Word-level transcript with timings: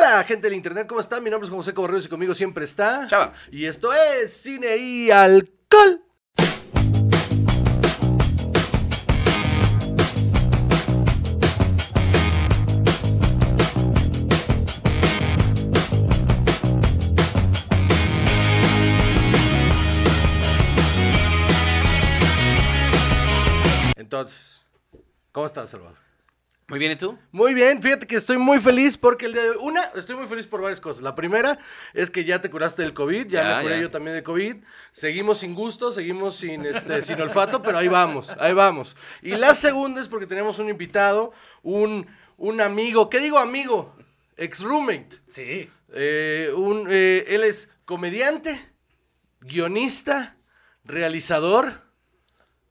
Hola, 0.00 0.22
gente 0.22 0.46
del 0.46 0.54
internet, 0.54 0.86
¿cómo 0.86 1.00
están? 1.00 1.24
Mi 1.24 1.28
nombre 1.28 1.48
es 1.48 1.52
José 1.52 1.74
Cobarrios 1.74 2.06
y 2.06 2.08
conmigo 2.08 2.32
siempre 2.32 2.64
está. 2.64 3.08
Chava. 3.08 3.32
Y 3.50 3.64
esto 3.64 3.92
es 3.92 4.32
Cine 4.32 4.76
y 4.76 5.10
Alcohol. 5.10 6.04
Entonces, 23.96 24.62
¿cómo 25.32 25.46
estás, 25.46 25.70
Salvador? 25.70 26.07
Muy 26.68 26.78
bien, 26.78 26.92
¿y 26.92 26.96
tú? 26.96 27.18
Muy 27.32 27.54
bien, 27.54 27.80
fíjate 27.80 28.06
que 28.06 28.16
estoy 28.16 28.36
muy 28.36 28.60
feliz 28.60 28.98
porque 28.98 29.24
el 29.24 29.32
día 29.32 29.42
de 29.42 29.50
una, 29.52 29.84
estoy 29.94 30.16
muy 30.16 30.26
feliz 30.26 30.46
por 30.46 30.60
varias 30.60 30.82
cosas. 30.82 31.02
La 31.02 31.14
primera 31.14 31.58
es 31.94 32.10
que 32.10 32.24
ya 32.24 32.42
te 32.42 32.50
curaste 32.50 32.82
del 32.82 32.92
COVID, 32.92 33.26
ya, 33.26 33.42
Ya, 33.42 33.56
me 33.56 33.62
curé 33.62 33.76
ya. 33.76 33.80
yo 33.80 33.90
también 33.90 34.14
de 34.14 34.22
COVID. 34.22 34.56
Seguimos 34.92 35.38
sin 35.38 35.54
gusto, 35.54 35.90
seguimos 35.90 36.36
sin, 36.36 36.66
este, 36.66 37.00
sin 37.00 37.18
olfato, 37.22 37.62
pero 37.62 37.78
ahí 37.78 37.88
vamos, 37.88 38.34
ahí 38.38 38.52
vamos. 38.52 38.96
Y 39.22 39.30
la 39.30 39.54
segunda 39.54 40.02
es 40.02 40.08
porque 40.08 40.26
tenemos 40.26 40.58
un 40.58 40.68
invitado, 40.68 41.32
un, 41.62 42.06
un 42.36 42.60
amigo, 42.60 43.08
¿qué 43.08 43.20
digo 43.20 43.38
amigo? 43.38 43.96
Ex 44.36 44.62
roommate. 44.62 45.20
Sí. 45.26 45.70
Eh, 45.94 46.52
un, 46.54 46.86
eh, 46.90 47.24
él 47.28 47.44
es 47.44 47.70
comediante, 47.86 48.60
guionista, 49.40 50.36
realizador. 50.84 51.88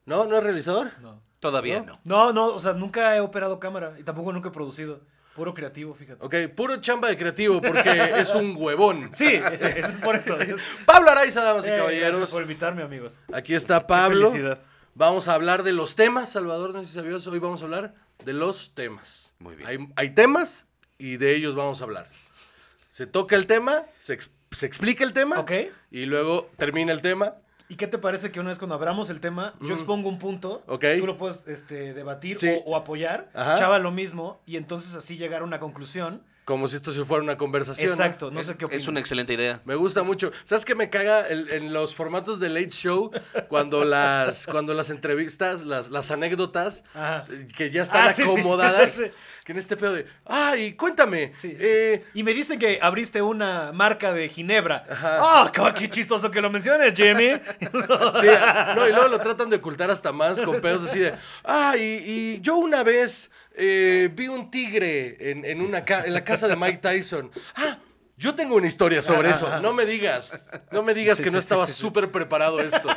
¿No? 0.05 0.26
¿No 0.27 0.38
es 0.38 0.43
realizador? 0.43 0.91
No. 1.02 1.26
Todavía 1.40 1.82
no. 1.82 2.00
No, 2.04 2.34
no, 2.34 2.48
o 2.48 2.59
sea, 2.59 2.73
nunca 2.73 3.16
he 3.16 3.20
operado 3.22 3.59
cámara 3.59 3.94
y 4.00 4.04
tampoco 4.04 4.34
nunca 4.34 4.50
he 4.50 4.52
producido. 4.52 5.02
Puro 5.36 5.54
creativo, 5.54 5.94
fíjate. 5.94 6.26
Ok, 6.26 6.55
puro 6.55 6.77
chamba 6.77 7.10
de 7.10 7.18
creativo 7.18 7.62
porque 7.62 8.12
es 8.18 8.34
un 8.34 8.55
huevón. 8.58 9.12
Sí, 9.16 9.27
ese 9.27 9.80
es 9.82 10.00
por 10.00 10.16
eso. 10.16 10.40
Eh, 10.41 10.55
Pablo 10.88 11.12
Araiza, 11.12 11.44
damas 11.44 11.63
y 11.66 11.70
gracias 11.70 11.85
caballeros. 11.85 12.32
por 12.32 12.41
invitarme, 12.41 12.82
amigos. 12.82 13.20
Aquí 13.32 13.54
está 13.54 13.85
Pablo. 13.85 14.32
felicidad. 14.32 14.60
Vamos 14.96 15.27
a 15.27 15.35
hablar 15.35 15.62
de 15.62 15.74
los 15.74 15.96
temas, 15.96 16.32
Salvador, 16.32 16.74
no 16.74 16.79
sé 16.79 16.88
si 16.88 16.94
sabías, 16.96 17.27
hoy 17.27 17.38
vamos 17.38 17.62
a 17.62 17.66
hablar 17.66 17.94
de 18.26 18.34
los 18.34 18.74
temas. 18.74 19.32
Muy 19.38 19.55
bien. 19.55 19.70
Hay, 19.70 19.77
hay 19.96 20.10
temas 20.16 20.66
y 20.98 21.18
de 21.18 21.35
ellos 21.35 21.54
vamos 21.54 21.82
a 21.82 21.84
hablar. 21.84 22.10
Se 22.91 23.05
toca 23.05 23.35
el 23.35 23.46
tema, 23.46 23.84
se, 23.99 24.13
ex- 24.16 24.32
se 24.49 24.66
explica 24.66 25.04
el 25.04 25.13
tema 25.13 25.40
Ok. 25.40 25.51
y 25.91 26.07
luego 26.07 26.49
termina 26.57 26.91
el 26.94 27.04
tema. 27.04 27.35
¿Y 27.70 27.76
qué 27.76 27.87
te 27.87 27.98
parece 27.98 28.32
que 28.32 28.40
una 28.40 28.49
vez 28.49 28.60
cuando 28.60 28.76
abramos 28.76 29.10
el 29.10 29.20
tema, 29.20 29.54
yo 29.62 29.73
expongo 29.73 30.07
un 30.07 30.20
punto, 30.20 30.63
Ok. 30.68 30.85
tú 30.99 31.05
lo 31.05 31.18
puedes 31.18 31.46
este, 31.48 31.93
debatir 31.93 32.37
Sí. 32.37 32.49
o, 32.65 32.71
o 32.71 32.76
apoyar, 32.77 33.29
Ajá. 33.34 33.55
Chava 33.55 33.77
lo 33.79 33.91
mismo, 33.91 34.40
y 34.46 34.55
entonces 34.55 34.96
así 34.96 35.18
llegar 35.18 35.41
a 35.41 35.43
una 35.43 35.60
conclusión? 35.60 36.23
Como 36.48 36.70
si 36.70 36.77
esto 36.77 36.93
se 36.93 37.03
fuera 37.03 37.21
una 37.21 37.35
conversación. 37.35 37.90
Exacto, 37.91 38.31
no 38.31 38.40
es, 38.40 38.45
sé 38.45 38.55
qué 38.55 38.63
opinas. 38.63 38.81
es 38.84 38.87
una 38.87 39.01
excelente 39.01 39.34
idea. 39.34 39.59
Me 39.65 39.76
gusta 39.76 40.03
mucho. 40.03 40.31
¿Sabes 40.45 40.63
qué 40.63 40.76
me 40.76 40.89
caga 40.89 41.27
El- 41.27 41.51
en 41.51 41.73
los 41.73 41.93
formatos 41.93 42.39
de 42.39 42.48
Late 42.48 42.70
Show? 42.70 43.12
Cuando 43.49 43.84
las, 43.84 44.45
cuando 44.49 44.73
las 44.73 44.89
entrevistas, 44.89 45.63
las, 45.65 45.89
las 45.89 46.09
anécdotas, 46.09 46.85
Ajá. 46.93 47.20
que 47.57 47.70
ya 47.70 47.84
están 47.84 48.07
Ah, 48.07 48.13
sí, 48.13 48.21
sí, 48.21 48.29
sí, 48.29 48.39
acomodadas, 48.39 48.93
sí, 48.93 49.04
sí. 49.04 49.12
que 49.43 49.51
en 49.51 49.57
este 49.57 49.76
pedo 49.76 49.91
de, 49.95 50.05
ay, 50.23 50.71
cuéntame, 50.76 51.34
Sí. 51.35 51.54
eh, 51.59 52.05
Y 52.13 52.23
me 52.23 52.34
dicen 52.34 52.57
que 52.59 52.79
abriste 52.82 53.21
una 53.21 53.73
marca 53.73 54.13
de 54.13 54.29
Ginebra. 54.29 54.85
Ajá. 54.89 55.17
¡Ah, 55.20 55.51
qué- 55.54 55.73
qué 55.77 55.89
chistoso 55.89 56.32
que 56.32 56.39
lo 56.39 56.49
menciones, 56.49 56.93
Jimmy! 56.93 57.34
Sí, 58.21 58.27
no, 58.77 58.87
y 58.87 58.91
luego 58.93 59.09
lo 59.09 59.20
tratan 59.20 59.49
de 59.49 59.57
ocultar 59.57 59.91
hasta 59.91 60.13
más 60.13 60.39
con 60.39 60.61
pedos 60.61 60.85
así 60.85 60.99
de, 60.99 61.13
ah, 61.43 61.76
y, 61.77 61.82
y 62.37 62.39
yo 62.41 62.55
una 62.55 62.84
vez 62.84 63.29
eh, 63.58 64.09
vi 64.13 64.28
un 64.28 64.50
tigre 64.52 65.18
en, 65.31 65.44
en 65.44 65.62
una 65.62 65.84
ca- 65.84 66.03
en 66.06 66.13
la 66.13 66.24
casa 66.24 66.47
de 66.47 66.56
Mike 66.56 66.78
Tyson. 66.78 67.31
Ah, 67.56 67.80
yo 68.16 68.34
tengo 68.36 68.56
una 68.56 68.68
historia 68.68 69.02
sobre 69.02 69.31
eso. 69.31 69.59
No 69.59 69.74
me 69.74 69.86
digas, 69.86 70.50
no 70.72 70.81
me 70.84 70.94
digas 70.94 71.18
Sí, 71.18 71.24
que 71.24 71.30
no 71.31 71.34
sí, 71.34 71.40
estaba 71.40 71.66
sí, 71.68 71.74
sí. 71.74 71.80
súper 71.81 72.12
preparado 72.12 72.59
esto. 72.59 72.88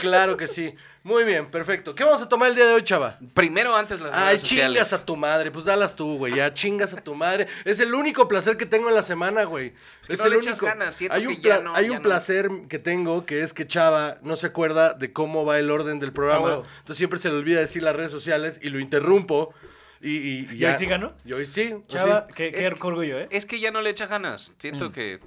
Claro 0.00 0.36
que 0.36 0.46
sí. 0.46 0.74
Muy 1.02 1.24
bien, 1.24 1.50
perfecto. 1.50 1.92
¿Qué 1.94 2.04
vamos 2.04 2.22
a 2.22 2.28
tomar 2.28 2.50
el 2.50 2.54
día 2.54 2.66
de 2.66 2.74
hoy, 2.74 2.84
chava? 2.84 3.18
Primero 3.34 3.74
antes 3.74 4.00
las 4.00 4.12
Ay, 4.14 4.26
redes 4.28 4.40
sociales. 4.42 4.70
chingas 4.72 4.92
a 4.92 5.04
tu 5.04 5.16
madre, 5.16 5.50
pues 5.50 5.64
dalas 5.64 5.96
tú, 5.96 6.18
güey, 6.18 6.34
ya 6.36 6.54
chingas 6.54 6.92
a 6.92 7.00
tu 7.00 7.16
madre. 7.16 7.48
Es 7.64 7.80
el 7.80 7.92
único 7.94 8.28
placer 8.28 8.56
que 8.56 8.64
tengo 8.66 8.88
en 8.88 8.94
la 8.94 9.02
semana, 9.02 9.42
güey. 9.44 9.72
que 10.06 10.12
Es 10.12 10.20
no 10.20 10.26
el 10.26 10.32
le 10.32 10.36
echas 10.38 10.60
único. 10.62 10.66
ganas, 10.66 11.00
hay 11.10 11.26
un, 11.26 11.34
que 11.36 11.40
ya 11.42 11.54
pla- 11.56 11.64
no, 11.64 11.74
hay 11.74 11.86
ya 11.86 11.90
un 11.90 11.96
no. 11.96 12.02
placer 12.02 12.48
que 12.68 12.78
tengo 12.78 13.26
que 13.26 13.42
es 13.42 13.52
que 13.52 13.66
Chava 13.66 14.18
no 14.22 14.36
se 14.36 14.46
acuerda 14.46 14.94
de 14.94 15.12
cómo 15.12 15.44
va 15.44 15.58
el 15.58 15.68
orden 15.70 15.98
del 15.98 16.12
programa. 16.12 16.60
Ah. 16.62 16.68
Entonces 16.78 16.96
siempre 16.98 17.18
se 17.18 17.28
le 17.30 17.34
olvida 17.36 17.58
decir 17.60 17.82
las 17.82 17.96
redes 17.96 18.12
sociales 18.12 18.60
y 18.62 18.68
lo 18.68 18.78
interrumpo. 18.78 19.52
Y, 20.00 20.10
y- 20.10 20.48
y 20.50 20.54
¿Y 20.54 20.58
ya. 20.58 20.68
hoy 20.68 20.74
sí 20.74 20.86
ganó? 20.86 21.12
Y 21.24 21.32
hoy 21.32 21.46
sí. 21.46 21.72
hoy 21.72 21.84
Chava, 21.88 22.26
sí. 22.28 22.34
qué, 22.34 22.52
qué 22.52 22.60
Es 22.60 22.68
que- 22.68 22.74
orgullo, 22.74 23.18
¿eh? 23.20 23.28
Es 23.30 23.46
que 23.46 23.58
ya 23.60 23.70
no 23.70 23.80
le 23.80 23.90
echa 23.90 24.06
ganas. 24.06 24.54
Siento 24.58 24.92
que 24.92 25.20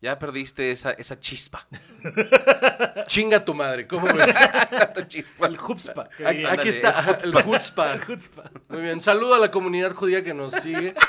ya 0.00 0.18
perdiste 0.18 0.70
esa, 0.70 0.92
esa 0.92 1.20
chispa. 1.20 1.66
Chinga 3.06 3.44
tu 3.44 3.52
madre, 3.52 3.86
¿cómo 3.86 4.06
ves? 4.14 4.34
Chispa. 5.08 5.46
El 5.46 5.58
Hupspa. 5.60 6.08
que 6.16 6.26
Aquí, 6.26 6.68
está 6.70 7.18
el 7.22 7.34
Hupspa. 7.36 8.00
Muy 8.68 8.80
bien, 8.80 9.00
saludo 9.02 9.34
a 9.34 9.38
la 9.38 9.50
comunidad 9.50 9.92
judía 9.94 10.24
que 10.24 10.32
nos 10.32 10.52
sigue. 10.54 10.94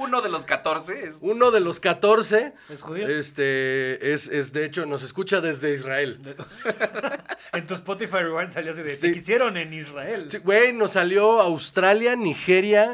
Uno 0.00 0.20
de 0.22 0.28
los 0.30 0.44
14 0.44 1.06
es... 1.08 1.18
Uno 1.20 1.50
de 1.50 1.60
los 1.60 1.78
14 1.80 2.52
¿Es 2.68 2.82
judío? 2.82 3.06
Este, 3.08 4.12
es, 4.12 4.28
es 4.28 4.52
de 4.52 4.64
hecho, 4.64 4.86
nos 4.86 5.02
escucha 5.02 5.40
desde 5.40 5.74
Israel. 5.74 6.18
En 7.52 7.66
tu 7.66 7.74
Spotify 7.74 8.18
Rewind 8.18 8.50
salió 8.50 8.72
así 8.72 8.82
de, 8.82 8.94
Sí. 8.94 9.00
te 9.00 9.10
quisieron 9.12 9.56
en 9.56 9.72
Israel. 9.72 10.26
Sí, 10.30 10.38
Güey, 10.38 10.72
nos 10.72 10.92
salió 10.92 11.40
Australia, 11.40 12.14
Nigeria 12.16 12.92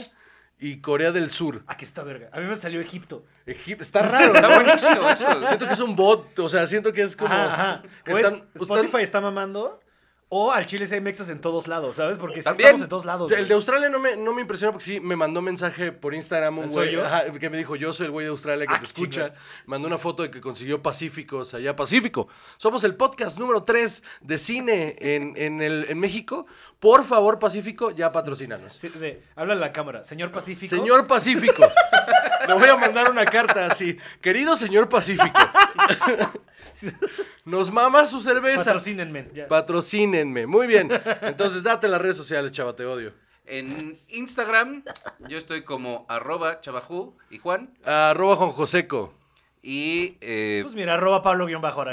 y 0.59 0.81
Corea 0.81 1.13
del 1.13 1.31
Sur. 1.31 1.63
Aquí 1.67 1.85
está 1.85 2.03
verga. 2.03 2.31
A 2.33 2.41
mí 2.41 2.47
me 2.47 2.57
salió 2.57 2.81
Egipto. 2.81 3.25
Egip- 3.47 3.81
Está 3.83 4.03
raro, 4.03 4.35
Está 4.35 4.55
buenísimo 4.55 5.09
eso. 5.11 5.47
Siento 5.47 5.67
que 5.67 5.73
es 5.75 5.81
un 5.81 5.95
bot, 5.95 6.39
o 6.39 6.49
sea, 6.49 6.67
siento 6.67 6.93
que 6.93 7.03
es 7.03 7.15
como... 7.17 7.33
Ajá, 7.33 7.53
ajá. 7.75 7.83
que 8.05 8.15
O 8.15 8.19
es- 8.19 8.25
están- 8.27 8.49
Spotify 8.55 8.87
están- 8.87 9.01
está 9.03 9.21
mamando. 9.21 9.81
O 10.29 10.51
al 10.51 10.67
chile 10.67 10.89
sí 10.89 10.95
hay 10.95 11.01
mexas 11.01 11.29
en 11.29 11.41
todos 11.41 11.69
lados, 11.69 11.95
¿sabes? 11.97 12.19
Porque 12.19 12.43
sí 12.43 12.49
estamos 12.51 12.81
en 12.83 12.89
todos 12.89 13.05
lados. 13.05 13.31
el 13.31 13.47
de. 13.47 13.55
Australia 13.55 13.89
no 13.89 14.01
me, 14.01 14.17
no 14.17 14.35
me 14.35 14.41
impresionó 14.41 14.73
porque 14.73 14.85
sí 14.85 14.99
me 14.99 15.15
mandó 15.15 15.41
mensaje 15.41 15.93
por 15.93 16.15
Instagram 16.15 16.59
un 16.59 16.69
¿Soy 16.69 16.75
güey 16.87 16.93
yo? 16.95 17.07
ajá, 17.07 17.31
que 17.33 17.49
me 17.49 17.57
dijo, 17.57 17.77
yo 17.77 17.93
soy 17.93 18.07
el 18.07 18.11
güey 18.13 18.27
de 18.27 18.31
Australia 18.31 18.67
que 18.67 18.75
Ah, 18.75 18.79
te 18.81 18.87
escucha. 18.87 19.35
Mandó 19.67 19.87
una 19.87 19.99
foto 19.99 20.25
de 20.25 20.31
que 20.33 20.41
consiguió 20.41 20.83
Pacíficos 20.83 21.55
allá. 21.55 21.77
Pacífico. 21.77 22.27
Somos 22.57 22.83
el 22.83 22.97
podcast 22.97 23.39
número 23.39 23.63
3 23.63 24.03
de 24.23 24.39
cine 24.39 24.97
en, 24.99 25.35
en, 25.37 25.63
el, 25.63 25.87
en 25.89 26.01
México. 26.01 26.47
Por 26.81 27.05
favor, 27.05 27.39
Pacífico, 27.39 27.93
ya 27.93 28.11
patrocínanos. 28.11 28.75
Sí, 28.75 28.89
de- 28.89 29.23
habla 29.37 29.55
la 29.55 29.73
cámara. 29.73 30.03
Señor 30.03 30.33
Pacífico. 30.33 30.75
Señor 30.75 31.07
Pacífico. 31.07 31.63
Le 32.49 32.55
voy 32.55 32.69
a 32.69 32.77
mandar 32.77 33.11
una 33.13 33.25
carta 33.25 33.67
así. 33.67 33.97
Querido 34.21 34.57
señor 34.57 34.89
Pacífico. 34.89 35.39
Nos 37.45 37.71
mama 37.71 38.07
su 38.07 38.21
cerveza. 38.21 38.65
Patrocínenme. 38.65 39.29
ya. 39.35 39.47
Patrocínenme. 39.49 40.47
Muy 40.47 40.67
bien. 40.67 40.89
Entonces, 41.23 41.63
date 41.63 41.89
las 41.89 42.01
redes 42.01 42.17
sociales, 42.17 42.53
chava, 42.53 42.75
te 42.75 42.85
odio. 42.85 43.13
En 43.47 43.97
Instagram 44.09 44.83
yo 45.29 45.39
estoy 45.39 45.63
como 45.63 46.05
arroba 46.09 46.61
chavajú 46.61 47.17
y 47.31 47.39
Juan. 47.39 47.71
Arroba 47.85 48.35
Juan 48.37 48.51
Joseco. 48.51 49.15
Y... 49.63 50.17
eh, 50.21 50.61
Pues 50.63 50.75
mira, 50.75 50.95
arroba 50.95 51.23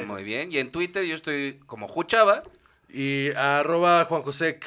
muy 0.05 0.23
bien. 0.23 0.51
Y 0.51 0.57
en 0.57 0.71
Twitter 0.71 1.03
yo 1.05 1.13
estoy 1.15 1.59
como 1.67 1.87
Juchava. 1.87 2.41
Y 2.89 3.31
arroba 3.35 4.05
Juan 4.05 4.21
Josec. 4.23 4.63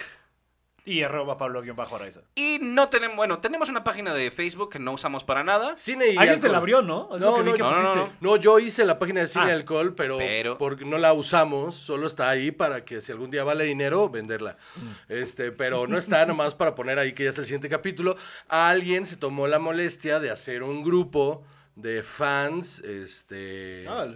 Y 0.86 1.02
arroba 1.02 1.36
Pablo-Araiza. 1.36 2.20
Y 2.36 2.60
no 2.62 2.88
tenemos... 2.88 3.16
Bueno, 3.16 3.40
tenemos 3.40 3.68
una 3.68 3.82
página 3.82 4.14
de 4.14 4.30
Facebook 4.30 4.70
que 4.70 4.78
no 4.78 4.92
usamos 4.92 5.24
para 5.24 5.42
nada. 5.42 5.76
Cine 5.76 6.10
y 6.12 6.16
Alguien 6.16 6.40
te 6.40 6.48
la 6.48 6.58
abrió, 6.58 6.80
¿no? 6.80 7.10
Es 7.12 7.20
lo 7.20 7.32
No, 7.32 7.42
vi 7.42 7.50
no, 7.50 7.56
que 7.56 7.62
no, 7.62 7.70
no, 7.72 7.76
pusiste. 7.76 7.96
no. 7.96 8.12
No, 8.20 8.36
yo 8.36 8.58
hice 8.60 8.84
la 8.84 8.98
página 8.98 9.20
de 9.22 9.28
cine 9.28 9.46
Ah. 9.46 9.48
y 9.48 9.50
alcohol, 9.52 9.94
pero, 9.96 10.16
Pero- 10.18 10.56
porque 10.58 10.84
no 10.84 10.96
la 10.96 11.12
usamos, 11.12 11.74
solo 11.74 12.06
está 12.06 12.28
ahí 12.30 12.52
para 12.52 12.84
que 12.84 13.00
si 13.00 13.10
algún 13.10 13.30
día 13.32 13.42
vale 13.42 13.64
dinero, 13.64 14.08
venderla. 14.08 14.56
Mm. 14.80 15.12
Este, 15.12 15.50
pero 15.50 15.88
no 15.88 15.98
está 15.98 16.24
nomás 16.26 16.54
para 16.54 16.74
poner 16.76 16.98
ahí 17.00 17.12
que 17.14 17.24
ya 17.24 17.30
es 17.30 17.38
el 17.38 17.44
siguiente 17.46 17.68
capítulo. 17.68 18.16
Alguien 18.46 19.06
se 19.06 19.16
tomó 19.16 19.48
la 19.48 19.58
molestia 19.58 20.20
de 20.20 20.30
hacer 20.30 20.62
un 20.62 20.84
grupo 20.84 21.42
de 21.74 22.04
fans, 22.04 22.78
este, 22.78 23.86
Ah. 23.88 24.06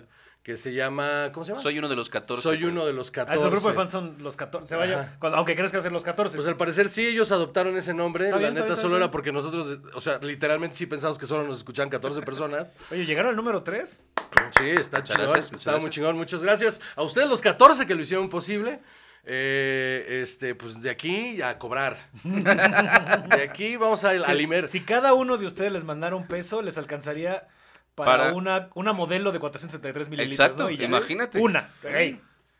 Que 0.50 0.56
se 0.56 0.72
llama, 0.72 1.30
¿cómo 1.32 1.44
se 1.44 1.52
llama? 1.52 1.62
Soy 1.62 1.78
uno 1.78 1.88
de 1.88 1.94
los 1.94 2.10
14. 2.10 2.42
Soy 2.42 2.64
uno 2.64 2.84
de 2.84 2.92
los 2.92 3.10
Ah, 3.10 3.12
14. 3.12 3.42
su 3.44 3.50
grupo 3.50 3.68
de 3.68 3.74
fans 3.74 3.90
son 3.92 4.16
los 4.18 4.36
14. 4.36 4.66
Se 4.68 4.74
vaya, 4.76 5.16
cuando- 5.20 5.38
aunque 5.38 5.54
crees 5.54 5.70
que 5.70 5.78
hacer 5.78 5.92
los 5.92 6.02
14. 6.02 6.36
Pues 6.36 6.48
al 6.48 6.56
parecer 6.56 6.88
sí, 6.88 7.06
ellos 7.06 7.30
adoptaron 7.30 7.76
ese 7.76 7.94
nombre. 7.94 8.24
Está 8.24 8.36
la 8.36 8.40
bien, 8.40 8.48
está 8.54 8.60
neta 8.62 8.74
bien, 8.74 8.82
solo 8.82 8.94
bien. 8.96 9.02
era 9.02 9.10
porque 9.12 9.30
nosotros, 9.30 9.78
o 9.94 10.00
sea, 10.00 10.18
literalmente 10.18 10.74
sí 10.76 10.86
pensamos 10.86 11.18
que 11.18 11.26
solo 11.26 11.44
nos 11.46 11.58
escuchaban 11.58 11.88
14 11.88 12.22
personas. 12.22 12.66
Oye, 12.90 13.06
¿llegaron 13.06 13.30
al 13.30 13.36
número 13.36 13.62
3? 13.62 14.02
Sí, 14.58 14.68
está 14.70 14.98
Muchas 14.98 15.16
chingón. 15.16 15.32
gracias, 15.32 15.44
está 15.56 15.70
muy 15.70 15.74
gracias. 15.80 15.90
chingón. 15.94 16.16
Muchas 16.16 16.42
gracias 16.42 16.80
a 16.96 17.02
ustedes 17.02 17.28
los 17.28 17.40
14 17.40 17.86
que 17.86 17.94
lo 17.94 18.02
hicieron 18.02 18.28
posible. 18.28 18.80
Eh, 19.24 20.20
este, 20.22 20.54
pues 20.54 20.80
de 20.80 20.90
aquí 20.90 21.40
a 21.42 21.58
cobrar. 21.58 21.96
De 22.24 23.42
aquí 23.48 23.76
vamos 23.76 24.02
a, 24.04 24.10
a 24.10 24.34
limer. 24.34 24.66
Si 24.66 24.80
cada 24.80 25.12
uno 25.14 25.36
de 25.36 25.46
ustedes 25.46 25.70
les 25.70 25.84
mandara 25.84 26.16
un 26.16 26.26
peso, 26.26 26.62
les 26.62 26.78
alcanzaría 26.78 27.46
para, 27.94 28.10
Para- 28.24 28.34
Una, 28.34 28.68
una 28.74 28.92
modelo 28.92 29.32
de 29.32 29.38
473 29.38 30.08
mililitros. 30.08 30.34
Exacto, 30.48 30.64
¿no? 30.64 30.70
Y 30.70 30.76
ya- 30.76 30.84
imagínate. 30.86 31.38
Una. 31.38 31.68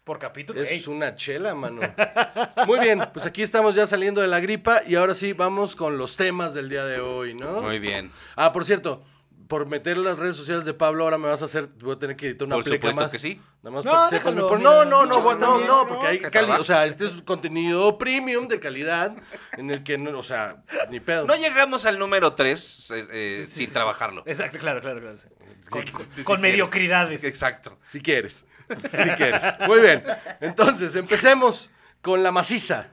Por 0.04 0.18
capítulo. 0.18 0.60
Es 0.60 0.88
una 0.88 1.14
chela, 1.14 1.54
mano. 1.54 1.82
Muy 2.66 2.80
bien, 2.80 3.00
pues 3.12 3.26
aquí 3.26 3.42
estamos 3.42 3.74
ya 3.74 3.86
saliendo 3.86 4.20
de 4.20 4.26
la 4.28 4.40
gripa 4.40 4.82
y 4.86 4.94
ahora 4.96 5.14
sí 5.14 5.34
vamos 5.34 5.76
con 5.76 5.98
los 5.98 6.16
temas 6.16 6.52
del 6.54 6.68
día 6.68 6.84
de 6.84 7.00
hoy, 7.00 7.34
¿no? 7.34 7.62
Muy 7.62 7.78
bien. 7.78 8.10
Ah, 8.34 8.50
por 8.50 8.64
cierto, 8.64 9.04
por 9.50 9.66
meter 9.66 9.96
las 9.98 10.16
redes 10.18 10.36
sociales 10.36 10.64
de 10.64 10.74
Pablo, 10.74 11.02
ahora 11.02 11.18
me 11.18 11.26
vas 11.26 11.42
a 11.42 11.46
hacer, 11.46 11.66
voy 11.80 11.96
a 11.96 11.98
tener 11.98 12.14
que 12.14 12.28
editar 12.28 12.46
una 12.46 12.54
Por 12.54 12.64
pleca 12.64 12.76
supuesto 12.88 13.00
más. 13.02 13.10
que 13.10 13.18
sí. 13.18 13.40
Nada 13.64 13.74
más 13.76 13.84
No, 13.84 13.90
para 13.90 14.08
que 14.08 14.16
sepan. 14.16 14.34
déjalo, 14.36 14.48
Por- 14.48 14.58
mira, 14.58 14.70
no, 14.70 14.84
no, 14.84 15.06
no, 15.06 15.20
bueno, 15.22 15.38
no, 15.40 15.46
también, 15.48 15.66
no, 15.66 15.76
¿no? 15.82 15.86
porque 15.88 16.06
hay 16.06 16.18
Que 16.20 16.30
cali- 16.30 16.46
trabaje. 16.46 16.60
o 16.60 16.64
sea, 16.64 16.86
este 16.86 17.06
es 17.06 17.12
un 17.14 17.22
contenido 17.22 17.98
premium 17.98 18.46
de 18.46 18.60
calidad 18.60 19.16
en 19.58 19.70
el 19.72 19.82
que, 19.82 19.98
no, 19.98 20.16
o 20.16 20.22
sea, 20.22 20.62
ni 20.88 21.00
pedo. 21.00 21.26
No 21.26 21.34
llegamos 21.34 21.84
al 21.84 21.98
número 21.98 22.32
3 22.34 22.60
sin 22.60 23.06
sí, 23.10 23.44
sí. 23.46 23.66
trabajarlo. 23.66 24.22
Exacto, 24.24 24.56
claro, 24.58 24.80
claro, 24.80 25.00
claro. 25.00 25.18
sí. 25.18 25.26
Con, 25.68 25.82
Sí, 26.14 26.22
con- 26.22 26.40
mediocridades. 26.40 27.24
Exacto. 27.24 27.76
Si 27.82 28.00
quieres, 28.00 28.46
si 28.68 29.08
quieres. 29.16 29.42
Muy 29.66 29.80
bien, 29.80 30.04
entonces, 30.40 30.94
empecemos 30.94 31.70
con 32.02 32.22
la 32.22 32.30
maciza. 32.30 32.86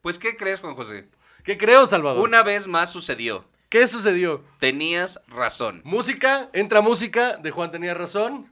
Pues, 0.00 0.16
¿qué 0.18 0.36
crees, 0.36 0.60
Juan 0.60 0.76
José? 0.76 1.08
¿Qué 1.42 1.58
creo, 1.58 1.86
Salvador? 1.88 2.22
Una 2.22 2.44
vez 2.44 2.68
más 2.68 2.90
sucedió. 2.90 3.44
¿Qué 3.76 3.86
sucedió? 3.86 4.42
Tenías 4.58 5.20
razón. 5.28 5.82
Música, 5.84 6.48
entra 6.54 6.80
música 6.80 7.36
de 7.36 7.50
Juan 7.50 7.70
tenía 7.70 7.92
razón. 7.92 8.50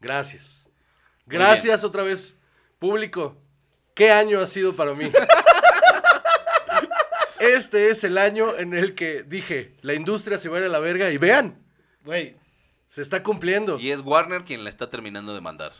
Gracias. 0.00 0.68
Gracias 1.26 1.84
otra 1.84 2.02
vez, 2.02 2.36
público. 2.80 3.40
¿Qué 3.94 4.10
año 4.10 4.40
ha 4.40 4.48
sido 4.48 4.74
para 4.74 4.94
mí? 4.94 5.12
Este 7.38 7.90
es 7.90 8.02
el 8.02 8.18
año 8.18 8.56
en 8.56 8.74
el 8.74 8.96
que 8.96 9.22
dije, 9.22 9.76
la 9.82 9.94
industria 9.94 10.38
se 10.38 10.48
va 10.48 10.56
a 10.56 10.60
ir 10.60 10.66
a 10.66 10.70
la 10.70 10.80
verga 10.80 11.12
y 11.12 11.18
vean, 11.18 11.64
Güey, 12.02 12.34
se 12.88 13.02
está 13.02 13.22
cumpliendo. 13.22 13.78
Y 13.78 13.92
es 13.92 14.00
Warner 14.00 14.42
quien 14.42 14.64
la 14.64 14.70
está 14.70 14.90
terminando 14.90 15.36
de 15.36 15.40
mandar. 15.40 15.72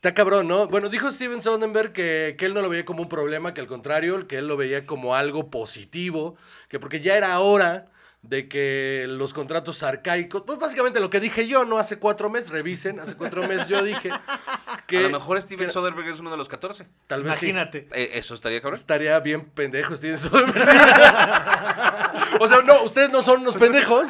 Está 0.00 0.14
cabrón, 0.14 0.48
¿no? 0.48 0.66
Bueno, 0.66 0.88
dijo 0.88 1.10
Steven 1.10 1.42
Sondenberg 1.42 1.92
que, 1.92 2.34
que 2.38 2.46
él 2.46 2.54
no 2.54 2.62
lo 2.62 2.70
veía 2.70 2.86
como 2.86 3.02
un 3.02 3.10
problema, 3.10 3.52
que 3.52 3.60
al 3.60 3.66
contrario, 3.66 4.26
que 4.26 4.38
él 4.38 4.48
lo 4.48 4.56
veía 4.56 4.86
como 4.86 5.14
algo 5.14 5.50
positivo, 5.50 6.36
que 6.70 6.80
porque 6.80 7.02
ya 7.02 7.18
era 7.18 7.38
hora 7.40 7.84
de 8.22 8.48
que 8.48 9.04
los 9.06 9.34
contratos 9.34 9.82
arcaicos, 9.82 10.44
pues 10.46 10.58
básicamente 10.58 11.00
lo 11.00 11.10
que 11.10 11.20
dije 11.20 11.46
yo, 11.46 11.66
¿no? 11.66 11.76
Hace 11.76 11.98
cuatro 11.98 12.30
meses, 12.30 12.48
revisen, 12.48 12.98
hace 12.98 13.14
cuatro 13.14 13.46
meses 13.46 13.68
yo 13.68 13.82
dije 13.84 14.08
que... 14.86 14.96
a 14.96 15.02
lo 15.02 15.10
mejor 15.10 15.38
Steven 15.42 15.66
que- 15.66 15.72
Soderbergh 15.72 16.08
es 16.08 16.18
uno 16.18 16.30
de 16.30 16.38
los 16.38 16.48
14. 16.48 16.86
Tal 17.06 17.22
vez 17.22 17.36
sí. 17.36 17.50
imagínate. 17.50 17.86
Eh, 17.92 18.12
eso 18.14 18.32
estaría 18.32 18.62
cabrón. 18.62 18.80
Estaría 18.80 19.20
bien 19.20 19.50
pendejo 19.50 19.94
Steven 19.94 20.16
Soderbergh. 20.16 20.66
o 22.40 22.48
sea, 22.48 22.62
no, 22.62 22.84
ustedes 22.84 23.10
no 23.10 23.20
son 23.20 23.42
unos 23.42 23.58
pendejos, 23.58 24.08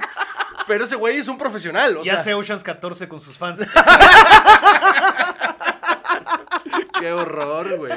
pero 0.69 0.85
ese 0.85 0.95
güey 0.95 1.17
es 1.19 1.27
un 1.27 1.37
profesional. 1.37 1.97
O 1.97 2.03
y 2.03 2.05
sea, 2.05 2.15
hace 2.15 2.33
Oceans 2.33 2.63
14 2.63 3.09
con 3.09 3.21
sus 3.21 3.37
fans. 3.37 3.61
Qué 7.01 7.13
horror, 7.13 7.79
güey. 7.79 7.93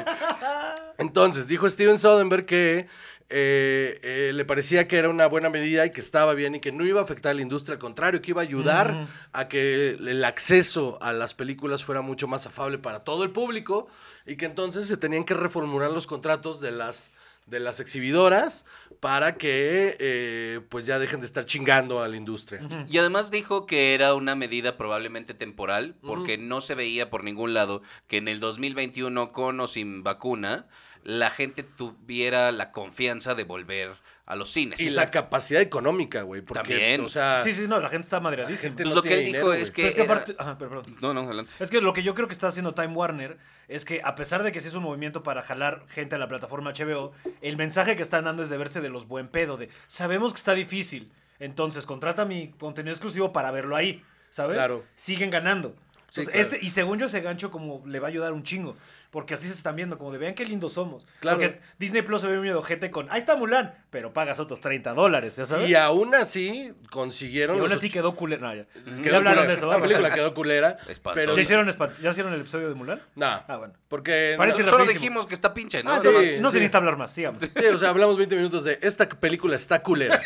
Entonces, 0.98 1.46
dijo 1.46 1.68
Steven 1.68 1.98
Soderbergh 1.98 2.46
que 2.46 2.88
eh, 3.30 3.98
eh, 4.02 4.32
le 4.34 4.44
parecía 4.44 4.86
que 4.86 4.96
era 4.96 5.08
una 5.08 5.26
buena 5.26 5.48
medida 5.48 5.86
y 5.86 5.90
que 5.90 6.00
estaba 6.00 6.34
bien 6.34 6.56
y 6.56 6.60
que 6.60 6.72
no 6.72 6.84
iba 6.84 7.00
a 7.00 7.04
afectar 7.04 7.30
a 7.30 7.34
la 7.34 7.42
industria, 7.42 7.74
al 7.74 7.80
contrario, 7.80 8.20
que 8.20 8.30
iba 8.32 8.42
a 8.42 8.44
ayudar 8.44 9.08
a 9.32 9.48
que 9.48 9.90
el 9.90 10.24
acceso 10.24 10.98
a 11.00 11.12
las 11.12 11.34
películas 11.34 11.84
fuera 11.84 12.02
mucho 12.02 12.28
más 12.28 12.46
afable 12.46 12.78
para 12.78 13.00
todo 13.00 13.24
el 13.24 13.30
público 13.30 13.88
y 14.26 14.36
que 14.36 14.44
entonces 14.44 14.86
se 14.86 14.96
tenían 14.96 15.24
que 15.24 15.34
reformular 15.34 15.90
los 15.90 16.06
contratos 16.06 16.60
de 16.60 16.72
las 16.72 17.10
de 17.46 17.60
las 17.60 17.78
exhibidoras 17.78 18.64
para 19.04 19.34
que 19.34 19.98
eh, 20.00 20.60
pues 20.70 20.86
ya 20.86 20.98
dejen 20.98 21.20
de 21.20 21.26
estar 21.26 21.44
chingando 21.44 22.02
a 22.02 22.08
la 22.08 22.16
industria. 22.16 22.66
Y 22.88 22.96
además 22.96 23.30
dijo 23.30 23.66
que 23.66 23.92
era 23.92 24.14
una 24.14 24.34
medida 24.34 24.78
probablemente 24.78 25.34
temporal, 25.34 25.94
porque 26.00 26.38
no 26.38 26.62
se 26.62 26.74
veía 26.74 27.10
por 27.10 27.22
ningún 27.22 27.52
lado 27.52 27.82
que 28.08 28.16
en 28.16 28.28
el 28.28 28.40
2021, 28.40 29.30
con 29.30 29.60
o 29.60 29.68
sin 29.68 30.02
vacuna, 30.04 30.68
la 31.02 31.28
gente 31.28 31.62
tuviera 31.62 32.50
la 32.50 32.72
confianza 32.72 33.34
de 33.34 33.44
volver 33.44 33.92
a 34.26 34.36
los 34.36 34.50
cines. 34.50 34.80
Y 34.80 34.88
la 34.90 35.10
capacidad 35.10 35.60
económica, 35.60 36.22
güey, 36.22 36.40
porque 36.40 36.62
También. 36.74 37.00
o 37.02 37.08
sea, 37.08 37.42
sí, 37.42 37.52
sí, 37.52 37.66
no, 37.68 37.78
la 37.80 37.88
gente 37.90 38.04
está 38.06 38.16
la 38.16 38.20
madreadísima. 38.22 38.62
gente 38.70 38.82
Pues 38.84 38.90
no 38.94 38.96
lo 38.96 39.02
que 39.02 39.16
dijo 39.16 39.52
es 39.52 39.70
que 39.70 39.82
Pero 39.82 39.88
es 39.88 39.94
que 39.94 40.02
era- 40.02 40.12
aparte. 40.14 40.36
Ajá, 40.38 40.56
pero 40.58 40.70
perdón. 40.70 40.96
No, 41.02 41.12
no, 41.12 41.20
adelante. 41.22 41.52
Es 41.60 41.70
que 41.70 41.80
lo 41.82 41.92
que 41.92 42.02
yo 42.02 42.14
creo 42.14 42.26
que 42.26 42.32
está 42.32 42.46
haciendo 42.46 42.72
Time 42.74 42.94
Warner 42.94 43.36
es 43.68 43.84
que 43.84 44.00
a 44.02 44.14
pesar 44.14 44.42
de 44.42 44.50
que 44.52 44.60
sí 44.62 44.68
es 44.68 44.74
un 44.74 44.82
movimiento 44.82 45.22
para 45.22 45.42
jalar 45.42 45.84
gente 45.88 46.14
a 46.14 46.18
la 46.18 46.28
plataforma 46.28 46.72
HBO, 46.72 47.12
el 47.42 47.56
mensaje 47.58 47.96
que 47.96 48.02
están 48.02 48.24
dando 48.24 48.42
es 48.42 48.48
de 48.48 48.56
verse 48.56 48.80
de 48.80 48.88
los 48.88 49.06
buen 49.08 49.28
pedo, 49.28 49.56
de 49.58 49.68
sabemos 49.88 50.32
que 50.32 50.38
está 50.38 50.54
difícil, 50.54 51.12
entonces 51.38 51.84
contrata 51.84 52.24
mi 52.24 52.50
contenido 52.52 52.92
exclusivo 52.92 53.32
para 53.32 53.50
verlo 53.50 53.76
ahí, 53.76 54.02
¿sabes? 54.30 54.56
Claro. 54.56 54.84
Siguen 54.94 55.28
ganando. 55.30 55.74
Sí, 56.10 56.20
Entonces, 56.20 56.32
claro. 56.32 56.56
ese- 56.58 56.66
y 56.66 56.70
según 56.70 56.98
yo 57.00 57.06
ese 57.06 57.20
gancho 57.20 57.50
como 57.50 57.82
le 57.86 57.98
va 57.98 58.06
a 58.06 58.10
ayudar 58.10 58.32
un 58.32 58.44
chingo, 58.44 58.76
porque 59.14 59.34
así 59.34 59.46
se 59.46 59.52
están 59.52 59.76
viendo, 59.76 59.96
como 59.96 60.10
de 60.10 60.18
vean 60.18 60.34
qué 60.34 60.44
lindos 60.44 60.72
somos. 60.72 61.06
Claro. 61.20 61.38
Porque 61.38 61.60
Disney 61.78 62.02
Plus 62.02 62.20
se 62.20 62.26
ve 62.26 62.36
medio 62.36 62.60
gente 62.62 62.90
con, 62.90 63.08
ahí 63.12 63.20
está 63.20 63.36
Mulan, 63.36 63.72
pero 63.90 64.12
pagas 64.12 64.40
otros 64.40 64.58
30 64.58 64.92
dólares, 64.92 65.36
¿ya 65.36 65.46
sabes? 65.46 65.70
Y 65.70 65.76
aún 65.76 66.16
así 66.16 66.74
consiguieron 66.90 67.54
Y 67.54 67.60
aún 67.60 67.70
los 67.70 67.78
así 67.78 67.90
quedó 67.90 68.16
culero. 68.16 68.42
No, 68.42 68.52
ya. 68.52 68.66
quedó 68.66 69.04
Ya 69.04 69.16
hablaron 69.18 69.44
culera. 69.44 69.46
de 69.46 69.54
eso, 69.54 69.66
La 69.68 69.80
película 69.80 70.12
quedó 70.12 70.34
culera. 70.34 70.78
Pero 71.14 71.36
¿Ya 71.36 71.42
hicieron, 71.42 71.70
¿Ya 72.02 72.10
hicieron 72.10 72.32
el 72.32 72.40
episodio 72.40 72.68
de 72.68 72.74
Mulan? 72.74 73.00
Nah, 73.14 73.42
Ah, 73.46 73.56
bueno. 73.58 73.74
porque 73.86 74.34
Parece 74.36 74.62
no, 74.62 74.64
Solo 74.64 74.78
rapidísimo. 74.78 75.00
dijimos 75.00 75.26
que 75.28 75.34
está 75.34 75.54
pinche, 75.54 75.84
¿no? 75.84 75.92
Ah, 75.92 76.00
sí, 76.00 76.08
no, 76.08 76.20
sí. 76.20 76.26
se 76.26 76.40
necesita 76.40 76.78
hablar 76.78 76.96
más, 76.96 77.12
sigamos. 77.12 77.40
Sí, 77.40 77.66
o 77.66 77.78
sea, 77.78 77.90
hablamos 77.90 78.16
20 78.16 78.34
minutos 78.34 78.64
de 78.64 78.80
esta 78.82 79.08
película 79.08 79.54
está 79.54 79.80
culera. 79.80 80.20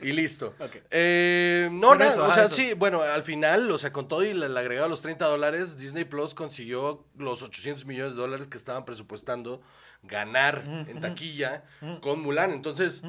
y 0.00 0.12
listo. 0.12 0.54
Ok. 0.62 0.76
Eh, 0.92 1.68
no, 1.72 1.96
nada, 1.96 2.08
eso, 2.12 2.22
o 2.22 2.30
ah, 2.30 2.34
sea, 2.34 2.44
eso. 2.44 2.54
sí, 2.54 2.74
bueno, 2.74 3.02
al 3.02 3.24
final, 3.24 3.68
o 3.68 3.78
sea, 3.78 3.92
con 3.92 4.06
todo 4.06 4.22
y 4.24 4.28
el, 4.28 4.56
agregado 4.56 4.86
de 4.86 4.90
los 4.90 5.02
30 5.02 5.26
dólares, 5.26 5.76
Disney 5.76 6.04
Plus 6.04 6.34
consiguió 6.34 7.04
los 7.18 7.42
800 7.42 7.84
millones 7.84 8.11
de 8.14 8.20
dólares 8.20 8.46
que 8.46 8.56
estaban 8.56 8.84
presupuestando 8.84 9.62
ganar 10.02 10.62
en 10.88 11.00
taquilla 11.00 11.64
con 12.00 12.20
Mulan. 12.20 12.52
Entonces, 12.52 13.02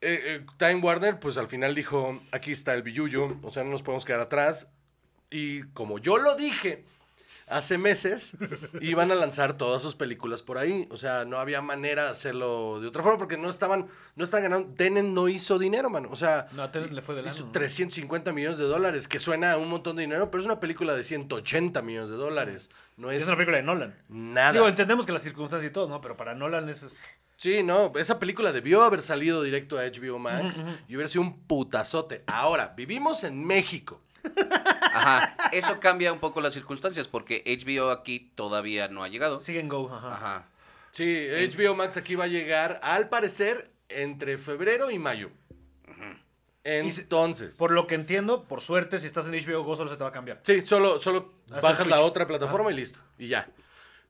eh, 0.00 0.20
eh, 0.24 0.46
Time 0.58 0.80
Warner, 0.80 1.18
pues 1.18 1.38
al 1.38 1.48
final 1.48 1.74
dijo, 1.74 2.20
aquí 2.30 2.52
está 2.52 2.74
el 2.74 2.82
billuyo, 2.82 3.38
o 3.42 3.50
sea, 3.50 3.64
no 3.64 3.70
nos 3.70 3.82
podemos 3.82 4.04
quedar 4.04 4.20
atrás. 4.20 4.68
Y 5.30 5.62
como 5.72 5.98
yo 5.98 6.18
lo 6.18 6.36
dije 6.36 6.84
hace 7.46 7.78
meses, 7.78 8.32
iban 8.80 9.10
a 9.12 9.14
lanzar 9.14 9.56
todas 9.56 9.82
sus 9.82 9.94
películas 9.94 10.42
por 10.42 10.58
ahí. 10.58 10.86
O 10.90 10.96
sea, 10.96 11.24
no 11.24 11.38
había 11.38 11.60
manera 11.62 12.04
de 12.04 12.10
hacerlo 12.10 12.80
de 12.80 12.88
otra 12.88 13.02
forma 13.02 13.18
porque 13.18 13.36
no 13.36 13.50
estaban, 13.50 13.86
no 14.16 14.24
estaban 14.24 14.44
ganando. 14.44 14.74
Tenet 14.74 15.04
no 15.04 15.28
hizo 15.28 15.58
dinero, 15.58 15.90
mano. 15.90 16.08
O 16.10 16.16
sea, 16.16 16.46
No, 16.52 16.62
a 16.62 16.72
Tenet 16.72 16.92
le 16.92 17.02
fue 17.02 17.14
de 17.14 17.22
hizo 17.22 17.30
lana, 17.40 17.46
¿no? 17.46 17.52
350 17.52 18.32
millones 18.32 18.58
de 18.58 18.64
dólares, 18.64 19.08
que 19.08 19.18
suena 19.18 19.52
a 19.52 19.56
un 19.56 19.68
montón 19.68 19.96
de 19.96 20.02
dinero, 20.02 20.30
pero 20.30 20.40
es 20.40 20.46
una 20.46 20.60
película 20.60 20.94
de 20.94 21.04
180 21.04 21.82
millones 21.82 22.10
de 22.10 22.16
dólares. 22.16 22.70
No 22.96 23.10
Es 23.10 23.22
es 23.22 23.26
una 23.28 23.36
película 23.36 23.56
de 23.58 23.62
Nolan. 23.64 23.94
nada. 24.08 24.52
Digo, 24.52 24.68
entendemos 24.68 25.04
que 25.06 25.12
las 25.12 25.22
circunstancias 25.22 25.70
y 25.70 25.72
todo, 25.72 25.88
¿no? 25.88 26.00
Pero 26.00 26.16
para 26.16 26.34
Nolan 26.34 26.68
eso 26.68 26.86
es... 26.86 26.96
Sí, 27.36 27.62
no, 27.62 27.92
esa 27.96 28.18
película 28.20 28.52
debió 28.52 28.84
haber 28.84 29.02
salido 29.02 29.42
directo 29.42 29.76
a 29.78 29.82
HBO 29.82 30.18
Max 30.18 30.62
y 30.88 30.94
hubiera 30.94 31.08
sido 31.08 31.22
un 31.22 31.40
putazote. 31.40 32.22
Ahora, 32.28 32.72
vivimos 32.76 33.24
en 33.24 33.44
México. 33.44 34.00
Ajá. 34.92 35.34
Eso 35.52 35.80
cambia 35.80 36.12
un 36.12 36.18
poco 36.18 36.40
las 36.40 36.52
circunstancias, 36.54 37.08
porque 37.08 37.42
HBO 37.46 37.90
aquí 37.90 38.30
todavía 38.34 38.88
no 38.88 39.02
ha 39.04 39.08
llegado. 39.08 39.38
Siguen 39.40 39.68
Go, 39.68 39.92
ajá. 39.92 40.14
Ajá. 40.14 40.48
Sí, 40.92 41.26
HBO 41.28 41.74
Max 41.74 41.96
aquí 41.96 42.14
va 42.14 42.24
a 42.24 42.28
llegar, 42.28 42.78
al 42.82 43.08
parecer, 43.08 43.70
entre 43.88 44.38
febrero 44.38 44.90
y 44.90 44.98
mayo. 44.98 45.30
Entonces, 46.66 47.56
Por 47.56 47.72
lo 47.72 47.86
que 47.86 47.94
entiendo, 47.94 48.44
por 48.44 48.62
suerte, 48.62 48.98
si 48.98 49.06
estás 49.06 49.26
en 49.28 49.34
HBO 49.34 49.62
Go 49.64 49.76
solo 49.76 49.90
se 49.90 49.96
te 49.98 50.02
va 50.02 50.08
a 50.08 50.12
cambiar. 50.12 50.40
sí, 50.44 50.62
solo, 50.62 50.98
solo 50.98 51.32
Haz 51.50 51.56
el 51.56 51.60
bajas 51.62 51.86
la 51.88 51.96
switch. 51.98 52.08
otra 52.08 52.26
plataforma 52.26 52.72
y 52.72 52.74
listo. 52.76 52.98
Y 53.18 53.28
ya. 53.28 53.46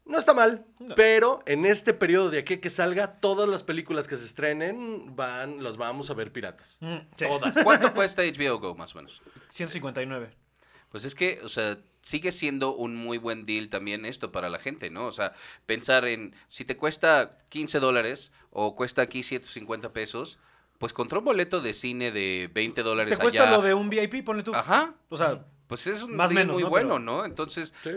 No 0.06 0.18
está 0.18 0.34
mal, 0.34 0.66
No. 0.78 0.94
pero 0.94 1.42
en 1.46 1.64
este 1.64 1.94
periodo 1.94 2.28
de 2.30 2.38
aquí 2.38 2.58
que 2.58 2.68
salga, 2.68 3.20
todas 3.20 3.48
las 3.48 3.62
películas 3.62 4.06
que 4.06 4.18
se 4.18 4.24
estrenen 4.26 5.16
van, 5.16 5.62
las 5.62 5.78
vamos 5.78 6.10
a 6.10 6.14
ver 6.14 6.30
piratas. 6.30 6.76
Mm, 6.82 6.96
sí. 7.16 7.24
Todas. 7.26 7.54
¿Cuánto 7.64 7.94
cuesta 7.94 8.22
HBO 8.22 8.58
Go, 8.58 8.74
más 8.74 8.94
o 8.94 8.98
menos? 8.98 9.22
159. 9.48 10.30
Pues 10.90 11.04
es 11.06 11.14
que, 11.14 11.40
o 11.42 11.48
sea, 11.48 11.78
sigue 12.02 12.32
siendo 12.32 12.74
un 12.76 12.94
muy 12.96 13.16
buen 13.18 13.46
deal 13.46 13.68
también 13.70 14.04
esto 14.04 14.30
para 14.30 14.48
la 14.50 14.58
gente, 14.58 14.90
¿no? 14.90 15.06
O 15.06 15.12
sea, 15.12 15.32
pensar 15.66 16.04
en 16.04 16.34
si 16.48 16.64
te 16.66 16.76
cuesta 16.76 17.38
15 17.48 17.80
dólares 17.80 18.30
o 18.50 18.76
cuesta 18.76 19.00
aquí 19.02 19.22
150 19.22 19.92
pesos, 19.94 20.38
pues 20.78 20.92
contra 20.92 21.18
un 21.18 21.24
boleto 21.24 21.60
de 21.62 21.72
cine 21.72 22.12
de 22.12 22.50
20 22.52 22.82
dólares 22.82 23.16
Te 23.16 23.22
cuesta 23.22 23.44
allá. 23.44 23.52
lo 23.56 23.62
de 23.62 23.72
un 23.74 23.88
VIP, 23.88 24.22
ponle 24.24 24.42
tú. 24.42 24.54
Ajá. 24.54 24.94
O 25.08 25.16
sea, 25.16 25.46
Pues 25.66 25.86
es 25.86 26.02
un 26.02 26.14
Más 26.14 26.30
menos, 26.30 26.54
muy 26.54 26.62
¿no? 26.64 26.68
bueno, 26.68 26.88
Pero- 26.96 26.98
¿no? 26.98 27.24
Entonces, 27.24 27.72
Sí. 27.82 27.90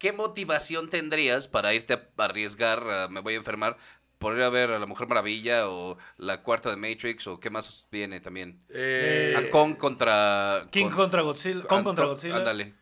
¿Qué 0.00 0.12
motivación 0.12 0.90
tendrías 0.90 1.46
para 1.46 1.72
irte 1.74 1.94
a 1.94 2.24
arriesgar, 2.24 2.82
a 2.90 3.06
me 3.08 3.20
voy 3.20 3.34
a 3.34 3.36
enfermar, 3.36 3.76
por 4.18 4.34
ir 4.36 4.42
a 4.42 4.48
ver 4.50 4.70
a 4.72 4.78
la 4.78 4.86
Mujer 4.86 5.06
Maravilla 5.06 5.68
o 5.68 5.96
la 6.16 6.42
cuarta 6.42 6.68
de 6.70 6.76
Matrix 6.76 7.26
o 7.28 7.38
qué 7.38 7.48
más 7.50 7.86
viene 7.92 8.18
también? 8.20 8.60
Eh, 8.70 9.34
a 9.38 9.48
Kong 9.50 9.76
contra... 9.76 10.66
King 10.72 10.86
con- 10.86 10.94
contra 10.94 11.22
Godzilla. 11.22 11.62
Kong 11.66 11.84
contra 11.84 12.04
con- 12.06 12.14
Godzilla. 12.14 12.36
Ándale. 12.36 12.74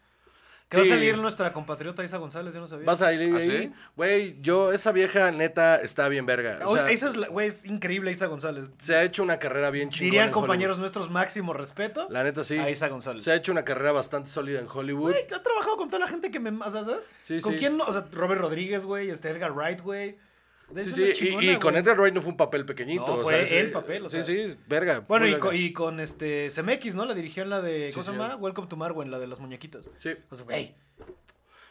Que 0.69 0.77
va 0.77 0.83
a 0.83 0.87
salir 0.87 1.17
nuestra 1.17 1.51
compatriota 1.55 2.05
Isa 2.05 2.19
González, 2.19 2.53
yo 2.53 2.61
no 2.61 2.67
sabía. 2.67 2.85
Vas 2.85 3.01
a 3.01 3.11
ir 3.15 3.33
¿Ah, 3.35 3.39
ahí. 3.39 3.51
sí? 3.63 3.73
Güey, 3.97 4.37
yo, 4.43 4.71
esa 4.71 4.93
vieja 4.93 5.31
neta 5.31 5.77
está 5.77 6.09
bien 6.11 6.27
verga. 6.27 6.59
O 6.67 6.77
sea, 6.77 6.91
esa 6.91 7.09
es, 7.09 7.17
güey, 7.17 7.47
es 7.49 7.65
increíble 7.65 8.11
Isa 8.11 8.27
González. 8.27 8.71
se 8.79 8.95
ha 8.95 9.03
hecho 9.03 9.23
una 9.23 9.39
carrera 9.39 9.71
bien 9.71 9.89
chingona. 9.89 10.11
Dirían 10.11 10.27
en 10.27 10.33
compañeros 10.33 10.77
Hollywood. 10.77 10.81
nuestros 10.81 11.11
máximo 11.11 11.55
respeto 11.55 12.07
La 12.11 12.23
neta 12.23 12.45
sí. 12.45 12.59
a 12.59 12.69
Isa 12.69 12.89
González. 12.89 13.25
Se 13.25 13.33
ha 13.33 13.35
hecho 13.37 13.51
una 13.51 13.65
carrera 13.65 13.93
bastante 13.93 14.29
sólida 14.29 14.61
en 14.61 14.67
Hollywood. 14.71 15.13
Güey, 15.13 15.25
ha 15.35 15.43
trabajado 15.43 15.77
con 15.79 15.89
toda 15.89 16.01
la 16.01 16.09
gente 16.09 16.31
que 16.31 16.39
me... 16.39 16.51
o 16.51 16.71
sea, 16.71 16.85
¿sabes? 16.85 17.09
Sí, 17.23 17.41
¿Con 17.41 17.55
sí. 17.55 17.59
quién 17.61 17.79
no? 17.79 17.85
O 17.85 17.93
sea, 17.93 18.05
Robert 18.13 18.41
Rodríguez, 18.43 18.85
güey, 18.85 19.09
este 19.09 19.31
Edgar 19.31 19.53
Wright, 19.53 19.81
güey. 19.81 20.19
Sí, 20.75 20.91
sí, 20.91 21.03
y- 21.03 21.13
chingona, 21.13 21.53
y, 21.53 21.57
con. 21.57 21.77
Edgar 21.77 21.99
Wright 21.99 22.15
no 22.15 22.21
fue 22.21 22.31
un 22.31 22.37
papel 22.37 22.67
pequeñito. 22.67 23.07
No, 23.07 23.15
o 23.15 23.19
fue 23.23 23.47
sea, 23.47 23.61
el 23.61 23.67
sí, 23.69 23.73
papel, 23.73 24.05
o 24.05 24.09
sí, 24.09 24.17
sea. 24.23 24.25
sí, 24.25 24.57
verga. 24.67 25.01
Bueno, 25.01 25.27
y, 25.27 25.31
verga. 25.31 25.47
con, 25.47 25.57
y 25.57 25.73
con 25.73 26.01
este 26.01 26.49
CMX, 26.55 26.95
¿no? 26.95 27.05
La 27.05 27.15
dirigió 27.15 27.43
en 27.43 27.51
la 27.51 27.63
de. 27.63 27.89
Sí, 27.89 27.95
¿Cómo 27.95 28.05
se 28.05 28.13
llama? 28.13 28.37
Welcome 28.37 28.69
to 28.69 28.77
Marwen, 28.77 29.11
la 29.11 29.19
de 29.19 29.27
las 29.27 29.41
muñequitas. 29.41 29.89
Sí. 29.97 30.11
O 30.31 30.35
sea, 30.35 30.45
güey. 30.45 30.75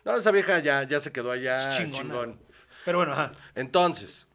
No, 0.03 0.15
esa 0.15 0.31
vieja 0.31 0.59
ya, 0.59 0.83
ya 0.83 0.99
se 0.99 1.11
quedó 1.11 1.31
allá 1.31 1.69
chingona, 1.69 1.97
chingón. 1.97 2.39
Pero 2.85 2.99
bueno, 2.99 3.13
ajá. 3.13 3.33
Entonces, 3.55 4.25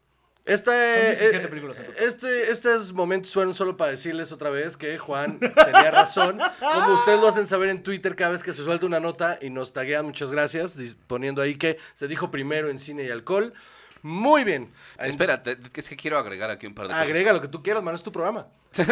este, 0.45 0.71
Son 0.93 1.05
17 1.05 1.37
eh, 1.37 1.47
películas 1.47 1.79
en 1.79 1.85
este, 1.99 2.51
estos 2.51 2.91
momentos 2.91 3.33
fueron 3.33 3.53
solo 3.53 3.77
para 3.77 3.91
decirles 3.91 4.33
otra 4.33 4.49
vez 4.49 4.75
que 4.75 4.97
Juan 4.97 5.39
tenía 5.39 5.89
razón. 5.89 6.37
Como 6.59 6.95
ustedes 6.95 7.19
lo 7.21 7.29
hacen 7.29 7.47
saber 7.47 7.69
en 7.69 7.81
Twitter 7.81 8.15
cada 8.15 8.31
vez 8.31 8.43
que 8.43 8.51
se 8.51 8.63
suelta 8.63 8.85
una 8.85 8.99
nota 8.99 9.39
y 9.41 9.49
nos 9.49 9.71
taguean, 9.71 10.05
muchas 10.05 10.31
gracias, 10.31 10.77
poniendo 11.07 11.41
ahí 11.41 11.55
que 11.55 11.77
se 11.93 12.07
dijo 12.07 12.29
primero 12.29 12.69
en 12.69 12.77
cine 12.77 13.05
y 13.05 13.09
alcohol. 13.09 13.53
Muy 14.03 14.43
bien. 14.43 14.71
Espérate, 14.99 15.57
es 15.73 15.89
que 15.89 15.95
quiero 15.95 16.19
agregar 16.19 16.51
aquí 16.51 16.67
un 16.67 16.75
par 16.75 16.87
de 16.87 16.93
cosas. 16.93 17.07
Agrega 17.07 17.33
lo 17.33 17.41
que 17.41 17.47
tú 17.47 17.63
quieras, 17.63 17.81
mano, 17.81 17.95
es 17.95 18.03
tu 18.03 18.11
programa. 18.11 18.47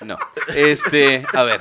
No. 0.00 0.16
Este, 0.54 1.26
a 1.34 1.42
ver. 1.42 1.60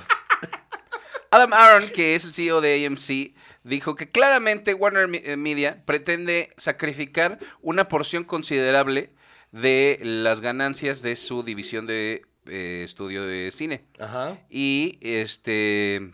Adam 1.32 1.54
Aaron, 1.54 1.90
que 1.90 2.16
es 2.16 2.26
el 2.26 2.34
CEO 2.34 2.62
de 2.62 2.86
AMC, 2.86 3.36
dijo 3.64 3.96
que 3.96 4.12
claramente 4.12 4.74
Warner 4.74 5.10
eh, 5.14 5.38
Media 5.38 5.84
pretende 5.86 6.52
sacrificar 6.58 7.40
una 7.62 7.88
porción 7.88 8.24
considerable 8.24 9.12
de 9.52 10.00
las 10.02 10.42
ganancias 10.42 11.02
de 11.02 11.16
su 11.16 11.44
división 11.44 11.86
de 11.86 12.24
eh, 12.46 12.82
estudio 12.86 13.26
de 13.26 13.52
cine. 13.52 13.84
Ajá. 14.00 14.38
Y 14.50 14.98
este 15.02 16.12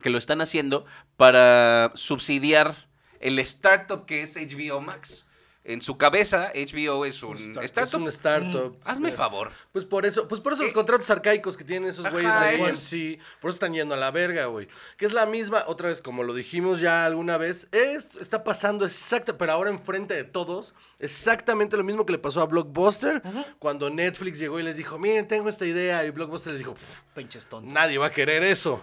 que 0.00 0.10
lo 0.10 0.18
están 0.18 0.40
haciendo 0.40 0.84
para 1.16 1.92
subsidiar 1.94 2.88
el 3.20 3.38
startup 3.38 4.04
que 4.04 4.22
es 4.22 4.36
HBO 4.36 4.80
Max. 4.80 5.26
En 5.64 5.80
su 5.80 5.96
cabeza, 5.96 6.50
HBO 6.56 7.04
es 7.04 7.22
un 7.22 7.36
startup. 7.36 7.62
Es 7.82 7.94
un 7.94 8.08
startup. 8.08 8.76
Hazme 8.84 9.12
favor. 9.12 9.52
Pues 9.70 9.84
por 9.84 10.04
eso, 10.04 10.26
pues 10.26 10.40
por 10.40 10.54
eso 10.54 10.62
los 10.64 10.72
Eh, 10.72 10.74
contratos 10.74 11.08
arcaicos 11.08 11.56
que 11.56 11.62
tienen 11.62 11.88
esos 11.88 12.10
güeyes 12.10 12.32
de 12.40 12.66
AMC, 13.16 13.22
por 13.40 13.50
eso 13.50 13.54
están 13.56 13.72
yendo 13.72 13.94
a 13.94 13.96
la 13.96 14.10
verga, 14.10 14.46
güey. 14.46 14.66
Que 14.96 15.06
es 15.06 15.12
la 15.12 15.24
misma, 15.24 15.62
otra 15.68 15.88
vez, 15.88 16.02
como 16.02 16.24
lo 16.24 16.34
dijimos 16.34 16.80
ya 16.80 17.06
alguna 17.06 17.36
vez, 17.38 17.68
esto 17.70 18.18
está 18.18 18.42
pasando 18.42 18.84
exacto, 18.84 19.38
pero 19.38 19.52
ahora 19.52 19.70
enfrente 19.70 20.14
de 20.14 20.24
todos, 20.24 20.74
exactamente 20.98 21.76
lo 21.76 21.84
mismo 21.84 22.04
que 22.06 22.12
le 22.12 22.18
pasó 22.18 22.40
a 22.40 22.46
Blockbuster, 22.46 23.22
cuando 23.60 23.88
Netflix 23.88 24.40
llegó 24.40 24.58
y 24.58 24.64
les 24.64 24.76
dijo, 24.76 24.98
miren, 24.98 25.28
tengo 25.28 25.48
esta 25.48 25.64
idea, 25.64 26.04
y 26.04 26.10
Blockbuster 26.10 26.54
les 26.54 26.58
dijo, 26.58 26.74
"Pff, 26.74 27.00
Pinches 27.14 27.46
tontos. 27.46 27.72
nadie 27.72 27.98
va 27.98 28.06
a 28.06 28.10
querer 28.10 28.42
eso. 28.42 28.82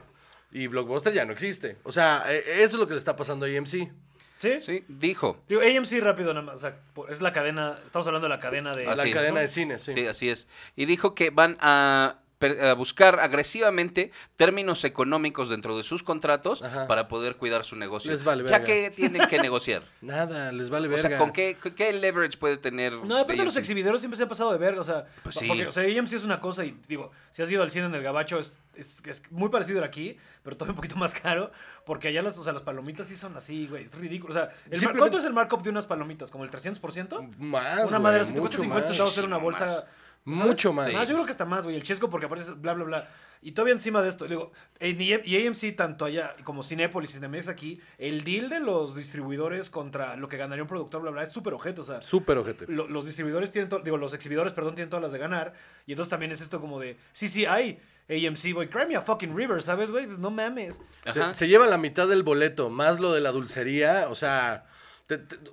Y 0.52 0.68
Blockbuster 0.68 1.14
ya 1.14 1.26
no 1.26 1.34
existe. 1.34 1.78
O 1.84 1.92
sea, 1.92 2.24
eh, 2.30 2.42
eso 2.64 2.78
es 2.78 2.80
lo 2.80 2.88
que 2.88 2.94
le 2.94 3.00
está 3.00 3.16
pasando 3.16 3.46
a 3.46 3.50
AMC. 3.50 3.92
¿Sí? 4.40 4.62
Sí, 4.62 4.86
dijo. 4.88 5.38
Digo, 5.50 5.62
AMC 5.62 6.02
rápido 6.02 6.34
nada 6.34 6.46
más. 6.46 6.56
O 6.56 6.60
sea, 6.60 6.80
es 7.10 7.22
la 7.22 7.34
cadena. 7.34 7.78
Estamos 7.86 8.08
hablando 8.08 8.28
de 8.28 8.30
la 8.30 8.40
cadena 8.40 8.74
de. 8.74 8.86
la 8.86 8.94
es, 8.94 9.14
cadena 9.14 9.34
¿no? 9.34 9.40
de 9.42 9.48
cine, 9.50 9.80
sí. 9.80 9.92
Sí, 9.94 10.08
así 10.08 10.30
es. 10.30 10.48
Y 10.78 10.86
dijo 10.86 11.14
que 11.14 11.30
van 11.30 11.58
a, 11.60 12.20
a 12.42 12.74
buscar 12.74 13.20
agresivamente 13.20 14.12
términos 14.38 14.86
económicos 14.86 15.50
dentro 15.50 15.76
de 15.78 15.84
sus 15.84 16.04
contratos 16.04 16.62
Ajá. 16.62 16.88
para 16.88 17.08
poder 17.10 17.36
cuidar 17.36 17.66
su 17.66 17.76
negocio. 17.76 18.12
Les 18.12 18.24
vale 18.24 18.44
ya 18.46 18.60
verga. 18.60 18.66
que 18.66 18.92
tienen 18.92 19.28
que 19.28 19.40
negociar. 19.42 19.84
Nada, 20.02 20.52
les 20.54 20.70
vale 20.70 20.88
o 20.88 20.92
verga. 20.92 21.10
sea, 21.10 21.18
¿con 21.18 21.32
qué, 21.32 21.58
con 21.62 21.74
qué 21.74 21.92
leverage 21.92 22.38
puede 22.38 22.58
tener? 22.58 22.94
No, 22.94 23.18
depende 23.18 23.42
de 23.42 23.46
los 23.46 23.58
exhibidores, 23.58 24.00
siempre 24.00 24.16
se 24.18 24.24
ha 24.24 24.28
pasado 24.30 24.52
de 24.54 24.58
verga. 24.58 24.80
O 24.82 24.86
sea, 24.86 25.06
Pues 25.24 25.36
sí. 25.36 25.48
porque, 25.48 25.68
o 25.68 25.72
sea, 25.72 25.84
AMC 25.84 26.14
es 26.14 26.24
una 26.24 26.40
cosa 26.40 26.64
y 26.66 26.78
digo, 26.88 27.12
si 27.32 27.42
has 27.42 27.52
ido 27.52 27.62
al 27.62 27.72
cine 27.72 27.86
en 27.88 27.96
el 27.96 28.04
Gabacho, 28.04 28.40
es, 28.40 28.58
es, 28.76 29.02
es 29.06 29.22
muy 29.32 29.50
parecido 29.50 29.82
a 29.84 29.86
aquí, 29.86 30.16
pero 30.44 30.56
todavía 30.56 30.72
un 30.72 30.76
poquito 30.78 30.96
más 30.96 31.14
caro. 31.14 31.52
Porque 31.86 32.08
allá 32.10 32.22
las, 32.22 32.38
o 32.38 32.44
sea, 32.44 32.54
las 32.54 32.62
palomitas 32.62 33.08
sí 33.08 33.16
son 33.16 33.36
así, 33.36 33.68
güey. 33.68 33.84
Es 33.84 33.96
ridículo. 33.96 34.32
O 34.32 34.34
sea, 34.34 34.44
el 34.44 34.50
mar- 34.50 34.62
Simplemente- 34.80 35.00
¿cuánto 35.00 35.18
es 35.18 35.26
el 35.26 35.34
markup 35.34 35.62
de 35.64 35.72
unas 35.72 35.88
palomitas? 35.88 36.30
¿Como 36.32 36.44
el 36.44 36.52
300%? 36.52 37.36
Más, 37.38 37.80
una 37.80 37.88
güey, 37.88 38.00
madre, 38.02 38.24
si 38.26 38.34
te 38.34 38.40
cuesta 38.40 38.58
50 38.58 38.80
más. 38.82 38.88
centavos 38.90 39.12
hacer 39.14 39.26
una 39.26 39.38
bolsa. 39.38 39.66
más. 39.66 39.86
¿Sabes? 40.26 40.44
Mucho 40.46 40.74
más. 40.74 40.92
Yo 40.92 41.16
creo 41.16 41.26
que 41.26 41.32
está 41.32 41.46
más, 41.46 41.64
güey. 41.64 41.76
El 41.76 41.84
chesco 41.84 42.10
porque 42.10 42.26
aparece 42.28 42.52
bla, 42.54 42.74
bla, 42.74 42.84
bla. 42.86 43.10
Y 43.42 43.54
todavía 43.54 43.72
encima 43.74 44.02
de 44.02 44.10
esto, 44.10 44.26
digo, 44.28 44.52
en 44.80 45.00
I- 45.00 45.22
y 45.24 45.48
AMC, 45.48 45.74
tanto 45.76 46.04
allá 46.04 46.36
como 46.44 46.62
Cinépolis 46.62 47.12
y 47.12 47.14
Cinemex 47.14 47.48
aquí, 47.48 47.80
el 47.98 48.26
deal 48.26 48.50
de 48.50 48.60
los 48.60 48.96
distribuidores 48.98 49.70
contra 49.70 50.18
lo 50.18 50.28
que 50.28 50.36
ganaría 50.36 50.62
un 50.64 50.68
productor, 50.68 51.02
bla, 51.02 51.12
bla, 51.12 51.24
es 51.24 51.32
súper 51.32 51.54
ojete. 51.54 51.80
O 51.80 51.84
sea, 51.86 52.02
Súper 52.02 52.38
ojete. 52.38 52.66
lo- 52.68 52.88
los 52.90 53.06
distribuidores 53.06 53.52
tienen, 53.54 53.70
to- 53.70 53.80
digo, 53.80 53.96
los 53.96 54.14
exhibidores, 54.14 54.52
perdón, 54.52 54.76
tienen 54.76 54.90
todas 54.90 55.04
las 55.04 55.14
de 55.14 55.20
ganar. 55.20 55.54
Y 55.86 55.94
entonces 55.94 56.10
también 56.10 56.32
es 56.34 56.42
esto 56.42 56.60
como 56.60 56.80
de, 56.82 56.98
sí, 57.14 57.30
sí, 57.30 57.46
hay 57.46 57.80
AMC, 58.10 58.52
güey, 58.54 58.70
cry 58.70 58.88
me 58.88 58.96
a 58.98 59.02
fucking 59.02 59.34
river, 59.38 59.62
¿sabes, 59.62 59.90
güey? 59.92 60.06
Pues 60.06 60.20
no 60.20 60.32
mames. 60.32 60.82
Se, 61.14 61.34
se 61.34 61.48
lleva 61.48 61.66
la 61.68 61.78
mitad 61.78 62.08
del 62.10 62.24
boleto, 62.24 62.70
más 62.70 63.00
lo 63.00 63.14
de 63.14 63.22
la 63.22 63.32
dulcería. 63.32 64.08
O 64.10 64.16
sea, 64.16 64.66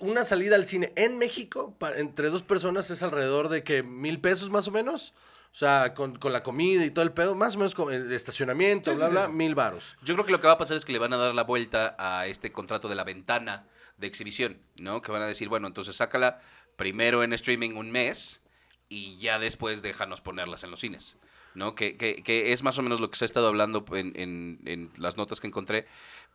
una 0.00 0.24
salida 0.24 0.56
al 0.56 0.66
cine 0.66 0.92
en 0.96 1.18
México 1.18 1.74
pa- 1.78 1.96
entre 1.96 2.28
dos 2.30 2.42
personas 2.42 2.90
es 2.90 3.02
alrededor 3.02 3.48
de 3.48 3.62
que 3.64 3.82
mil 3.82 4.20
pesos 4.20 4.50
más 4.50 4.68
o 4.68 4.70
menos. 4.70 5.14
O 5.52 5.58
sea, 5.58 5.94
con, 5.94 6.18
con 6.18 6.34
la 6.34 6.42
comida 6.42 6.84
y 6.84 6.90
todo 6.90 7.02
el 7.02 7.12
pedo, 7.12 7.34
más 7.34 7.56
o 7.56 7.58
menos 7.60 7.74
con 7.74 7.90
el 7.90 8.12
estacionamiento, 8.12 8.90
Sí, 8.90 8.98
bla, 8.98 9.06
sí, 9.06 9.12
bla, 9.12 9.26
sí. 9.26 9.32
mil 9.32 9.54
varos. 9.54 9.96
Yo 10.02 10.14
creo 10.14 10.26
que 10.26 10.32
lo 10.32 10.38
que 10.40 10.46
va 10.48 10.52
a 10.52 10.58
pasar 10.58 10.76
es 10.76 10.84
que 10.84 10.92
le 10.92 10.98
van 10.98 11.14
a 11.14 11.16
dar 11.16 11.34
la 11.34 11.44
vuelta 11.44 11.96
a 11.98 12.26
este 12.26 12.52
contrato 12.52 12.88
de 12.88 12.94
la 12.94 13.04
ventana 13.04 13.64
de 13.96 14.06
exhibición, 14.06 14.58
¿no? 14.76 15.00
Que 15.00 15.12
van 15.12 15.22
a 15.22 15.26
decir, 15.26 15.48
bueno, 15.48 15.66
entonces 15.66 15.96
sácala 15.96 16.42
primero 16.76 17.22
en 17.22 17.32
streaming 17.32 17.70
un 17.70 17.90
mes 17.90 18.42
y 18.90 19.16
ya 19.16 19.38
después 19.38 19.80
déjanos 19.80 20.20
ponerlas 20.20 20.62
en 20.62 20.70
los 20.72 20.80
cines, 20.80 21.16
¿no? 21.54 21.74
Que, 21.74 21.96
que- 21.96 22.22
que 22.22 22.52
es 22.52 22.62
más 22.62 22.76
o 22.78 22.82
menos 22.82 23.00
lo 23.00 23.10
que 23.10 23.16
se 23.16 23.24
ha 23.24 23.26
estado 23.26 23.46
hablando 23.48 23.82
en, 23.92 24.12
en- 24.20 24.60
en 24.66 24.90
las 24.98 25.16
notas 25.16 25.40
que 25.40 25.46
encontré, 25.46 25.86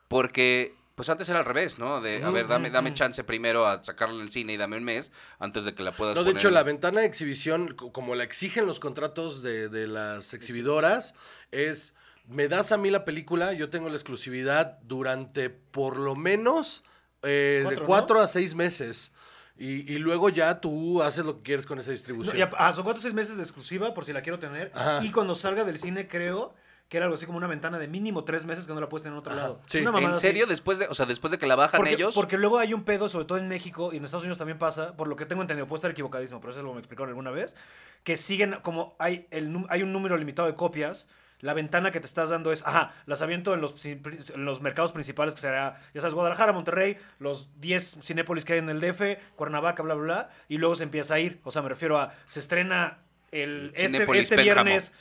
porque 0.08 0.74
pues 0.96 1.10
antes 1.10 1.28
era 1.30 1.40
al 1.40 1.46
revés, 1.46 1.80
¿no? 1.80 2.02
De, 2.02 2.24
a 2.24 2.30
ver, 2.30 2.48
dame, 2.48 2.70
dame 2.70 2.94
chance 2.94 3.24
primero 3.24 3.66
a 3.66 3.84
sacarla 3.84 4.16
en 4.16 4.22
el 4.22 4.30
cine 4.32 4.54
y 4.54 4.58
dame 4.58 4.78
un 4.78 4.84
mes 4.84 5.12
antes 5.40 5.64
de 5.66 5.74
que 5.74 5.84
la 5.84 5.92
puedas 5.94 6.16
No, 6.16 6.24
de 6.24 6.32
poner 6.32 6.40
hecho, 6.42 6.48
en- 6.50 6.54
la 6.54 6.64
ventana 6.64 7.02
de 7.02 7.08
exhibición, 7.08 7.74
co- 7.76 7.92
como 7.92 8.14
la 8.16 8.24
exigen 8.24 8.66
los 8.66 8.80
contratos 8.80 9.42
de, 9.42 9.70
de 9.70 9.88
las 9.88 10.34
exhibidoras, 10.34 11.16
es, 11.52 11.94
me 12.28 12.48
das 12.48 12.72
a 12.72 12.78
mí 12.78 12.92
la 12.92 13.06
película, 13.06 13.54
yo 13.54 13.70
tengo 13.70 13.88
la 13.90 13.96
exclusividad 13.96 14.78
durante 14.84 15.50
por 15.50 15.98
lo 15.98 16.16
menos 16.16 16.84
eh, 17.24 17.58
de 17.60 17.64
Cuatro, 17.64 17.82
¿no? 17.82 17.88
cuatro 17.88 18.20
a 18.22 18.28
seis 18.28 18.54
meses. 18.56 19.12
Y, 19.58 19.94
y 19.94 20.00
luego 20.00 20.30
ya 20.30 20.60
tú 20.60 21.04
haces 21.04 21.24
lo 21.24 21.38
que 21.38 21.44
quieres 21.44 21.68
con 21.68 21.78
esa 21.78 21.90
No, 21.90 21.94
distribución. 21.94 22.36
y 22.38 22.42
a- 22.42 22.50
ah, 22.58 22.74
son 22.74 22.84
cuatro 22.84 23.00
o 23.00 23.02
seis 23.02 23.14
meses 23.14 23.38
de 23.38 23.44
exclusiva, 23.44 23.94
por 23.94 24.06
si 24.06 24.12
la 24.14 24.22
quiero 24.22 24.40
tener. 24.40 24.72
Ajá. 24.74 25.04
Y 25.04 25.12
cuando 25.12 25.36
salga 25.36 25.64
del 25.66 25.78
cine, 25.78 26.08
creo 26.08 26.56
que 26.92 26.98
era 26.98 27.06
algo 27.06 27.14
así 27.14 27.26
como 27.26 27.38
una 27.38 27.48
ventana 27.48 27.80
de 27.80 27.88
mínimo 27.88 28.26
tres 28.26 28.46
meses 28.46 28.68
que 28.68 28.74
no 28.74 28.82
la 28.82 28.90
puedes 28.90 29.04
tener 29.04 29.14
en 29.14 29.20
otro 29.20 29.32
Ajá. 29.32 29.42
lado. 29.42 29.62
Sí. 29.68 29.80
Una 29.80 29.98
¿En 29.98 30.08
así. 30.08 30.20
serio? 30.20 30.46
Después 30.46 30.78
de, 30.78 30.88
o 30.90 30.94
sea, 30.94 31.06
después 31.06 31.32
de 31.32 31.38
que 31.38 31.48
la 31.48 31.56
bajan 31.56 31.78
Porque, 31.78 31.94
ellos. 31.94 32.14
porque 32.14 32.38
luego 32.38 32.60
hay 32.60 32.74
un 32.74 32.84
pedo, 32.84 33.08
sobre 33.08 33.24
todo 33.24 33.38
en 33.38 33.48
México 33.48 33.92
y 33.94 33.98
en 33.98 34.04
Estados 34.04 34.24
Unidos 34.24 34.38
también 34.38 34.60
pasa, 34.60 34.98
por 34.98 35.08
lo 35.08 35.16
que 35.16 35.26
tengo 35.26 35.42
entendido, 35.42 35.68
puedo 35.68 35.78
estar 35.78 35.90
equivocadísimo, 35.90 36.42
pero 36.42 36.52
eso 36.52 36.60
es 36.60 36.66
lo 36.66 36.72
que 36.72 36.76
me 36.76 36.80
explicaron 36.82 37.08
alguna 37.08 37.32
vez, 37.32 37.56
que 38.04 38.18
siguen, 38.18 38.58
como 38.62 38.98
hay, 39.00 39.26
el, 39.32 39.66
hay 39.70 39.84
un 39.84 39.94
número 39.94 40.18
limitado 40.18 40.50
de 40.50 40.56
copias, 40.56 41.08
la 41.40 41.54
ventana 41.54 41.94
que 41.94 42.02
te 42.02 42.08
estás 42.08 42.30
dando 42.30 42.52
es, 42.52 42.62
ajá, 42.68 42.94
las 43.06 43.22
aviento 43.22 43.54
en 43.54 43.62
los, 43.62 43.86
en 43.86 44.44
los 44.44 44.60
mercados 44.60 44.92
principales, 44.92 45.34
que 45.34 45.40
será, 45.40 45.80
ya 45.94 46.02
sabes, 46.02 46.14
Guadalajara, 46.14 46.52
Monterrey, 46.52 46.98
los 47.20 47.58
10 47.62 48.00
Cinépolis 48.02 48.44
que 48.44 48.52
hay 48.52 48.60
en 48.60 48.70
el 48.70 48.82
DF, 48.82 49.02
Cuernavaca, 49.38 49.82
bla, 49.82 49.94
bla, 49.94 50.04
bla, 50.04 50.30
y 50.50 50.58
luego 50.58 50.76
se 50.76 50.84
empieza 50.84 51.14
a 51.14 51.20
ir. 51.22 51.40
O 51.46 51.52
sea, 51.52 51.62
me 51.62 51.70
refiero 51.70 51.98
a, 51.98 52.12
se 52.28 52.42
estrena 52.42 52.98
el, 53.32 53.72
este, 53.76 54.06
este 54.20 54.36
viernes. 54.36 54.92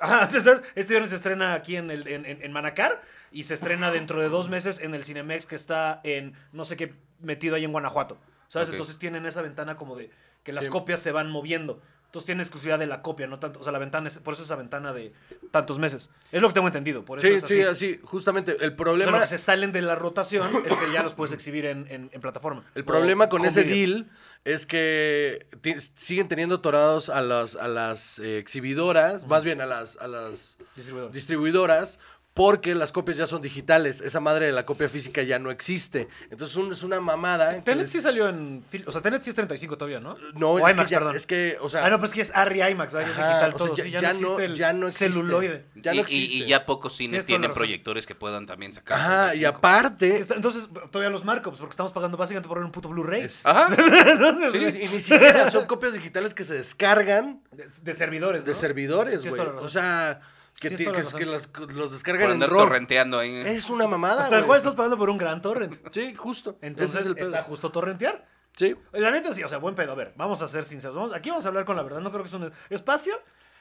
Este 0.74 0.88
viernes 0.92 1.10
se 1.10 1.16
estrena 1.16 1.54
aquí 1.54 1.76
en, 1.76 1.90
el, 1.90 2.06
en, 2.08 2.24
en- 2.26 2.52
Manacar 2.52 3.02
y 3.32 3.42
se 3.44 3.54
estrena 3.54 3.90
dentro 3.90 4.20
de 4.20 4.28
dos 4.28 4.48
meses 4.48 4.78
en 4.80 4.94
el 4.94 5.04
Cinemex 5.04 5.46
que 5.46 5.56
está 5.56 6.00
en 6.04 6.34
no 6.52 6.64
sé 6.64 6.76
qué 6.76 6.94
metido 7.20 7.56
ahí 7.56 7.64
en 7.64 7.72
Guanajuato. 7.72 8.18
¿Sabes? 8.48 8.70
Entonces 8.70 8.98
tienen 8.98 9.26
esa 9.26 9.42
ventana 9.42 9.76
como 9.76 9.94
de 9.96 10.10
que 10.42 10.52
las 10.52 10.64
Sí. 10.64 10.70
copias 10.70 11.00
se 11.00 11.12
van 11.12 11.30
moviendo. 11.30 11.82
Entonces 12.08 12.24
tienen 12.24 12.40
exclusividad 12.40 12.78
de 12.78 12.86
la 12.86 13.02
copia, 13.02 13.26
no 13.26 13.38
tanto. 13.38 13.60
O 13.60 13.62
sea, 13.62 13.70
la 13.70 13.78
ventana 13.78 14.08
es, 14.08 14.18
por 14.20 14.32
eso 14.32 14.42
esa 14.42 14.56
ventana 14.56 14.94
de 14.94 15.12
tantos 15.50 15.78
meses. 15.78 16.08
Es 16.32 16.40
lo 16.40 16.48
que 16.48 16.54
tengo 16.54 16.66
entendido. 16.66 17.04
Por 17.04 17.18
eso 17.18 17.28
sí, 17.28 17.34
es 17.34 17.44
así. 17.44 17.54
sí, 17.54 17.62
así, 17.62 18.00
justamente. 18.02 18.52
El 18.52 18.56
O 18.56 18.60
sea, 18.60 18.76
problema, 18.76 19.12
lo 19.12 19.20
que 19.20 19.26
se 19.26 19.36
salen 19.36 19.72
de 19.72 19.82
la 19.82 19.94
rotación 19.94 20.50
es 20.64 20.72
que 20.72 20.90
ya 20.90 21.02
los 21.02 21.12
puedes 21.12 21.34
exhibir 21.34 21.66
en, 21.66 21.86
en- 21.90 22.08
en 22.10 22.20
plataforma. 22.22 22.64
el 22.74 22.84
problema 22.86 23.28
con 23.28 23.44
ese 23.44 23.62
video. 23.62 23.76
deal 23.98 24.10
es 24.46 24.64
que 24.64 25.46
siguen 25.96 26.28
teniendo 26.28 26.54
atorados 26.54 27.10
a 27.10 27.20
las, 27.20 27.56
a 27.56 27.68
las 27.68 28.18
eh, 28.20 28.38
exhibidoras, 28.38 29.26
más 29.26 29.44
bien 29.44 29.60
a 29.60 29.66
las, 29.66 29.98
a 29.98 30.08
las 30.08 30.56
Distribuidor. 30.76 31.12
distribuidoras 31.12 31.98
porque 32.38 32.72
las 32.76 32.92
copias 32.92 33.16
ya 33.16 33.26
son 33.26 33.42
digitales. 33.42 34.00
Esa 34.00 34.20
madre 34.20 34.46
de 34.46 34.52
la 34.52 34.64
copia 34.64 34.88
física 34.88 35.24
ya 35.24 35.40
no 35.40 35.50
existe. 35.50 36.06
Entonces 36.30 36.56
un- 36.56 36.70
es 36.70 36.84
una 36.84 37.00
mamada. 37.00 37.50
Tenet 37.64 37.82
les- 37.82 37.90
sí 37.90 38.00
salió 38.00 38.28
en. 38.28 38.64
O 38.86 38.92
sea, 38.92 39.02
Tenet 39.02 39.22
sí 39.22 39.30
es 39.30 39.34
35 39.34 39.76
todavía, 39.76 39.98
¿no? 39.98 40.16
No, 40.34 40.50
O 40.52 40.58
es, 40.68 40.72
IMAX, 40.72 40.88
que 40.88 40.92
ya- 40.94 40.98
perdón. 41.00 41.16
es 41.16 41.26
que, 41.26 41.58
o 41.60 41.68
sea... 41.68 41.84
ah, 41.84 41.90
no, 41.90 41.98
pues 41.98 42.12
que 42.12 42.20
es 42.20 42.30
Arri 42.32 42.62
IMAX, 42.62 42.92
¿verdad? 42.92 43.10
Es 43.10 43.18
ajá, 43.18 43.28
digital 43.28 43.52
o 43.54 43.58
sea, 43.58 43.66
todo. 43.66 43.76
ya- 43.76 43.82
sí, 43.84 43.90
ya, 43.90 44.00
ya 44.00 44.12
no 44.12 44.14
existe 44.20 44.44
el 44.44 44.54
ya 44.54 44.72
no 44.72 44.86
existe. 44.86 45.12
celuloide. 45.12 45.66
Ya 45.74 45.94
y, 45.94 45.96
no 45.96 46.02
y- 46.08 46.12
y 46.14 46.22
existe. 46.24 46.46
ya 46.48 46.64
pocos 46.64 46.96
cines 46.96 47.26
tienen 47.26 47.52
proyectores 47.52 48.06
que 48.06 48.14
puedan 48.14 48.46
también 48.46 48.72
sacar. 48.72 48.98
Ajá, 49.00 49.34
y 49.34 49.40
35. 49.40 49.56
aparte... 49.58 50.16
Está- 50.18 50.34
Entonces, 50.36 50.68
todavía 50.92 51.10
los 51.10 51.24
markups, 51.24 51.58
porque 51.58 51.72
estamos 51.72 51.90
pagando 51.90 52.16
básicamente 52.16 52.48
por 52.48 52.58
un 52.58 52.70
puto 52.70 52.88
Blu-ray. 52.88 53.22
es- 53.22 53.44
Ajá. 53.44 53.66
Sí, 54.52 54.58
y 54.58 54.86
ni 54.94 55.00
siquiera 55.00 55.50
son 55.50 55.66
copias 55.66 55.92
digitales 55.94 56.34
que 56.34 56.44
se 56.44 56.54
descargan 56.54 57.42
De, 57.50 57.66
de 57.82 57.94
servidores, 57.94 58.44
¿no? 58.44 58.50
de 58.52 58.56
servidores, 58.56 59.26
güey. 59.28 59.40
O 59.40 59.68
sea, 59.68 60.20
que, 60.60 60.68
es- 60.68 60.80
los 60.80 61.46
Por 61.46 61.90
descargan 61.90 62.26
en 62.26 62.30
andar 62.32 62.50
RAW. 62.50 62.60
torrenteando 62.64 63.18
ahí. 63.18 63.34
Es 63.46 63.70
una 63.70 63.86
mamada, 63.86 64.28
Tal 64.28 64.44
cual 64.46 64.58
estás 64.58 64.74
pagando 64.74 64.98
por 64.98 65.10
un 65.10 65.18
gran 65.18 65.40
torrent. 65.40 65.76
Sí, 65.92 66.14
justo. 66.14 66.58
Entonces, 66.62 67.00
es 67.00 67.06
el 67.06 67.14
pedo. 67.14 67.26
está 67.26 67.42
justo 67.44 67.70
torrentear. 67.70 68.26
Sí. 68.56 68.74
La 68.92 69.10
neta 69.10 69.32
sí, 69.32 69.42
o 69.44 69.48
sea, 69.48 69.58
buen 69.58 69.74
pedo. 69.74 69.92
A 69.92 69.94
ver, 69.94 70.12
vamos 70.16 70.42
a 70.42 70.48
ser 70.48 70.64
sinceros. 70.64 70.96
Vamos, 70.96 71.14
aquí 71.14 71.30
vamos 71.30 71.44
a 71.44 71.48
hablar 71.48 71.64
con 71.64 71.76
la 71.76 71.82
verdad. 71.82 72.00
No 72.00 72.10
creo 72.10 72.22
que 72.22 72.28
es 72.28 72.34
un 72.34 72.50
espacio 72.70 73.14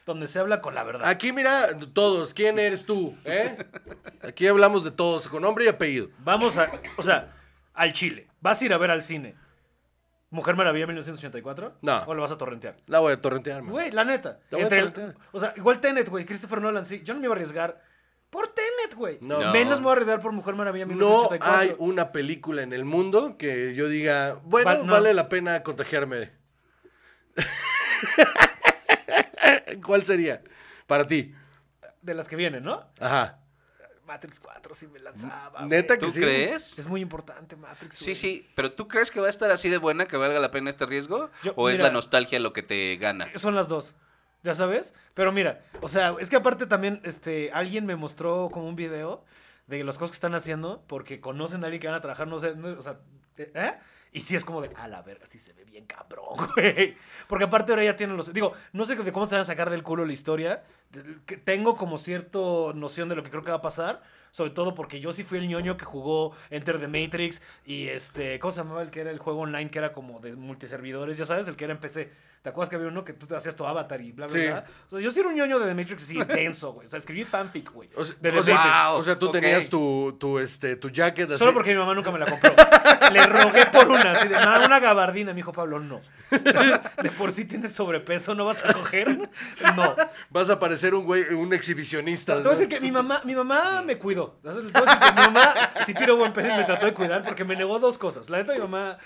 donde 0.08 0.28
se 0.28 0.40
habla 0.40 0.60
con 0.62 0.74
la 0.74 0.84
verdad. 0.84 1.08
Aquí 1.08 1.34
mira, 1.34 1.78
todos, 1.94 2.34
¿quién 2.34 2.58
eres 2.58 2.86
tú? 2.86 3.16
¿Eh? 3.26 3.58
Aquí 4.24 4.48
hablamos 4.48 4.84
de 4.84 4.92
todos, 4.92 5.28
con 5.28 5.42
nombre 5.44 5.66
y 5.66 5.68
apellido. 5.68 6.10
Vamos 6.20 6.58
a, 6.58 6.72
o 6.96 7.02
sea, 7.04 7.36
al 7.74 7.94
Chile. 7.94 8.28
¿Vas 8.42 8.62
a 8.62 8.66
ir 8.66 8.74
a 8.74 8.78
ver 8.78 8.90
al 8.90 9.04
cine 9.04 9.36
Mujer 10.30 10.56
Maravilla 10.56 10.86
1984? 10.88 11.78
No. 11.82 12.04
¿O 12.06 12.14
lo 12.14 12.22
vas 12.22 12.32
a 12.32 12.38
torrentear? 12.38 12.76
La 12.88 13.00
voy 13.00 13.14
a 13.14 13.22
torrentear, 13.22 13.62
man. 13.62 13.72
Güey, 13.72 13.92
la 13.92 14.04
neta. 14.04 14.40
La 14.50 14.58
voy 14.58 14.68
a 14.68 14.80
el- 14.80 15.16
o 15.32 15.40
sea, 15.40 15.54
igual 15.56 15.80
Tenet, 15.80 16.10
güey. 16.10 16.26
Christopher 16.26 16.62
Nolan, 16.62 16.86
sí. 16.86 17.02
Yo 17.04 17.14
no 17.14 17.22
me 17.22 17.28
iba 17.28 17.34
a 17.34 17.38
arriesgar 17.38 17.82
por 18.30 18.48
Tenet, 18.50 18.94
güey. 18.96 19.20
No. 19.22 19.40
No. 19.40 19.52
Menos 19.54 19.80
me 19.80 19.84
voy 19.86 19.92
a 19.92 19.94
arriesgar 19.94 20.20
por 20.20 20.34
Mujer 20.34 20.56
Maravilla 20.56 20.86
No 20.86 20.94
1984. 20.96 21.58
hay 21.60 21.76
una 21.80 22.12
película 22.12 22.62
en 22.62 22.74
el 22.74 22.84
mundo 22.84 23.38
que 23.38 23.74
yo 23.74 23.88
diga, 23.88 24.38
bueno, 24.44 24.70
Va- 24.70 24.84
no. 24.84 24.92
vale 24.92 25.14
la 25.14 25.30
pena 25.30 25.64
contagiarme. 25.64 26.32
¿Cuál 29.86 30.04
sería? 30.06 30.42
Para 30.88 31.08
ti. 31.08 31.34
De 32.02 32.14
las 32.14 32.28
que 32.28 32.36
vienen, 32.36 32.64
¿no? 32.64 32.86
Ajá. 33.00 33.40
Matrix 34.08 34.40
4 34.40 34.74
sí 34.74 34.88
me 34.88 35.00
lanzaba. 35.00 35.66
Neta 35.66 35.98
que 35.98 36.06
¿Tú 36.06 36.12
sí. 36.12 36.20
crees? 36.22 36.80
Es 36.80 36.88
muy 36.88 37.02
importante 37.02 37.56
Matrix. 37.56 37.96
Sí, 37.96 38.06
güey. 38.06 38.16
sí, 38.16 38.50
pero 38.56 38.72
¿tú 38.72 38.88
crees 38.88 39.12
que 39.12 39.20
va 39.20 39.28
a 39.28 39.30
estar 39.30 39.52
así 39.52 39.70
de 39.70 39.78
buena 39.78 40.08
que 40.08 40.18
valga 40.18 40.40
la 40.40 40.50
pena 40.50 40.70
este 40.70 40.86
riesgo? 40.86 41.30
Yo- 41.44 41.54
¿O 41.56 41.70
es 41.70 41.78
la 41.80 41.92
nostalgia 41.92 42.40
lo 42.40 42.54
que 42.54 42.64
te 42.64 42.96
gana? 42.98 43.28
Son 43.36 43.54
las 43.54 43.68
dos. 43.68 43.94
¿Ya 44.44 44.54
sabes? 44.54 44.94
Pero 45.14 45.32
mira, 45.32 45.66
o 45.82 45.88
sea, 45.90 46.16
es 46.20 46.30
que 46.30 46.36
aparte 46.38 46.68
también, 46.68 47.02
este, 47.04 47.52
alguien 47.52 47.86
me 47.86 47.96
mostró 47.96 48.50
como 48.52 48.68
un 48.70 48.76
video 48.76 49.26
de 49.66 49.84
las 49.84 49.98
cosas 49.98 50.12
que 50.12 50.16
están 50.18 50.36
haciendo 50.36 50.84
porque 50.88 51.20
conocen 51.20 51.64
a 51.64 51.68
alguien 51.68 51.82
que 51.82 51.88
van 51.88 51.96
a 51.98 52.02
trabajar, 52.02 52.28
no 52.28 52.40
sé, 52.40 52.56
no- 52.56 52.78
o 52.78 52.82
sea, 52.82 53.00
¿eh? 53.38 53.74
Y 54.18 54.22
sí 54.22 54.36
es 54.36 54.44
como 54.44 54.62
de, 54.62 54.72
a 54.76 54.88
la 54.88 55.04
verga, 55.04 55.28
sí 55.28 55.38
se 55.38 55.54
ve 55.54 55.64
bien 55.64 55.86
cabrón, 55.86 56.50
güey. 56.56 56.98
Porque 57.28 57.46
aparte 57.46 57.72
ahora 57.72 57.84
ya 57.84 57.96
tienen 57.96 58.18
los, 58.18 58.34
digo, 58.34 58.54
no 58.74 58.84
sé 58.84 58.96
de 58.96 59.12
cómo 59.12 59.28
se 59.28 59.36
van 59.36 59.42
a 59.42 59.44
sacar 59.44 59.70
del 59.70 59.84
culo 59.84 60.06
la 60.06 60.12
historia, 60.12 60.64
tengo 61.44 61.76
como 61.76 62.00
cierto 62.00 62.74
noción 62.74 63.10
de 63.10 63.16
lo 63.16 63.22
que 63.22 63.30
creo 63.30 63.44
que 63.44 63.52
va 63.52 63.58
a 63.58 63.62
pasar, 63.62 64.02
sobre 64.32 64.50
todo 64.50 64.74
porque 64.74 65.00
yo 65.00 65.12
sí 65.12 65.24
fui 65.24 65.38
el 65.38 65.48
ñoño 65.48 65.78
que 65.78 65.86
jugó 65.86 66.36
Enter 66.50 66.80
the 66.80 66.88
Matrix 66.88 67.44
y 67.64 67.90
este, 67.90 68.40
¿cómo 68.40 68.52
se 68.52 68.62
llamaba 68.62 68.82
el 68.82 68.90
que 68.90 69.02
era 69.02 69.12
el 69.12 69.20
juego 69.20 69.42
online 69.42 69.70
que 69.70 69.78
era 69.78 69.94
como 69.94 70.20
de 70.20 70.36
multiservidores, 70.36 71.16
ya 71.16 71.26
sabes, 71.26 71.48
el 71.48 71.56
que 71.56 71.66
era 71.66 71.74
en 71.74 71.80
PC? 71.80 72.12
¿Te 72.48 72.52
acuerdas 72.52 72.70
que 72.70 72.78
había 72.78 72.88
uno 72.88 73.04
que 73.04 73.12
tú 73.12 73.28
te 73.28 73.36
hacías 73.36 73.58
tu 73.58 73.66
avatar 73.66 74.00
y 74.00 74.14
bla, 74.14 74.26
bla, 74.28 74.34
Sí. 74.34 74.48
bla? 74.48 74.64
O 74.90 74.96
sea, 74.96 75.02
yo 75.04 75.12
sí 75.12 75.20
era 75.20 75.28
un 75.28 75.36
ñoño 75.36 75.60
de 75.60 75.66
The 75.66 75.76
Matrix 75.76 76.04
así 76.04 76.18
denso, 76.24 76.72
güey. 76.72 76.88
O 76.88 76.90
sea, 76.90 76.98
escribí 76.98 77.26
fanfic, 77.26 77.70
güey. 77.74 77.90
O 77.94 78.06
sea, 78.06 78.16
de 78.22 78.32
The 78.32 78.40
o 78.40 78.44
sea, 78.46 78.56
Matrix. 78.56 78.80
Wow, 78.88 78.96
o 79.00 79.04
sea, 79.04 79.20
tú 79.20 79.30
tenías 79.32 79.68
tu, 79.70 80.16
tu, 80.18 80.40
este, 80.40 80.78
tu 80.78 80.90
jacket 80.90 81.30
así. 81.30 81.40
Solo 81.40 81.54
porque 81.54 81.72
mi 81.72 81.78
mamá 81.78 81.94
nunca 81.94 82.10
me 82.10 82.20
la 82.20 82.26
compró. 82.26 82.54
Le 83.12 83.26
rogué 83.26 83.66
por 83.66 83.90
una, 83.90 84.12
así 84.14 84.30
de, 84.30 84.36
"Ma, 84.36 84.66
una 84.66 84.80
gabardina. 84.80 85.32
Me 85.34 85.36
dijo 85.36 85.52
Pablo, 85.52 85.82
no. 85.82 86.00
De 86.32 87.12
por 87.18 87.34
sí 87.34 87.44
tienes 87.44 87.74
sobrepeso, 87.74 88.34
¿no 88.34 88.46
vas 88.46 88.64
a 88.64 88.72
coger? 88.72 89.30
No. 89.76 89.94
Vas 90.30 90.50
a 90.50 90.58
parecer 90.58 90.94
un 90.96 91.04
güey, 91.04 91.24
un 91.34 91.54
exhibicionista. 91.54 92.36
Te 92.36 92.40
voy 92.44 92.48
a 92.48 92.52
decir 92.52 92.70
que 92.70 92.80
mi 92.80 92.92
mamá, 92.94 93.22
mi 93.26 93.36
mamá 93.36 93.82
me 93.82 93.98
cuidó. 93.98 94.38
Te 94.42 94.48
voy 94.48 94.58
a 94.58 94.62
decir 94.62 94.72
que 94.74 95.12
mi 95.12 95.22
mamá 95.22 95.54
sí 95.86 95.94
tiró 95.94 96.16
buen 96.16 96.32
peso 96.32 96.48
me 96.56 96.64
trató 96.64 96.86
de 96.86 96.94
cuidar 96.94 97.24
porque 97.26 97.44
me 97.44 97.58
negó 97.58 97.78
dos 97.80 97.98
cosas. 97.98 98.30
La 98.30 98.38
neta, 98.38 98.54
mi 98.54 98.60
mamá, 98.60 98.98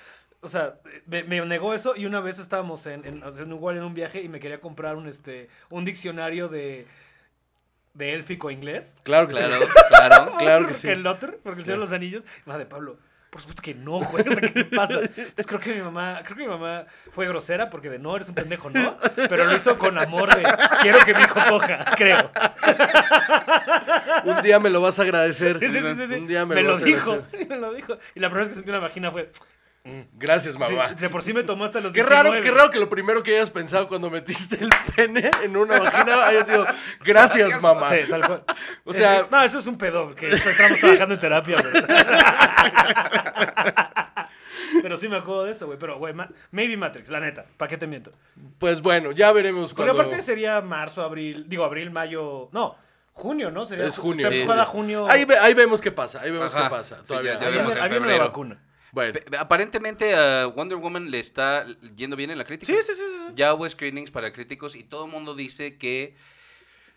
o 0.41 0.48
sea, 0.48 0.75
me, 1.05 1.24
me 1.24 1.39
negó 1.45 1.74
eso 1.74 1.95
y 1.95 2.05
una 2.05 2.19
vez 2.19 2.39
estábamos 2.39 2.86
en, 2.88 3.05
en, 3.05 3.24
en 3.24 3.51
igual 3.51 3.77
en 3.77 3.83
un 3.83 3.93
viaje 3.93 4.21
y 4.21 4.29
me 4.29 4.39
quería 4.39 4.60
comprar 4.60 4.95
un, 4.95 5.07
este, 5.07 5.50
un 5.69 5.86
diccionario 5.86 6.48
de, 6.48 6.88
de 7.93 8.13
élfico 8.13 8.48
a 8.48 8.53
inglés. 8.53 8.95
Claro 9.03 9.27
que 9.27 9.33
Claro, 9.36 9.60
sí. 9.65 9.67
claro. 9.89 10.31
Claro 10.39 10.60
que 10.60 10.65
Porque 10.74 10.74
sí. 10.79 10.89
el 10.89 11.03
Lotter, 11.03 11.39
porque 11.43 11.60
el 11.60 11.65
Señor 11.65 11.79
de 11.79 11.86
los 11.86 11.91
Anillos. 11.93 12.24
Madre 12.45 12.63
de 12.63 12.69
Pablo. 12.69 12.98
Por 13.29 13.39
supuesto 13.39 13.62
que 13.62 13.74
no, 13.74 14.00
güey. 14.00 14.25
¿qué 14.25 14.48
te 14.50 14.65
pasa? 14.65 14.95
Entonces 15.15 15.48
creo 15.48 15.60
que 15.62 15.74
mi 15.75 15.81
mamá, 15.81 16.19
creo 16.24 16.36
que 16.36 16.43
mi 16.43 16.50
mamá 16.50 16.86
fue 17.12 17.27
grosera 17.27 17.69
porque 17.69 17.89
de 17.89 17.98
no, 17.98 18.13
eres 18.15 18.27
un 18.27 18.36
pendejo, 18.36 18.69
no. 18.69 18.98
Pero 19.15 19.45
lo 19.45 19.55
hizo 19.55 19.77
con 19.77 19.98
amor 19.98 20.36
de 20.36 20.43
quiero 20.81 21.00
que 21.05 21.13
mi 21.13 21.21
hijo 21.21 21.39
coja, 21.48 21.86
creo. 21.95 22.29
Un 24.25 24.41
día 24.41 24.60
me 24.60 24.69
lo 24.69 24.81
vas 24.81 25.00
a 25.00 25.03
agradecer. 25.03 25.60
Sí, 25.60 25.67
sí, 25.67 25.80
sí. 26.10 26.15
Un 26.15 26.27
día 26.27 26.45
me, 26.45 26.56
me, 26.56 26.63
lo 26.63 26.73
vas 26.73 26.82
a 26.82 26.86
dijo. 26.86 27.12
agradecer. 27.13 27.47
Me 27.47 27.56
lo 27.58 27.73
dijo. 27.73 27.97
Y 28.15 28.19
la 28.19 28.27
primera 28.27 28.39
vez 28.39 28.49
que 28.49 28.56
sentí 28.56 28.69
una 28.69 28.80
vagina 28.80 29.12
fue. 29.12 29.32
Gracias, 30.13 30.54
sí, 30.54 30.60
mamá. 30.60 30.89
de 30.94 31.10
por 31.10 31.24
sí 31.24 31.34
me 31.34 31.41
tomó 31.44 31.65
hasta 31.65 31.82
los 31.82 31.91
Qué 31.91 32.04
raro, 32.04 32.32
19. 32.32 32.41
qué 32.44 32.52
raro 32.52 32.70
que 32.70 32.78
lo 32.80 32.88
primero 32.88 33.24
que 33.24 33.36
hayas 33.36 33.50
pensado 33.50 33.88
cuando 33.88 34.12
metiste 34.12 34.56
el 34.63 34.70
pene 34.96 35.32
en 35.44 35.58
una 35.58 35.80
vagina 35.80 36.28
haya 36.28 36.46
sido 36.46 36.65
gracias, 37.04 37.60
mamá. 37.60 37.89
Sí, 37.89 38.02
tal 38.10 38.22
cual. 38.26 38.44
O 38.86 38.94
sea- 38.94 39.22
Es- 39.22 39.32
no, 39.32 39.41
eso 39.44 39.58
es 39.58 39.65
un 39.67 39.78
pedo 39.80 40.13
que 40.15 40.32
estamos 40.32 40.80
trabajando 40.80 41.15
en 41.15 41.20
terapia, 41.20 41.58
güey. 41.62 41.84
Pero 44.82 44.98
sí 44.98 45.08
me 45.10 45.17
acuerdo 45.17 45.46
de 45.46 45.52
eso, 45.52 45.65
güey. 45.67 45.78
Pero, 45.78 45.98
güey, 45.98 46.13
ma- 46.13 46.30
maybe 46.52 46.78
Matrix, 46.78 47.10
la 47.10 47.20
neta. 47.20 47.46
¿Para 47.58 47.70
qué 47.70 47.78
te 47.78 47.88
miento? 47.88 48.12
Pues 48.58 48.82
bueno, 48.82 49.12
ya 49.12 49.32
veremos 49.32 49.74
Porque 49.74 49.89
cuando... 49.91 50.04
aparte 50.04 50.22
sería 50.24 50.62
marzo, 50.62 51.04
abril, 51.04 51.46
digo 51.48 51.63
abril, 51.65 51.91
mayo, 51.91 52.50
no, 52.52 52.76
junio, 53.13 53.52
¿no? 53.52 53.65
Sería 53.65 53.86
Es 53.86 53.98
junio, 53.98 54.30
sí, 54.30 54.44
sí. 54.44 54.48
junio. 54.67 55.08
Ahí, 55.10 55.26
ve- 55.26 55.38
ahí 55.39 55.54
vemos 55.54 55.82
qué 55.82 55.91
pasa, 55.91 56.22
ahí 56.22 56.32
vemos 56.32 56.54
Ajá. 56.54 56.63
qué 56.65 56.70
pasa. 56.70 56.98
Sí, 57.02 57.08
Todavía. 57.08 57.34
ya- 57.34 57.39
ya 57.41 57.48
ahí 57.48 57.56
vemos 57.56 57.76
ahí 57.76 57.89
viene 57.89 58.17
la 58.17 58.24
vacuna. 58.26 58.58
Bueno, 58.91 59.19
Aparentemente 59.39 60.13
a 60.15 60.47
Wonder 60.47 60.77
Woman 60.77 61.12
le 61.12 61.19
está 61.19 61.65
yendo 61.95 62.15
bien 62.15 62.32
en 62.32 62.38
la 62.38 62.45
crítica. 62.45 62.71
Sí, 62.73 62.80
sí, 62.82 62.93
sí. 62.93 63.01
sí. 63.01 63.34
Ya 63.36 63.54
hubo 63.54 63.67
screenings 63.67 64.12
para 64.12 64.34
críticos 64.34 64.75
y 64.75 64.84
todo 64.84 65.06
el 65.06 65.12
mundo 65.12 65.36
dice 65.36 65.77
que 65.77 66.15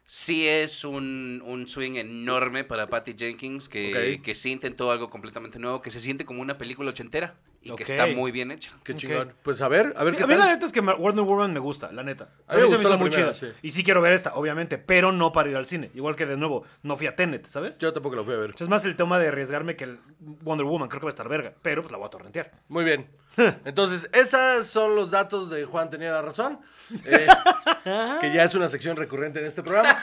sí 0.04 0.46
es 0.46 0.84
un, 0.84 1.42
un 1.46 1.66
swing 1.68 1.94
enorme 1.96 2.64
para 2.64 2.88
Patty 2.88 3.14
Jenkins, 3.16 3.68
que, 3.68 4.20
que 4.22 4.34
sí 4.34 4.50
intentó 4.52 4.90
algo 4.90 5.10
completamente 5.10 5.58
nuevo, 5.58 5.80
que 5.82 5.90
se 5.90 6.00
siente 6.00 6.24
como 6.24 6.42
una 6.42 6.58
película 6.58 6.90
ochentera 6.90 7.34
y 7.62 7.74
que 7.74 7.84
está 7.84 8.06
muy 8.08 8.30
bien 8.30 8.50
hecha. 8.50 8.72
qué 8.84 8.94
chingón. 8.94 9.32
Pues 9.42 9.62
a 9.62 9.68
ver, 9.68 9.94
a 9.96 10.04
ver 10.04 10.12
Sí, 10.12 10.18
qué 10.18 10.24
a 10.24 10.26
mí 10.26 10.34
la 10.34 10.46
neta 10.48 10.66
es 10.66 10.72
que 10.72 10.80
Wonder 10.82 11.24
Woman 11.24 11.54
me 11.54 11.60
gusta, 11.60 11.90
la 11.92 12.02
neta. 12.02 12.28
A 12.46 12.56
mí 12.56 12.60
me 12.60 12.66
gustó 12.66 12.82
hizo 12.82 12.90
la 12.90 12.96
muy 12.98 13.08
primera, 13.08 13.32
chida. 13.32 13.50
sí. 13.52 13.56
Y 13.62 13.70
sí 13.70 13.82
quiero 13.82 14.02
ver 14.02 14.12
esta, 14.12 14.34
obviamente, 14.34 14.76
pero 14.76 15.12
no 15.12 15.32
para 15.32 15.48
ir 15.48 15.56
al 15.56 15.64
cine. 15.64 15.90
Igual 15.94 16.14
que 16.16 16.26
de 16.26 16.36
nuevo, 16.36 16.64
no 16.82 16.96
fui 16.98 17.06
a 17.06 17.16
Tenet, 17.16 17.46
¿sabes? 17.46 17.78
Yo 17.78 17.92
tampoco 17.94 18.16
lo 18.16 18.24
fui 18.26 18.34
a 18.34 18.36
ver. 18.38 18.54
Es 18.58 18.68
más 18.68 18.84
el 18.84 18.96
tema 18.96 19.18
de 19.18 19.28
arriesgarme 19.28 19.76
que 19.76 19.84
el 19.84 19.98
Wonder 20.20 20.66
Woman, 20.66 20.90
creo 20.90 21.00
que 21.00 21.06
va 21.06 21.10
a 21.10 21.16
estar 21.16 21.28
verga, 21.30 21.54
pero 21.62 21.80
pues 21.80 21.90
la 21.92 21.96
voy 21.96 22.06
a 22.06 22.10
torrentear. 22.10 22.52
Muy 22.68 22.84
bien. 22.84 23.06
Entonces, 23.64 24.08
esos 24.12 24.66
son 24.66 24.94
los 24.94 25.10
datos 25.10 25.50
de 25.50 25.64
Juan 25.64 25.90
tenía 25.90 26.10
la 26.12 26.22
razón. 26.22 26.60
eh, 27.04 27.26
que 28.20 28.32
ya 28.32 28.44
es 28.44 28.54
una 28.54 28.68
sección 28.68 28.96
recurrente 28.96 29.40
en 29.40 29.46
este 29.46 29.62
programa. 29.62 29.98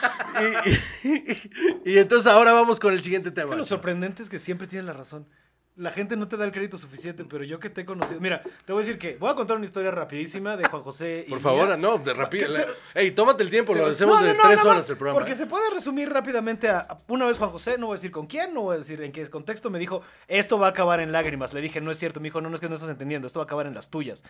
Y, 1.04 1.08
y- 1.08 1.50
y 1.84 1.98
entonces 1.98 2.26
ahora 2.30 2.52
vamos 2.52 2.78
con 2.80 2.92
el 2.92 3.00
siguiente 3.02 3.28
Es 3.30 3.34
tema. 3.34 3.50
que 3.50 3.56
lo 3.56 3.64
sorprendente 3.64 4.22
es 4.22 4.28
que 4.30 4.38
siempre 4.38 4.66
tienes 4.66 4.86
la 4.86 4.92
razón. 4.92 5.26
La 5.76 5.90
gente 5.90 6.16
no 6.18 6.28
te 6.28 6.36
da 6.36 6.44
el 6.44 6.52
crédito 6.52 6.76
suficiente, 6.76 7.24
pero 7.24 7.44
yo 7.44 7.58
que 7.58 7.70
te 7.70 7.80
he 7.80 7.84
conocido. 7.86 8.20
Mira, 8.20 8.42
te 8.66 8.74
voy 8.74 8.82
a 8.82 8.84
decir 8.86 8.98
que 8.98 9.16
voy 9.16 9.30
a 9.30 9.34
contar 9.34 9.56
una 9.56 9.64
historia 9.64 9.90
rapidísima 9.90 10.54
de 10.58 10.66
Juan 10.68 10.82
José 10.82 11.24
y. 11.26 11.30
Por 11.30 11.40
favor, 11.40 11.78
no, 11.78 11.96
de 11.96 12.12
rápido. 12.12 12.54
Ey, 12.94 13.12
tómate 13.12 13.42
el 13.42 13.48
tiempo, 13.48 13.74
lo 13.74 13.86
hacemos 13.86 14.20
no, 14.20 14.26
de 14.26 14.34
no, 14.34 14.42
tres 14.42 14.62
horas 14.64 14.90
el 14.90 14.98
programa. 14.98 15.18
Porque 15.18 15.32
¿eh? 15.32 15.36
se 15.36 15.46
puede 15.46 15.70
resumir 15.70 16.10
rápidamente 16.10 16.68
a, 16.68 16.80
a- 16.80 17.00
una 17.08 17.24
vez 17.24 17.38
Juan 17.38 17.50
José, 17.50 17.78
no 17.78 17.86
voy 17.86 17.94
a 17.94 17.96
decir 17.96 18.10
con 18.10 18.26
quién, 18.26 18.52
no 18.52 18.60
voy 18.62 18.74
a 18.74 18.78
decir 18.78 19.00
en 19.00 19.12
qué 19.12 19.26
contexto, 19.30 19.70
me 19.70 19.78
dijo, 19.78 20.02
esto 20.28 20.58
va 20.58 20.66
a 20.66 20.70
acabar 20.70 21.00
en 21.00 21.10
lágrimas. 21.10 21.54
Le 21.54 21.62
dije, 21.62 21.80
no 21.80 21.90
es 21.90 21.98
cierto, 21.98 22.20
me 22.20 22.24
dijo, 22.24 22.42
no, 22.42 22.50
no 22.50 22.54
es 22.54 22.60
que 22.60 22.68
no 22.68 22.74
estás 22.74 22.90
entendiendo, 22.90 23.26
esto 23.26 23.40
va 23.40 23.44
a 23.44 23.46
acabar 23.46 23.66
en 23.66 23.74
las 23.74 23.88
tuyas. 23.88 24.24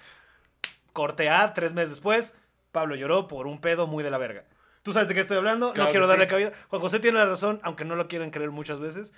Corte 0.92 1.28
A, 1.28 1.55
tres 1.55 1.72
meses 1.72 1.90
después, 1.90 2.35
Pablo 2.70 2.94
lloró 2.94 3.26
por 3.26 3.46
un 3.48 3.61
pedo 3.61 3.87
muy 3.88 4.05
de 4.05 4.11
la 4.11 4.18
verga. 4.18 4.44
¿Tú 4.83 4.92
sabes 4.92 5.09
de 5.09 5.14
qué 5.14 5.20
estoy 5.20 5.38
hablando? 5.38 5.72
Claro 5.72 5.88
no 5.88 5.90
quiero 5.90 6.07
darle 6.07 6.24
sí. 6.26 6.31
cabida. 6.31 6.52
Juan 6.68 6.83
José 6.83 7.00
tiene 7.00 7.18
la 7.18 7.26
razón, 7.26 7.61
aunque 7.62 7.85
no 7.85 7.96
lo 7.96 8.09
quieran 8.09 8.31
creer 8.31 8.50
muchas 8.50 8.78
veces. 8.81 9.12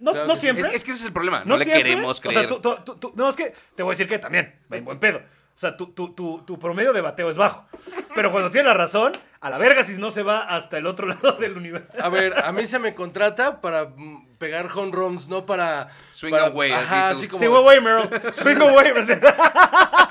No, 0.00 0.12
Claro 0.12 0.26
no 0.26 0.34
que 0.34 0.40
siempre. 0.40 0.66
Es, 0.68 0.74
es 0.74 0.84
que 0.84 0.90
ese 0.92 1.00
es 1.00 1.06
el 1.06 1.12
problema, 1.12 1.42
no, 1.44 1.56
le 1.56 1.64
siempre. 1.64 1.84
queremos 1.90 2.18
O 2.18 2.22
sea, 2.22 2.30
creer. 2.32 2.48
tú- 2.48 2.60
tú- 2.98 3.12
no, 3.16 3.28
es 3.28 3.36
que 3.36 3.54
te 3.74 3.82
voy 3.82 3.90
a 3.90 3.94
decir 3.94 4.08
que 4.08 4.18
también, 4.18 4.58
en 4.70 4.84
buen 4.84 4.98
pedo. 4.98 5.18
O 5.18 5.58
sea, 5.60 5.76
tu, 5.76 5.88
tu, 5.92 6.14
tu, 6.14 6.42
tu 6.46 6.58
promedio 6.58 6.94
de 6.94 7.02
bateo 7.02 7.28
es 7.28 7.36
bajo. 7.36 7.66
Pero 8.14 8.30
cuando 8.32 8.50
tiene 8.50 8.66
la 8.68 8.74
razón, 8.74 9.12
a 9.40 9.50
la 9.50 9.58
verga 9.58 9.82
si 9.82 9.98
no 9.98 10.10
se 10.10 10.22
va 10.22 10.40
hasta 10.40 10.78
el 10.78 10.86
otro 10.86 11.06
lado 11.08 11.32
del 11.32 11.54
universo. 11.56 11.88
A 12.02 12.08
ver, 12.08 12.32
a 12.42 12.50
mí 12.52 12.64
se 12.66 12.78
me 12.78 12.94
contrata 12.94 13.60
para 13.60 13.84
mm, 13.94 14.36
pegar 14.38 14.70
home 14.74 14.90
runs, 14.92 15.28
no 15.28 15.44
para... 15.44 15.88
Swing 16.10 16.30
para- 16.30 16.46
away, 16.46 16.72
así 16.72 16.84
Ajá, 16.84 17.10
tú. 17.12 17.18
así 17.18 17.28
como... 17.28 17.38
Sí, 17.42 17.46
güey, 17.46 17.80
Merle. 17.82 18.32
Swing 18.32 18.56
away. 18.56 18.92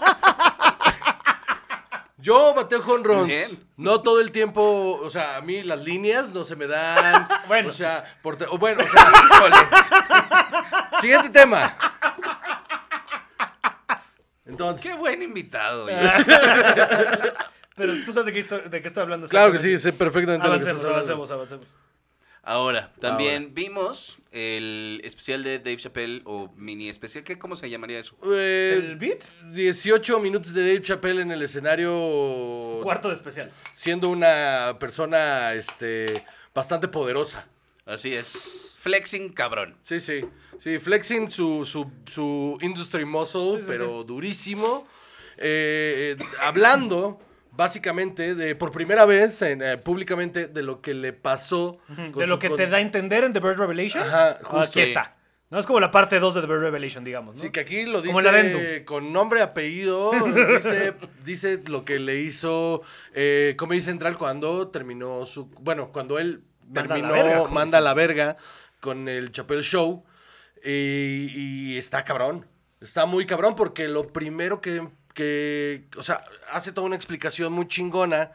Yo 2.22 2.54
bateo 2.54 2.82
home 2.86 3.04
runs. 3.04 3.28
Bien. 3.28 3.68
No 3.78 4.02
todo 4.02 4.20
el 4.20 4.32
tiempo, 4.32 5.00
o 5.02 5.10
sea, 5.10 5.38
a 5.38 5.42
mí 5.42 5.64
las 5.64 5.84
líneas 5.86 6.34
no 6.34 6.44
se 6.44 6.56
me 6.56 6.68
dan. 6.68 7.28
Bueno. 7.48 7.70
O 7.70 7.72
sea, 7.72 8.04
por 8.22 8.36
te- 8.36 8.46
o 8.46 8.58
bueno, 8.58 8.84
o 8.84 8.88
sea, 8.88 9.12
híjole. 9.32 9.56
Siguiente 11.02 11.30
tema. 11.30 11.76
Entonces, 14.46 14.86
Qué 14.92 14.98
buen 14.98 15.22
invitado. 15.22 15.86
oye. 15.86 15.96
Pero 17.76 17.94
tú 18.06 18.12
sabes 18.12 18.26
de 18.26 18.34
qué, 18.34 18.40
estoy- 18.40 18.70
de 18.70 18.82
qué 18.82 18.88
estoy 18.90 19.04
hablando. 19.04 19.28
claro 19.28 19.52
que 19.54 19.60
sí, 19.60 19.78
sé 19.80 19.94
perfectamente 19.94 20.46
lo 20.46 20.54
que 20.60 20.70
Avancemos, 20.70 20.82
estás 20.82 20.92
hablando. 21.10 21.14
avancemos, 21.14 21.32
avancemos. 21.32 21.68
Ahora, 22.50 22.92
también 23.00 23.54
vimos 23.54 24.18
el 24.32 25.02
especial 25.04 25.44
de 25.44 25.60
Dave 25.60 25.78
Chappelle 25.78 26.24
o 26.26 26.52
mini 26.58 26.90
especial. 26.90 27.24
¿qué, 27.24 27.38
¿Cómo 27.38 27.56
se 27.56 27.70
llamaría 27.70 28.00
eso? 28.00 28.18
Eh, 28.26 28.74
¿El 28.76 28.96
beat? 28.96 29.24
18 29.52 30.20
minutos 30.20 30.56
de 30.56 30.62
Dave 30.62 30.82
Chappelle 30.82 31.22
en 31.22 31.32
el 31.32 31.44
escenario. 31.44 32.80
Cuarto 32.82 33.10
de 33.10 33.14
especial. 33.14 33.52
Siendo 33.74 34.10
una 34.10 34.78
persona 34.80 35.54
este, 35.54 36.12
bastante 36.52 36.88
poderosa. 36.88 37.48
Así 37.86 38.16
es. 38.16 38.74
Flexing 38.80 39.32
cabrón. 39.32 39.78
Sí, 39.84 40.00
sí. 40.00 40.22
Sí, 40.58 40.80
flexing 40.80 41.30
su, 41.30 41.68
su, 41.68 41.92
su 42.08 42.58
industry 42.62 43.06
muscle, 43.06 43.58
Sí, 43.58 43.62
sí, 43.62 43.64
pero 43.68 44.04
durísimo. 44.04 44.88
Eh, 45.38 46.18
eh, 46.20 46.26
hablando, 46.42 47.20
básicamente, 47.60 48.36
de 48.36 48.56
por 48.56 48.72
primera 48.72 49.04
vez 49.04 49.42
en, 49.42 49.62
eh, 49.62 49.78
públicamente 49.78 50.48
de 50.48 50.64
lo 50.64 50.80
que 50.80 50.94
le 50.94 51.12
pasó. 51.12 51.78
con 51.88 52.14
De 52.14 52.26
lo 52.26 52.40
que 52.40 52.50
te 52.50 52.68
da 52.68 52.78
a 52.78 52.80
entender 52.80 53.26
en 53.26 53.34
The 53.34 53.42
Bird 53.42 53.58
Revelation. 53.58 54.02
Ajá, 54.02 54.40
justo. 54.42 54.80
Aquí 54.80 54.80
está. 54.80 55.18
No 55.50 55.60
es 55.60 55.66
como 55.66 55.82
la 55.82 55.92
parte 55.92 56.22
2 56.22 56.36
de 56.36 56.42
The 56.42 56.48
Bird 56.48 56.62
Revelation, 56.62 57.04
digamos, 57.04 57.36
¿no? 57.36 57.42
Sí, 57.42 57.50
que 57.50 57.60
aquí 57.60 57.84
lo 57.84 58.02
dice 58.02 58.86
con 58.86 59.12
nombre, 59.12 59.42
apellido, 59.42 60.12
dice, 60.56 60.94
dice 61.26 61.62
lo 61.68 61.84
que 61.84 62.00
le 62.00 62.22
hizo 62.22 62.82
eh, 63.14 63.56
Comedy 63.58 63.82
Central 63.82 64.18
cuando 64.18 64.70
terminó 64.70 65.26
su... 65.26 65.48
Bueno, 65.60 65.92
cuando 65.92 66.18
él 66.18 66.44
Manda 66.66 66.82
a 66.82 66.84
la 66.84 66.94
terminó, 66.94 67.14
verga, 67.14 67.50
manda 67.50 67.82
la 67.82 67.94
verga 67.94 68.38
con 68.80 69.10
el 69.10 69.34
Chappelle 69.34 69.64
Show 69.64 70.06
y, 70.64 71.74
y 71.74 71.78
está 71.78 72.06
cabrón. 72.06 72.46
Está 72.80 73.06
muy 73.06 73.26
cabrón 73.26 73.56
porque 73.58 73.90
lo 73.90 74.08
primero 74.14 74.62
que, 74.62 74.88
que... 75.20 75.84
O 75.98 76.04
sea, 76.04 76.24
hace 76.50 76.72
toda 76.72 76.88
una 76.88 76.96
explicación 76.96 77.52
muy 77.52 77.68
chingona 77.68 78.32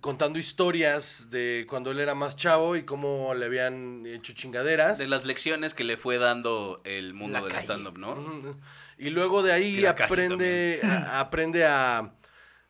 contando 0.00 0.38
historias 0.38 1.26
de 1.30 1.66
cuando 1.68 1.90
él 1.90 1.98
era 1.98 2.14
más 2.14 2.36
chavo 2.36 2.76
y 2.76 2.84
cómo 2.84 3.34
le 3.34 3.46
habían 3.46 4.06
hecho 4.06 4.32
chingaderas. 4.32 4.98
De 4.98 5.08
las 5.08 5.24
lecciones 5.24 5.74
que 5.74 5.82
le 5.82 5.96
fue 5.96 6.18
dando 6.18 6.80
el 6.84 7.14
mundo 7.14 7.40
La 7.40 7.46
del 7.46 7.56
stand-up, 7.56 7.98
¿no? 7.98 8.56
Y 8.96 9.10
luego 9.10 9.42
de 9.42 9.50
ahí 9.50 9.84
aprende, 9.84 10.78
a, 10.84 11.18
aprende 11.18 11.64
a, 11.64 12.12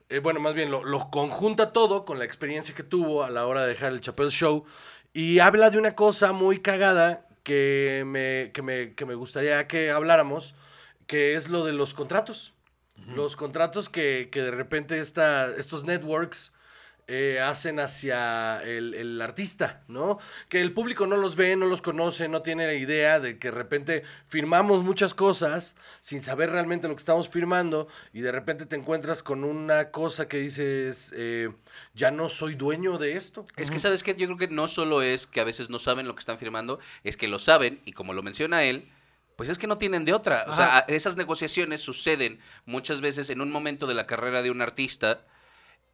eh, 0.09 0.21
bueno, 0.21 0.41
más 0.41 0.55
bien 0.55 0.71
lo, 0.71 0.83
lo 0.83 1.11
conjunta 1.11 1.73
todo 1.73 2.07
con 2.07 2.19
la 2.19 2.25
experiencia 2.25 2.75
que 2.75 2.83
tuvo 2.83 3.25
a 3.25 3.29
la 3.29 3.47
hora 3.47 3.63
de 3.63 3.69
dejar 3.69 3.93
el 3.93 4.01
Chappelle 4.01 4.31
Show 4.31 4.65
y 5.13 5.41
habla 5.41 5.69
de 5.69 5.77
una 5.77 5.95
cosa 5.95 6.33
muy 6.33 6.61
cagada 6.61 7.27
que 7.43 8.05
me, 8.07 8.53
que 8.55 8.63
me, 8.63 8.95
que 8.95 9.05
me 9.05 9.15
gustaría 9.15 9.67
que 9.67 9.91
habláramos, 9.91 10.55
que 11.07 11.35
es 11.35 11.51
lo 11.51 11.67
de 11.67 11.73
los 11.73 11.93
contratos. 11.93 12.55
Los 13.09 13.37
contratos 13.37 13.89
que, 13.89 14.29
que 14.31 14.43
de 14.43 14.51
repente 14.51 15.01
esta, 15.01 15.55
estos 15.57 15.85
networks 15.85 16.53
eh, 17.13 17.41
hacen 17.41 17.81
hacia 17.81 18.63
el, 18.63 18.95
el 18.95 19.21
artista, 19.21 19.83
¿no? 19.89 20.21
Que 20.49 20.61
el 20.61 20.73
público 20.73 21.09
no 21.09 21.17
los 21.17 21.35
ve, 21.35 21.57
no 21.57 21.67
los 21.67 21.83
conoce, 21.83 22.29
no 22.29 22.43
tiene 22.43 22.77
idea 22.77 23.19
de 23.19 23.37
que 23.37 23.49
de 23.49 23.57
repente 23.57 24.05
firmamos 24.29 24.85
muchas 24.85 25.13
cosas 25.13 25.75
sin 26.01 26.23
saber 26.23 26.51
realmente 26.51 26.87
lo 26.87 26.95
que 26.95 27.01
estamos 27.01 27.29
firmando 27.29 27.89
y 28.13 28.21
de 28.21 28.31
repente 28.31 28.65
te 28.65 28.77
encuentras 28.77 29.25
con 29.25 29.43
una 29.43 29.91
cosa 29.91 30.29
que 30.29 30.37
dices, 30.37 31.13
eh, 31.17 31.51
ya 31.95 32.13
no 32.13 32.29
soy 32.29 32.55
dueño 32.55 32.97
de 32.97 33.17
esto. 33.17 33.45
Es 33.57 33.73
que, 33.73 33.81
¿sabes 33.81 34.05
qué? 34.05 34.15
Yo 34.15 34.29
creo 34.29 34.39
que 34.39 34.47
no 34.47 34.69
solo 34.69 35.03
es 35.03 35.27
que 35.27 35.41
a 35.41 35.45
veces 35.45 35.69
no 35.69 35.81
saben 35.81 36.07
lo 36.07 36.15
que 36.15 36.21
están 36.21 36.39
firmando, 36.39 36.79
es 37.03 37.17
que 37.17 37.27
lo 37.27 37.41
saben 37.41 37.81
y 37.85 37.91
como 37.91 38.13
lo 38.13 38.23
menciona 38.23 38.63
él, 38.63 38.89
pues 39.41 39.49
es 39.49 39.57
que 39.57 39.67
no 39.67 39.79
tienen 39.79 40.05
de 40.05 40.13
otra. 40.13 40.45
O 40.49 40.53
sea, 40.55 40.85
esas 40.87 41.17
negociaciones 41.17 41.81
suceden 41.81 42.41
muchas 42.67 43.01
veces 43.01 43.31
en 43.31 43.41
un 43.41 43.51
momento 43.51 43.87
de 43.87 43.95
la 43.95 44.07
carrera 44.07 44.43
de 44.43 44.51
un 44.51 44.61
artista 44.61 45.23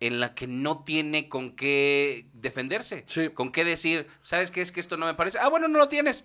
en 0.00 0.18
la 0.18 0.34
que 0.34 0.48
no 0.48 0.82
tiene 0.82 1.28
con 1.28 1.54
qué 1.54 2.26
defenderse, 2.32 3.04
Sí. 3.06 3.28
con 3.28 3.52
qué 3.52 3.64
decir, 3.64 4.08
¿sabes 4.20 4.50
qué 4.50 4.62
es 4.62 4.72
que 4.72 4.80
esto 4.80 4.96
no 4.96 5.06
me 5.06 5.14
parece? 5.14 5.38
Ah, 5.38 5.46
bueno, 5.48 5.68
no 5.68 5.78
lo 5.78 5.86
tienes. 5.86 6.24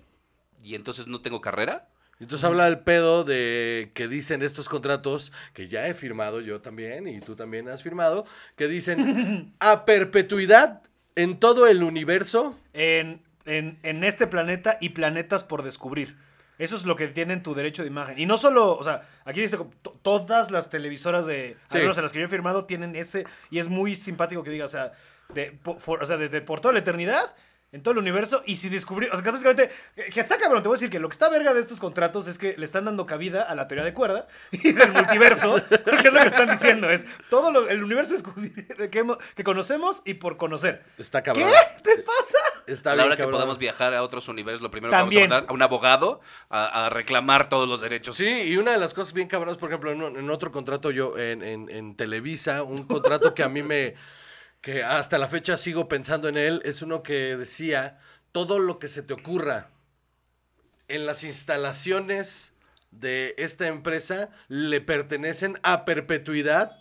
¿Y 0.64 0.74
entonces 0.74 1.06
no 1.06 1.22
tengo 1.22 1.42
carrera? 1.42 1.90
Entonces 2.20 2.44
habla 2.44 2.66
del 2.66 2.80
pedo 2.80 3.24
de 3.24 3.92
que 3.94 4.08
dicen 4.08 4.42
estos 4.42 4.68
contratos, 4.68 5.32
que 5.54 5.68
ya 5.68 5.86
he 5.88 5.94
firmado 5.94 6.42
yo 6.42 6.60
también 6.60 7.08
y 7.08 7.20
tú 7.22 7.36
también 7.36 7.70
has 7.70 7.84
firmado, 7.84 8.26
que 8.56 8.68
dicen 8.68 9.54
a 9.60 9.86
perpetuidad 9.86 10.82
en 11.14 11.40
todo 11.40 11.68
el 11.68 11.84
universo. 11.84 12.58
En, 12.74 13.22
en, 13.46 13.78
en 13.84 14.04
este 14.04 14.26
planeta 14.26 14.80
y 14.82 14.90
planetas 14.90 15.44
por 15.44 15.62
descubrir. 15.62 16.18
Eso 16.62 16.76
es 16.76 16.86
lo 16.86 16.96
que 16.96 17.08
tienen 17.08 17.42
tu 17.44 17.54
derecho 17.56 17.82
de 17.82 17.88
imagen. 17.90 18.20
Y 18.20 18.26
no 18.26 18.38
solo, 18.38 18.78
o 18.78 18.84
sea, 18.84 19.02
aquí 19.26 19.42
dice, 19.42 19.58
todas 20.04 20.52
las 20.52 20.70
televisoras 20.70 21.26
de, 21.26 21.58
Sí. 21.70 21.78
al 21.78 21.82
menos 21.82 21.98
en 21.98 22.04
las 22.04 22.12
que 22.14 22.20
yo 22.20 22.26
he 22.26 22.30
firmado, 22.30 22.66
tienen 22.66 22.96
ese, 22.96 23.26
y 23.50 23.60
es 23.60 23.68
muy 23.68 23.96
simpático 23.96 24.44
que 24.44 24.52
diga, 24.52 24.66
o 24.66 24.70
sea, 24.70 24.92
de, 25.34 25.52
po- 25.64 25.78
for- 25.80 26.02
o 26.04 26.06
sea, 26.06 26.18
de- 26.18 26.30
de 26.30 26.42
por 26.42 26.60
toda 26.62 26.74
la 26.74 26.80
eternidad, 26.80 27.34
en 27.74 27.82
todo 27.84 27.94
el 27.94 27.98
universo, 28.00 28.44
y 28.46 28.58
si 28.58 28.68
descubrir, 28.68 29.10
o 29.12 29.16
sea, 29.16 29.24
que 29.24 29.32
básicamente, 29.32 29.70
que- 29.96 30.06
que 30.06 30.20
está 30.20 30.38
cabrón, 30.38 30.62
te 30.62 30.68
voy 30.68 30.76
a 30.76 30.78
decir 30.78 30.90
que 30.90 31.00
lo 31.00 31.08
que 31.08 31.14
está 31.14 31.30
verga 31.30 31.54
de 31.54 31.62
estos 31.62 31.80
contratos 31.80 32.28
es 32.28 32.38
que 32.38 32.56
le 32.58 32.66
están 32.66 32.84
dando 32.84 33.06
cabida 33.06 33.44
a 33.44 33.56
la 33.56 33.68
teoría 33.68 33.86
de 33.86 33.94
cuerda 33.94 34.28
y 34.52 34.74
del 34.74 34.92
multiverso, 34.92 35.56
porque 35.86 36.08
es 36.10 36.14
lo 36.14 36.20
que 36.22 36.28
están 36.28 36.50
diciendo, 36.50 36.90
es 36.90 37.06
todo 37.30 37.50
lo- 37.52 37.70
el 37.70 37.82
universo 37.84 38.16
que, 38.92 39.00
hemos- 39.00 39.18
que 39.36 39.44
conocemos 39.44 40.02
y 40.06 40.16
por 40.16 40.36
conocer. 40.38 40.84
Está 40.98 41.22
cabrón. 41.24 41.50
¿Qué 41.84 41.96
te 41.96 42.02
pasa? 42.04 42.38
Está 42.68 42.92
a 42.92 42.96
la 42.96 43.04
bien 43.04 43.08
hora 43.08 43.16
que 43.16 43.22
cabrón. 43.24 43.38
podamos 43.40 43.58
viajar 43.58 43.94
a 43.94 44.04
otros 44.04 44.28
universos, 44.28 44.62
lo 44.62 44.70
primero 44.70 44.92
También. 44.92 45.24
que 45.24 45.28
vamos 45.30 45.32
a 45.32 45.36
mandar 45.42 45.50
a 45.50 45.54
un 45.54 45.62
abogado 45.62 46.22
a, 46.50 46.86
a 46.86 46.90
reclamar 46.90 47.50
todos 47.50 47.68
los 47.68 47.82
derechos. 47.82 48.16
Sí, 48.18 48.26
y 48.28 48.58
una 48.58 48.72
de 48.72 48.78
las 48.78 48.94
cosas 48.94 49.14
bien 49.14 49.28
cabronas, 49.28 49.58
por 49.58 49.70
ejemplo, 49.70 49.92
en, 49.92 50.02
en 50.18 50.30
otro 50.30 50.52
contrato 50.52 50.92
yo, 50.92 51.18
en, 51.18 51.42
en- 51.42 51.70
en 51.70 51.96
Televisa, 51.96 52.64
un 52.64 52.84
contrato 52.86 53.34
que 53.34 53.44
a 53.44 53.50
mí 53.50 53.64
me, 53.64 53.96
que 54.62 54.84
hasta 54.84 55.18
la 55.18 55.28
fecha 55.28 55.58
sigo 55.58 55.88
pensando 55.88 56.28
en 56.28 56.38
él, 56.38 56.62
es 56.64 56.82
uno 56.82 57.04
que 57.04 57.36
decía, 57.36 58.00
todo 58.32 58.60
lo 58.60 58.80
que 58.80 58.88
se 58.88 59.02
te 59.04 59.14
ocurra 59.14 59.70
en 60.88 61.06
las 61.06 61.24
instalaciones 61.24 62.54
de 62.92 63.34
esta 63.38 63.68
empresa 63.68 64.30
le 64.48 64.82
pertenecen 64.82 65.58
a 65.64 65.86
perpetuidad 65.86 66.78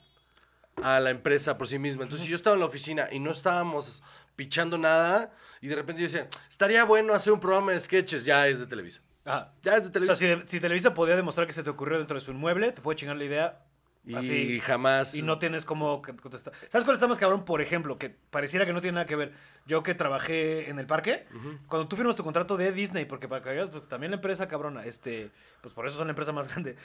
a 0.82 1.00
la 1.00 1.10
empresa 1.10 1.56
por 1.58 1.68
sí 1.68 1.78
misma. 1.78 2.02
Entonces, 2.02 2.24
si 2.24 2.30
yo 2.30 2.36
estaba 2.36 2.54
en 2.54 2.60
la 2.60 2.66
oficina 2.66 3.08
y 3.10 3.18
no 3.18 3.30
estábamos 3.30 4.02
pichando 4.36 4.78
nada, 4.78 5.32
y 5.60 5.68
de 5.68 5.76
repente 5.76 6.02
yo 6.02 6.08
decía, 6.08 6.28
estaría 6.48 6.84
bueno 6.84 7.14
hacer 7.14 7.32
un 7.32 7.40
programa 7.40 7.72
de 7.72 7.80
sketches, 7.80 8.24
ya 8.24 8.46
es 8.48 8.58
de 8.58 8.66
Televisa. 8.66 9.00
Ajá. 9.24 9.52
Ya 9.62 9.76
es 9.76 9.82
de 9.84 9.88
O 9.88 9.92
Televisa. 9.92 10.16
sea, 10.16 10.40
si, 10.40 10.48
si 10.48 10.60
Televisa 10.60 10.94
podía 10.94 11.16
demostrar 11.16 11.46
que 11.46 11.52
se 11.52 11.62
te 11.62 11.70
ocurrió 11.70 11.98
dentro 11.98 12.14
de 12.14 12.20
su 12.20 12.30
inmueble, 12.30 12.72
te 12.72 12.80
puede 12.82 12.96
chingar 12.96 13.16
la 13.16 13.24
idea 13.24 13.60
Y 14.04 14.14
así. 14.14 14.60
jamás. 14.60 15.14
Y 15.14 15.22
no 15.22 15.38
tienes 15.38 15.64
cómo 15.64 16.00
contestar. 16.00 16.54
¿Sabes 16.68 16.84
cuál 16.84 16.94
está 16.94 17.06
más 17.06 17.18
cabrón? 17.18 17.44
Por 17.44 17.60
ejemplo, 17.60 17.98
que 17.98 18.10
pareciera 18.10 18.64
que 18.64 18.72
no 18.72 18.80
tiene 18.80 18.94
nada 18.96 19.06
que 19.06 19.16
ver. 19.16 19.32
Yo 19.66 19.82
que 19.82 19.94
trabajé 19.94 20.70
en 20.70 20.78
el 20.78 20.86
parque, 20.86 21.26
cuando 21.66 21.86
tú 21.86 21.96
firmas 21.96 22.16
tu 22.16 22.24
contrato 22.24 22.56
de 22.56 22.72
Disney, 22.72 23.04
porque 23.04 23.28
para 23.28 23.42
que 23.42 23.66
pues, 23.66 23.88
también 23.88 24.10
la 24.10 24.16
empresa 24.16 24.48
cabrona, 24.48 24.84
este, 24.84 25.30
pues 25.60 25.74
por 25.74 25.86
eso 25.86 25.98
son 25.98 26.06
la 26.06 26.12
empresa 26.12 26.32
más 26.32 26.48
grande. 26.52 26.76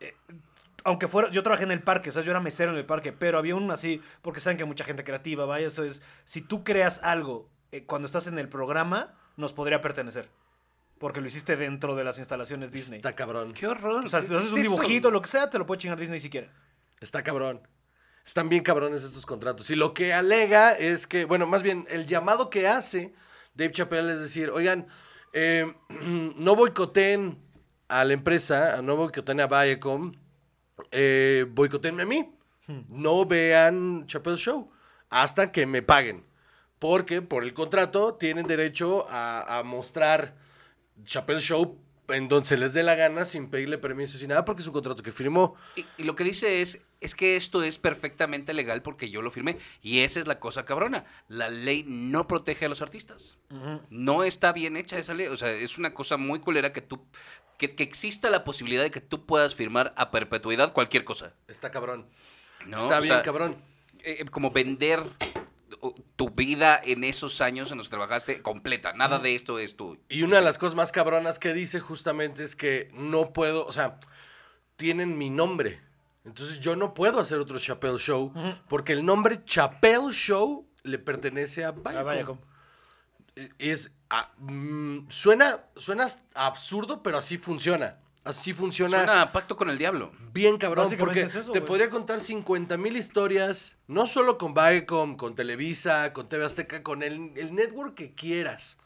Eh, 0.00 0.14
aunque 0.84 1.08
fuera, 1.08 1.30
yo 1.30 1.42
trabajé 1.42 1.64
en 1.64 1.72
el 1.72 1.82
parque, 1.82 2.08
o 2.10 2.12
sea, 2.12 2.22
yo 2.22 2.30
era 2.30 2.40
mesero 2.40 2.72
en 2.72 2.78
el 2.78 2.86
parque, 2.86 3.12
pero 3.12 3.38
había 3.38 3.54
un 3.54 3.70
así, 3.70 4.00
porque 4.20 4.40
saben 4.40 4.56
que 4.56 4.64
hay 4.64 4.68
mucha 4.68 4.84
gente 4.84 5.04
creativa, 5.04 5.44
vaya, 5.44 5.66
eso 5.66 5.84
es, 5.84 6.02
si 6.24 6.40
tú 6.40 6.64
creas 6.64 7.02
algo 7.04 7.48
eh, 7.70 7.84
cuando 7.84 8.06
estás 8.06 8.26
en 8.26 8.38
el 8.38 8.48
programa, 8.48 9.14
nos 9.36 9.52
podría 9.52 9.80
pertenecer. 9.80 10.28
Porque 11.02 11.20
lo 11.20 11.26
hiciste 11.26 11.56
dentro 11.56 11.96
de 11.96 12.04
las 12.04 12.18
instalaciones 12.18 12.70
Disney. 12.70 12.98
Está 12.98 13.12
cabrón. 13.16 13.54
¡Qué 13.54 13.66
horror! 13.66 14.04
O 14.04 14.08
sea, 14.08 14.20
¿Qué 14.20 14.28
si 14.28 14.34
haces 14.36 14.46
es 14.46 14.52
un 14.52 14.60
eso? 14.60 14.70
dibujito, 14.70 15.10
lo 15.10 15.20
que 15.20 15.26
sea, 15.26 15.50
te 15.50 15.58
lo 15.58 15.66
puede 15.66 15.80
chingar 15.80 15.98
Disney 15.98 16.20
si 16.20 16.30
quiere. 16.30 16.48
Está 17.00 17.24
cabrón. 17.24 17.66
Están 18.24 18.48
bien 18.48 18.62
cabrones 18.62 19.02
estos 19.02 19.26
contratos. 19.26 19.68
Y 19.70 19.74
lo 19.74 19.94
que 19.94 20.12
alega 20.12 20.70
es 20.78 21.08
que, 21.08 21.24
bueno, 21.24 21.48
más 21.48 21.64
bien 21.64 21.88
el 21.90 22.06
llamado 22.06 22.50
que 22.50 22.68
hace 22.68 23.14
Dave 23.52 23.72
Chappelle 23.72 24.12
es 24.12 24.20
decir, 24.20 24.50
oigan, 24.50 24.86
eh, 25.32 25.74
no 26.36 26.54
boicoteen 26.54 27.36
a 27.88 28.04
la 28.04 28.12
empresa, 28.12 28.80
no 28.80 28.94
boicoteen 28.94 29.40
a 29.40 29.48
Viacom, 29.48 30.12
eh, 30.92 31.46
boicotenme 31.50 32.04
a 32.04 32.06
mí. 32.06 32.32
No 32.90 33.26
vean 33.26 34.06
Chappelle 34.06 34.36
Show 34.36 34.70
hasta 35.10 35.50
que 35.50 35.66
me 35.66 35.82
paguen. 35.82 36.24
Porque 36.78 37.22
por 37.22 37.42
el 37.42 37.54
contrato 37.54 38.14
tienen 38.14 38.46
derecho 38.46 39.04
a, 39.10 39.58
a 39.58 39.64
mostrar 39.64 40.40
Chappelle 41.04 41.40
Show 41.40 41.78
en 42.08 42.28
donde 42.28 42.46
se 42.48 42.56
les 42.56 42.72
dé 42.74 42.82
la 42.82 42.94
gana 42.94 43.24
sin 43.24 43.48
pedirle 43.48 43.78
permiso, 43.78 44.18
sin 44.18 44.28
nada, 44.28 44.44
porque 44.44 44.60
es 44.60 44.66
un 44.68 44.74
contrato 44.74 45.02
que 45.02 45.12
firmó. 45.12 45.54
Y, 45.76 45.86
y 45.98 46.02
lo 46.02 46.14
que 46.14 46.24
dice 46.24 46.60
es, 46.60 46.80
es 47.00 47.14
que 47.14 47.36
esto 47.36 47.62
es 47.62 47.78
perfectamente 47.78 48.52
legal 48.52 48.82
porque 48.82 49.08
yo 49.08 49.22
lo 49.22 49.30
firmé. 49.30 49.56
Y 49.80 50.00
esa 50.00 50.20
es 50.20 50.26
la 50.26 50.38
cosa 50.38 50.64
cabrona. 50.64 51.04
La 51.28 51.48
ley 51.48 51.84
no 51.86 52.26
protege 52.28 52.66
a 52.66 52.68
los 52.68 52.82
artistas. 52.82 53.38
No 53.88 54.24
está 54.24 54.52
bien 54.52 54.76
hecha 54.76 54.98
esa 54.98 55.14
ley. 55.14 55.28
O 55.28 55.36
sea, 55.36 55.52
es 55.52 55.78
una 55.78 55.94
cosa 55.94 56.16
muy 56.16 56.40
culera 56.40 56.72
que 56.72 56.82
tú... 56.82 57.06
Que, 57.56 57.74
que 57.76 57.84
exista 57.84 58.28
la 58.28 58.42
posibilidad 58.44 58.82
de 58.82 58.90
que 58.90 59.00
tú 59.00 59.24
puedas 59.24 59.54
firmar 59.54 59.94
a 59.96 60.10
perpetuidad 60.10 60.72
cualquier 60.72 61.04
cosa. 61.04 61.32
Está 61.46 61.70
cabrón. 61.70 62.08
¿no? 62.66 62.76
Está 62.76 62.98
O 62.98 63.00
bien 63.02 63.14
sea, 63.14 63.22
cabrón. 63.22 63.56
eh, 64.00 64.24
como 64.26 64.50
vender 64.50 65.02
tu 66.16 66.30
vida 66.30 66.80
en 66.82 67.04
esos 67.04 67.40
años 67.40 67.70
en 67.72 67.78
los 67.78 67.86
que 67.88 67.96
trabajaste 67.96 68.42
completa. 68.42 68.92
Nada 68.92 69.18
de 69.18 69.34
esto 69.34 69.58
es 69.58 69.76
tu... 69.76 69.98
Y 70.08 70.22
una 70.22 70.36
de 70.36 70.42
las 70.42 70.58
cosas 70.58 70.74
más 70.74 70.92
cabronas 70.92 71.38
que 71.38 71.52
dice 71.52 71.80
justamente 71.80 72.44
es 72.44 72.56
que 72.56 72.90
no 72.94 73.32
puedo, 73.32 73.66
o 73.66 73.72
sea, 73.72 73.98
tienen 74.76 75.16
mi 75.18 75.30
nombre. 75.30 75.80
Entonces 76.24 76.60
yo 76.60 76.76
no 76.76 76.94
puedo 76.94 77.18
hacer 77.20 77.38
otro 77.38 77.58
Chappelle 77.58 77.98
Show 77.98 78.32
porque 78.68 78.92
el 78.92 79.04
nombre 79.04 79.44
Chappelle 79.44 80.12
Show 80.12 80.68
le 80.84 80.98
pertenece 80.98 81.64
a 81.64 81.72
Viacom. 81.72 82.38
com- 82.38 82.38
Es, 83.58 83.92
ah, 84.10 84.30
mm, 84.38 85.08
suena, 85.08 85.64
suena 85.76 86.06
absurdo, 86.34 87.02
pero 87.02 87.18
así 87.18 87.38
funciona. 87.38 87.98
Así 88.24 88.52
funciona. 88.52 88.98
Suena 88.98 89.22
a 89.22 89.32
pacto 89.32 89.56
con 89.56 89.68
el 89.68 89.78
diablo. 89.78 90.12
Bien 90.32 90.56
cabrón, 90.56 90.84
porque 90.96 91.22
es 91.22 91.34
eso, 91.34 91.52
te 91.52 91.60
podría 91.66 91.90
contar 91.90 92.20
50 92.20 92.76
mil 92.76 92.96
historias, 92.96 93.76
no 93.88 94.06
solo 94.06 94.38
con 94.38 94.54
Viacom, 94.54 95.16
con 95.16 95.34
Televisa, 95.34 96.12
con 96.12 96.28
TV 96.28 96.44
Azteca, 96.44 96.82
con 96.84 97.02
el, 97.02 97.32
el 97.36 97.54
network 97.54 97.94
que 97.94 98.14
quieras. 98.14 98.78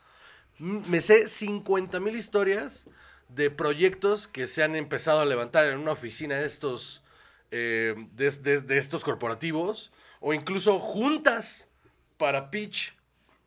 Me 0.59 1.03
sé 1.03 1.29
50 1.29 2.01
mil 2.01 2.17
historias 2.17 2.87
de 3.29 3.51
proyectos 3.51 4.27
que 4.27 4.47
se 4.47 4.63
han 4.63 4.75
empezado 4.75 5.21
a 5.21 5.27
levantar 5.27 5.67
en 5.67 5.79
una 5.79 5.93
oficina 5.93 6.37
de 6.37 6.47
estos, 6.47 7.03
eh, 7.51 7.95
de, 8.13 8.31
de- 8.31 8.61
de 8.63 8.79
estos 8.79 9.05
corporativos, 9.05 9.93
o 10.21 10.33
incluso 10.33 10.79
juntas 10.81 11.69
para 12.17 12.51
pitch 12.51 12.95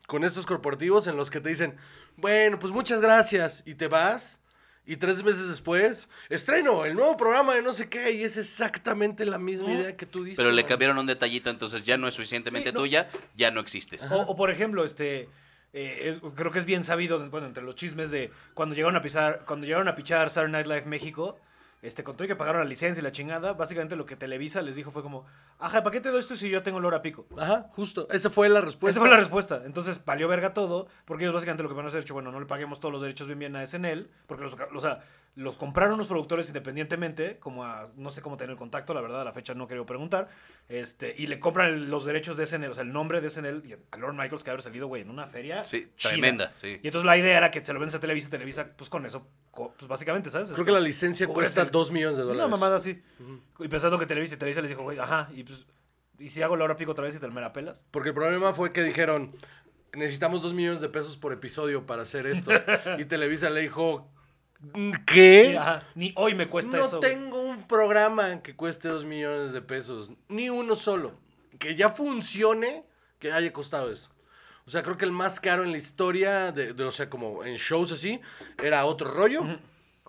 con 0.06 0.23
estos 0.23 0.45
corporativos 0.45 1.08
en 1.08 1.15
los 1.17 1.32
que 1.32 1.41
te 1.41 1.49
dicen, 1.49 1.78
bueno, 2.15 2.60
pues 2.60 2.71
muchas 2.71 3.02
gracias, 3.02 3.63
y 3.65 3.73
te 3.75 3.88
vas. 3.88 4.38
Y 4.91 4.97
tres 4.97 5.21
meses 5.23 5.47
después, 5.47 6.10
estreno 6.30 6.84
el 6.84 6.95
nuevo 6.95 7.15
programa 7.15 7.54
de 7.54 7.62
no 7.62 7.73
sé 7.73 7.88
qué, 7.89 8.12
y 8.12 8.23
es 8.23 8.38
exactamente 8.38 9.23
la 9.23 9.38
misma 9.38 9.71
idea 9.71 9.95
que 9.95 10.08
tú 10.08 10.23
dices. 10.23 10.38
Pero 10.38 10.52
le 10.52 10.65
cambiaron 10.65 10.97
un 10.97 11.06
detallito, 11.06 11.52
entonces 11.52 11.84
ya 11.84 11.95
no 11.95 12.08
es 12.08 12.15
suficientemente 12.15 12.69
Sí, 12.69 12.73
no. 12.73 12.80
tuya, 12.80 13.08
ya 13.36 13.52
no 13.52 13.60
existes. 13.60 14.12
O, 14.12 14.21
o, 14.21 14.36
por 14.36 14.49
ejemplo, 14.49 14.84
este. 14.84 15.30
eh, 15.73 16.10
es- 16.10 16.34
creo 16.34 16.52
que 16.52 16.58
es 16.58 16.65
bien 16.65 16.84
sabido, 16.84 17.19
bueno, 17.30 17.45
entre 17.45 17.62
los 17.62 17.75
chismes 17.75 18.10
de 18.10 18.32
cuando 18.56 18.73
llegaron 18.73 18.95
a 18.95 19.02
pisar, 19.04 19.43
cuando 19.45 19.67
llegaron 19.67 19.88
a 19.88 19.93
pichar 19.93 20.32
Saturday 20.32 20.52
Night 20.54 20.65
Live 20.65 20.86
México, 20.88 21.39
este, 21.82 22.04
con 22.04 22.15
todo 22.15 22.26
y 22.26 22.28
que 22.28 22.36
pagaron 22.36 22.62
la 22.62 22.68
licencia 22.68 23.00
y 23.00 23.04
la 23.04 23.12
chingada, 23.12 23.54
básicamente 23.54 23.96
lo 23.96 24.06
que 24.06 24.15
Televisa 24.15 24.62
les 24.62 24.76
dijo 24.76 24.92
fue 24.92 25.02
como, 25.02 25.26
ajá, 25.60 25.84
¿para 25.84 25.92
qué 25.92 26.02
te 26.02 26.10
doy 26.10 26.20
esto 26.20 26.36
si 26.36 26.50
yo 26.50 26.62
tengo 26.62 26.80
el 26.80 26.86
hora 26.86 27.02
pico? 27.02 27.26
Ajá, 27.38 27.68
justo. 27.72 28.08
Esa 28.12 28.30
fue 28.30 28.50
la 28.50 28.62
respuesta. 28.62 28.92
Esa 28.92 29.00
fue 29.00 29.10
la 29.10 29.18
respuesta. 29.18 29.62
Entonces, 29.65 30.04
valió 30.04 30.28
verga 30.28 30.54
todo, 30.54 30.88
porque 31.06 31.24
ellos 31.24 31.34
básicamente 31.34 31.63
lo 31.63 31.70
que 31.70 31.76
van 31.76 31.86
a 31.86 31.89
hacer 31.89 32.04
es, 32.04 32.12
bueno, 32.12 32.32
no 32.32 32.39
le 32.39 32.46
paguemos 32.46 32.80
todos 32.80 32.92
los 32.92 33.02
derechos 33.02 33.28
bien 33.28 33.39
bien 33.39 33.56
a 33.56 33.65
SNL, 33.65 34.10
porque 34.28 34.44
los, 34.44 34.54
o 34.54 34.82
sea, 34.82 35.04
los 35.39 35.56
compraron 35.58 35.93
unos 35.95 36.08
productores 36.08 36.47
independientemente, 36.49 37.38
como 37.39 37.63
a, 37.63 37.88
no 37.95 38.12
sé 38.12 38.21
cómo 38.21 38.36
tener 38.36 38.52
el 38.52 38.58
contacto, 38.58 38.93
la 38.93 38.99
verdad, 38.99 39.21
a 39.21 39.23
la 39.23 39.32
fecha 39.32 39.54
no 39.54 39.67
quiero 39.67 39.86
preguntar, 39.86 40.28
este, 40.67 41.15
y 41.17 41.28
le 41.28 41.39
compran 41.39 41.69
el- 41.69 41.89
los 41.89 42.04
derechos 42.04 42.36
de 42.36 42.45
SNL, 42.45 42.69
o 42.71 42.73
sea, 42.73 42.84
el 42.84 42.91
nombre 42.91 43.21
de 43.21 43.28
SNL, 43.30 43.63
y 43.65 43.73
a 43.73 43.97
Lord 43.97 44.15
Michaels 44.15 44.43
que 44.43 44.49
haber 44.49 44.62
salido, 44.62 44.88
güey, 44.88 45.02
en 45.04 45.10
una 45.10 45.28
feria 45.28 45.63
Sí, 45.63 45.89
chida. 45.95 46.12
tremenda, 46.12 46.54
sí. 46.60 46.80
Y 46.84 46.88
entonces 46.88 47.06
la 47.06 47.17
idea 47.17 47.38
era 47.38 47.52
que 47.52 47.63
se 47.63 47.71
lo 47.73 47.80
vendes 47.80 47.95
a 47.95 47.99
Televisa, 47.99 48.28
y 48.28 48.32
Televisa, 48.32 48.67
pues 48.75 48.89
con 48.89 49.06
eso, 49.06 49.28
co- 49.52 49.73
pues 49.78 49.88
básicamente, 49.88 50.30
¿sabes? 50.30 50.52
Creo 50.52 50.65
que 50.65 50.71
la 50.71 50.80
licencia 50.82 51.25
cuesta 51.28 51.62
el- 51.62 51.71
2 51.71 51.91
millones 51.91 52.17
de 52.17 52.23
Una 52.23 52.32
dólares. 52.34 52.52
mamada 52.52 52.75
así. 52.75 53.02
Y 53.60 53.67
pensando 53.69 53.97
que 53.97 54.06
Televisa 54.06 54.36
y 54.36 54.38
Televisa 54.38 54.62
les 54.62 54.69
dijo, 54.71 54.84
güey, 54.84 54.99
ajá, 54.99 55.30
y 55.34 55.43
pues, 55.43 55.65
¿y 56.19 56.30
si 56.30 56.41
hago 56.41 56.58
la 56.58 56.65
hora 56.65 56.75
pico 56.75 56.91
otra 56.91 57.06
vez 57.06 57.15
y 57.15 57.19
te 57.19 57.28
me 57.30 57.39
la 57.39 57.54
pelas? 57.54 57.86
Porque 57.91 58.10
el 58.10 58.15
problema 58.15 58.52
fue 58.52 58.73
que 58.73 58.84
dijeron, 58.84 59.32
necesitamos 59.93 60.41
2 60.41 60.54
millones 60.54 60.82
de 60.82 60.89
pesos 60.89 61.15
por 61.17 61.32
episodio 61.34 61.86
para 61.86 62.02
hacer 62.02 62.28
esto. 62.28 62.52
y 62.99 63.06
Televisa 63.06 63.49
le 63.49 63.62
dijo, 63.62 64.12
¿qué? 65.06 65.48
Sí, 65.52 65.56
ajá, 65.58 65.84
ni 65.95 66.13
hoy 66.15 66.36
me 66.36 66.48
cuesta 66.50 66.78
no 66.78 66.84
eso. 66.86 66.98
güey. 67.00 67.12
tengo 67.12 67.41
un 67.41 67.67
programa 67.67 68.41
que 68.41 68.56
cueste 68.56 68.88
2 68.88 69.06
millones 69.06 69.52
de 69.54 69.62
pesos. 69.62 70.12
Ni 70.28 70.50
uno 70.50 70.76
solo. 70.76 71.13
Que 71.58 71.76
ya 71.76 71.89
funcione, 71.89 72.84
que 73.19 73.32
haya 73.32 73.52
costado 73.54 73.91
eso. 73.91 74.10
O 74.65 74.72
sea, 74.72 74.84
creo 74.84 74.98
que 74.98 75.06
el 75.06 75.12
más 75.12 75.39
caro 75.39 75.63
en 75.63 75.72
la 75.72 75.78
historia, 75.78 76.52
de, 76.52 76.74
de- 76.74 76.84
o 76.84 76.91
sea, 76.91 77.10
como 77.10 77.43
en 77.43 77.56
shows 77.56 77.91
así, 77.91 78.22
era 78.62 78.86
otro 78.86 79.10
rollo, 79.12 79.43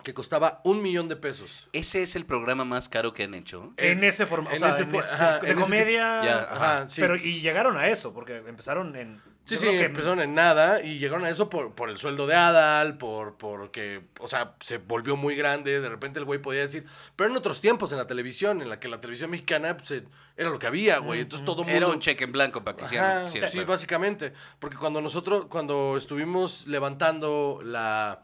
que 0.03 0.13
costaba 0.13 0.61
un 0.63 0.81
millón 0.81 1.07
de 1.09 1.15
pesos. 1.15 1.67
Ese 1.73 2.01
es 2.01 2.15
el 2.15 2.25
programa 2.25 2.65
más 2.65 2.89
caro 2.89 3.13
que 3.13 3.23
han 3.23 3.33
hecho. 3.33 3.73
En 3.77 4.03
ese 4.03 4.25
formato, 4.25 4.55
en 4.55 4.63
o 4.63 4.65
sea, 4.65 4.73
ese 4.75 4.83
en 4.83 4.91
fo- 4.91 4.99
ese- 4.99 5.13
ajá, 5.15 5.39
de 5.39 5.51
en 5.51 5.57
ese 5.59 5.63
comedia. 5.63 6.23
Ya, 6.23 6.47
Ajá, 6.51 6.89
sí. 6.89 7.01
Pero, 7.01 7.15
y 7.15 7.41
llegaron 7.41 7.77
a 7.77 7.87
eso, 7.87 8.13
porque 8.13 8.37
empezaron 8.37 8.95
en. 8.95 9.21
Sí, 9.43 9.57
sí, 9.57 9.65
que- 9.67 9.85
empezaron 9.85 10.19
en 10.21 10.35
nada 10.35 10.81
y 10.83 10.99
llegaron 10.99 11.25
a 11.25 11.29
eso 11.29 11.49
por, 11.49 11.73
por 11.73 11.89
el 11.89 11.97
sueldo 11.97 12.27
de 12.27 12.35
Adal, 12.35 12.97
por 12.97 13.37
porque, 13.37 14.01
o 14.19 14.29
sea, 14.29 14.53
se 14.61 14.77
volvió 14.77 15.17
muy 15.17 15.35
grande, 15.35 15.81
de 15.81 15.89
repente 15.89 16.19
el 16.19 16.25
güey 16.25 16.39
podía 16.39 16.61
decir, 16.61 16.85
pero 17.15 17.31
en 17.31 17.35
otros 17.35 17.59
tiempos 17.59 17.91
en 17.91 17.97
la 17.97 18.05
televisión, 18.05 18.61
en 18.61 18.69
la 18.69 18.79
que 18.79 18.87
la 18.87 19.01
televisión 19.01 19.31
mexicana 19.31 19.75
pues, 19.75 19.89
eh, 19.91 20.03
era 20.37 20.51
lo 20.51 20.59
que 20.59 20.67
había, 20.67 20.99
güey, 20.99 21.21
entonces 21.21 21.43
todo 21.43 21.63
mundo... 21.63 21.75
Era 21.75 21.87
un 21.87 21.99
cheque 21.99 22.23
en 22.23 22.31
blanco 22.31 22.63
para 22.63 22.77
que 22.77 22.85
hicieran. 22.85 23.27
Sí, 23.29 23.63
básicamente, 23.63 24.31
porque 24.59 24.77
cuando 24.77 25.01
nosotros, 25.01 25.47
cuando 25.49 25.97
estuvimos 25.97 26.67
levantando 26.67 27.61
la, 27.63 28.23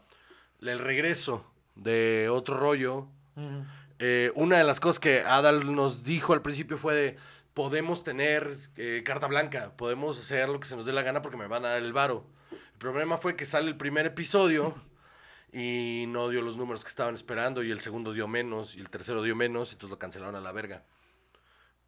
el 0.62 0.78
regreso 0.78 1.44
de 1.78 2.28
otro 2.28 2.56
rollo, 2.56 3.08
eh, 3.98 4.32
una 4.34 4.58
de 4.58 4.64
las 4.64 4.80
cosas 4.80 4.98
que 4.98 5.22
Adal 5.22 5.74
nos 5.74 6.04
dijo 6.04 6.32
al 6.32 6.42
principio 6.42 6.76
fue 6.76 6.94
de 6.94 7.16
podemos 7.54 8.04
tener 8.04 8.58
eh, 8.76 9.02
carta 9.04 9.26
blanca, 9.26 9.72
podemos 9.76 10.18
hacer 10.18 10.48
lo 10.48 10.60
que 10.60 10.68
se 10.68 10.76
nos 10.76 10.84
dé 10.84 10.92
la 10.92 11.02
gana 11.02 11.22
porque 11.22 11.36
me 11.36 11.46
van 11.46 11.64
a 11.64 11.70
dar 11.70 11.82
el 11.82 11.92
varo. 11.92 12.24
El 12.50 12.78
problema 12.78 13.18
fue 13.18 13.34
que 13.34 13.46
sale 13.46 13.68
el 13.68 13.76
primer 13.76 14.06
episodio 14.06 14.74
y 15.52 16.04
no 16.08 16.28
dio 16.28 16.42
los 16.42 16.56
números 16.56 16.84
que 16.84 16.88
estaban 16.88 17.14
esperando 17.14 17.62
y 17.62 17.70
el 17.70 17.80
segundo 17.80 18.12
dio 18.12 18.28
menos 18.28 18.76
y 18.76 18.80
el 18.80 18.90
tercero 18.90 19.22
dio 19.22 19.34
menos, 19.34 19.72
entonces 19.72 19.90
lo 19.90 19.98
cancelaron 19.98 20.36
a 20.36 20.40
la 20.40 20.52
verga. 20.52 20.84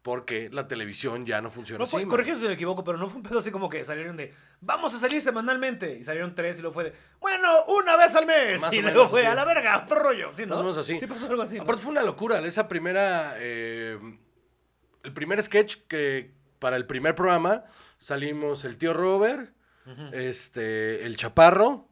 Porque 0.03 0.49
la 0.51 0.67
televisión 0.67 1.27
ya 1.27 1.41
no 1.41 1.51
funciona 1.51 1.77
No 1.77 1.85
fue, 1.85 2.01
así. 2.01 2.09
corrígeme 2.09 2.37
si 2.39 2.45
me 2.47 2.53
equivoco, 2.53 2.83
pero 2.83 2.97
no 2.97 3.07
fue 3.07 3.17
un 3.17 3.23
pedo 3.23 3.37
así 3.37 3.51
como 3.51 3.69
que 3.69 3.83
salieron 3.83 4.17
de 4.17 4.33
vamos 4.59 4.93
a 4.95 4.97
salir 4.97 5.21
semanalmente. 5.21 5.95
Y 5.99 6.03
salieron 6.03 6.33
tres 6.33 6.57
y 6.57 6.61
luego 6.61 6.73
fue 6.73 6.85
de 6.85 6.93
bueno, 7.19 7.65
una 7.67 7.95
vez 7.97 8.15
al 8.15 8.25
mes. 8.25 8.59
Más 8.59 8.73
y 8.73 8.81
luego 8.81 9.07
fue 9.07 9.21
así. 9.21 9.27
a 9.29 9.35
la 9.35 9.45
verga, 9.45 9.83
otro 9.85 9.99
rollo. 9.99 10.31
¿sí, 10.33 10.43
no? 10.43 10.49
Más 10.55 10.59
o 10.61 10.63
menos 10.63 10.77
así. 10.79 10.97
Sí, 10.97 11.05
pasó 11.05 11.27
algo 11.29 11.43
así. 11.43 11.57
¿no? 11.57 11.63
Aparte 11.63 11.83
fue 11.83 11.91
una 11.91 12.01
locura, 12.01 12.39
esa 12.39 12.67
primera, 12.67 13.35
eh, 13.37 13.99
el 15.03 15.13
primer 15.13 15.41
sketch 15.43 15.75
que 15.87 16.31
para 16.57 16.77
el 16.77 16.87
primer 16.87 17.13
programa 17.13 17.65
salimos 17.99 18.65
el 18.65 18.77
tío 18.77 18.93
Robert, 18.95 19.53
este, 20.13 21.05
el 21.05 21.15
Chaparro, 21.15 21.87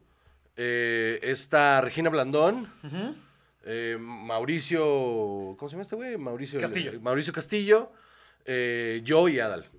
eh, 0.56 1.20
esta 1.22 1.80
Regina 1.82 2.10
Blandón, 2.10 2.72
Ujú. 2.84 3.16
Eh, 3.64 3.98
Mauricio, 4.00 5.56
¿cómo 5.58 5.70
se 5.70 5.74
llama 5.74 5.84
este 5.84 5.96
güey? 5.96 6.18
Mauricio 6.18 6.60
Castillo. 6.60 7.00
Mauricio 7.02 7.34
Castillo, 7.34 7.92
eh, 8.46 9.02
yo 9.04 9.28
y 9.28 9.40
Adal. 9.40 9.70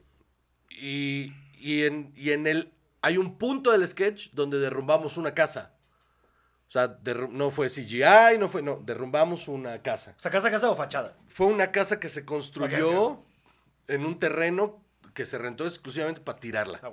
Y, 0.70 1.32
y 1.58 1.84
en, 1.84 2.12
y 2.16 2.30
en 2.30 2.46
el, 2.46 2.72
hay 3.02 3.16
un 3.16 3.38
punto 3.38 3.72
del 3.72 3.86
sketch 3.86 4.30
donde 4.32 4.58
derrumbamos 4.58 5.16
una 5.16 5.34
casa. 5.34 5.74
O 6.68 6.72
sea, 6.72 6.98
no 7.30 7.50
fue 7.50 7.68
CGI, 7.68 8.38
no 8.38 8.48
fue, 8.48 8.62
no, 8.62 8.80
derrumbamos 8.84 9.48
una 9.48 9.82
casa. 9.82 10.14
O 10.16 10.20
sea, 10.20 10.30
casa, 10.30 10.52
casa 10.52 10.70
o 10.70 10.76
fachada. 10.76 11.16
Fue 11.26 11.46
una 11.46 11.72
casa 11.72 11.98
que 11.98 12.08
se 12.08 12.24
construyó 12.24 13.02
Ok, 13.06 13.24
en 13.88 14.04
un 14.04 14.20
terreno 14.20 14.80
que 15.12 15.26
se 15.26 15.36
rentó 15.36 15.66
exclusivamente 15.66 16.20
para 16.20 16.38
tirarla. 16.38 16.80
Ah. 16.82 16.90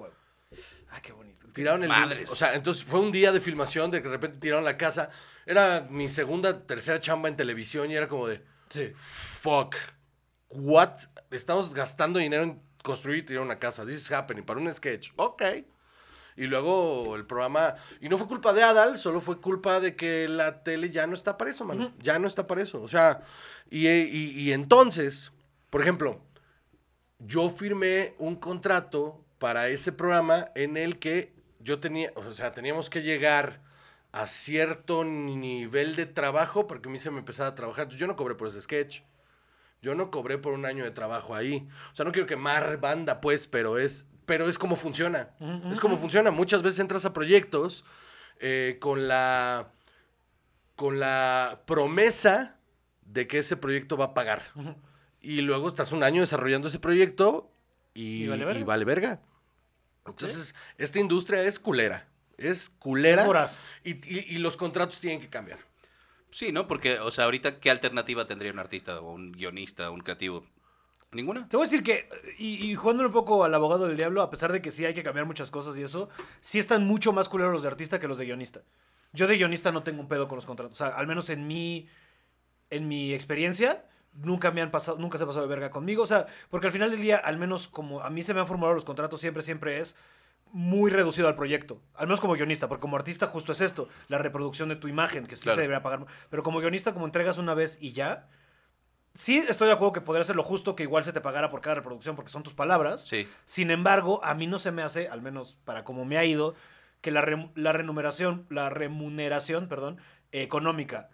Ah, 0.89 1.01
qué 1.01 1.11
bonito. 1.11 1.45
Tiraron 1.53 1.83
el 1.83 1.89
Madres. 1.89 2.31
O 2.31 2.35
sea, 2.35 2.55
entonces 2.55 2.83
fue 2.83 2.99
un 2.99 3.11
día 3.11 3.31
de 3.31 3.39
filmación 3.39 3.91
de 3.91 4.01
que 4.01 4.07
de 4.07 4.15
repente 4.15 4.39
tiraron 4.39 4.63
la 4.65 4.77
casa. 4.77 5.11
Era 5.47 5.87
mi 5.89 6.09
segunda, 6.09 6.61
tercera 6.67 6.99
chamba 6.99 7.29
en 7.29 7.37
televisión 7.37 7.89
y 7.89 7.95
era 7.95 8.07
como 8.07 8.27
de, 8.27 8.43
Sí. 8.69 8.91
fuck, 8.95 9.75
what? 10.49 10.99
Estamos 11.31 11.73
gastando 11.73 12.19
dinero 12.19 12.43
en 12.43 12.61
construir 12.83 13.19
y 13.19 13.23
tirar 13.23 13.43
una 13.43 13.57
casa. 13.57 13.85
This 13.85 14.01
is 14.03 14.11
happening 14.11 14.43
para 14.43 14.59
un 14.59 14.71
sketch. 14.73 15.11
Ok. 15.15 15.41
Y 16.35 16.45
luego 16.47 17.15
el 17.15 17.25
programa, 17.25 17.75
y 17.99 18.09
no 18.09 18.17
fue 18.17 18.27
culpa 18.27 18.53
de 18.53 18.61
Adal, 18.61 18.97
solo 18.99 19.21
fue 19.21 19.39
culpa 19.41 19.79
de 19.79 19.95
que 19.95 20.27
la 20.27 20.63
tele 20.63 20.91
ya 20.91 21.07
no 21.07 21.15
está 21.15 21.37
para 21.37 21.49
eso, 21.49 21.65
mano. 21.65 21.93
Ya 22.03 22.19
no 22.19 22.27
está 22.27 22.45
para 22.45 22.61
eso. 22.61 22.81
O 22.81 22.87
sea, 22.87 23.21
y, 23.71 23.87
y- 23.87 24.39
y 24.39 24.51
entonces, 24.53 25.31
por 25.71 25.81
ejemplo, 25.81 26.21
yo 27.19 27.49
firmé 27.49 28.13
un 28.19 28.35
contrato 28.35 29.23
para 29.39 29.69
ese 29.69 29.91
programa 29.91 30.49
en 30.55 30.77
el 30.77 30.99
que 30.99 31.33
yo 31.59 31.79
tenía, 31.79 32.11
o 32.15 32.31
sea, 32.33 32.51
teníamos 32.53 32.89
que 32.89 33.01
llegar 33.01 33.61
a 34.21 34.27
cierto 34.27 35.03
nivel 35.03 35.95
de 35.95 36.05
trabajo 36.05 36.67
porque 36.67 36.89
a 36.89 36.91
mí 36.91 36.97
se 36.97 37.11
me 37.11 37.19
empezaba 37.19 37.49
a 37.49 37.55
trabajar. 37.55 37.83
Entonces, 37.83 37.99
yo 37.99 38.07
no 38.07 38.15
cobré 38.15 38.35
por 38.35 38.47
ese 38.47 38.61
sketch. 38.61 39.01
Yo 39.81 39.93
no 39.95 40.09
cobré 40.09 40.37
por 40.37 40.53
un 40.53 40.65
año 40.65 40.83
de 40.83 40.91
trabajo 40.91 41.35
ahí. 41.35 41.67
O 41.93 41.95
sea, 41.95 42.03
no 42.05 42.11
quiero 42.11 42.27
quemar 42.27 42.79
banda, 42.79 43.21
pues, 43.21 43.47
pero 43.47 43.77
es, 43.77 44.07
pero 44.25 44.49
es 44.49 44.57
como 44.57 44.75
funciona. 44.75 45.29
Es 45.71 45.79
como 45.79 45.97
funciona. 45.97 46.31
Muchas 46.31 46.63
veces 46.63 46.79
entras 46.79 47.05
a 47.05 47.13
proyectos 47.13 47.85
eh, 48.39 48.77
con 48.79 49.07
la 49.07 49.71
con 50.75 50.99
la 50.99 51.61
promesa 51.65 52.55
de 53.01 53.25
que 53.27 53.39
ese 53.39 53.57
proyecto 53.57 53.97
va 53.97 54.05
a 54.05 54.13
pagar. 54.13 54.43
Y 55.21 55.41
luego 55.41 55.67
estás 55.69 55.91
un 55.91 56.03
año 56.03 56.21
desarrollando 56.21 56.67
ese 56.67 56.77
proyecto 56.79 57.51
y, 57.95 58.23
Y 58.23 58.27
vale 58.27 58.45
verga. 58.45 58.59
y 58.59 58.63
vale 58.63 58.85
verga. 58.85 59.19
Entonces, 60.05 60.53
esta 60.77 60.99
industria 60.99 61.43
es 61.43 61.59
culera. 61.59 62.07
Es 62.37 62.69
culera. 62.69 63.21
Es 63.21 63.27
voraz. 63.27 63.63
Y, 63.83 63.91
y- 63.91 64.25
y 64.35 64.37
los 64.37 64.57
contratos 64.57 64.99
tienen 64.99 65.19
que 65.21 65.29
cambiar. 65.29 65.59
Sí, 66.29 66.51
¿no? 66.51 66.67
Porque, 66.67 66.99
o 66.99 67.09
sea, 67.11 67.25
ahorita, 67.25 67.59
¿qué 67.59 67.71
alternativa 67.71 68.27
tendría 68.27 68.51
un 68.51 68.59
artista 68.59 68.99
o 68.99 69.11
un 69.13 69.31
guionista 69.31 69.89
o 69.89 69.93
un 69.93 70.01
creativo? 70.01 70.45
Ninguna. 71.11 71.47
Te 71.47 71.55
voy 71.55 71.65
a 71.65 71.69
decir 71.69 71.83
que, 71.83 72.09
y, 72.37 72.69
y 72.69 72.75
jugándole 72.75 73.07
un 73.07 73.13
poco 73.13 73.45
al 73.45 73.53
abogado 73.55 73.87
del 73.87 73.95
diablo, 73.95 74.21
a 74.21 74.29
pesar 74.29 74.51
de 74.51 74.61
que 74.61 74.71
sí 74.71 74.85
hay 74.85 74.93
que 74.93 75.03
cambiar 75.03 75.25
muchas 75.25 75.49
cosas 75.51 75.77
y 75.79 75.83
eso, 75.83 76.09
sí 76.41 76.59
están 76.59 76.85
mucho 76.85 77.13
más 77.13 77.29
culeros 77.29 77.53
los 77.53 77.61
de 77.63 77.69
artista 77.69 77.97
que 77.99 78.09
los 78.09 78.17
de 78.17 78.25
guionista. 78.25 78.61
Yo 79.13 79.25
de 79.25 79.37
guionista 79.37 79.71
no 79.71 79.83
tengo 79.83 80.01
un 80.01 80.09
pedo 80.09 80.27
con 80.27 80.35
los 80.35 80.45
contratos. 80.45 80.73
O 80.73 80.75
sea, 80.75 80.87
al 80.95 81.07
menos 81.07 81.29
en 81.29 81.47
mi, 81.47 81.87
en 82.69 82.89
mi 82.89 83.13
experiencia, 83.13 83.85
nunca 84.13 84.51
me 84.51 84.61
han 84.61 84.69
pasado, 84.69 84.97
nunca 84.99 85.17
se 85.17 85.23
ha 85.23 85.27
pasado 85.27 85.45
de 85.47 85.49
verga 85.49 85.71
conmigo. 85.71 86.03
O 86.03 86.07
sea, 86.07 86.27
porque 86.49 86.67
al 86.67 86.73
final 86.73 86.91
del 86.91 87.01
día, 87.01 87.15
al 87.17 87.37
menos 87.37 87.69
como 87.69 88.01
a 88.01 88.09
mí 88.09 88.21
se 88.21 88.33
me 88.33 88.41
han 88.41 88.47
formulado 88.47 88.75
los 88.75 88.83
contratos, 88.85 89.21
siempre, 89.21 89.41
siempre 89.43 89.79
es 89.79 89.95
muy 90.51 90.91
reducido 90.91 91.27
al 91.27 91.35
proyecto. 91.35 91.81
Al 91.95 92.07
menos 92.07 92.21
como 92.21 92.33
guionista, 92.33 92.67
porque 92.67 92.81
como 92.81 92.95
artista 92.95 93.27
justo 93.27 93.51
es 93.51 93.61
esto, 93.61 93.89
la 94.07 94.17
reproducción 94.17 94.69
de 94.69 94.75
tu 94.75 94.87
imagen, 94.87 95.25
que 95.27 95.35
sí 95.35 95.43
Claro. 95.43 95.57
te 95.57 95.61
debería 95.63 95.83
pagar. 95.83 96.05
Pero 96.29 96.43
como 96.43 96.59
guionista, 96.59 96.93
como 96.93 97.05
entregas 97.05 97.37
una 97.37 97.53
vez 97.53 97.77
y 97.81 97.91
ya, 97.93 98.27
sí 99.13 99.37
estoy 99.47 99.67
de 99.67 99.73
acuerdo 99.73 99.93
que 99.93 100.01
podría 100.01 100.23
ser 100.23 100.35
lo 100.35 100.43
justo 100.43 100.75
que 100.75 100.83
igual 100.83 101.03
se 101.03 101.13
te 101.13 101.21
pagara 101.21 101.49
por 101.49 101.61
cada 101.61 101.75
reproducción 101.75 102.15
porque 102.15 102.31
son 102.31 102.43
tus 102.43 102.53
palabras. 102.53 103.01
Sí. 103.07 103.27
Sin 103.45 103.71
embargo, 103.71 104.23
a 104.23 104.33
mí 104.35 104.47
no 104.47 104.59
se 104.59 104.71
me 104.71 104.81
hace, 104.83 105.07
al 105.07 105.21
menos 105.21 105.57
para 105.65 105.83
como 105.83 106.05
me 106.05 106.17
ha 106.17 106.25
ido, 106.25 106.55
que 107.01 107.11
la, 107.11 107.49
la 107.55 107.71
remuneración, 107.73 108.45
la 108.49 108.69
remuneración, 108.69 109.67
perdón, 109.67 109.99
económica 110.31 111.09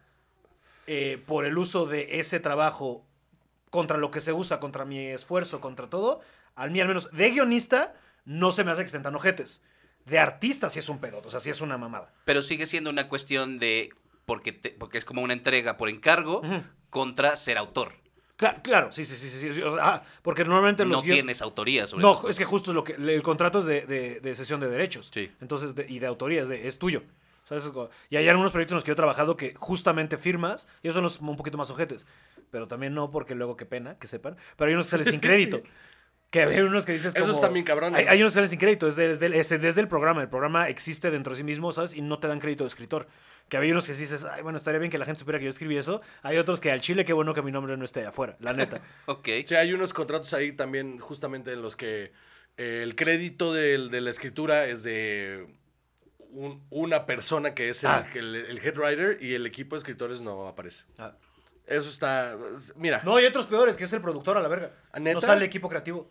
eh, 0.87 1.21
por 1.25 1.45
el 1.45 1.57
uso 1.57 1.85
de 1.85 2.19
ese 2.19 2.39
trabajo 2.39 3.05
contra 3.69 3.97
lo 3.97 4.11
que 4.11 4.19
se 4.21 4.33
usa, 4.33 4.59
contra 4.59 4.85
mi 4.85 4.99
esfuerzo, 4.99 5.59
contra 5.61 5.89
todo, 5.89 6.21
al 6.55 6.71
mí 6.71 6.79
al 6.81 6.87
menos 6.87 7.09
de 7.11 7.31
guionista, 7.31 7.95
no 8.25 8.51
se 8.51 8.63
me 8.63 8.71
hace 8.71 8.81
que 8.81 8.87
estén 8.87 9.03
tan 9.03 9.15
ojetes. 9.15 9.61
De 10.05 10.19
artista 10.19 10.69
sí 10.69 10.79
es 10.79 10.89
un 10.89 10.99
pedo, 10.99 11.21
o 11.23 11.29
sea, 11.29 11.39
sí 11.39 11.49
es 11.49 11.61
una 11.61 11.77
mamada. 11.77 12.13
Pero 12.25 12.41
sigue 12.41 12.65
siendo 12.65 12.89
una 12.89 13.07
cuestión 13.09 13.59
de. 13.59 13.89
Porque, 14.25 14.51
te- 14.51 14.71
porque 14.71 14.97
es 14.97 15.05
como 15.05 15.21
una 15.21 15.33
entrega 15.33 15.77
por 15.77 15.89
encargo 15.89 16.41
contra 16.89 17.35
ser 17.37 17.57
autor. 17.57 17.93
Claro, 18.35 18.59
claro, 18.63 18.91
sí, 18.91 19.05
sí, 19.05 19.15
sí, 19.15 19.29
sí. 19.29 19.53
sí, 19.53 19.61
ah, 19.79 20.03
porque 20.21 20.43
normalmente 20.43 20.83
los 20.85 20.97
No 21.03 21.03
guion- 21.07 21.13
tienes 21.13 21.41
autoría 21.41 21.85
sobre 21.87 22.01
No, 22.01 22.27
es 22.27 22.37
que 22.37 22.45
justo 22.45 22.71
es 22.71 22.75
lo 22.75 22.83
que. 22.83 22.93
El 22.93 23.21
contrato 23.23 23.59
es 23.59 23.65
de, 23.65 23.85
de, 23.85 24.19
de 24.19 24.35
cesión 24.35 24.59
de 24.59 24.69
derechos. 24.69 25.09
Sí. 25.13 25.31
Entonces, 25.39 25.75
de- 25.75 25.85
y 25.87 25.99
de 25.99 26.07
autoría, 26.07 26.41
es, 26.41 26.49
de- 26.49 26.67
es 26.67 26.79
tuyo. 26.79 27.03
Y 28.09 28.15
hay 28.15 28.27
algunos 28.29 28.51
proyectos 28.51 28.73
en 28.73 28.75
los 28.77 28.83
que 28.83 28.89
yo 28.89 28.93
he 28.93 28.95
trabajado 28.95 29.37
que 29.37 29.53
justamente 29.55 30.17
firmas, 30.17 30.67
y 30.81 30.87
esos 30.87 30.95
son 30.95 31.03
los 31.03 31.19
un 31.19 31.35
poquito 31.35 31.57
más 31.57 31.69
ojetes. 31.69 32.07
Pero 32.49 32.67
también 32.67 32.93
no, 32.95 33.11
porque 33.11 33.35
luego 33.35 33.55
qué 33.57 33.65
pena, 33.65 33.97
que 33.99 34.07
sepan. 34.07 34.37
Pero 34.55 34.69
hay 34.69 34.73
unos 34.73 34.85
que 34.87 34.91
salen 34.91 35.05
sin 35.07 35.19
crédito. 35.19 35.61
Que 36.33 36.41
hay 36.41 36.59
unos 36.61 36.83
que 36.83 36.93
dices 36.93 37.13
Esos 37.15 37.21
como- 37.27 37.33
están 37.35 37.53
bien 37.53 37.63
cabrones. 37.63 37.99
Hay, 37.99 38.05
hay 38.07 38.19
unos 38.21 38.31
que 38.31 38.35
salen 38.37 38.49
sin 38.49 38.57
crédito, 38.59 38.87
es, 38.87 38.95
de- 38.95 39.11
es 39.11 39.19
del- 39.19 39.33
es 39.35 39.49
desde 39.49 39.79
el 39.79 39.87
programa. 39.87 40.21
El 40.23 40.29
programa 40.29 40.67
existe 40.67 41.11
dentro 41.11 41.31
de 41.31 41.37
sí 41.37 41.43
mismo, 41.43 41.71
¿sabes? 41.71 41.93
Y 41.93 42.01
no 42.01 42.17
te 42.17 42.27
dan 42.27 42.39
crédito 42.39 42.63
de 42.63 42.69
escritor. 42.69 43.07
Que 43.49 43.57
hay 43.57 43.71
unos 43.71 43.85
que 43.85 43.93
dices, 43.93 44.25
ay, 44.25 44.41
bueno, 44.41 44.57
estaría 44.57 44.79
bien 44.79 44.89
que 44.91 44.97
la 44.97 45.05
gente 45.05 45.19
supiera 45.19 45.37
que 45.37 45.45
yo 45.45 45.49
escribí 45.49 45.77
eso. 45.77 46.01
Hay 46.23 46.37
otros 46.39 46.59
que 46.59 46.71
al 46.71 46.81
chile, 46.81 47.05
qué 47.05 47.13
bueno 47.13 47.35
que 47.35 47.43
mi 47.43 47.51
nombre 47.51 47.77
no 47.77 47.85
esté 47.85 48.03
afuera, 48.05 48.35
la 48.39 48.51
neta. 48.53 48.81
Ok. 49.05 49.29
Sí, 49.45 49.53
hay 49.53 49.73
unos 49.73 49.93
contratos 49.93 50.33
ahí 50.33 50.53
también, 50.53 50.97
justamente 50.97 51.53
en 51.53 51.61
los 51.61 51.75
que 51.75 52.11
eh, 52.57 52.81
el 52.83 52.95
crédito 52.95 53.53
del- 53.53 53.91
de 53.91 54.01
la 54.01 54.09
escritura 54.09 54.65
es 54.65 54.81
de 54.81 55.47
un- 56.31 56.63
una 56.71 57.05
persona 57.05 57.53
que 57.53 57.69
es 57.69 57.83
el, 57.83 57.89
Ah. 57.91 58.07
el- 58.15 58.35
el 58.35 58.57
head 58.57 58.75
writer 58.77 59.19
y 59.21 59.35
el 59.35 59.45
equipo 59.45 59.75
de 59.75 59.79
escritores 59.79 60.21
no 60.21 60.47
aparece. 60.47 60.83
Ah. 60.97 61.13
Eso 61.67 61.87
está. 61.89 62.35
Mira, 62.75 63.01
No, 63.05 63.15
hay 63.17 63.25
otros 63.25 63.45
peores, 63.45 63.77
que 63.77 63.83
es 63.85 63.93
el 63.93 64.01
productor 64.01 64.35
a 64.37 64.41
la 64.41 64.47
verga. 64.49 64.71
¿Ah, 64.91 64.99
neta? 64.99 65.13
No 65.13 65.21
sale 65.21 65.45
equipo 65.45 65.69
creativo. 65.69 66.09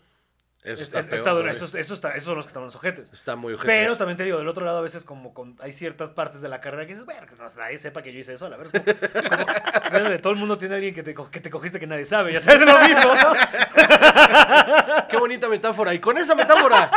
Eso 0.62 0.75
Es- 0.75 0.81
está, 0.83 1.01
es- 1.01 1.07
peor, 1.07 1.18
está 1.18 1.31
duro, 1.33 1.51
eso, 1.51 1.64
eso 1.77 1.94
está, 1.94 2.11
esos 2.11 2.25
son 2.25 2.37
los 2.37 2.46
que 2.46 2.51
están 2.51 2.62
los 2.64 2.77
ojetes. 2.77 3.12
Está 3.12 3.35
muy 3.37 3.53
ojete 3.55 3.66
Pero 3.66 3.96
también 3.96 4.16
te 4.16 4.22
digo, 4.25 4.38
del 4.38 4.46
otro 4.48 4.64
lado 4.64 4.79
a 4.79 4.83
veces 4.83 5.05
como 5.05 5.35
con, 5.35 5.57
hay 5.61 5.72
ciertas 5.72 6.11
partes 6.11 6.40
de 6.40 6.48
la 6.48 6.61
carrera 6.61 6.85
que 6.87 6.92
dices, 6.92 7.05
bueno, 7.05 7.27
que 7.27 7.35
no, 7.37 7.44
nadie 7.57 7.79
sepa 7.79 8.01
que 8.03 8.12
yo 8.12 8.18
hice 8.20 8.35
eso, 8.35 8.46
a 8.46 8.48
la 8.48 8.57
verdad. 8.57 8.77
Es 8.87 8.96
como, 9.22 9.46
como- 9.90 10.09
de 10.11 10.18
todo 10.18 10.33
el 10.33 10.38
mundo 10.38 10.59
tiene 10.59 10.77
alguien 10.77 10.94
que 10.94 11.03
te, 11.03 11.14
que 11.14 11.40
te 11.40 11.51
cogiste 11.51 11.81
que 11.81 11.87
nadie 11.87 12.05
sabe, 12.05 12.33
ya 12.33 12.40
sabes 12.40 12.61
es 12.61 12.66
lo 12.66 12.79
mismo. 12.81 13.14
¿no? 13.14 13.35
Qué 15.09 15.16
bonita 15.16 15.48
metáfora. 15.48 15.92
Y 15.94 15.98
con 15.98 16.16
esa 16.18 16.35
metáfora 16.35 16.90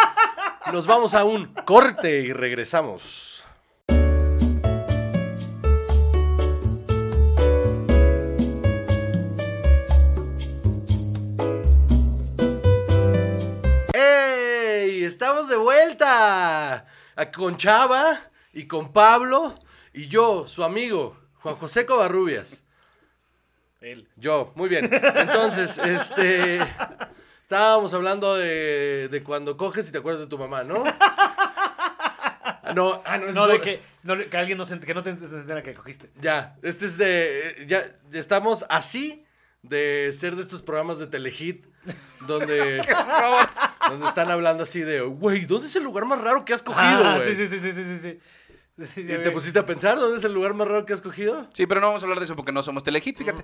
nos 0.72 0.86
vamos 0.88 1.14
a 1.14 1.24
un 1.24 1.54
corte 1.66 2.20
y 2.20 2.34
regresamos. 2.34 3.35
Estamos 15.16 15.48
de 15.48 15.56
vuelta. 15.56 16.88
Con 17.34 17.56
Chava 17.56 18.20
y 18.52 18.68
con 18.68 18.92
Pablo 18.92 19.56
y 19.94 20.10
yo, 20.10 20.46
su 20.46 20.62
amigo, 20.62 21.18
Juan 21.36 21.56
José 21.56 21.86
Covarrubias. 21.86 22.62
Él. 23.80 24.10
Yo, 24.18 24.52
muy 24.56 24.68
bien. 24.68 24.90
Entonces, 24.92 25.78
este. 25.86 26.60
Estábamos 27.44 27.94
hablando 27.94 28.36
de, 28.36 29.08
de 29.10 29.24
cuando 29.24 29.56
coges 29.56 29.88
y 29.88 29.94
te 29.94 30.00
acuerdas 30.00 30.20
de 30.20 30.28
tu 30.28 30.38
mamá, 30.38 30.66
¿no? 30.66 30.84
No, 32.76 33.02
ah, 33.06 33.18
no, 33.18 33.32
No, 33.32 33.48
de 33.48 33.62
que, 33.62 33.82
no, 34.04 34.18
que 34.18 34.36
alguien 34.36 34.58
no 34.58 34.66
se, 34.66 34.78
que 34.82 34.94
no 34.94 35.02
te 35.02 35.12
entendiera 35.12 35.64
que 35.64 35.74
cogiste. 35.74 36.10
Ya, 36.20 36.58
este 36.62 36.88
es 36.88 36.98
de. 36.98 37.64
Ya 37.70 37.86
estamos 38.12 38.66
así 38.68 39.25
de 39.70 40.12
ser 40.14 40.36
de 40.36 40.42
estos 40.42 40.62
programas 40.62 41.00
de 41.00 41.08
Telehit 41.08 41.66
donde. 42.28 42.82
donde 43.90 44.08
están 44.08 44.32
hablando 44.32 44.64
así 44.64 44.82
de, 44.82 45.02
güey, 45.02 45.46
¿dónde 45.46 45.68
es 45.68 45.76
el 45.76 45.84
lugar 45.84 46.06
más 46.06 46.20
raro 46.22 46.44
que 46.46 46.54
has 46.54 46.64
cogido, 46.64 46.84
Ah, 46.84 47.18
güey? 47.18 47.36
sí, 47.36 47.48
sí, 47.48 47.60
sí, 47.60 47.72
sí, 47.72 47.84
sí, 47.84 47.98
sí, 47.98 48.20
sí. 48.86 49.02
¿Y 49.02 49.06
te 49.24 49.32
pusiste 49.32 49.58
a 49.60 49.66
pensar 49.66 49.98
dónde 49.98 50.18
es 50.18 50.24
el 50.26 50.34
lugar 50.34 50.54
más 50.54 50.68
raro 50.68 50.86
que 50.86 50.92
has 50.94 51.02
cogido? 51.02 51.48
Sí, 51.54 51.66
pero 51.66 51.80
no 51.80 51.88
vamos 51.88 52.02
a 52.04 52.06
hablar 52.06 52.20
de 52.20 52.26
eso 52.26 52.36
porque 52.36 52.52
no 52.52 52.62
somos 52.64 52.84
Telehit, 52.84 53.18
fíjate. 53.18 53.44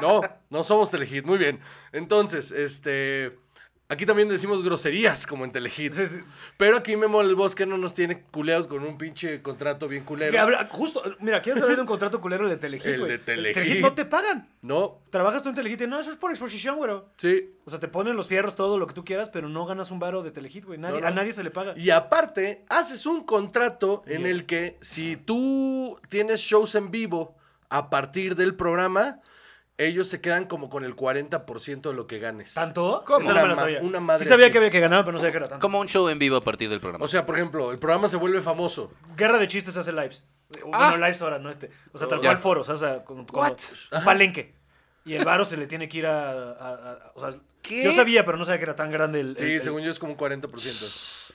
No, 0.00 0.20
no 0.50 0.64
somos 0.64 0.90
Telehit, 0.90 1.24
muy 1.24 1.38
bien. 1.38 1.60
Entonces, 1.92 2.50
este. 2.50 3.38
Aquí 3.86 4.06
también 4.06 4.28
decimos 4.30 4.64
groserías 4.64 5.26
como 5.26 5.44
en 5.44 5.52
Telehit. 5.52 5.92
Sí, 5.92 6.06
sí. 6.06 6.20
Pero 6.56 6.78
aquí 6.78 6.96
Memo 6.96 7.22
del 7.22 7.34
Bosque 7.34 7.66
no 7.66 7.76
nos 7.76 7.92
tiene 7.92 8.22
culeados 8.30 8.66
con 8.66 8.82
un 8.82 8.96
pinche 8.96 9.42
contrato 9.42 9.88
bien 9.88 10.02
Que 10.04 10.08
culero. 10.08 10.40
habla- 10.40 10.66
justo, 10.70 11.02
mira, 11.20 11.42
¿quieres 11.42 11.62
hablar 11.62 11.76
de 11.76 11.82
un 11.82 11.86
contrato 11.86 12.18
culero 12.18 12.48
de 12.48 12.56
Telehit, 12.56 12.84
El 12.86 13.06
de 13.06 13.18
Telehit. 13.18 13.56
El 13.58 13.82
no 13.82 13.92
te 13.92 14.06
pagan. 14.06 14.48
No, 14.62 15.00
Trabajas 15.10 15.42
tú 15.42 15.50
en 15.50 15.54
Telehit 15.54 15.82
y 15.82 15.86
no, 15.86 16.00
eso 16.00 16.10
es 16.10 16.16
por 16.16 16.30
exposición, 16.30 16.76
güey. 16.76 16.92
sí. 17.18 17.50
O 17.66 17.70
sea, 17.70 17.78
te 17.78 17.88
ponen 17.88 18.16
los 18.16 18.26
fierros, 18.26 18.56
todo 18.56 18.78
lo 18.78 18.86
que 18.86 18.94
tú 18.94 19.04
quieras, 19.04 19.28
pero 19.30 19.48
no 19.50 19.64
ganas 19.66 19.90
un 19.90 19.98
varo 19.98 20.22
de 20.22 20.30
Telehit, 20.30 20.64
güey. 20.64 20.78
Nadie, 20.78 20.94
No, 20.96 21.00
no. 21.02 21.06
A 21.06 21.10
nadie 21.10 21.32
se 21.32 21.44
le 21.44 21.50
paga. 21.50 21.74
Y 21.76 21.90
aparte, 21.90 22.64
haces 22.70 23.04
un 23.04 23.24
contrato 23.24 24.02
en 24.06 24.24
el 24.26 24.46
que 24.46 24.78
si 24.80 25.16
tú 25.16 25.98
tienes 26.08 26.40
shows 26.40 26.74
en 26.74 26.90
vivo 26.90 27.36
a 27.68 27.90
partir 27.90 28.34
del 28.34 28.54
programa, 28.54 29.20
ellos 29.76 30.06
se 30.08 30.20
quedan 30.20 30.46
como 30.46 30.70
con 30.70 30.84
el 30.84 30.94
40% 30.94 31.80
de 31.82 31.94
lo 31.94 32.06
que 32.06 32.18
ganes. 32.20 32.54
¿Tanto? 32.54 33.02
¿Cómo? 33.06 33.20
Esa 33.20 33.34
no 33.34 33.34
me 33.34 33.40
la 33.40 33.44
Una 33.46 33.54
ma- 33.54 33.60
sabía. 33.60 33.80
una 33.82 34.00
madre 34.00 34.22
sí 34.24 34.28
sabía 34.28 34.46
así. 34.46 34.52
que 34.52 34.58
había 34.58 34.70
que 34.70 34.80
ganar, 34.80 35.00
pero 35.04 35.12
no 35.12 35.18
sabía 35.18 35.32
que 35.32 35.36
era 35.38 35.48
tanto. 35.48 35.60
Como 35.62 35.80
un 35.80 35.88
show 35.88 36.08
en 36.08 36.18
vivo 36.18 36.36
a 36.36 36.44
partir 36.44 36.68
del 36.70 36.80
programa. 36.80 37.04
O 37.04 37.08
sea, 37.08 37.26
por 37.26 37.34
ejemplo, 37.34 37.72
el 37.72 37.78
programa 37.78 38.06
se 38.08 38.16
vuelve 38.16 38.40
famoso. 38.40 38.92
Guerra 39.16 39.38
de 39.38 39.48
chistes 39.48 39.76
hace 39.76 39.92
lives. 39.92 40.26
Ah. 40.72 40.90
Bueno, 40.90 40.96
lives 40.98 41.20
ahora, 41.22 41.38
no 41.40 41.50
este. 41.50 41.70
O 41.92 41.98
sea, 41.98 42.06
tal 42.08 42.20
cual 42.20 42.36
foros, 42.38 42.68
o 42.68 42.76
sea, 42.76 43.04
con, 43.04 43.24
con- 43.26 43.40
What? 43.40 43.56
un 43.92 44.04
palenque. 44.04 44.54
Y 45.04 45.14
el 45.14 45.24
varo 45.24 45.44
se 45.44 45.56
le 45.56 45.66
tiene 45.66 45.88
que 45.88 45.98
ir 45.98 46.06
a... 46.06 46.30
a- 46.52 46.92
a- 46.92 47.12
o 47.14 47.20
sea, 47.20 47.38
¿Qué? 47.60 47.82
yo 47.82 47.90
sabía, 47.90 48.24
pero 48.24 48.38
no 48.38 48.44
sabía 48.44 48.58
que 48.58 48.64
era 48.64 48.76
tan 48.76 48.90
grande 48.90 49.20
el... 49.20 49.36
Sí, 49.36 49.42
el- 49.42 49.50
el- 49.52 49.60
según 49.62 49.82
yo 49.82 49.90
es 49.90 49.98
como 49.98 50.12
un 50.12 50.18
40%. 50.18 51.32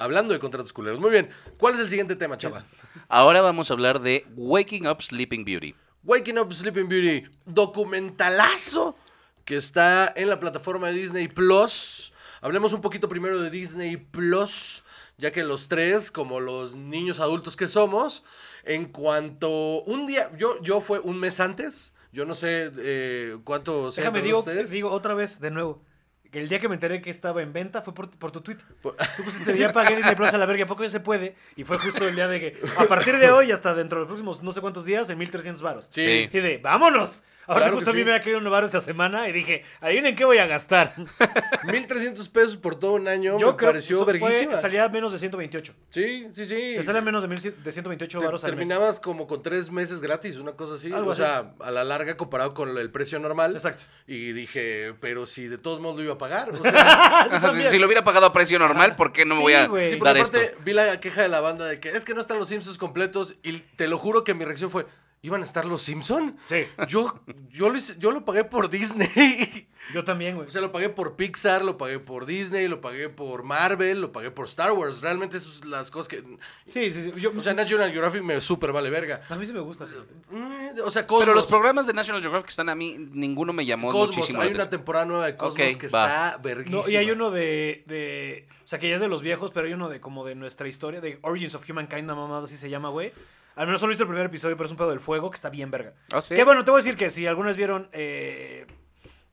Hablando 0.00 0.32
de 0.32 0.38
contratos 0.38 0.72
culeros. 0.72 1.00
Muy 1.00 1.10
bien. 1.10 1.30
¿Cuál 1.58 1.74
es 1.74 1.80
el 1.80 1.88
siguiente 1.88 2.14
tema, 2.14 2.36
chava? 2.36 2.64
Ahora 3.08 3.40
vamos 3.40 3.70
a 3.70 3.74
hablar 3.74 3.98
de 4.00 4.26
Waking 4.36 4.86
Up 4.86 5.02
Sleeping 5.02 5.44
Beauty. 5.44 5.74
Waking 6.04 6.38
Up 6.38 6.52
Sleeping 6.52 6.88
Beauty, 6.88 7.28
documentalazo 7.44 8.96
que 9.44 9.56
está 9.56 10.12
en 10.14 10.28
la 10.28 10.38
plataforma 10.38 10.88
de 10.88 10.94
Disney 10.94 11.28
Plus. 11.28 12.12
Hablemos 12.40 12.72
un 12.72 12.80
poquito 12.80 13.08
primero 13.08 13.40
de 13.40 13.50
Disney 13.50 13.96
Plus, 13.96 14.84
ya 15.16 15.32
que 15.32 15.42
los 15.42 15.68
tres, 15.68 16.10
como 16.10 16.38
los 16.40 16.74
niños 16.74 17.18
adultos 17.18 17.56
que 17.56 17.66
somos, 17.66 18.22
en 18.64 18.86
cuanto 18.86 19.82
un 19.82 20.06
día, 20.06 20.30
yo, 20.36 20.60
yo 20.62 20.80
fue 20.80 21.00
un 21.00 21.18
mes 21.18 21.40
antes, 21.40 21.94
yo 22.12 22.24
no 22.24 22.34
sé 22.34 22.70
eh, 22.78 23.38
cuánto 23.44 23.90
Déjame, 23.90 24.22
digo, 24.22 24.38
ustedes. 24.40 24.70
digo 24.70 24.90
otra 24.90 25.14
vez, 25.14 25.40
de 25.40 25.50
nuevo. 25.50 25.82
Que 26.30 26.40
el 26.40 26.48
día 26.48 26.60
que 26.60 26.68
me 26.68 26.74
enteré 26.74 27.00
que 27.00 27.10
estaba 27.10 27.40
en 27.42 27.52
venta 27.52 27.80
fue 27.82 27.94
por, 27.94 28.10
por 28.10 28.30
tu 28.30 28.40
tweet. 28.42 28.58
Por- 28.82 28.94
Tú 29.16 29.24
pusiste, 29.24 29.56
ya 29.56 29.72
pagué 29.72 29.96
Disney 29.96 30.14
Plus 30.14 30.28
a 30.34 30.38
la 30.38 30.44
verga, 30.46 30.64
¿a 30.64 30.66
poco 30.66 30.82
ya 30.82 30.90
se 30.90 31.00
puede? 31.00 31.34
Y 31.56 31.64
fue 31.64 31.78
justo 31.78 32.06
el 32.06 32.14
día 32.14 32.28
de 32.28 32.38
que, 32.40 32.60
a 32.76 32.84
partir 32.84 33.16
de 33.18 33.30
hoy, 33.30 33.50
hasta 33.50 33.74
dentro 33.74 33.98
de 33.98 34.00
los 34.02 34.08
próximos 34.08 34.42
no 34.42 34.52
sé 34.52 34.60
cuántos 34.60 34.84
días, 34.84 35.08
en 35.10 35.18
1300 35.18 35.62
varos. 35.62 35.88
Sí. 35.90 36.04
Sí. 36.30 36.36
Y 36.36 36.40
de, 36.40 36.58
vámonos. 36.58 37.22
Ahora 37.48 37.62
Claro 37.62 37.76
justo 37.76 37.90
a 37.90 37.94
mí 37.94 38.00
sí. 38.00 38.04
me 38.04 38.14
ha 38.14 38.20
caído 38.22 38.38
un 38.38 38.50
varo 38.50 38.66
esa 38.66 38.80
semana 38.80 39.26
y 39.28 39.32
dije, 39.32 39.64
adivinen 39.80 40.14
qué 40.14 40.24
voy 40.24 40.38
a 40.38 40.46
gastar. 40.46 40.94
1300 41.64 42.28
pesos 42.28 42.56
por 42.56 42.78
todo 42.78 42.92
un 42.92 43.08
año 43.08 43.38
Yo 43.38 43.50
me 43.52 43.56
creo 43.56 43.70
pareció 43.70 44.04
verguísima. 44.04 44.54
salía 44.56 44.88
menos 44.88 45.12
de 45.12 45.18
128. 45.18 45.74
Sí, 45.90 46.28
sí, 46.32 46.46
sí. 46.46 46.74
Te 46.76 46.82
sale 46.82 47.00
menos 47.00 47.22
de, 47.22 47.28
mil, 47.28 47.40
de 47.40 47.72
128 47.72 48.18
Te- 48.18 48.24
varos 48.24 48.44
al 48.44 48.50
mes. 48.50 48.58
terminabas 48.58 49.00
como 49.00 49.26
con 49.26 49.42
tres 49.42 49.70
meses 49.70 50.00
gratis, 50.00 50.38
una 50.38 50.52
cosa 50.52 50.74
así. 50.74 50.92
Algo 50.92 51.08
o 51.08 51.12
así. 51.12 51.22
sea, 51.22 51.54
a 51.60 51.70
la 51.70 51.84
larga 51.84 52.16
comparado 52.16 52.54
con 52.54 52.76
el 52.76 52.90
precio 52.90 53.18
normal. 53.18 53.54
Exacto. 53.54 53.84
Y 54.06 54.32
dije, 54.32 54.94
pero 55.00 55.26
si 55.26 55.48
de 55.48 55.58
todos 55.58 55.80
modos 55.80 55.96
lo 55.96 56.02
iba 56.04 56.14
a 56.14 56.18
pagar. 56.18 56.50
O 56.50 56.58
sea, 56.62 57.52
si, 57.54 57.62
si 57.62 57.78
lo 57.78 57.86
hubiera 57.86 58.04
pagado 58.04 58.26
a 58.26 58.32
precio 58.32 58.58
normal, 58.58 58.94
¿por 58.96 59.12
qué 59.12 59.24
no 59.24 59.34
me 59.34 59.40
Sí, 59.40 59.42
voy 59.42 59.52
a 59.54 59.90
sí, 59.90 59.98
dar 60.02 60.16
esto? 60.18 60.38
vi 60.64 60.72
la 60.74 61.00
queja 61.00 61.22
de 61.22 61.28
la 61.28 61.40
banda 61.40 61.64
de 61.66 61.80
que 61.80 61.88
es 61.90 62.04
que 62.04 62.14
no 62.14 62.20
están 62.20 62.38
los 62.38 62.48
Simpsons 62.48 62.78
completos. 62.78 63.34
Y 63.42 63.58
te 63.76 63.88
lo 63.88 63.98
juro 63.98 64.24
que 64.24 64.34
mi 64.34 64.44
reacción 64.44 64.70
fue, 64.70 64.86
¿Iban 65.20 65.42
a 65.42 65.44
estar 65.44 65.64
los 65.64 65.82
Simpson? 65.82 66.36
Sí. 66.46 66.66
Yo, 66.86 67.20
yo, 67.50 67.68
lo, 67.70 67.76
hice- 67.76 67.96
yo 67.98 68.12
lo 68.12 68.24
pagué 68.24 68.44
por 68.44 68.70
Disney. 68.70 69.68
Yo 69.92 70.04
también, 70.04 70.36
güey. 70.36 70.46
O 70.46 70.50
sea, 70.50 70.60
lo 70.60 70.70
pagué 70.70 70.88
por 70.90 71.16
Pixar, 71.16 71.64
lo 71.64 71.76
pagué 71.76 71.98
por 71.98 72.24
Disney, 72.26 72.68
lo 72.68 72.80
pagué 72.80 73.08
por 73.08 73.42
Marvel, 73.42 74.00
lo 74.00 74.12
pagué 74.12 74.30
por 74.30 74.46
Star 74.46 74.70
Wars. 74.72 75.00
Realmente 75.00 75.36
esas 75.38 75.54
son 75.54 75.70
las 75.70 75.90
cosas 75.90 76.08
que... 76.08 76.22
Sí, 76.66 76.92
sí, 76.92 77.04
sí. 77.04 77.12
Yo, 77.16 77.32
O 77.36 77.42
sea, 77.42 77.52
National 77.54 77.90
Geographic 77.90 78.22
me 78.22 78.40
súper 78.40 78.70
vale 78.70 78.90
verga. 78.90 79.22
a 79.28 79.34
mí 79.36 79.44
sí 79.46 79.52
me 79.52 79.60
gusta, 79.60 79.86
fíjate. 79.86 80.14
Mm, 80.30 80.80
O 80.84 80.90
sea, 80.90 81.06
Cosmos. 81.06 81.24
Pero 81.24 81.34
los 81.34 81.46
programas 81.46 81.86
de 81.86 81.94
National 81.94 82.20
Geographic 82.22 82.46
que 82.46 82.50
están 82.50 82.68
a 82.68 82.74
mí, 82.76 82.96
ninguno 82.98 83.52
me 83.52 83.64
llamó 83.66 83.90
Cosmos, 83.90 84.16
muchísimo. 84.18 84.40
hay 84.42 84.52
una 84.52 84.68
temporada 84.68 85.04
nueva 85.06 85.26
de 85.26 85.36
Cosmos 85.36 85.76
que 85.76 85.88
va. 85.88 86.04
está 86.06 86.38
verguísima. 86.42 86.82
No, 86.84 86.88
y 86.88 86.96
hay 86.96 87.10
uno 87.10 87.30
de, 87.30 87.82
de. 87.86 88.46
O 88.62 88.66
sea, 88.68 88.78
que 88.78 88.88
ya 88.88 88.96
es 88.96 89.00
de 89.00 89.08
los 89.08 89.22
viejos, 89.22 89.50
pero 89.52 89.66
hay 89.66 89.72
uno 89.72 89.88
de 89.88 90.00
como 90.00 90.24
de 90.26 90.34
nuestra 90.34 90.68
historia, 90.68 91.00
de 91.00 91.18
Origins 91.22 91.54
of 91.54 91.68
Humankind, 91.68 92.04
una 92.04 92.14
mamada 92.14 92.44
así 92.44 92.56
se 92.56 92.68
llama, 92.70 92.90
güey. 92.90 93.12
Al 93.58 93.66
menos 93.66 93.80
solo 93.80 93.90
he 93.90 93.94
visto 93.94 94.04
el 94.04 94.08
primer 94.08 94.26
episodio, 94.26 94.56
pero 94.56 94.66
es 94.66 94.70
un 94.70 94.78
pedo 94.78 94.90
del 94.90 95.00
fuego 95.00 95.30
que 95.30 95.34
está 95.34 95.50
bien 95.50 95.68
verga. 95.72 95.92
¿Ah, 96.12 96.22
sí? 96.22 96.32
Que 96.32 96.44
bueno, 96.44 96.64
te 96.64 96.70
voy 96.70 96.78
a 96.78 96.82
decir 96.84 96.96
que 96.96 97.10
si 97.10 97.26
alguna 97.26 97.48
vez 97.48 97.56
vieron. 97.56 97.88
Eh... 97.92 98.66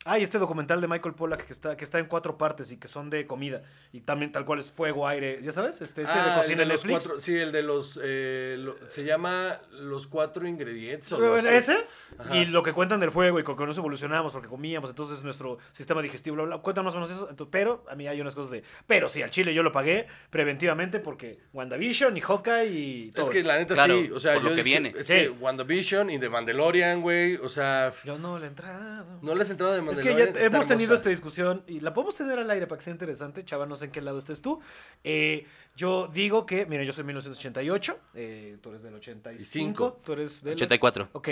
Hay 0.07 0.21
este 0.21 0.37
documental 0.37 0.81
de 0.81 0.87
Michael 0.87 1.15
Pollack 1.15 1.47
que 1.47 1.51
está, 1.51 1.75
que 1.75 1.83
está 1.83 1.97
en 1.97 2.05
cuatro 2.05 2.37
partes 2.37 2.71
y 2.71 2.77
que 2.77 2.87
son 2.87 3.09
de 3.09 3.25
comida. 3.25 3.63
Y 3.91 4.01
también 4.01 4.31
tal 4.31 4.45
cual 4.45 4.59
es 4.59 4.69
fuego, 4.71 5.07
aire. 5.07 5.39
¿Ya 5.41 5.51
sabes? 5.51 5.81
Este, 5.81 6.03
este 6.03 6.13
Ah, 6.13 6.23
de 6.25 6.29
el 6.29 6.35
cocina 6.37 6.61
en 6.61 6.67
los 6.69 6.85
Netflix. 6.85 7.03
cuatro- 7.07 7.19
sí, 7.19 7.35
el 7.35 7.51
de 7.51 7.63
los... 7.63 7.99
eh, 8.03 8.55
lo- 8.59 8.75
se 8.87 9.03
llama 9.03 9.59
Los 9.71 10.05
Cuatro 10.05 10.47
Ingredientes. 10.47 11.11
o. 11.11 11.37
¿Ese? 11.37 11.87
Ajá. 12.19 12.37
Y 12.37 12.45
lo 12.45 12.61
que 12.61 12.71
cuentan 12.71 12.99
del 12.99 13.09
fuego 13.09 13.39
y 13.39 13.43
con 13.43 13.57
que 13.57 13.65
nos 13.65 13.79
evolucionamos 13.79 14.31
porque 14.31 14.47
comíamos, 14.47 14.91
entonces 14.91 15.23
nuestro 15.23 15.57
sistema 15.71 16.03
digestivo, 16.03 16.35
bla, 16.35 16.45
bla, 16.45 16.57
cuentan 16.59 16.85
más 16.85 16.93
o 16.93 16.97
menos 16.97 17.09
eso. 17.09 17.27
Entonces, 17.27 17.49
pero 17.51 17.83
a 17.89 17.95
mí 17.95 18.07
hay 18.07 18.21
unas 18.21 18.35
cosas 18.35 18.51
de. 18.51 18.63
Pero 18.85 19.09
sí, 19.09 19.23
al 19.23 19.31
chile 19.31 19.55
yo 19.55 19.63
lo 19.63 19.71
pagué 19.71 20.05
preventivamente 20.29 20.99
porque 20.99 21.39
WandaVision 21.51 22.15
y 22.15 22.21
Hawkeye 22.21 22.67
y 22.69 23.11
todo. 23.11 23.25
Es 23.25 23.31
que 23.31 23.39
eso. 23.39 23.47
la 23.47 23.57
neta 23.57 23.73
Claro, 23.73 23.95
sí, 23.99 24.11
o 24.11 24.19
sea, 24.19 24.35
por 24.35 24.43
lo 24.43 24.53
que 24.53 24.61
viene. 24.61 24.93
Es 24.95 25.07
Sí. 25.07 25.13
que 25.13 25.29
WandaVision 25.31 26.11
y 26.11 26.19
The 26.19 26.29
Mandalorian, 26.29 27.01
güey, 27.01 27.37
o 27.37 27.49
sea, 27.49 27.91
Yo 28.03 28.19
no 28.19 28.37
le 28.37 28.45
he 28.45 28.49
entrado. 28.49 29.17
no 29.23 29.33
les 29.33 29.47
has 29.47 29.49
entrado 29.51 29.73
de 29.73 29.94
Es 29.99 30.03
que 30.05 30.15
ya 30.15 30.45
hemos 30.45 30.67
tenido 30.67 30.93
esta 30.95 31.09
discusión 31.09 31.63
y 31.67 31.79
la 31.79 31.93
podemos 31.93 32.15
tener 32.15 32.39
al 32.39 32.49
aire 32.49 32.67
para 32.67 32.79
que 32.79 32.85
sea 32.85 32.93
interesante. 32.93 33.43
Chava, 33.43 33.65
no 33.65 33.75
sé 33.75 33.85
en 33.85 33.91
qué 33.91 34.01
lado 34.01 34.19
estés 34.19 34.41
tú. 34.41 34.59
Eh, 35.03 35.45
yo 35.75 36.07
digo 36.07 36.45
que, 36.45 36.65
mira, 36.65 36.83
yo 36.83 36.93
soy 36.93 37.03
1988, 37.03 37.99
eh, 38.13 38.57
tú 38.61 38.69
eres 38.69 38.83
del 38.83 38.95
85, 38.95 40.01
tú 40.03 40.13
eres 40.13 40.43
del 40.43 40.53
84. 40.53 41.09
Ok. 41.13 41.29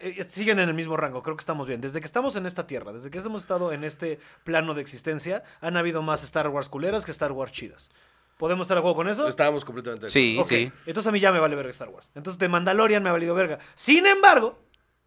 Eh, 0.00 0.24
siguen 0.28 0.58
en 0.58 0.68
el 0.68 0.74
mismo 0.74 0.96
rango, 0.96 1.22
creo 1.22 1.36
que 1.36 1.42
estamos 1.42 1.66
bien. 1.66 1.80
Desde 1.80 2.00
que 2.00 2.06
estamos 2.06 2.36
en 2.36 2.46
esta 2.46 2.66
tierra, 2.66 2.92
desde 2.92 3.10
que 3.10 3.18
hemos 3.18 3.42
estado 3.42 3.72
en 3.72 3.84
este 3.84 4.18
plano 4.42 4.74
de 4.74 4.82
existencia, 4.82 5.44
han 5.60 5.76
habido 5.76 6.02
más 6.02 6.22
Star 6.24 6.48
Wars 6.48 6.68
culeras 6.68 7.04
que 7.04 7.10
Star 7.10 7.32
Wars 7.32 7.52
chidas. 7.52 7.90
¿Podemos 8.36 8.64
estar 8.64 8.76
de 8.76 8.80
acuerdo 8.80 8.96
con 8.96 9.08
eso? 9.08 9.28
Estábamos 9.28 9.64
completamente 9.64 10.06
de 10.06 10.10
Sí, 10.10 10.36
Ok, 10.40 10.48
sí. 10.48 10.72
Entonces 10.86 11.08
a 11.08 11.12
mí 11.12 11.20
ya 11.20 11.30
me 11.30 11.38
vale 11.38 11.54
verga 11.54 11.70
Star 11.70 11.88
Wars. 11.88 12.10
Entonces 12.14 12.38
de 12.38 12.48
Mandalorian 12.48 13.02
me 13.02 13.08
ha 13.08 13.12
valido 13.12 13.34
verga. 13.34 13.60
Sin 13.74 14.04
embargo, 14.06 14.58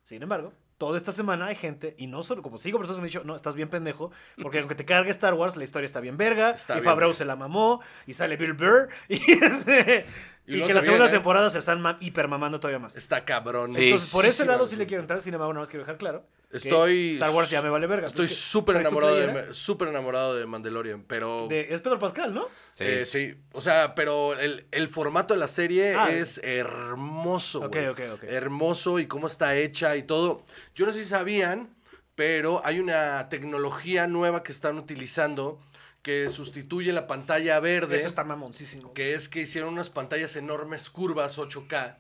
sin 0.03 0.23
embargo, 0.23 0.53
toda 0.77 0.97
esta 0.97 1.11
semana 1.11 1.47
hay 1.47 1.55
gente, 1.55 1.95
y 1.97 2.07
no 2.07 2.23
solo, 2.23 2.41
como 2.41 2.57
cinco 2.57 2.77
personas 2.77 2.99
me 2.99 3.03
han 3.03 3.07
dicho, 3.07 3.23
no, 3.23 3.35
estás 3.35 3.55
bien 3.55 3.69
pendejo, 3.69 4.11
porque 4.41 4.59
aunque 4.59 4.75
te 4.75 4.85
cargue 4.85 5.09
Star 5.11 5.33
Wars, 5.33 5.55
la 5.55 5.63
historia 5.63 5.85
está 5.85 5.99
bien 5.99 6.17
verga, 6.17 6.51
Está 6.51 6.77
y 6.77 6.81
verga. 6.81 7.13
se 7.13 7.25
la 7.25 7.35
mamó, 7.35 7.81
y 8.05 8.13
sale 8.13 8.37
Bill 8.37 8.53
Burr, 8.53 8.89
y, 9.09 9.19
este, 9.43 10.05
Y 10.49 10.57
y 10.63 10.65
que 10.65 10.73
la 10.73 10.81
segunda 10.81 11.05
viene. 11.05 11.17
temporada 11.17 11.49
se 11.49 11.59
están 11.59 11.81
ma- 11.81 11.97
hiper 11.99 12.27
mamando 12.29 12.59
todavía 12.59 12.79
más. 12.79 12.95
Está 12.95 13.25
cabrón. 13.25 13.73
Sí. 13.73 13.85
Entonces, 13.89 14.09
por 14.11 14.25
ese 14.25 14.43
Sí, 14.43 14.47
lado 14.47 14.65
sí, 14.65 14.77
le 14.77 14.85
quiero 14.87 15.01
entrar, 15.01 15.21
sin 15.21 15.33
embargo, 15.33 15.51
nada 15.53 15.61
más 15.63 15.69
quiero 15.69 15.83
dejar 15.83 15.97
claro. 15.97 16.25
Estoy. 16.51 17.15
Star 17.15 17.31
Wars 17.31 17.49
ya 17.49 17.61
me 17.61 17.69
vale 17.69 17.85
verga. 17.87 18.07
Estoy 18.07 18.29
súper 18.29 18.77
enamorado, 18.77 19.15
de, 19.15 19.49
enamorado 19.89 20.35
de 20.37 20.45
Mandalorian, 20.45 21.03
pero. 21.03 21.47
de- 21.49 21.67
Es 21.73 21.81
Pedro 21.81 21.99
Pascal, 21.99 22.33
¿no? 22.33 22.45
Sí. 22.75 22.83
eh, 22.85 23.05
sí, 23.05 23.35
o 23.51 23.59
sea, 23.59 23.93
pero 23.95 24.39
el, 24.39 24.65
el 24.71 24.87
formato 24.87 25.33
de 25.33 25.39
la 25.41 25.49
serie 25.49 25.95
Ah, 25.95 26.09
es 26.11 26.39
hermoso. 26.43 27.59
Ok, 27.59 27.73
güey. 27.75 27.87
ok, 27.89 27.99
ok. 28.13 28.23
Hermoso 28.23 28.99
y 28.99 29.07
cómo 29.07 29.27
está 29.27 29.55
hecha 29.57 29.95
y 29.97 30.03
todo. 30.03 30.45
Yo 30.75 30.85
no 30.85 30.91
sé 30.93 31.03
si 31.03 31.09
sabían, 31.09 31.75
pero 32.15 32.61
hay 32.63 32.79
una 32.79 33.27
tecnología 33.29 34.07
nueva 34.07 34.43
que 34.43 34.51
están 34.51 34.77
utilizando 34.77 35.59
que 36.07 36.29
sustituye 36.29 36.93
la 36.93 37.05
pantalla 37.05 37.59
verde. 37.59 37.97
Eso 37.97 38.07
está 38.07 38.23
mamoncísimo. 38.23 38.93
que 38.93 39.13
es 39.13 39.27
que 39.27 39.41
hicieron 39.41 39.73
unas 39.73 39.89
pantallas 39.89 40.37
enormes 40.37 40.89
curvas 40.89 41.37
8K 41.37 41.97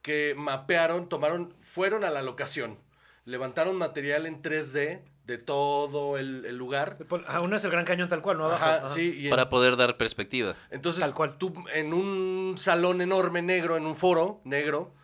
que 0.00 0.34
mapearon, 0.34 1.10
tomaron, 1.10 1.54
fueron 1.60 2.04
a 2.04 2.10
la 2.10 2.22
locación, 2.22 2.78
levantaron 3.26 3.76
material 3.76 4.24
en 4.24 4.40
3D 4.40 5.02
de 5.26 5.38
todo 5.38 6.16
el, 6.16 6.46
el 6.46 6.56
lugar. 6.56 6.96
Aún 7.26 7.52
es 7.52 7.62
el 7.64 7.70
Gran 7.70 7.84
Cañón 7.84 8.08
tal 8.08 8.22
cual, 8.22 8.38
¿no? 8.38 8.46
Abajo. 8.46 8.64
Ajá, 8.64 8.76
Ajá. 8.76 8.88
sí, 8.88 9.14
y 9.14 9.24
en- 9.26 9.30
Para 9.30 9.50
poder 9.50 9.76
dar 9.76 9.98
perspectiva. 9.98 10.54
entonces 10.70 11.02
Tal 11.02 11.12
cual. 11.12 11.36
tú 11.36 11.52
en 11.74 11.92
un 11.92 12.54
salón 12.56 13.02
enorme 13.02 13.42
negro, 13.42 13.76
en 13.76 13.84
un 13.84 13.94
foro 13.96 14.40
negro, 14.44 14.94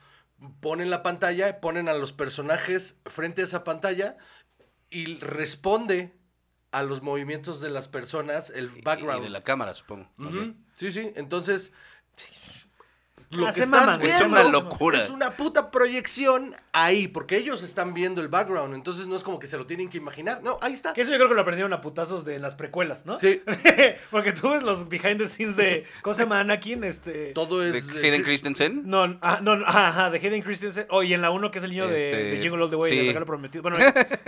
ponen 0.61 0.89
la 0.89 1.03
pantalla, 1.03 1.61
ponen 1.61 1.91
a 1.91 1.95
los 1.95 2.15
personajes 2.15 2.99
frente 3.05 3.43
a 3.43 3.45
esa 3.45 3.65
pantalla 3.65 4.17
y 4.89 5.17
responde 5.19 6.15
a 6.73 6.83
los 6.83 7.03
movimientos 7.03 7.61
de 7.61 7.71
las 7.71 7.89
personas 7.89 8.51
el 8.51 8.69
background. 8.69 9.21
Y 9.21 9.25
de 9.25 9.31
la 9.31 9.43
cámara, 9.43 9.75
supongo. 9.75 10.09
Sí, 10.77 10.91
sí, 10.91 11.13
entonces 11.17 11.73
lo 13.31 13.45
que 13.45 13.61
estás 13.61 13.99
güey, 13.99 14.11
Es 14.11 14.19
viendo 14.19 14.41
una 14.41 14.51
locura. 14.51 14.99
es 14.99 15.09
una 15.09 15.37
puta 15.37 15.71
proyección 15.71 16.55
ahí, 16.73 17.07
porque 17.07 17.37
ellos 17.37 17.63
están 17.63 17.95
viendo 17.95 18.21
el 18.21 18.29
background, 18.29 18.75
entonces 18.75 19.07
no 19.07 19.15
es 19.15 19.23
como 19.23 19.39
que 19.39 19.47
se 19.47 19.57
lo 19.57 19.67
tienen 19.67 19.89
que 19.89 19.99
imaginar. 19.99 20.43
No, 20.43 20.59
ahí 20.61 20.73
está. 20.73 20.93
Que 20.93 21.03
eso 21.03 21.13
yo 21.13 21.17
creo 21.17 21.29
que 21.29 21.35
lo 21.35 21.43
aprendieron 21.43 21.73
a 21.73 21.81
putazos 21.81 22.25
de 22.25 22.39
las 22.41 22.55
precuelas, 22.55 23.07
¿no? 23.07 23.19
Sí, 23.19 23.43
Porque 24.11 24.33
tú 24.33 24.51
ves 24.51 24.63
los 24.63 24.89
behind 24.89 25.19
the 25.19 25.29
scenes 25.29 25.57
de. 25.57 25.87
¿Cómo 26.03 26.15
se 26.15 26.23
llama 26.23 26.41
Anakin? 26.41 26.83
Este. 26.85 27.33
todo 27.33 27.61
¿De 27.61 27.79
es 27.79 27.89
Hayden 27.91 28.23
eh, 28.23 28.25
Christensen? 28.25 28.83
No, 28.87 29.19
ah, 29.23 29.39
no, 29.43 29.57
no, 29.57 29.65
ajá, 29.67 29.89
ajá, 29.89 30.11
de 30.11 30.19
Hayden 30.19 30.43
Christensen. 30.43 30.87
Oh, 30.91 31.03
y 31.03 31.15
en 31.15 31.23
la 31.23 31.31
1 31.31 31.51
que 31.51 31.59
es 31.59 31.65
el 31.65 31.71
niño 31.71 31.87
de, 31.87 32.11
Este, 32.11 32.25
de 32.25 32.43
Jingle 32.43 32.63
All 32.65 32.71
the 32.71 32.77
Way, 32.77 32.91
sí. 32.91 32.99
de 32.99 33.07
Regalo 33.07 33.27
Prometido. 33.27 33.63
Bueno, 33.63 33.79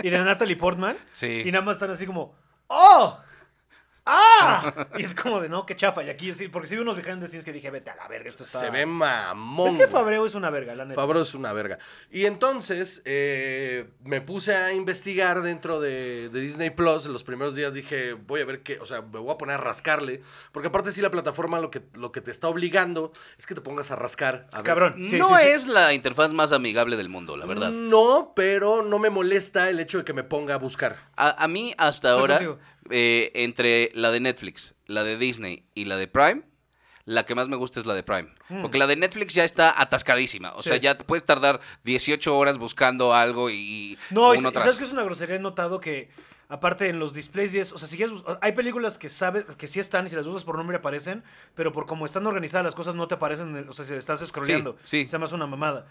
y 0.01 0.09
de 0.09 0.17
Natalie 0.23 0.55
Portman. 0.55 0.97
Sí. 1.11 1.43
Y 1.45 1.51
nada 1.51 1.65
más 1.65 1.75
están 1.75 1.91
así 1.91 2.05
como. 2.05 2.35
¡Oh! 2.67 3.19
¡Ah! 4.05 4.87
Y 4.97 5.03
es 5.03 5.15
como 5.15 5.39
de 5.39 5.49
no, 5.49 5.65
qué 5.65 5.75
chafa. 5.75 6.03
Y 6.03 6.09
aquí 6.09 6.33
sí, 6.33 6.47
porque 6.47 6.67
sí 6.67 6.75
vi 6.75 6.81
unos 6.81 6.95
behind 6.95 7.21
the 7.21 7.27
scenes 7.27 7.45
que 7.45 7.53
dije, 7.53 7.71
vete 7.71 7.89
a 7.89 7.95
la 7.95 8.07
verga, 8.07 8.29
esto 8.29 8.43
está. 8.43 8.59
se 8.59 8.69
ve 8.69 8.85
mamón. 8.85 9.69
Es 9.69 9.77
que. 9.77 9.87
Fabreo 9.87 10.25
es 10.25 10.35
una 10.35 10.49
verga, 10.49 10.75
la 10.75 10.85
neta. 10.85 10.99
Fabro 10.99 11.21
es 11.21 11.33
una 11.33 11.53
verga. 11.53 11.77
Y 12.11 12.25
entonces 12.25 13.01
eh, 13.05 13.89
me 14.03 14.21
puse 14.21 14.55
a 14.55 14.73
investigar 14.73 15.41
dentro 15.41 15.79
de, 15.79 16.29
de 16.29 16.41
Disney 16.41 16.69
Plus. 16.69 17.05
En 17.05 17.13
los 17.13 17.23
primeros 17.23 17.55
días 17.55 17.73
dije, 17.73 18.13
voy 18.13 18.41
a 18.41 18.45
ver 18.45 18.63
qué, 18.63 18.79
o 18.79 18.85
sea, 18.85 19.01
me 19.01 19.19
voy 19.19 19.31
a 19.31 19.37
poner 19.37 19.55
a 19.55 19.59
rascarle. 19.59 20.21
Porque 20.51 20.67
aparte 20.67 20.91
sí 20.91 21.01
la 21.01 21.11
plataforma 21.11 21.59
lo 21.59 21.71
que, 21.71 21.83
lo 21.93 22.11
que 22.11 22.21
te 22.21 22.31
está 22.31 22.47
obligando 22.47 23.13
es 23.37 23.45
que 23.45 23.55
te 23.55 23.61
pongas 23.61 23.91
a 23.91 23.95
rascar. 23.95 24.47
A 24.53 24.57
ver. 24.57 24.65
Cabrón. 24.65 25.05
Sí, 25.05 25.17
no 25.17 25.29
sí, 25.29 25.35
sí. 25.43 25.49
es 25.49 25.67
la 25.67 25.93
interfaz 25.93 26.31
más 26.31 26.51
amigable 26.51 26.97
del 26.97 27.09
mundo, 27.09 27.37
la 27.37 27.45
verdad. 27.45 27.69
No, 27.69 28.33
pero 28.35 28.83
no 28.83 28.99
me 28.99 29.09
molesta 29.09 29.69
el 29.69 29.79
hecho 29.79 29.99
de 29.99 30.03
que 30.03 30.13
me 30.13 30.23
ponga 30.23 30.55
a 30.55 30.57
buscar. 30.57 30.97
A, 31.15 31.43
a 31.43 31.47
mí 31.47 31.73
hasta 31.77 32.09
Estoy 32.09 32.19
ahora, 32.19 32.35
contigo. 32.37 32.59
Eh, 32.89 33.31
entre 33.35 33.91
la 33.93 34.11
de 34.11 34.19
Netflix, 34.19 34.75
la 34.85 35.03
de 35.03 35.17
Disney 35.17 35.65
y 35.73 35.85
la 35.85 35.97
de 35.97 36.07
Prime, 36.07 36.41
la 37.05 37.25
que 37.25 37.35
más 37.35 37.49
me 37.49 37.57
gusta 37.57 37.79
es 37.79 37.85
la 37.85 37.93
de 37.93 38.03
Prime. 38.03 38.29
Porque 38.61 38.77
la 38.77 38.87
de 38.87 38.95
Netflix 38.95 39.33
ya 39.33 39.43
está 39.43 39.73
atascadísima. 39.81 40.51
O 40.53 40.57
Mm. 40.59 40.61
Sí. 40.61 40.69
sea, 40.69 40.77
ya 40.77 40.97
te 40.97 41.03
puedes 41.03 41.25
tardar 41.25 41.59
18 41.83 42.37
horas 42.37 42.57
buscando 42.57 43.13
algo 43.13 43.49
y... 43.49 43.97
No, 44.09 44.29
uno 44.29 44.35
sa- 44.41 44.51
tras- 44.51 44.63
¿sabes 44.63 44.77
que 44.77 44.83
es 44.85 44.91
una 44.93 45.03
grosería? 45.03 45.35
He 45.35 45.39
notado 45.39 45.81
que, 45.81 46.09
aparte 46.47 46.87
en 46.87 46.99
los 46.99 47.11
displays, 47.13 47.53
y 47.55 47.59
es- 47.59 47.73
o 47.73 47.77
sea, 47.77 47.89
si 47.89 47.97
quieres 47.97 48.23
hay 48.41 48.53
películas 48.53 48.97
que 48.97 49.09
sabes 49.09 49.43
que 49.57 49.67
sí 49.67 49.81
están 49.81 50.05
y 50.05 50.09
si 50.09 50.15
las 50.15 50.25
buscas 50.27 50.45
por 50.45 50.55
nombre 50.57 50.77
aparecen, 50.77 51.23
pero 51.55 51.73
por 51.73 51.87
cómo 51.87 52.05
están 52.05 52.25
organizadas 52.25 52.63
las 52.63 52.75
cosas 52.75 52.95
no 52.95 53.05
te 53.07 53.15
aparecen, 53.15 53.53
el- 53.57 53.67
o 53.67 53.73
sea, 53.73 53.83
si 53.83 53.93
estás 53.95 54.25
scrolleando. 54.25 54.77
sí. 54.85 55.05
Se 55.07 55.17
me 55.17 55.25
hace 55.25 55.35
una 55.35 55.47
mamada. 55.47 55.87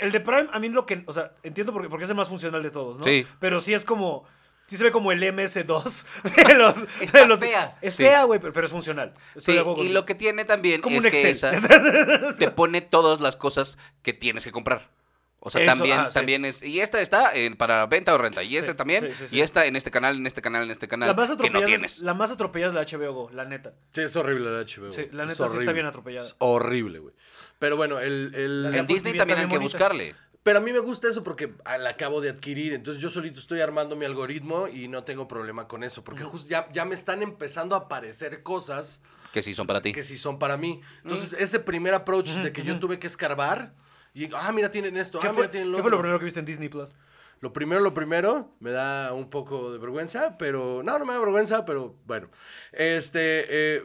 El 0.00 0.10
de 0.10 0.18
Prime, 0.18 0.48
a 0.52 0.58
mí 0.58 0.68
lo 0.68 0.84
que, 0.84 1.04
o 1.06 1.12
sea, 1.12 1.32
entiendo 1.44 1.72
porque, 1.72 1.88
porque 1.88 2.04
es 2.04 2.10
el 2.10 2.16
más 2.16 2.28
funcional 2.28 2.60
de 2.64 2.70
todos, 2.72 2.98
¿no? 2.98 3.04
Sí. 3.04 3.24
Pero 3.38 3.60
sí 3.60 3.72
es 3.72 3.84
como, 3.84 4.24
sí 4.66 4.76
se 4.76 4.84
ve 4.84 4.90
como 4.92 5.12
el 5.12 5.22
MS2 5.22 6.04
de 6.46 6.54
los... 6.54 6.84
Está 7.00 7.20
de 7.20 7.26
los- 7.26 7.38
fea. 7.38 7.76
Es 7.80 7.94
Sí. 7.94 8.04
fea, 8.04 8.24
güey, 8.24 8.40
pero, 8.40 8.52
pero 8.52 8.66
es 8.66 8.72
funcional. 8.72 9.14
Estoy 9.34 9.58
Sí, 9.58 9.82
y 9.82 9.88
lo 9.90 10.04
que 10.04 10.14
tiene 10.14 10.44
también 10.44 10.76
Es 10.76 10.82
como 10.82 10.96
es, 10.96 11.04
un 11.04 11.10
que 11.10 11.28
Excel. 11.30 11.54
esa 11.54 12.34
te 12.38 12.50
pone 12.50 12.80
todas 12.82 13.20
las 13.20 13.36
cosas 13.36 13.78
que 14.02 14.12
tienes 14.12 14.44
que 14.44 14.52
comprar. 14.52 14.90
O 15.38 15.50
sea, 15.50 15.62
Eso, 15.62 15.70
también, 15.74 16.00
ah, 16.00 16.10
sí. 16.10 16.14
también 16.14 16.44
es. 16.44 16.60
Y 16.64 16.80
esta 16.80 17.00
está 17.00 17.32
en- 17.32 17.56
para 17.56 17.86
venta 17.86 18.12
o 18.12 18.18
renta. 18.18 18.42
Y 18.42 18.56
este 18.56 18.72
Sí, 18.72 18.76
también. 18.76 19.06
sí, 19.10 19.14
sí, 19.14 19.28
sí. 19.28 19.36
Y 19.36 19.42
esta 19.42 19.64
en 19.66 19.76
este 19.76 19.92
canal, 19.92 20.16
en 20.16 20.26
este 20.26 20.42
canal, 20.42 20.64
en 20.64 20.72
este 20.72 20.88
canal. 20.88 21.06
La 21.08 21.14
más 21.14 21.26
que 21.30 21.36
no 21.36 21.44
atropellada, 21.44 21.66
tienes. 21.66 21.92
es, 21.96 21.98
la 22.00 22.14
más 22.14 22.32
atropellada 22.32 22.80
es 22.82 22.92
la 22.92 22.98
HBO 22.98 23.12
Go, 23.12 23.30
la 23.30 23.44
neta. 23.44 23.74
Sí, 23.92 24.00
es 24.00 24.16
horrible 24.16 24.50
la 24.50 24.62
HBO. 24.62 24.90
Sí, 24.92 25.06
la 25.12 25.22
Es 25.22 25.28
neta 25.28 25.46
sí 25.46 25.58
está 25.58 25.70
bien 25.72 25.86
atropellada. 25.86 26.26
Es 26.26 26.34
horrible, 26.38 26.98
güey. 26.98 27.14
Pero 27.60 27.76
bueno, 27.76 28.00
el... 28.00 28.32
el- 28.34 28.74
En 28.74 28.86
Disney 28.88 29.16
también 29.16 29.38
hay 29.38 29.44
que 29.46 29.56
bonita. 29.56 29.62
buscarle. 29.78 30.16
Pero 30.46 30.60
a 30.60 30.62
mí 30.62 30.72
me 30.72 30.78
gusta 30.78 31.08
eso 31.08 31.24
porque 31.24 31.54
la 31.66 31.90
acabo 31.90 32.20
de 32.20 32.30
adquirir. 32.30 32.72
Entonces 32.72 33.02
yo 33.02 33.10
solito 33.10 33.40
estoy 33.40 33.62
armando 33.62 33.96
mi 33.96 34.04
algoritmo 34.04 34.68
y 34.68 34.86
no 34.86 35.02
tengo 35.02 35.26
problema 35.26 35.66
con 35.66 35.82
eso. 35.82 36.04
Porque 36.04 36.22
justo 36.22 36.48
ya, 36.48 36.70
ya 36.70 36.84
me 36.84 36.94
están 36.94 37.20
empezando 37.20 37.74
a 37.74 37.78
aparecer 37.80 38.44
cosas 38.44 39.02
Que 39.32 39.42
sí 39.42 39.54
son 39.54 39.66
para 39.66 39.82
ti. 39.82 39.92
que 39.92 40.04
sí 40.04 40.16
son 40.16 40.38
para 40.38 40.56
mí. 40.56 40.80
Entonces 41.02 41.34
ese 41.36 41.58
primer 41.58 41.94
approach 41.94 42.28
de 42.28 42.52
que 42.52 42.62
yo 42.62 42.78
tuve 42.78 43.00
que 43.00 43.08
escarbar 43.08 43.74
y, 44.14 44.32
ah, 44.36 44.52
mira, 44.52 44.70
tienen 44.70 44.96
esto, 44.96 45.18
¿Qué, 45.18 45.26
ah, 45.26 45.32
fue, 45.32 45.42
mira, 45.42 45.50
tienen 45.50 45.72
lo 45.72 45.78
qué 45.78 45.82
fue 45.82 45.90
lo 45.90 45.98
primero 45.98 46.20
que 46.20 46.26
viste 46.26 46.38
en 46.38 46.46
Disney 46.46 46.68
Plus? 46.68 46.94
Lo 47.40 47.52
primero, 47.52 47.80
lo 47.80 47.92
primero, 47.92 48.54
me 48.60 48.70
da 48.70 49.12
un 49.14 49.28
poco 49.28 49.72
de 49.72 49.80
vergüenza, 49.80 50.38
pero 50.38 50.80
no, 50.84 50.96
no 50.96 51.04
me 51.06 51.12
da 51.12 51.18
vergüenza, 51.18 51.64
pero 51.64 51.96
bueno. 52.06 52.30
Este, 52.70 53.46
eh, 53.48 53.84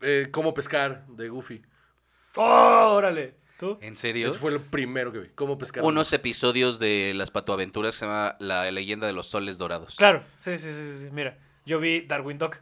eh, 0.00 0.28
cómo 0.30 0.54
pescar 0.54 1.06
de 1.08 1.28
Goofy. 1.28 1.60
¡Oh, 2.36 2.94
órale! 2.94 3.37
¿Tú? 3.58 3.76
¿En 3.80 3.96
serio? 3.96 4.28
Ese 4.28 4.38
fue 4.38 4.52
lo 4.52 4.60
primero 4.60 5.12
que 5.12 5.18
vi. 5.18 5.28
¿Cómo 5.34 5.58
pescar? 5.58 5.82
Unos 5.82 6.12
episodios 6.12 6.78
de 6.78 7.12
las 7.16 7.32
patoaventuras 7.32 7.94
que 7.94 7.98
se 7.98 8.06
llama 8.06 8.36
La 8.38 8.70
leyenda 8.70 9.08
de 9.08 9.12
los 9.12 9.26
soles 9.26 9.58
dorados. 9.58 9.96
Claro, 9.96 10.22
sí, 10.36 10.58
sí, 10.58 10.72
sí, 10.72 10.98
sí. 10.98 11.08
Mira, 11.10 11.36
yo 11.66 11.80
vi 11.80 12.02
Darwin 12.02 12.38
Dog. 12.38 12.56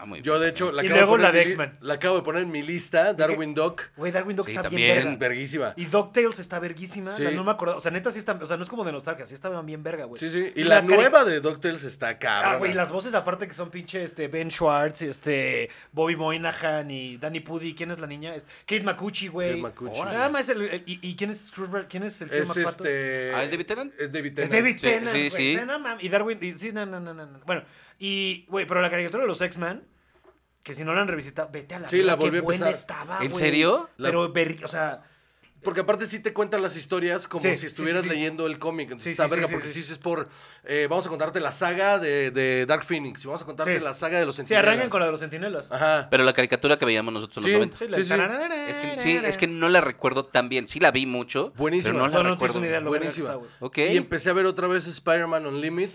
Ah, 0.00 0.06
muy 0.06 0.22
Yo, 0.22 0.34
bien 0.34 0.42
de 0.44 0.48
hecho, 0.50 0.70
la 0.70 0.82
Y 0.84 0.86
acabo 0.86 0.96
luego 1.00 1.12
poner 1.14 1.22
la 1.24 1.28
en 1.30 1.34
de 1.34 1.38
mi 1.40 1.44
li- 1.44 1.50
X-Men. 1.52 1.78
La 1.80 1.94
acabo 1.94 2.16
de 2.16 2.22
poner 2.22 2.42
en 2.44 2.50
mi 2.52 2.62
lista, 2.62 3.12
Darwin 3.14 3.52
Dog. 3.52 3.80
Güey, 3.96 4.12
Darwin 4.12 4.36
Dog 4.36 4.46
Sí, 4.46 4.52
está 4.52 4.62
también. 4.62 4.86
bien 4.86 4.98
Es 4.98 5.04
verga. 5.04 5.18
verguísima. 5.18 5.74
Y 5.76 5.86
DuckTales 5.86 6.38
está 6.38 6.60
verguísima. 6.60 7.16
Sí. 7.16 7.22
La- 7.24 7.32
no 7.32 7.42
me 7.42 7.50
acuerdo. 7.50 7.76
O 7.76 7.80
sea, 7.80 7.90
neta 7.90 8.12
sí 8.12 8.20
está. 8.20 8.32
O 8.40 8.46
sea, 8.46 8.56
no 8.56 8.62
es 8.62 8.68
como 8.68 8.84
de 8.84 8.92
nostalgia. 8.92 9.26
Sí 9.26 9.34
estaban 9.34 9.66
bien 9.66 9.82
verga, 9.82 10.04
güey. 10.04 10.20
Sí, 10.20 10.30
sí. 10.30 10.52
Y, 10.54 10.60
Y 10.60 10.64
la, 10.64 10.82
cari- 10.82 10.94
nueva 10.94 11.24
de 11.24 11.40
DuckTales 11.40 11.82
está 11.82 12.16
cabrón. 12.16 12.52
Ah, 12.54 12.56
güey, 12.58 12.72
las 12.74 12.92
voces 12.92 13.12
aparte 13.14 13.48
que 13.48 13.54
son 13.54 13.70
pinche 13.70 14.04
este, 14.04 14.28
Ben 14.28 14.50
Schwartz, 14.52 15.02
este, 15.02 15.68
Bobby 15.90 16.14
Moynihan 16.14 16.88
y 16.90 17.16
Danny 17.16 17.40
Pudi. 17.40 17.74
¿Quién 17.74 17.90
es 17.90 17.98
la 17.98 18.06
niña? 18.06 18.36
Es 18.36 18.46
Kate 18.66 18.82
Macucci, 18.84 19.26
güey. 19.26 19.60
Nada 20.04 20.28
más 20.28 20.48
el, 20.48 20.62
el- 20.62 20.82
y, 20.86 21.00
y 21.02 21.16
quién 21.16 21.30
es 21.30 21.48
Scrooge? 21.48 21.86
¿Quién 21.88 22.04
es 22.04 22.20
el 22.22 22.30
tío 22.30 22.42
Es 22.44 22.48
McPato? 22.48 22.84
este. 22.84 23.32
Ah, 23.34 23.42
¿es 23.42 23.50
David 23.50 23.66
Tennant? 23.66 23.92
Es 23.98 24.12
David 24.12 24.38
Es 24.38 24.48
Tennant. 24.48 24.52
David 24.52 24.76
Sí, 24.78 24.86
Tennant, 24.86 25.16
sí, 25.16 25.28
güey. 25.28 25.30
sí. 25.30 25.56
No, 25.56 25.64
no, 25.66 25.78
mames. 25.80 26.04
Y 26.04 26.08
Darwin, 26.08 26.38
y- 26.40 26.52
sí, 26.52 26.70
no, 26.72 26.86
no, 26.86 27.00
no, 27.00 27.12
no, 27.12 27.26
no. 27.26 27.40
Bueno, 27.44 27.64
y, 27.98 28.46
güey, 28.48 28.66
pero 28.66 28.80
la 28.80 28.90
caricatura 28.90 29.22
de 29.24 29.28
los 29.28 29.40
X-Men, 29.40 29.84
que 30.62 30.74
si 30.74 30.84
no 30.84 30.94
la 30.94 31.02
han 31.02 31.08
revisitado, 31.08 31.48
vete 31.52 31.74
a 31.74 31.80
la 31.80 31.88
Sí, 31.88 32.02
la 32.02 32.14
volví 32.16 32.32
qué 32.32 32.38
a 32.38 32.42
buena 32.42 32.66
empezar. 32.68 32.80
estaba, 32.98 33.18
¿En 33.24 33.30
güey. 33.30 33.42
serio? 33.42 33.88
La- 33.96 34.08
Pero, 34.08 34.32
ver- 34.32 34.64
o 34.64 34.68
sea, 34.68 35.02
Porque 35.60 35.80
aparte 35.80 36.06
sí 36.06 36.20
te 36.20 36.32
cuentan 36.32 36.62
las 36.62 36.76
historias 36.76 37.26
como 37.26 37.42
Sí, 37.42 37.56
si 37.56 37.66
estuvieras 37.66 38.04
sí, 38.04 38.08
sí. 38.08 38.14
leyendo 38.14 38.46
el 38.46 38.60
cómic. 38.60 38.84
Entonces 38.92 39.06
Sí, 39.06 39.10
está 39.10 39.24
sí, 39.26 39.30
verga, 39.32 39.48
sí, 39.48 39.54
porque 39.54 39.66
sí. 39.66 39.82
sí, 39.82 39.92
es 39.92 39.98
por. 39.98 40.28
eh, 40.62 40.86
vamos 40.88 41.04
a 41.06 41.08
contarte 41.08 41.40
la 41.40 41.50
saga 41.50 41.98
de, 41.98 42.30
de 42.30 42.64
Dark 42.64 42.84
Phoenix. 42.84 43.24
Y 43.24 43.26
vamos 43.26 43.42
a 43.42 43.44
contarte 43.44 43.76
Sí. 43.76 43.82
la 43.82 43.92
saga 43.92 44.20
de 44.20 44.24
los 44.26 44.36
sí, 44.36 44.42
Centinelas. 44.42 44.64
arrancan 44.68 44.88
con 44.88 45.00
la 45.00 45.06
de 45.06 45.10
los 45.10 45.18
sentinelas. 45.20 45.72
Ajá. 45.72 46.06
Pero 46.12 46.22
la 46.22 46.32
caricatura 46.32 46.78
que 46.78 46.84
veíamos 46.84 47.12
nosotros 47.12 47.38
en 47.38 47.42
Sí. 47.42 47.50
los 47.50 47.58
90. 47.58 47.76
Sí, 47.76 47.88
la 47.88 47.96
Sí, 47.96 48.02
sí. 48.04 48.08
tararara, 48.08 48.68
Es 48.70 48.78
que, 48.78 48.98
sí, 49.00 49.16
es 49.20 49.36
que 49.36 49.48
no 49.48 49.68
la 49.68 49.80
recuerdo 49.80 50.26
tan 50.26 50.48
bien. 50.48 50.68
Sí 50.68 50.78
la 50.78 50.92
vi 50.92 51.06
mucho. 51.06 51.52
Buenísima. 51.56 51.92
Pero 51.94 52.04
no 52.06 52.08
la 52.12 52.16
No, 52.18 52.22
no 52.22 52.30
recuerdo. 52.34 52.52
tienes 52.52 52.56
una 52.56 52.66
idea 52.68 52.78
de 52.78 52.84
lo 52.84 52.90
verga 52.92 53.08
que 53.12 53.20
Buenísima. 53.20 53.46
está, 53.46 53.58
güey. 53.68 53.86
Ok. 53.88 53.92
Y 53.92 53.96
empecé 53.96 54.30
a 54.30 54.34
ver 54.34 54.46
otra 54.46 54.68
vez 54.68 54.86
Spider-Man 54.86 55.44
Unlimited. 55.44 55.90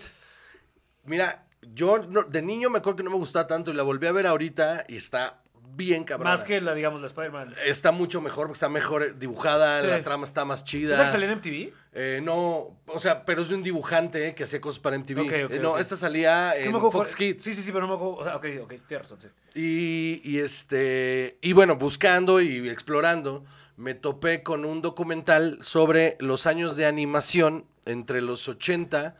Mira, 1.04 1.43
yo 1.74 1.98
no- 1.98 2.22
de 2.24 2.42
niño 2.42 2.70
me 2.70 2.78
acuerdo 2.78 2.96
que 2.98 3.02
no 3.04 3.10
me 3.10 3.16
gustaba 3.16 3.46
tanto 3.46 3.70
y 3.70 3.74
la 3.74 3.82
volví 3.82 4.06
a 4.06 4.12
ver 4.12 4.26
ahorita 4.26 4.84
y 4.88 4.96
está 4.96 5.40
bien 5.76 6.04
cabrón. 6.04 6.30
Más 6.30 6.44
que 6.44 6.60
la, 6.60 6.72
digamos, 6.72 7.00
la 7.00 7.08
Spider-Man. 7.08 7.54
Está 7.66 7.90
mucho 7.90 8.20
mejor, 8.20 8.46
porque 8.46 8.52
está 8.58 8.68
mejor 8.68 9.18
dibujada, 9.18 9.80
Sí. 9.80 9.88
la 9.88 10.04
trama 10.04 10.24
está 10.24 10.44
más 10.44 10.60
¿Es 10.60 10.64
chida. 10.66 11.02
que 11.02 11.08
salía 11.10 11.26
en 11.26 11.32
MTV? 11.32 11.72
Eh, 11.94 12.20
no, 12.22 12.78
o 12.86 13.00
sea, 13.00 13.24
pero 13.24 13.42
es 13.42 13.48
de 13.48 13.56
un 13.56 13.62
dibujante 13.64 14.28
eh, 14.28 14.34
que 14.36 14.44
hacía 14.44 14.60
cosas 14.60 14.78
para 14.80 14.94
MTV. 14.96 15.22
Ok, 15.22 15.32
ok, 15.46 15.50
Eh, 15.52 15.58
no, 15.60 15.76
esta 15.78 15.96
salía 15.96 16.52
Es 16.54 16.62
que 16.62 16.68
en 16.68 16.80
Fox 16.80 16.92
cuál- 16.94 17.08
Kids. 17.16 17.42
Sí, 17.42 17.52
sí, 17.54 17.62
sí, 17.62 17.72
pero 17.72 17.86
no 17.86 17.88
me 17.88 17.94
acuerdo. 17.96 18.16
o 18.18 18.24
sea, 18.24 18.36
ok, 18.36 18.44
ok, 18.62 18.68
tienes 18.86 19.10
razón, 19.10 19.20
sí. 19.20 19.28
Y, 19.56 20.20
y 20.24 20.38
este, 20.38 21.38
y 21.40 21.52
bueno, 21.52 21.74
buscando 21.76 22.40
y 22.40 22.68
explorando, 22.68 23.44
me 23.76 23.94
topé 23.94 24.44
con 24.44 24.64
un 24.64 24.80
documental 24.80 25.58
sobre 25.60 26.16
los 26.20 26.46
años 26.46 26.76
de 26.76 26.86
animación 26.86 27.64
entre 27.84 28.20
los 28.22 28.48
80 28.48 29.16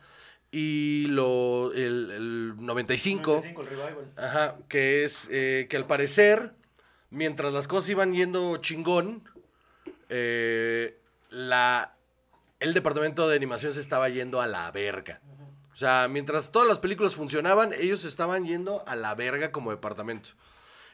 y 0.55 1.07
lo, 1.07 1.73
el, 1.73 2.11
el 2.11 2.65
95. 2.65 3.31
95, 3.31 3.61
el 3.61 3.67
revival. 3.67 4.13
Ajá, 4.15 4.55
que 4.69 5.03
es 5.03 5.27
eh, 5.29 5.67
que 5.69 5.75
al 5.75 5.85
parecer, 5.85 6.53
mientras 7.09 7.51
las 7.51 7.67
cosas 7.67 7.89
iban 7.89 8.13
yendo 8.13 8.55
chingón, 8.57 9.29
eh, 10.07 10.97
la, 11.29 11.97
el 12.61 12.73
departamento 12.73 13.27
de 13.27 13.35
animación 13.35 13.73
se 13.73 13.81
estaba 13.81 14.07
yendo 14.07 14.39
a 14.39 14.47
la 14.47 14.71
verga. 14.71 15.19
O 15.73 15.75
sea, 15.75 16.07
mientras 16.07 16.53
todas 16.53 16.69
las 16.69 16.79
películas 16.79 17.15
funcionaban, 17.15 17.73
ellos 17.73 18.05
estaban 18.05 18.45
yendo 18.45 18.81
a 18.87 18.95
la 18.95 19.13
verga 19.13 19.51
como 19.51 19.71
departamento. 19.71 20.29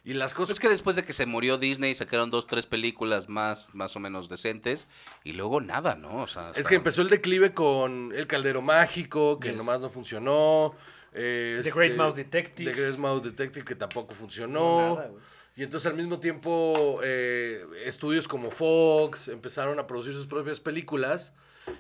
Y 0.03 0.13
las 0.13 0.33
cosas 0.33 0.53
es 0.53 0.59
que 0.59 0.67
después 0.67 0.95
de 0.95 1.03
que 1.03 1.13
se 1.13 1.27
murió 1.27 1.59
Disney 1.59 1.93
sacaron 1.93 2.31
dos, 2.31 2.47
tres 2.47 2.65
películas 2.65 3.29
más, 3.29 3.69
más 3.73 3.95
o 3.95 3.99
menos 3.99 4.29
decentes 4.29 4.87
y 5.23 5.33
luego 5.33 5.61
nada, 5.61 5.95
¿no? 5.95 6.23
O 6.23 6.27
sea, 6.27 6.51
Es 6.55 6.65
que 6.67 6.73
empezó 6.75 7.03
el 7.03 7.09
declive 7.09 7.53
con 7.53 8.11
El 8.15 8.25
Caldero 8.25 8.63
Mágico, 8.63 9.39
que 9.39 9.49
Yes. 9.49 9.57
nomás 9.57 9.79
no 9.79 9.89
funcionó. 9.89 10.73
eh, 11.13 11.59
The 11.61 11.67
este, 11.69 11.79
Great 11.79 11.97
Mouse 11.97 12.15
Detective. 12.15 12.71
The 12.71 12.81
Great 12.81 12.97
Mouse 12.97 13.21
Detective, 13.23 13.65
que 13.65 13.75
tampoco 13.75 14.15
funcionó. 14.15 14.59
No, 14.89 14.95
nada, 14.95 15.07
güey. 15.09 15.21
y 15.57 15.63
entonces 15.63 15.91
al 15.91 15.97
mismo 15.97 16.19
tiempo 16.21 16.99
eh, 17.03 17.63
estudios 17.85 18.27
como 18.29 18.49
Fox 18.49 19.27
empezaron 19.27 19.77
a 19.77 19.85
producir 19.87 20.13
sus 20.13 20.25
propias 20.25 20.59
películas 20.61 21.33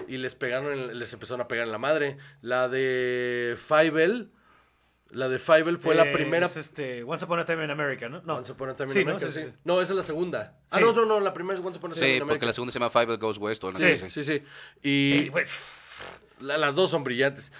y 0.07 0.17
les 0.17 0.35
pegaron, 0.35 0.73
en- 0.77 0.99
les 0.99 1.11
empezaron 1.13 1.41
a 1.41 1.47
pegar 1.47 1.65
en 1.65 1.71
la 1.71 1.77
madre. 1.79 2.17
La 2.41 2.67
de 2.67 3.55
Fievel, 3.57 4.29
la 5.11 5.27
de 5.29 5.39
Fievel 5.39 5.77
fue 5.77 5.93
la 5.95 6.09
Eh, 6.09 6.13
primera... 6.13 6.45
Es 6.45 6.57
este, 6.57 7.03
Once 7.03 7.25
Upon 7.25 7.39
a 7.39 7.45
Time 7.45 7.63
in 7.65 7.69
America, 7.71 8.07
¿no? 8.09 8.21
No. 8.23 8.35
Once 8.35 8.51
Upon 8.51 8.69
a 8.69 8.75
Time 8.75 8.87
in 8.89 8.93
Sí, 8.93 8.99
America, 9.01 9.25
¿no? 9.25 9.31
Sí, 9.31 9.39
sí. 9.39 9.45
sí, 9.45 9.51
sí. 9.51 9.59
No, 9.63 9.81
esa 9.81 9.93
es 9.93 9.97
la 9.97 10.03
segunda. 10.03 10.57
Ah, 10.71 10.77
Sí. 10.77 10.83
no, 10.83 10.93
no, 10.93 11.05
no, 11.05 11.19
la 11.19 11.33
primera 11.33 11.59
es 11.59 11.65
Once 11.65 11.77
Upon 11.79 11.91
a 11.91 11.95
Time 11.95 12.05
Sí, 12.07 12.13
in 12.13 12.19
porque 12.19 12.31
America. 12.31 12.45
la 12.47 12.53
segunda 12.53 12.71
se 12.71 12.79
llama 12.79 12.89
Five 12.89 13.17
Goes 13.17 13.37
West. 13.37 13.63
o 13.63 13.67
una 13.67 13.79
Sí, 13.79 13.97
sí, 14.09 14.23
sí. 14.23 14.43
Y 14.81 15.29
Eh, 15.37 15.45
la- 16.39 16.57
las 16.57 16.75
dos 16.75 16.89
son 16.91 17.03
brillantes. 17.03 17.51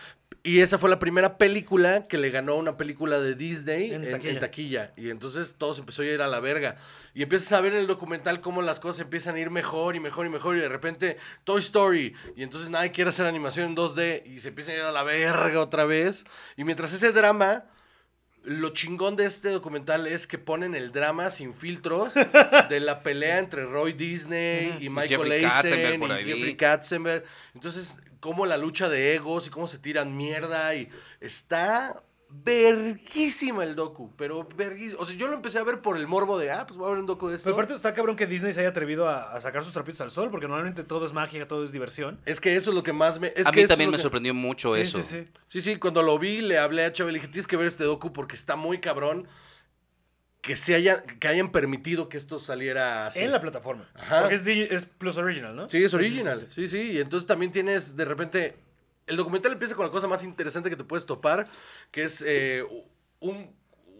Y 0.44 0.62
esa 0.62 0.80
fue 0.80 0.90
la 0.90 0.98
primera 0.98 1.38
película 1.38 2.08
que 2.08 2.18
le 2.18 2.32
ganó 2.32 2.56
una 2.56 2.76
película 2.76 3.20
de 3.20 3.36
Disney 3.36 3.92
En 3.92 4.04
en, 4.04 4.26
en 4.26 4.40
taquilla. 4.40 4.92
Y 4.98 5.12
entonces 5.12 5.54
todo 5.56 5.76
se 5.76 5.82
empezó 5.82 6.02
a 6.02 6.06
ir 6.06 6.22
a 6.22 6.28
la 6.28 6.40
verga. 6.40 6.78
Y 7.14 7.22
empiezas 7.22 7.52
a 7.52 7.62
ver 7.62 7.74
en 7.74 7.80
el 7.80 7.88
documental 7.88 8.42
cómo 8.42 8.64
las 8.64 8.80
cosas 8.80 9.02
empiezan 9.02 9.36
a 9.36 9.40
ir 9.40 9.52
mejor 9.52 9.96
y 9.96 10.00
mejor 10.00 10.26
y 10.26 10.30
mejor. 10.30 10.58
Y 10.58 10.62
de 10.62 10.70
repente 10.70 11.18
Toy 11.44 11.60
Story. 11.60 12.16
Y 12.36 12.42
entonces 12.42 12.72
nadie 12.72 12.92
quiere 12.92 13.12
hacer 13.12 13.28
animación 13.28 13.70
en 13.70 13.76
2D. 13.76 14.26
Y 14.26 14.40
se 14.40 14.48
empieza 14.48 14.72
a 14.72 14.76
ir 14.76 14.82
a 14.82 14.92
la 14.92 15.04
verga 15.04 15.60
otra 15.60 15.86
vez. 15.86 16.26
Y 16.58 16.64
mientras 16.64 16.92
ese 16.94 17.12
drama... 17.12 17.66
Lo 18.44 18.72
chingón 18.72 19.16
de 19.16 19.28
este 19.28 19.50
documental 19.50 20.08
es 20.08 20.26
que 20.26 20.40
ponen 20.40 20.74
el 20.74 20.92
drama 20.92 21.30
sin 21.30 21.54
filtros 21.54 22.16
de 22.16 22.80
la 22.80 23.04
pelea 23.04 23.38
entre 23.38 23.66
Roy 23.66 23.94
Disney 23.94 24.78
y 24.80 24.90
Michael 24.90 25.10
Jeffrey 25.10 25.42
Katzenberg 25.44 25.84
Eisen 25.86 26.00
por 26.00 26.10
y. 26.10 26.24
Jeffrey 26.24 26.56
Katzenberg. 26.56 27.24
Entonces, 27.54 28.00
cómo 28.22 28.46
la 28.46 28.56
lucha 28.56 28.88
de 28.88 29.16
egos 29.16 29.48
y 29.48 29.50
cómo 29.50 29.68
se 29.68 29.78
tiran 29.80 30.16
mierda 30.16 30.74
y 30.76 30.88
está 31.20 32.02
verguísima 32.34 33.64
el 33.66 33.76
docu, 33.76 34.14
pero 34.16 34.48
verguísima. 34.56 35.02
O 35.02 35.06
sea, 35.06 35.16
yo 35.18 35.28
lo 35.28 35.34
empecé 35.34 35.60
a 35.60 35.64
ver 35.64 35.82
por 35.82 35.98
el 35.98 36.08
morbo 36.08 36.40
de, 36.40 36.50
ah, 36.52 36.66
pues 36.66 36.78
voy 36.78 36.88
a 36.88 36.92
ver 36.92 37.00
un 37.00 37.06
docu 37.06 37.28
de 37.28 37.36
esto. 37.36 37.46
Pero 37.46 37.56
aparte 37.56 37.74
está 37.74 37.94
cabrón 37.94 38.16
que 38.16 38.26
Disney 38.28 38.54
se 38.54 38.62
haya 38.62 38.70
atrevido 38.70 39.08
a, 39.10 39.34
a 39.34 39.42
sacar 39.42 39.64
sus 39.64 39.74
trapitos 39.74 40.00
al 40.00 40.12
sol, 40.12 40.30
porque 40.32 40.48
normalmente 40.48 40.84
todo 40.86 41.06
es 41.06 41.12
magia, 41.12 41.46
todo 41.48 41.66
es 41.66 41.74
diversión. 41.74 42.20
Es 42.26 42.40
que 42.40 42.56
eso 42.56 42.70
es 42.72 42.76
lo 42.76 42.84
que 42.84 42.94
más 42.94 43.20
me... 43.20 43.34
Es 43.36 43.46
a 43.48 43.52
que 43.52 43.64
mí 43.64 43.68
también 43.68 43.90
me 43.92 43.98
que- 43.98 44.02
sorprendió 44.04 44.34
mucho 44.34 44.76
Sí, 44.76 44.82
eso. 44.82 45.04
sí, 45.04 45.24
sí. 45.26 45.28
Sí, 45.50 45.62
sí, 45.62 45.76
cuando 45.76 46.02
lo 46.04 46.18
vi 46.18 46.40
le 46.42 46.58
hablé 46.58 46.86
a 46.86 46.94
Chávez, 46.94 47.12
le 47.14 47.20
dije, 47.20 47.30
tienes 47.32 47.48
que 47.48 47.58
ver 47.58 47.68
este 47.68 47.84
docu 47.84 48.14
porque 48.14 48.36
está 48.36 48.56
muy 48.56 48.80
cabrón 48.80 49.28
que 50.42 50.58
se 50.58 50.74
haya, 50.76 51.04
que 51.04 51.28
hayan 51.28 51.52
permitido 51.52 52.10
que 52.10 52.18
esto 52.18 52.40
saliera 52.40 53.08
así. 53.08 53.20
En 53.22 53.32
la 53.32 53.40
plataforma. 53.40 53.88
Ajá. 53.96 54.22
Porque 54.22 54.36
es, 54.36 54.46
es 54.72 54.86
Plus 54.86 55.18
Original, 55.18 55.56
¿no? 55.56 55.70
Sí, 55.70 55.84
es 55.84 55.92
sí, 55.92 55.98
original. 55.98 56.40
sí, 56.50 56.68
Sí, 56.68 56.68
sí, 56.68 56.92
Y 56.94 57.00
entonces 57.00 57.28
también 57.28 57.52
tienes 57.52 57.96
de 57.96 58.06
repente. 58.06 58.58
El 59.08 59.18
documental 59.18 59.52
empieza 59.52 59.76
con 59.76 59.86
la 59.86 59.92
cosa 59.92 60.08
más 60.08 60.24
interesante 60.24 60.70
que 60.70 60.76
te 60.76 60.84
puedes 60.84 61.06
topar, 61.06 61.48
que 61.92 62.04
es 62.04 62.24
eh, 62.26 62.64
un, 63.20 63.54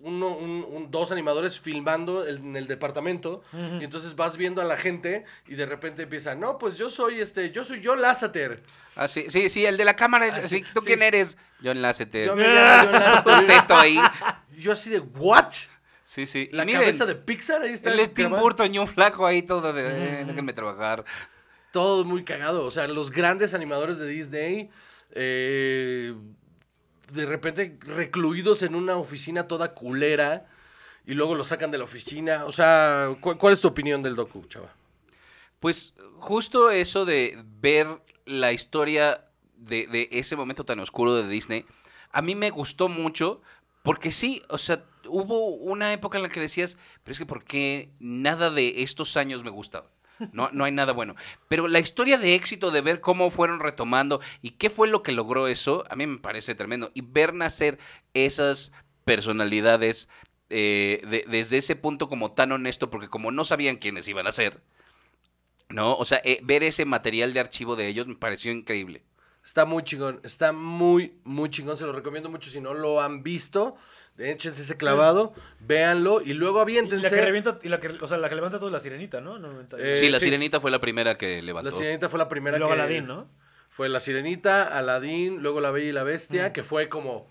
uno- 0.04 0.36
un- 0.36 0.66
un- 0.68 0.90
dos 0.92 1.12
animadores 1.12 1.60
filmando 1.60 2.26
el- 2.26 2.38
en 2.38 2.56
el 2.56 2.66
departamento. 2.68 3.44
Y 3.80 3.84
entonces 3.84 4.16
vas 4.16 4.38
viendo 4.38 4.62
a 4.62 4.66
la 4.66 4.78
gente 4.78 5.26
y 5.48 5.56
de 5.56 5.66
repente 5.66 6.04
empieza, 6.04 6.34
no, 6.36 6.58
pues 6.58 6.76
yo 6.76 6.90
soy 6.90 7.20
este, 7.20 7.52
yo 7.52 7.64
soy 7.64 7.82
John 7.84 8.02
Lasseter. 8.02 8.64
Ah, 8.96 9.08
sí, 9.08 9.26
sí, 9.30 9.50
sí, 9.50 9.66
el 9.66 9.78
de 9.78 9.86
la 9.86 9.96
cámara. 9.96 10.28
es- 10.28 10.34
Ah, 10.44 10.48
sí, 10.48 10.64
¿Tú 10.74 10.82
sí. 10.82 10.88
quién 10.88 11.04
eres? 11.04 11.38
John 11.64 11.82
Lasseter. 11.82 12.28
Yo 12.28 12.36
me 12.36 12.48
llamo 12.48 12.90
John 13.26 13.48
Lasseter. 13.48 13.98
Yo 14.58 14.72
así 14.72 14.90
de, 14.90 15.00
¿what? 15.00 15.54
Sí, 16.12 16.26
sí. 16.28 16.50
La 16.52 16.66
miren, 16.66 16.82
cabeza 16.82 17.06
de 17.06 17.16
Pixar, 17.16 17.62
ahí 17.62 17.72
está. 17.72 17.90
Él 17.90 18.02
es 18.02 18.14
Tim. 18.14 18.32
Burton 18.32 18.76
y 18.76 18.80
un 18.80 18.88
flaco 18.88 19.26
ahí 19.26 19.44
todo 19.44 19.72
de... 19.72 20.20
eh, 20.22 20.26
déjenme 20.26 20.52
trabajar. 20.52 21.06
todo 21.72 22.04
muy 22.04 22.26
cagado. 22.26 22.66
O 22.66 22.72
sea, 22.72 22.86
los 22.90 23.12
grandes 23.12 23.54
animadores 23.54 23.98
de 23.98 24.08
Disney, 24.08 24.70
eh, 25.12 26.14
de 27.14 27.26
repente 27.26 27.78
recluidos 27.96 28.62
en 28.62 28.76
una 28.76 28.98
oficina 28.98 29.48
toda 29.48 29.74
culera 29.74 30.48
y 31.06 31.14
luego 31.14 31.34
lo 31.34 31.46
sacan 31.46 31.72
de 31.72 31.78
la 31.78 31.86
oficina. 31.86 32.44
O 32.44 32.52
sea, 32.52 33.16
¿cu- 33.22 33.38
¿cuál, 33.38 33.54
es 33.54 33.62
tu 33.62 33.70
opinión 33.70 34.04
del 34.04 34.18
docu, 34.18 34.44
chava? 34.50 34.76
Pues 35.62 35.94
justo 36.18 36.72
eso 36.72 37.06
de 37.06 37.42
ver 37.62 37.88
la 38.26 38.52
historia 38.52 39.30
de, 39.56 39.88
de 39.88 40.10
ese 40.12 40.36
momento 40.36 40.66
tan 40.66 40.82
oscuro 40.82 41.16
de 41.16 41.26
Disney, 41.30 41.66
a 42.12 42.22
mí 42.22 42.36
me 42.36 42.50
gustó 42.50 42.90
mucho 42.90 43.42
porque 43.82 44.12
sí, 44.12 44.44
o 44.50 44.58
sea, 44.58 44.84
hubo 45.12 45.50
una 45.56 45.94
época 45.94 46.18
en 46.18 46.24
la 46.24 46.30
que 46.30 46.40
decías, 46.40 46.78
pero 47.04 47.14
es 47.14 47.20
que 47.20 47.26
¿por 47.26 47.44
qué 47.44 47.92
nada 48.00 48.50
de 48.50 48.82
estos 48.84 49.18
años 49.18 49.44
me 49.44 49.50
gustaba? 49.50 49.90
No, 50.34 50.50
no 50.54 50.66
hay 50.66 50.72
nada 50.72 50.94
bueno. 50.94 51.16
Pero 51.48 51.68
la 51.68 51.80
historia 51.80 52.18
de 52.18 52.36
éxito 52.36 52.72
de 52.72 52.82
ver 52.82 53.02
cómo 53.02 53.32
fueron 53.32 53.60
retomando 53.60 54.22
y 54.42 54.52
qué 54.52 54.70
fue 54.70 54.88
lo 54.88 55.02
que 55.04 55.12
logró 55.12 55.48
eso, 55.48 55.84
a 55.90 55.96
mí 55.96 56.06
me 56.08 56.20
parece 56.20 56.54
tremendo. 56.56 56.92
Y 56.94 57.02
ver 57.02 57.34
nacer 57.34 57.80
esas 58.14 58.72
personalidades 59.04 60.08
eh, 60.50 61.02
de- 61.10 61.26
desde 61.28 61.58
ese 61.58 61.76
punto 61.76 62.08
como 62.10 62.32
tan 62.32 62.52
honesto, 62.52 62.90
porque 62.92 63.08
como 63.08 63.32
no 63.32 63.46
sabían 63.46 63.78
quiénes 63.78 64.08
iban 64.08 64.28
a 64.28 64.32
ser, 64.32 64.62
¿no? 65.70 65.96
O 65.96 66.06
sea, 66.06 66.22
eh, 66.24 66.40
ver 66.44 66.64
ese 66.64 66.86
material 66.86 67.34
de 67.34 67.40
archivo 67.40 67.76
de 67.76 67.88
ellos 67.88 68.08
me 68.08 68.16
pareció 68.16 68.52
increíble. 68.52 69.04
Está 69.46 69.66
muy 69.66 69.84
chingón. 69.84 70.20
Está 70.24 70.52
muy, 70.52 71.20
muy 71.24 71.50
chingón. 71.50 71.78
Se 71.78 71.84
lo 71.86 71.94
recomiendo 71.94 72.30
mucho. 72.30 72.50
Si 72.50 72.62
no 72.62 72.74
lo 72.74 73.02
han 73.02 73.24
visto, 73.24 73.76
échense 74.18 74.62
ese 74.62 74.78
clavado, 74.78 75.34
véanlo 75.60 76.22
y 76.22 76.34
luego 76.34 76.60
Y 76.60 76.62
aviéntense. 76.62 77.04
la 77.04 77.10
que 77.10 77.22
revienta, 77.26 77.60
y 77.64 77.70
la 77.70 77.80
que, 77.80 77.88
o 77.90 78.08
sea, 78.08 78.18
la 78.18 78.30
que 78.30 78.36
levanta 78.36 78.58
todo 78.60 78.70
es 78.70 78.74
la 78.74 78.80
sirenita, 78.80 79.20
¿no? 79.20 79.40
No, 79.40 79.62
Eh, 79.78 79.96
sí, 79.96 80.10
la 80.10 80.20
sí. 80.20 80.26
sirenita 80.26 80.60
fue 80.62 80.70
la 80.72 80.80
primera 80.80 81.18
que 81.18 81.38
La 81.38 81.42
levantó. 81.44 81.72
sirenita 81.72 82.08
fue 82.10 82.20
la 82.20 82.30
primera 82.30 82.58
y 82.58 82.60
luego 82.60 82.74
que... 82.76 82.82
Aladdin, 82.82 83.08
¿no? 83.08 83.28
Fue 83.70 83.88
La 83.88 84.02
Sirenita, 84.02 84.78
Aladdin, 84.78 85.42
luego 85.42 85.62
La 85.62 85.72
Bella 85.72 85.88
y 85.88 85.92
la 85.94 86.04
Bestia, 86.04 86.52
que 86.52 86.62
fue 86.62 86.90
como 86.90 87.30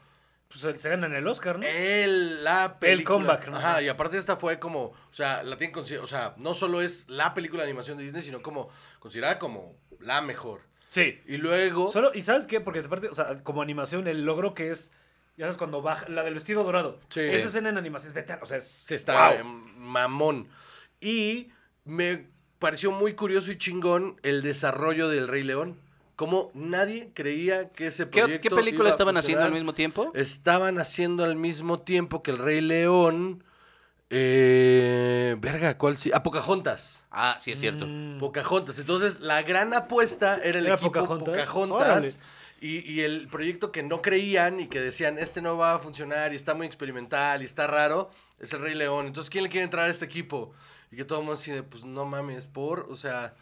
Pues 0.48 0.80
se- 0.80 0.88
ganan 0.88 1.14
el 1.14 1.28
Oscar, 1.28 1.58
¿no? 1.58 1.66
el, 1.66 2.42
la 2.42 2.78
película. 2.80 3.14
comeback, 3.18 3.48
¿no? 3.48 3.56
Ajá, 3.58 3.82
y 3.82 3.88
aparte 3.88 4.16
esta 4.16 4.36
fue 4.36 4.58
como, 4.58 4.84
o 4.84 4.94
sea, 5.12 5.42
la 5.42 5.56
tienen 5.58 5.76
o 5.78 6.06
sea, 6.06 6.34
no 6.38 6.54
solo 6.54 6.80
es 6.80 7.06
la 7.10 7.34
película 7.34 7.62
de 7.62 7.68
animación 7.68 7.98
de 7.98 8.04
Disney, 8.04 8.22
sino 8.22 8.40
como 8.42 8.70
considerada 8.98 9.38
como 9.38 9.76
la 10.00 10.22
mejor. 10.22 10.62
Sí. 10.90 11.20
Y 11.26 11.38
luego... 11.38 11.88
Solo, 11.88 12.10
¿Y 12.14 12.20
sabes 12.20 12.46
qué? 12.46 12.60
Porque 12.60 12.80
aparte, 12.80 13.08
o 13.08 13.14
sea, 13.14 13.42
como 13.42 13.62
animación, 13.62 14.06
el 14.06 14.24
logro 14.24 14.54
que 14.54 14.70
es, 14.70 14.92
ya 15.36 15.46
sabes, 15.46 15.56
cuando 15.56 15.80
baja, 15.80 16.08
la 16.08 16.24
del 16.24 16.34
vestido 16.34 16.62
dorado. 16.64 17.00
Sí. 17.08 17.20
Esa 17.20 17.46
escena 17.46 17.70
en 17.70 17.78
animación 17.78 18.08
es 18.10 18.14
beta, 18.14 18.38
o 18.42 18.46
sea, 18.46 18.58
es... 18.58 18.66
Se 18.86 18.96
está 18.96 19.36
¡Wow! 19.36 19.44
mamón. 19.76 20.48
Y 21.00 21.48
me 21.84 22.26
pareció 22.58 22.90
muy 22.90 23.14
curioso 23.14 23.50
y 23.50 23.58
chingón 23.58 24.20
el 24.22 24.42
desarrollo 24.42 25.08
del 25.08 25.28
Rey 25.28 25.44
León. 25.44 25.78
Como 26.16 26.50
nadie 26.52 27.12
creía 27.14 27.70
que 27.70 27.86
ese 27.86 28.10
¿Qué, 28.10 28.20
proyecto 28.20 28.50
qué 28.50 28.54
película 28.54 28.82
iba 28.82 28.88
a 28.88 28.90
estaban 28.90 29.16
haciendo 29.16 29.44
al 29.44 29.52
mismo 29.52 29.72
tiempo? 29.72 30.12
Estaban 30.14 30.78
haciendo 30.78 31.24
al 31.24 31.36
mismo 31.36 31.78
tiempo 31.78 32.22
que 32.22 32.32
el 32.32 32.38
Rey 32.38 32.60
León. 32.60 33.42
Eh, 34.12 35.36
verga, 35.38 35.78
¿cuál 35.78 35.96
sí? 35.96 36.10
A 36.12 36.22
Pocahontas. 36.22 37.04
Ah, 37.12 37.36
sí, 37.38 37.52
es 37.52 37.60
cierto. 37.60 37.86
Mm. 37.86 38.18
Pocahontas. 38.18 38.78
Entonces, 38.80 39.20
la 39.20 39.42
gran 39.42 39.72
apuesta 39.72 40.36
era 40.42 40.58
el 40.58 40.66
¿Era 40.66 40.74
equipo 40.74 40.90
Pocahontas? 40.90 41.46
Pocahontas. 41.46 42.18
Y, 42.60 42.80
y 42.92 43.00
el 43.02 43.28
proyecto 43.28 43.72
que 43.72 43.82
no 43.82 44.02
creían 44.02 44.60
y 44.60 44.66
que 44.66 44.80
decían, 44.80 45.16
este 45.18 45.40
no 45.40 45.56
va 45.56 45.74
a 45.74 45.78
funcionar 45.78 46.32
y 46.32 46.36
está 46.36 46.54
muy 46.54 46.66
experimental 46.66 47.40
y 47.40 47.46
está 47.46 47.66
raro, 47.66 48.10
es 48.38 48.52
el 48.52 48.60
Rey 48.60 48.74
León. 48.74 49.06
Entonces, 49.06 49.30
¿quién 49.30 49.44
le 49.44 49.50
quiere 49.50 49.64
entrar 49.64 49.86
a 49.86 49.90
este 49.90 50.04
equipo? 50.04 50.52
Y 50.90 50.96
que 50.96 51.04
todo 51.04 51.20
el 51.20 51.24
mundo 51.24 51.40
así 51.40 51.52
de, 51.52 51.62
pues 51.62 51.84
no 51.84 52.04
mames, 52.04 52.44
por, 52.46 52.88
o 52.90 52.96
sea, 52.96 53.34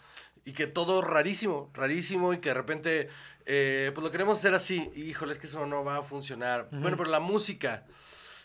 y 0.44 0.52
que 0.52 0.66
todo 0.66 1.00
rarísimo, 1.02 1.70
rarísimo 1.74 2.32
y 2.32 2.38
que 2.38 2.50
de 2.50 2.54
repente, 2.54 3.08
eh, 3.46 3.90
pues 3.94 4.04
lo 4.04 4.12
queremos 4.12 4.38
hacer 4.38 4.54
así. 4.54 4.90
Híjole, 4.94 5.32
es 5.32 5.38
que 5.38 5.46
eso 5.46 5.66
no 5.66 5.82
va 5.82 5.96
a 5.96 6.02
funcionar. 6.02 6.68
Bueno, 6.70 6.96
pero 6.96 7.10
la 7.10 7.20
música. 7.20 7.84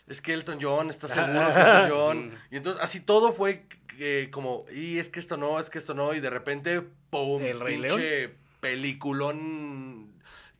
Es 0.06 0.20
que 0.20 0.32
Elton 0.32 0.58
John 0.60 0.90
está 0.90 1.08
seguro 1.08 1.52
que 1.52 1.60
Elton 1.60 1.90
John. 1.90 2.30
Y 2.50 2.56
entonces 2.56 2.82
así 2.82 3.00
todo 3.00 3.32
fue 3.32 3.66
eh, 3.98 4.28
como, 4.30 4.64
y 4.72 4.98
es 4.98 5.08
que 5.08 5.20
esto 5.20 5.36
no, 5.36 5.58
es 5.58 5.70
que 5.70 5.78
esto 5.78 5.94
no, 5.94 6.14
y 6.14 6.20
de 6.20 6.30
repente, 6.30 6.82
¡pum! 7.10 7.42
El 7.42 7.60
Rey 7.60 7.78
pinche 7.78 8.30
peliculón 8.60 10.13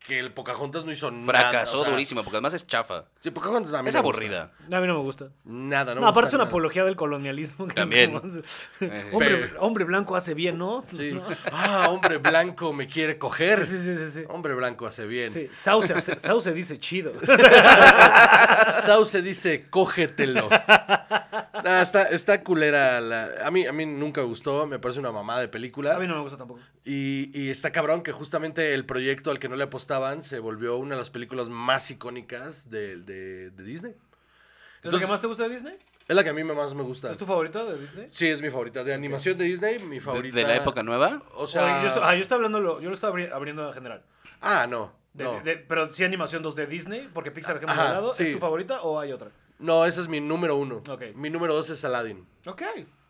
que 0.06 0.18
el 0.18 0.32
Pocahontas 0.32 0.84
no 0.84 0.92
hizo 0.92 1.10
nada. 1.10 1.24
Fracasó 1.50 1.80
o 1.80 1.82
sea, 1.84 1.90
durísimo, 1.92 2.22
porque 2.22 2.36
además 2.36 2.52
es 2.52 2.66
chafa. 2.66 3.04
Sí, 3.22 3.30
Pocahontas 3.30 3.72
a 3.72 3.82
mí 3.82 3.88
Es 3.88 3.94
no 3.94 4.02
me 4.02 4.06
gusta. 4.08 4.18
aburrida. 4.22 4.52
A 4.76 4.80
mí 4.80 4.86
no 4.86 4.94
me 4.94 5.00
gusta. 5.00 5.28
Nada, 5.44 5.94
no, 5.94 6.00
No, 6.02 6.06
me 6.06 6.10
aparte 6.10 6.28
es 6.28 6.34
una 6.34 6.44
nada. 6.44 6.48
apología 6.50 6.84
del 6.84 6.94
colonialismo. 6.94 7.66
que 7.66 7.70
es 7.72 7.74
También. 7.76 8.12
como- 8.20 8.32
Eh, 8.80 9.10
hombre, 9.12 9.36
pero- 9.48 9.60
hombre 9.62 9.84
blanco 9.84 10.14
hace 10.14 10.34
bien, 10.34 10.58
¿no? 10.58 10.84
Sí. 10.92 11.12
¿No? 11.12 11.22
Ah, 11.50 11.88
hombre 11.88 12.18
blanco 12.18 12.72
me 12.74 12.86
quiere 12.86 13.16
coger. 13.18 13.64
Sí, 13.64 13.78
sí, 13.78 13.96
sí, 13.96 14.10
sí. 14.10 14.22
Hombre 14.28 14.52
blanco 14.54 14.86
hace 14.86 15.06
bien. 15.06 15.30
Sí, 15.32 15.48
Sauce, 15.54 15.94
hace- 15.94 16.20
Sauce 16.20 16.52
dice 16.52 16.78
chido. 16.78 17.12
Sauce 18.84 19.22
dice, 19.22 19.66
cógetelo. 19.70 20.48
Nah, 21.64 21.82
está, 21.82 22.04
está 22.04 22.42
culera. 22.44 23.00
la- 23.00 23.30
a, 23.44 23.50
mí, 23.50 23.66
a 23.66 23.72
mí 23.72 23.84
nunca 23.86 24.20
me 24.20 24.26
gustó, 24.28 24.66
me 24.66 24.78
parece 24.78 25.00
una 25.00 25.10
mamada 25.10 25.40
de 25.40 25.48
película. 25.48 25.94
A 25.96 25.98
mí 25.98 26.06
no 26.06 26.14
me 26.14 26.20
gusta 26.20 26.38
tampoco. 26.38 26.60
Y, 26.84 27.30
y 27.38 27.50
está 27.50 27.72
cabrón 27.72 28.02
que 28.02 28.12
justamente 28.12 28.74
el 28.74 28.84
proyecto 28.86 29.30
al 29.30 29.38
que 29.38 29.48
no 29.48 29.56
le 29.56 29.64
apostaban 29.64 30.22
se 30.22 30.38
volvió 30.38 30.76
una 30.76 30.94
de 30.94 31.00
las 31.00 31.10
películas 31.10 31.48
más 31.48 31.90
icónicas 31.90 32.70
de, 32.70 32.98
de- 32.98 33.50
de 33.50 33.62
Disney. 33.64 33.92
¿Es 33.92 34.84
Entonces- 34.84 35.00
que 35.06 35.10
más 35.10 35.20
te 35.20 35.26
gusta 35.26 35.44
de 35.48 35.54
Disney? 35.54 35.76
Es 36.06 36.14
la 36.14 36.22
que 36.22 36.28
a 36.28 36.34
mí 36.34 36.44
más 36.44 36.74
me 36.74 36.82
gusta. 36.82 37.10
¿Es 37.10 37.16
tu 37.16 37.24
favorita 37.24 37.64
de 37.64 37.78
Disney? 37.78 38.08
Sí, 38.10 38.28
es 38.28 38.42
mi 38.42 38.50
favorita. 38.50 38.84
De 38.84 38.92
animación 38.92 39.38
de 39.38 39.44
Disney, 39.46 39.78
mi 39.78 40.00
favorita. 40.00 40.36
de 40.36 40.42
la 40.44 40.56
época 40.56 40.82
nueva. 40.82 41.22
O 41.34 41.46
sea. 41.46 41.80
yo, 41.80 41.86
estoy, 41.88 42.02
ah, 42.04 42.14
yo 42.14 42.20
estoy 42.20 42.36
hablando, 42.36 42.60
lo- 42.60 42.78
yo 42.82 42.90
lo 42.90 42.94
estaba 42.94 43.16
abri- 43.18 43.32
abriendo 43.32 43.66
en 43.68 43.72
general. 43.72 44.02
Ah, 44.42 44.66
no. 44.68 44.92
De- 45.14 45.24
no. 45.24 45.40
de- 45.40 45.56
pero 45.56 45.90
sí 45.90 46.04
animación 46.04 46.42
2 46.42 46.54
de 46.56 46.66
Disney, 46.66 47.08
porque 47.14 47.30
Pixar 47.30 47.54
dejemos 47.54 47.74
Ajá, 47.74 47.86
de 47.88 47.94
lado. 47.94 48.12
sí. 48.12 48.24
¿Es 48.24 48.32
tu 48.32 48.38
favorita 48.38 48.82
o 48.82 49.00
hay 49.00 49.12
otra? 49.12 49.30
No, 49.64 49.86
ese 49.86 50.00
es 50.02 50.08
mi 50.08 50.20
número 50.20 50.56
uno. 50.56 50.82
Ok. 50.90 51.14
Mi 51.14 51.30
número 51.30 51.54
dos 51.54 51.70
es 51.70 51.82
Aladdin. 51.84 52.26
Ok. 52.46 52.62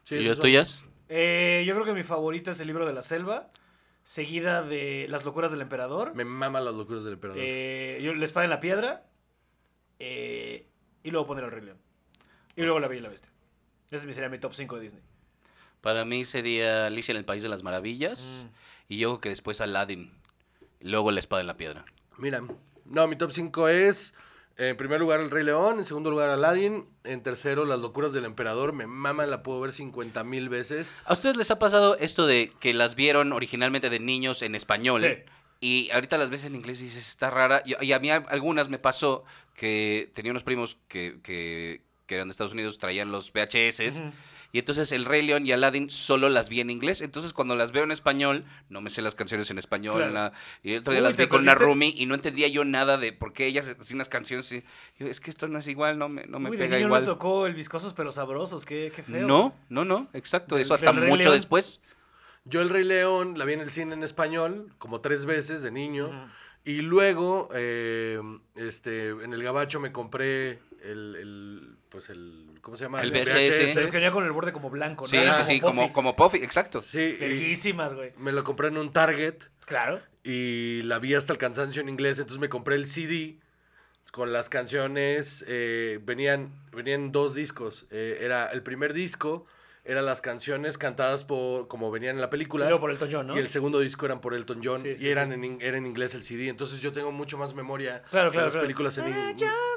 Sí, 0.04 0.14
¿Y 0.16 0.18
esos 0.20 0.36
son- 0.36 0.42
tuyas? 0.42 0.84
Eh, 1.08 1.64
yo 1.66 1.74
creo 1.74 1.84
que 1.84 1.92
mi 1.92 2.02
favorita 2.04 2.52
es 2.52 2.60
el 2.60 2.66
libro 2.68 2.86
de 2.86 2.92
la 2.92 3.02
selva, 3.02 3.50
seguida 4.04 4.62
de 4.62 5.06
Las 5.10 5.24
locuras 5.24 5.50
del 5.50 5.60
emperador, 5.62 6.14
Me 6.14 6.24
maman 6.24 6.64
las 6.64 6.74
locuras 6.74 7.04
del 7.04 7.14
emperador. 7.14 7.42
eh, 7.44 8.00
yo, 8.02 8.14
La 8.14 8.24
espada 8.24 8.44
en 8.44 8.50
la 8.50 8.60
piedra, 8.60 9.06
eh, 9.98 10.66
y 11.02 11.10
luego 11.10 11.26
poner 11.26 11.44
el 11.44 11.50
Rey 11.50 11.64
León. 11.64 11.78
Y 12.56 12.62
luego 12.62 12.78
La 12.80 12.88
Bella 12.88 13.00
y 13.00 13.02
la 13.02 13.08
Bestia. 13.08 13.30
Ese 13.90 14.12
sería 14.12 14.28
mi 14.28 14.38
top 14.38 14.54
5 14.54 14.76
de 14.76 14.82
Disney. 14.82 15.02
Para 15.80 16.04
mí 16.04 16.24
sería 16.24 16.86
Alicia 16.86 17.12
en 17.12 17.18
el 17.18 17.24
País 17.24 17.42
de 17.42 17.48
las 17.48 17.62
Maravillas. 17.62 18.46
Mm. 18.46 18.54
Y 18.88 18.98
yo 18.98 19.10
creo 19.10 19.20
que 19.20 19.28
después 19.30 19.60
Aladdin. 19.60 20.12
Y 20.80 20.88
luego 20.88 21.10
La 21.10 21.20
Espada 21.20 21.40
en 21.40 21.46
la 21.46 21.56
Piedra. 21.56 21.84
Mira, 22.18 22.42
no, 22.84 23.08
mi 23.08 23.16
top 23.16 23.32
5 23.32 23.68
es. 23.68 24.14
En 24.56 24.76
primer 24.76 25.00
lugar, 25.00 25.20
El 25.20 25.30
Rey 25.30 25.44
León. 25.44 25.78
En 25.78 25.84
segundo 25.84 26.10
lugar, 26.10 26.30
Aladdin. 26.30 26.86
En 27.02 27.22
tercero, 27.22 27.64
Las 27.64 27.80
locuras 27.80 28.12
del 28.12 28.24
emperador. 28.24 28.72
Me 28.72 28.86
maman, 28.86 29.30
la 29.30 29.42
puedo 29.42 29.60
ver 29.60 29.72
50 29.72 30.22
mil 30.24 30.48
veces. 30.48 30.96
¿A 31.04 31.12
ustedes 31.12 31.36
les 31.36 31.50
ha 31.50 31.58
pasado 31.58 31.96
esto 31.98 32.26
de 32.26 32.52
que 32.60 32.72
las 32.72 32.94
vieron 32.94 33.32
originalmente 33.32 33.90
de 33.90 33.98
niños 33.98 34.42
en 34.42 34.54
español? 34.54 35.00
Sí. 35.00 35.16
Y 35.60 35.90
ahorita 35.92 36.18
las 36.18 36.30
ves 36.30 36.44
en 36.44 36.54
inglés 36.54 36.80
y 36.80 36.84
dices, 36.84 37.08
está 37.08 37.30
rara. 37.30 37.62
Y, 37.64 37.82
y 37.84 37.92
a 37.92 37.98
mí 37.98 38.10
algunas 38.10 38.68
me 38.68 38.78
pasó 38.78 39.24
que 39.54 40.10
tenía 40.14 40.30
unos 40.30 40.42
primos 40.42 40.76
que, 40.88 41.20
que, 41.22 41.82
que 42.06 42.14
eran 42.14 42.28
de 42.28 42.32
Estados 42.32 42.52
Unidos, 42.52 42.78
traían 42.78 43.10
los 43.10 43.32
VHS. 43.32 44.00
Y 44.54 44.60
entonces 44.60 44.92
el 44.92 45.04
Rey 45.04 45.26
León 45.26 45.44
y 45.46 45.50
Aladdin 45.50 45.90
solo 45.90 46.28
las 46.28 46.48
vi 46.48 46.60
en 46.60 46.70
inglés. 46.70 47.00
Entonces 47.00 47.32
cuando 47.32 47.56
las 47.56 47.72
veo 47.72 47.82
en 47.82 47.90
español, 47.90 48.44
no 48.68 48.80
me 48.80 48.88
sé 48.88 49.02
las 49.02 49.16
canciones 49.16 49.50
en 49.50 49.58
español. 49.58 49.96
Claro. 49.96 50.12
nada. 50.12 50.32
Y 50.62 50.74
el 50.74 50.78
otro 50.78 50.92
día 50.92 51.02
Uy, 51.02 51.08
las 51.08 51.16
¿te 51.16 51.24
vi 51.24 51.28
con 51.28 51.42
una 51.42 51.56
roomie 51.56 51.92
y 51.96 52.06
no 52.06 52.14
entendía 52.14 52.46
yo 52.46 52.64
nada 52.64 52.96
de 52.96 53.12
por 53.12 53.32
qué 53.32 53.46
ellas 53.46 53.68
hacían 53.68 53.96
unas 53.96 54.08
canciones. 54.08 54.52
Y 54.52 54.62
yo, 54.96 55.08
es 55.08 55.18
que 55.18 55.30
esto 55.32 55.48
no 55.48 55.58
es 55.58 55.66
igual, 55.66 55.98
no 55.98 56.08
me, 56.08 56.24
no 56.28 56.38
me 56.38 56.50
Uy, 56.50 56.56
de 56.56 56.68
niño 56.68 56.86
igual. 56.86 57.02
me 57.02 57.06
tocó 57.06 57.46
el 57.46 57.54
Viscosos 57.54 57.94
pero 57.94 58.12
Sabrosos, 58.12 58.64
qué, 58.64 58.92
qué 58.94 59.02
feo. 59.02 59.26
No, 59.26 59.56
no, 59.70 59.84
no, 59.84 60.08
exacto. 60.12 60.54
Del- 60.54 60.62
Eso 60.62 60.74
hasta 60.74 60.92
mucho 60.92 61.16
León. 61.24 61.32
después. 61.34 61.80
Yo, 62.44 62.60
El 62.62 62.68
Rey 62.70 62.84
León, 62.84 63.36
la 63.36 63.46
vi 63.46 63.54
en 63.54 63.60
el 63.60 63.70
cine 63.70 63.94
en 63.94 64.04
español, 64.04 64.68
como 64.78 65.00
tres 65.00 65.26
veces 65.26 65.62
de 65.62 65.72
niño. 65.72 66.30
Y 66.64 66.76
luego, 66.82 67.48
eh, 67.54 68.20
este, 68.54 69.08
en 69.08 69.32
el 69.34 69.42
gabacho 69.42 69.80
me 69.80 69.90
compré 69.90 70.60
el, 70.82 71.16
el, 71.16 71.73
pues 71.94 72.10
el, 72.10 72.58
¿cómo 72.60 72.76
se 72.76 72.84
llama? 72.84 73.00
El 73.02 73.12
VHS. 73.12 73.72
Pero 73.72 73.80
es 73.84 73.90
que 73.92 73.96
venía 73.98 74.10
con 74.10 74.24
el 74.24 74.32
borde 74.32 74.52
como 74.52 74.68
blanco, 74.68 75.04
¿no? 75.04 75.08
Sí, 75.08 75.16
Era 75.16 75.32
sí, 75.34 75.42
sí, 75.54 75.60
Puffy. 75.60 75.74
como, 75.76 75.92
como 75.92 76.16
Puffy, 76.16 76.38
exacto. 76.38 76.82
Sí, 76.82 77.12
Verguísimas, 77.20 77.94
güey. 77.94 78.12
me 78.18 78.32
lo 78.32 78.42
compré 78.42 78.68
en 78.68 78.76
un 78.78 78.92
Target 78.92 79.36
Claro. 79.64 80.00
y 80.24 80.82
la 80.82 80.98
vi 80.98 81.14
hasta 81.14 81.32
el 81.32 81.38
cansancio 81.38 81.80
en 81.82 81.88
inglés, 81.88 82.18
entonces 82.18 82.40
me 82.40 82.48
compré 82.48 82.74
el 82.74 82.86
CD 82.88 83.38
con 84.10 84.32
las 84.32 84.48
canciones, 84.48 85.44
eh, 85.48 86.00
venían, 86.02 86.52
venían 86.72 87.12
dos 87.12 87.34
discos, 87.34 87.86
eh, 87.90 88.18
era 88.20 88.46
el 88.48 88.62
primer 88.62 88.92
disco, 88.92 89.46
eran 89.86 90.06
las 90.06 90.20
canciones 90.22 90.78
cantadas 90.78 91.24
por, 91.24 91.68
como 91.68 91.90
venían 91.90 92.14
en 92.14 92.20
la 92.22 92.30
película. 92.30 92.64
luego 92.66 92.80
por 92.80 92.90
el 92.90 92.98
John, 93.12 93.26
¿no? 93.26 93.36
Y 93.36 93.40
el 93.40 93.50
segundo 93.50 93.80
disco 93.80 94.06
eran 94.06 94.20
por 94.20 94.32
Elton 94.32 94.60
John 94.64 94.80
Sí, 94.82 94.96
sí, 94.96 95.06
y 95.06 95.10
eran 95.10 95.28
sí. 95.28 95.34
en, 95.46 95.58
era 95.60 95.76
en 95.76 95.84
inglés 95.86 96.14
el 96.14 96.22
CD. 96.22 96.48
Entonces 96.48 96.80
yo 96.80 96.90
tengo 96.92 97.12
mucho 97.12 97.36
más 97.36 97.54
memoria 97.54 98.00
Claro, 98.10 98.30
de 98.30 98.32
claro, 98.32 98.46
las 98.46 98.52
claro. 98.54 98.64
películas 98.66 98.96
en 98.98 99.08
inglés. 99.08 99.36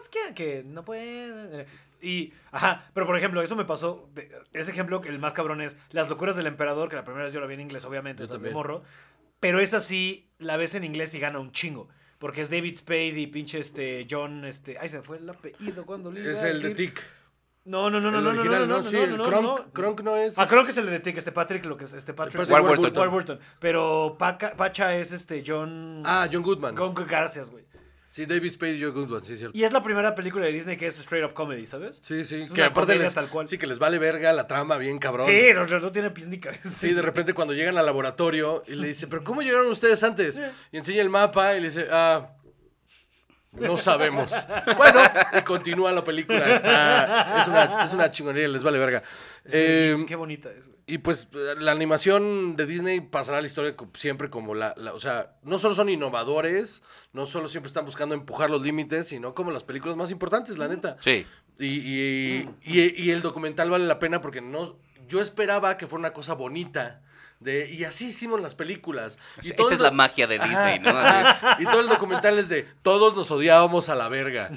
can't- 0.10 0.34
que 0.34 0.64
no 0.66 0.86
puede. 0.86 1.66
Y, 2.02 2.34
ajá, 2.52 2.86
pero 2.94 3.06
por 3.06 3.18
ejemplo, 3.18 3.42
eso 3.42 3.56
me 3.56 3.66
pasó. 3.66 4.10
de- 4.14 4.32
ese 4.54 4.72
ejemplo, 4.72 5.02
el 5.06 5.20
más 5.20 5.34
cabrón 5.34 5.62
es 5.62 5.78
Las 5.92 6.10
locuras 6.10 6.36
del 6.36 6.48
emperador, 6.48 6.90
que 6.90 6.96
la 6.96 7.04
primera 7.04 7.26
vez 7.26 7.34
yo 7.34 7.40
la 7.40 7.48
vi 7.48 7.56
en 7.56 7.62
inglés, 7.62 7.86
obviamente, 7.86 8.26
sea, 8.28 8.38
de 8.38 8.52
morro. 8.52 8.84
Pero 9.40 9.60
esa 9.60 9.80
sí 9.80 10.30
la 10.40 10.58
ves 10.58 10.76
en 10.76 10.84
inglés 10.84 11.14
y 11.14 11.20
gana 11.20 11.40
un 11.40 11.52
chingo. 11.52 11.90
Porque 12.20 12.42
es 12.42 12.50
David 12.50 12.78
Spade 12.78 13.20
y 13.20 13.28
pinche 13.28 13.60
este 13.60 14.08
John, 14.10 14.44
este. 14.46 14.78
Ay, 14.80 14.90
se 14.90 15.02
fue 15.04 15.18
el 15.18 15.30
apellido 15.30 15.86
cuando 15.86 16.12
le 16.12 16.32
Es 16.32 16.42
el 16.42 16.62
de. 16.62 16.74
Tick. 16.74 17.00
No, 17.66 17.90
no, 17.90 18.00
no, 18.00 18.10
no, 18.10 18.22
no, 18.22 18.32
no, 18.32 18.44
no, 18.46 18.66
¿no? 18.66 18.84
Sí, 18.84 18.96
no, 18.96 19.18
no, 19.18 19.26
Kronk, 19.26 19.44
no. 19.44 19.74
Kronk 19.74 20.02
no 20.02 20.16
es. 20.16 20.40
Ah, 20.40 20.48
creo 20.48 20.64
que 20.64 20.72
es 20.72 20.78
el 20.78 20.86
de 20.86 21.00
Tick, 21.02 21.18
este 21.18 21.34
Patrick, 21.34 21.66
lo 21.66 21.76
que 21.76 21.84
es 21.84 21.92
este 21.94 22.14
Patrick. 22.14 22.38
Patrick 22.38 22.54
Warburton. 22.54 22.98
Warburton. 22.98 23.40
Pero 23.60 24.16
Paca- 24.18 24.56
Pacha 24.56 24.96
es 24.96 25.12
este 25.12 25.44
John. 25.46 26.02
Ah, 26.06 26.30
John 26.32 26.44
Goodman. 26.44 26.76
Con 26.76 26.94
gracias, 26.96 27.50
güey. 27.52 27.66
Sí, 28.10 28.26
David 28.26 28.50
Spade 28.52 28.74
y 28.74 28.84
John 28.84 28.94
Goodman, 28.94 29.24
sí, 29.24 29.38
cierto. 29.38 29.58
Y 29.58 29.64
es 29.64 29.72
la 29.74 29.84
primera 29.84 30.16
película 30.16 30.46
de 30.46 30.52
Disney 30.52 30.78
que 30.78 30.88
es 30.88 30.98
straight 31.00 31.26
up 31.26 31.34
comedy, 31.34 31.68
¿sabes? 31.68 32.00
Sí, 32.02 32.24
sí. 32.24 32.42
Es 32.42 32.50
que 32.50 32.62
una 32.62 32.68
aparte 32.68 32.96
les, 32.96 33.14
tal 33.14 33.28
cual. 33.28 33.48
Sí, 33.48 33.58
que 33.58 33.68
les 33.68 33.80
vale 33.80 34.00
verga 34.00 34.34
la 34.34 34.48
trama 34.48 34.78
bien 34.78 34.98
cabrón. 34.98 35.28
Sí, 35.28 35.42
no, 35.54 35.66
no, 35.66 35.92
tiene 35.92 36.10
pies 36.12 36.28
ni 36.28 36.40
cabeza. 36.40 36.70
Sí, 36.70 36.94
de 36.94 37.02
repente 37.02 37.34
cuando 37.34 37.54
llegan 37.54 37.78
al 37.78 37.86
laboratorio 37.86 38.64
y 38.68 38.76
le 38.76 38.88
dice, 38.88 39.08
¿pero 39.08 39.24
cómo 39.24 39.42
llegaron 39.42 39.68
ustedes 39.68 40.02
antes? 40.04 40.36
Sí. 40.36 40.42
Y 40.72 40.78
enseña 40.78 41.02
el 41.02 41.10
mapa 41.10 41.56
y 41.56 41.62
le 41.62 41.68
dice, 41.68 41.88
ah, 41.92 42.32
No 43.52 43.78
sabemos. 43.78 44.34
Bueno, 44.78 45.02
y 45.38 45.42
continúa 45.42 45.92
la 45.92 46.04
película. 46.04 46.56
Está, 46.56 47.42
es, 47.42 47.48
una, 47.48 47.84
es 47.84 47.94
una 47.94 48.12
chingonería, 48.12 48.48
les 48.48 48.64
vale 48.64 48.78
verga. 48.78 49.04
Es 49.44 49.54
Eh, 49.54 50.06
qué 50.08 50.16
bonita 50.16 50.50
es, 50.50 50.68
güey. 50.68 50.77
Y 50.88 51.00
pues 51.00 51.28
la 51.34 51.72
animación 51.74 52.56
de 52.56 52.66
Disney 52.66 53.02
pasará 53.02 53.38
a 53.40 53.42
la 53.42 53.48
historia 53.48 53.76
siempre 53.94 54.30
como 54.30 54.56
la, 54.56 54.74
la- 54.78 54.94
O 54.94 55.00
sea, 55.00 55.36
no 55.44 55.60
solo 55.60 55.76
son 55.76 55.90
innovadores, 55.90 56.82
no 57.14 57.26
solo 57.26 57.50
siempre 57.50 57.68
están 57.68 57.86
buscando 57.86 58.16
empujar 58.16 58.50
los 58.50 58.62
límites, 58.62 59.08
sino 59.10 59.36
como 59.36 59.52
las 59.52 59.64
películas 59.64 59.98
más 59.98 60.12
importantes, 60.12 60.58
la 60.58 60.68
neta. 60.68 60.96
Sí. 61.02 61.26
Y, 61.60 61.66
y- 61.66 62.50
y- 62.64 62.94
y 63.04 63.12
el 63.12 63.22
documental 63.22 63.70
vale 63.70 63.86
la 63.86 64.00
pena 64.00 64.22
porque 64.22 64.42
no. 64.42 64.78
Yo 65.08 65.22
esperaba 65.22 65.78
que 65.78 65.88
fuera 65.88 66.00
una 66.02 66.14
cosa 66.14 66.34
bonita. 66.34 67.02
De, 67.40 67.70
y 67.72 67.84
así 67.84 68.08
hicimos 68.08 68.42
las 68.42 68.56
películas. 68.56 69.20
Y 69.44 69.52
todo 69.52 69.68
Esta 69.68 69.76
es 69.76 69.80
la 69.82 69.92
magia 69.92 70.26
de 70.26 70.38
Ajá, 70.38 70.48
Disney, 70.48 70.80
¿no? 70.80 71.00
Y 71.60 71.66
todo 71.66 71.82
el 71.82 71.88
documental 71.88 72.40
es 72.40 72.50
de 72.50 72.64
todos 72.82 73.16
nos 73.16 73.30
odiábamos 73.30 73.90
a 73.90 73.96
la 73.96 74.10
verga. 74.10 74.50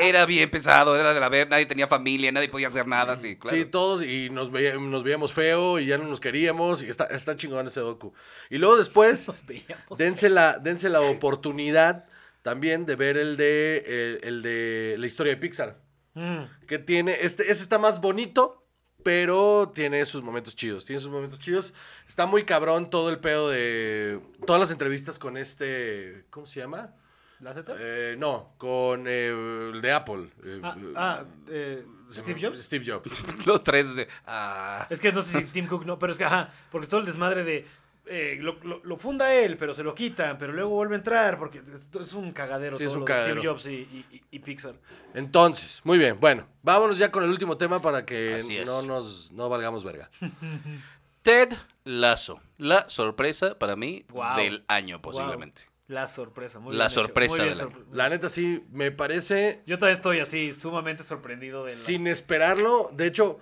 Era 0.00 0.24
bien 0.26 0.50
pesado, 0.50 0.98
era 0.98 1.12
de 1.12 1.20
la 1.20 1.28
ver, 1.28 1.48
nadie 1.48 1.66
tenía 1.66 1.86
familia, 1.86 2.32
nadie 2.32 2.48
podía 2.48 2.68
hacer 2.68 2.86
nada, 2.86 3.18
sí, 3.20 3.36
claro. 3.36 3.56
Sí, 3.56 3.64
todos, 3.66 4.02
y 4.02 4.30
nos, 4.30 4.50
veía- 4.50 4.74
nos 4.78 5.02
veíamos 5.02 5.32
feo 5.32 5.78
y 5.78 5.86
ya 5.86 5.98
no 5.98 6.04
nos 6.04 6.20
queríamos. 6.20 6.82
Y 6.82 6.88
está, 6.88 7.04
está 7.04 7.36
chingón 7.36 7.66
ese 7.66 7.80
docu. 7.80 8.14
Y 8.50 8.58
luego 8.58 8.76
después, 8.76 9.28
Nos 9.28 9.44
veíamos. 9.44 9.98
dense 9.98 10.28
la, 10.30 10.58
dense 10.58 10.88
la 10.88 11.00
oportunidad 11.02 12.04
también 12.42 12.86
de 12.86 12.96
ver 12.96 13.16
el 13.18 13.36
de, 13.36 13.84
el, 13.86 14.20
el 14.28 14.42
de 14.42 14.96
la 14.98 15.06
historia 15.06 15.34
de 15.34 15.36
Pixar. 15.36 15.76
Mm. 16.14 16.44
Que 16.66 16.78
tiene, 16.78 17.18
este, 17.20 17.42
ese 17.52 17.62
está 17.62 17.78
más 17.78 18.00
bonito, 18.00 18.57
pero 19.02 19.70
tiene 19.74 20.04
sus 20.06 20.22
momentos 20.22 20.56
chidos. 20.56 20.84
Tiene 20.84 21.00
sus 21.00 21.10
momentos 21.10 21.38
chidos. 21.38 21.72
Está 22.08 22.26
muy 22.26 22.44
cabrón 22.44 22.90
todo 22.90 23.10
el 23.10 23.18
pedo 23.18 23.48
de. 23.48 24.20
Todas 24.46 24.60
las 24.60 24.70
entrevistas 24.70 25.18
con 25.18 25.36
este. 25.36 26.24
¿Cómo 26.30 26.46
se 26.46 26.60
llama? 26.60 26.94
¿La 27.40 27.54
Z? 27.54 27.72
Eh, 27.78 28.16
no, 28.18 28.54
con 28.58 29.04
eh, 29.06 29.28
el 29.72 29.80
de 29.80 29.92
Apple. 29.92 30.28
eh, 30.44 30.60
ah, 30.62 30.76
ah, 30.96 31.24
eh, 31.48 31.84
Steve 32.10 32.40
Jobs. 32.40 32.58
Steve 32.58 32.84
Jobs. 32.84 33.24
Los 33.46 33.62
tres 33.62 33.94
de... 33.94 34.08
Ah. 34.26 34.86
Es 34.90 34.98
que 34.98 35.12
no 35.12 35.22
sé 35.22 35.46
si 35.46 35.52
Tim 35.52 35.68
Cook 35.68 35.84
no, 35.84 35.98
pero 35.98 36.10
es 36.10 36.18
que, 36.18 36.24
ajá, 36.24 36.52
porque 36.72 36.88
todo 36.88 37.00
el 37.00 37.06
desmadre 37.06 37.44
de. 37.44 37.66
Eh, 38.10 38.38
lo, 38.40 38.58
lo- 38.62 38.80
lo 38.84 38.96
funda 38.96 39.34
él, 39.34 39.56
pero 39.56 39.72
se 39.74 39.82
lo 39.82 39.94
quitan, 39.94 40.38
pero 40.38 40.52
luego 40.52 40.70
vuelve 40.70 40.94
a 40.94 40.98
entrar, 40.98 41.38
porque 41.38 41.58
es, 41.58 41.86
es 42.00 42.12
un 42.14 42.32
cagadero 42.32 42.76
Sí, 42.76 42.84
es 42.84 42.88
todo 42.88 42.94
un 42.96 43.00
lo 43.00 43.06
de 43.06 43.12
cagadero. 43.12 43.40
Steve 43.40 43.52
Jobs 43.52 43.66
y, 43.66 43.70
y- 43.72 44.06
y- 44.12 44.22
y 44.30 44.38
Pixar. 44.40 44.74
Entonces, 45.14 45.80
muy 45.84 45.98
bien. 45.98 46.18
Bueno, 46.20 46.46
vámonos 46.62 46.98
ya 46.98 47.10
con 47.10 47.22
el 47.24 47.30
último 47.30 47.56
tema 47.56 47.80
para 47.82 48.04
que 48.06 48.36
es. 48.38 48.48
no 48.66 48.82
nos 48.82 49.30
no 49.32 49.48
valgamos 49.48 49.84
verga. 49.84 50.10
Ted 51.22 51.52
Lasso, 51.84 52.40
la 52.58 52.88
sorpresa 52.88 53.58
para 53.58 53.76
mí 53.76 54.04
del 54.36 54.64
año 54.68 55.00
posiblemente. 55.02 55.62
Wow. 55.62 55.68
La 55.88 56.06
sorpresa, 56.06 56.58
muy 56.58 56.76
La 56.76 56.84
bien 56.84 56.90
sorpresa 56.90 57.30
muy 57.34 57.44
bien 57.46 57.56
del 57.58 57.66
año. 57.66 57.70
sorpre- 57.76 57.84
La 57.96 58.08
neta 58.10 58.28
sí, 58.28 58.62
me 58.70 58.90
parece 58.92 59.62
Yo 59.66 59.78
todavía 59.78 59.94
estoy 59.96 60.18
así, 60.20 60.52
sumamente 60.52 61.02
sorprendido 61.02 61.64
de 61.64 61.70
la- 61.70 61.76
sin 61.76 62.06
esperarlo. 62.06 62.90
De 62.92 63.06
hecho, 63.06 63.38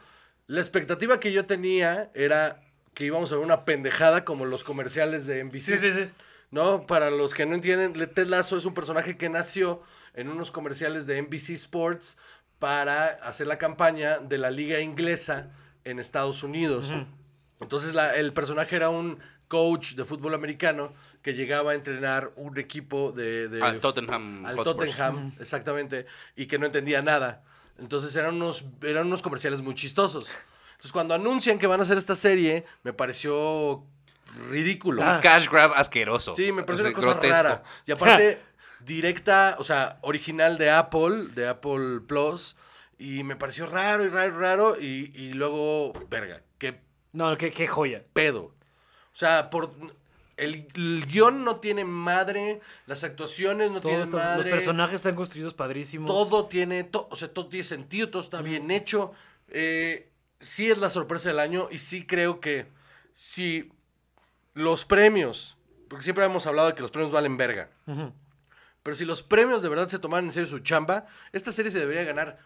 la 0.46 0.60
expectativa 0.60 1.18
que 1.18 1.32
yo 1.32 1.44
tenía 1.46 2.10
era 2.14 2.60
que 2.96 3.04
íbamos 3.04 3.30
a 3.30 3.34
ver 3.34 3.44
una 3.44 3.66
pendejada 3.66 4.24
como 4.24 4.46
los 4.46 4.64
comerciales 4.64 5.26
de 5.26 5.44
NBC. 5.44 5.60
Sí, 5.60 5.76
sí, 5.76 5.92
sí. 5.92 6.08
¿No? 6.50 6.86
Para 6.86 7.10
los 7.10 7.34
que 7.34 7.44
no 7.44 7.54
entienden, 7.54 7.92
Ted 7.92 8.26
Lasso 8.26 8.56
es 8.56 8.64
un 8.64 8.72
personaje 8.72 9.18
que 9.18 9.28
nació 9.28 9.82
en 10.14 10.30
unos 10.30 10.50
comerciales 10.50 11.04
de 11.06 11.20
NBC 11.20 11.50
Sports 11.50 12.16
para 12.58 13.04
hacer 13.04 13.48
la 13.48 13.58
campaña 13.58 14.18
de 14.18 14.38
la 14.38 14.50
liga 14.50 14.80
inglesa 14.80 15.50
en 15.84 15.98
Estados 15.98 16.42
Unidos. 16.42 16.90
Entonces 17.60 17.92
la- 17.92 18.14
el 18.16 18.32
personaje 18.32 18.76
era 18.76 18.88
un 18.88 19.18
coach 19.48 19.92
de 19.92 20.06
fútbol 20.06 20.32
americano 20.32 20.94
que 21.20 21.34
llegaba 21.34 21.72
a 21.72 21.74
entrenar 21.74 22.32
un 22.36 22.56
equipo 22.58 23.12
de... 23.12 23.48
de- 23.48 23.62
Al 23.62 23.78
Tottenham 23.80 24.46
Al 24.46 24.58
Hotspurs. 24.58 24.76
Tottenham, 24.96 25.32
exactamente, 25.38 26.06
y 26.34 26.46
que 26.46 26.58
no 26.58 26.64
entendía 26.64 27.02
nada. 27.02 27.44
Entonces 27.78 28.16
eran 28.16 28.36
unos, 28.36 28.64
eran 28.80 29.06
unos 29.06 29.20
comerciales 29.20 29.60
muy 29.60 29.74
chistosos. 29.74 30.30
Entonces 30.76 30.92
cuando 30.92 31.14
anuncian 31.14 31.58
que 31.58 31.66
van 31.66 31.80
a 31.80 31.82
hacer 31.82 31.98
esta 31.98 32.14
serie, 32.16 32.64
me 32.82 32.92
pareció 32.92 33.84
ridículo. 34.50 35.02
Ah. 35.04 35.20
Cash 35.22 35.48
grab 35.48 35.72
asqueroso. 35.74 36.34
Sí, 36.34 36.52
me 36.52 36.62
parece 36.62 36.84
O 36.84 36.86
una 36.88 36.94
cosa 36.94 37.20
rara. 37.20 37.62
Y 37.86 37.92
aparte, 37.92 38.40
directa, 38.84 39.56
o 39.58 39.64
sea, 39.64 39.98
original 40.02 40.58
de 40.58 40.70
Apple, 40.70 41.28
de 41.34 41.48
Apple 41.48 42.00
Plus. 42.06 42.56
Y 42.98 43.24
me 43.24 43.36
pareció 43.36 43.66
raro 43.66 44.04
y 44.04 44.08
raro 44.08 44.28
y 44.28 44.38
raro. 44.38 44.80
Y, 44.80 45.12
y 45.14 45.32
luego, 45.32 45.92
verga, 46.08 46.42
qué 46.58 46.80
No, 47.12 47.36
qué, 47.36 47.50
qué 47.50 47.66
joya. 47.66 48.02
pedo. 48.12 48.54
O 49.12 49.18
sea, 49.18 49.48
por 49.50 49.70
el, 50.36 50.68
el 50.74 51.06
guion 51.06 51.44
no 51.44 51.56
tiene 51.60 51.84
madre, 51.84 52.60
las 52.86 53.02
actuaciones 53.04 53.70
no 53.70 53.80
Todo 53.80 53.88
tienen 53.90 54.04
esto- 54.04 54.18
madre. 54.18 54.36
los 54.42 54.46
personajes 54.46 54.96
están 54.96 55.14
construidos 55.14 55.54
padrísimos. 55.54 56.06
Todo 56.10 56.46
tiene, 56.46 56.84
to- 56.84 57.08
o 57.10 57.16
sea, 57.16 57.28
todo 57.32 57.48
tiene 57.48 57.64
sentido, 57.64 58.10
todo 58.10 58.22
está 58.22 58.42
bien 58.42 58.70
hecho. 58.70 59.12
Eh, 59.48 60.10
sí 60.40 60.70
es 60.70 60.78
la 60.78 60.90
sorpresa 60.90 61.28
del 61.28 61.38
año 61.38 61.68
y 61.70 61.78
sí 61.78 62.06
creo 62.06 62.40
que 62.40 62.66
si 63.14 63.70
los 64.54 64.84
premios, 64.84 65.56
porque 65.88 66.02
siempre 66.04 66.24
hemos 66.24 66.46
hablado 66.46 66.68
de 66.68 66.74
que 66.74 66.82
los 66.82 66.90
premios 66.90 67.12
valen 67.12 67.36
verga, 67.36 67.70
pero 68.82 68.96
si 68.96 69.04
los 69.04 69.22
premios 69.22 69.62
de 69.62 69.68
verdad 69.68 69.88
se 69.88 69.98
tomaran 69.98 70.26
en 70.26 70.32
serio 70.32 70.48
su 70.48 70.58
chamba, 70.60 71.06
esta 71.32 71.52
serie 71.52 71.70
se 71.70 71.78
debería 71.78 72.04
ganar 72.04 72.38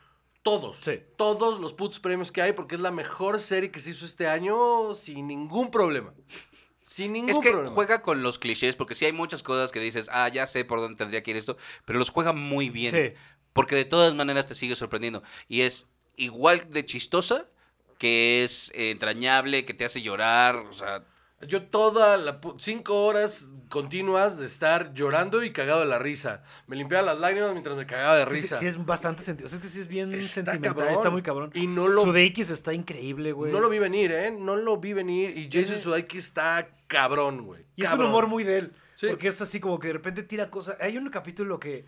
todos. 0.43 0.79
Sí. 0.79 1.03
Todos 1.17 1.61
los 1.61 1.75
putos 1.75 2.01
premios 2.01 2.33
que 2.33 2.41
hay 2.43 2.53
porque 2.53 2.75
es 2.77 2.81
la 2.81 2.91
mejor 2.91 3.41
serie 3.41 3.71
que 3.71 3.81
se 3.81 3.91
hizo 3.91 4.07
este 4.07 4.27
año 4.27 4.95
sin 4.95 5.27
ningún 5.27 5.71
problema. 5.71 6.15
Sin 6.83 7.13
ningún 7.13 7.31
Es 7.31 7.39
que 7.39 7.51
problema. 7.51 7.75
juega 7.75 8.03
con 8.03 8.23
los 8.23 8.39
clichés, 8.39 8.75
porque 8.75 8.95
sí 8.95 9.05
hay 9.05 9.13
muchas 9.13 9.43
cosas 9.43 9.71
que 9.71 9.81
dices, 9.81 10.09
ah, 10.11 10.29
ya 10.29 10.47
sé 10.47 10.65
por 10.65 10.81
dónde 10.81 10.97
tendría 10.97 11.23
que 11.23 11.31
ir 11.31 11.37
esto, 11.37 11.57
pero 11.85 11.99
los 11.99 12.11
juega 12.11 12.33
muy 12.33 12.71
bien. 12.71 12.91
Sí. 12.91 13.13
Porque 13.53 13.77
de 13.77 13.85
todas 13.85 14.15
maneras 14.15 14.47
te 14.47 14.55
sigue 14.55 14.75
sorprendiendo. 14.75 15.23
Y 15.47 15.61
es 15.61 15.89
igual 16.17 16.71
de 16.71 16.87
chistosa, 16.87 17.47
que 18.01 18.43
es 18.45 18.73
eh, 18.75 18.91
entrañable, 18.91 19.67
que 19.67 19.75
te 19.75 19.85
hace 19.85 20.01
llorar, 20.01 20.57
o 20.57 20.73
sea, 20.73 21.05
Yo 21.47 21.63
toda 21.67 22.17
la 22.17 22.41
cinco 22.59 23.05
horas 23.05 23.49
continuas 23.69 24.37
de 24.39 24.47
estar 24.47 24.93
llorando 24.95 25.43
y 25.45 25.53
cagado 25.53 25.81
de 25.81 25.87
la 25.87 25.99
risa. 25.99 26.43
Me 26.67 26.77
limpiaba 26.77 27.03
las 27.13 27.19
lágrimas 27.19 27.53
mientras 27.53 27.77
me 27.77 27.87
cagaba 27.87 28.17
de 28.17 28.25
Sí, 28.25 28.31
risa. 28.43 28.57
sí 28.59 28.67
es 28.67 28.83
bastante 28.85 29.23
sentido. 29.23 29.49
es 29.49 29.59
que 29.59 29.69
sí 29.69 29.81
es 29.81 29.89
bien 29.89 30.13
Está 30.15 30.29
sentimental, 30.29 30.75
cabrón. 30.75 30.93
está 30.95 31.11
muy 31.11 31.23
cabrón. 31.23 31.51
Y 31.55 31.67
no 31.67 31.89
lo- 31.89 32.03
Sudeikis 32.03 32.49
está 32.51 32.73
increíble, 32.75 33.33
güey. 33.33 33.53
No 33.53 33.61
lo 33.61 33.69
vi 33.69 33.79
venir, 33.79 34.13
¿eh? 34.13 34.31
No 34.31 34.57
lo 34.57 34.79
vi 34.79 34.93
venir. 34.95 35.37
Y 35.37 35.49
Jason 35.53 35.77
Ujú. 35.77 35.85
Sudeikis 35.85 36.25
está 36.27 36.69
cabrón, 36.87 37.45
güey. 37.45 37.65
Y 37.77 37.85
es 37.85 37.93
un 37.93 38.03
humor 38.03 38.27
muy 38.29 38.45
de 38.45 38.59
él. 38.59 38.73
Sí. 38.95 39.07
Porque 39.09 39.29
es 39.29 39.41
así 39.41 39.61
como 39.61 39.79
que 39.79 39.87
de 39.89 39.93
repente 39.95 40.23
tira 40.23 40.51
cosas. 40.51 40.77
Hay 40.81 40.97
un 40.99 41.09
capítulo 41.11 41.59
que. 41.61 41.85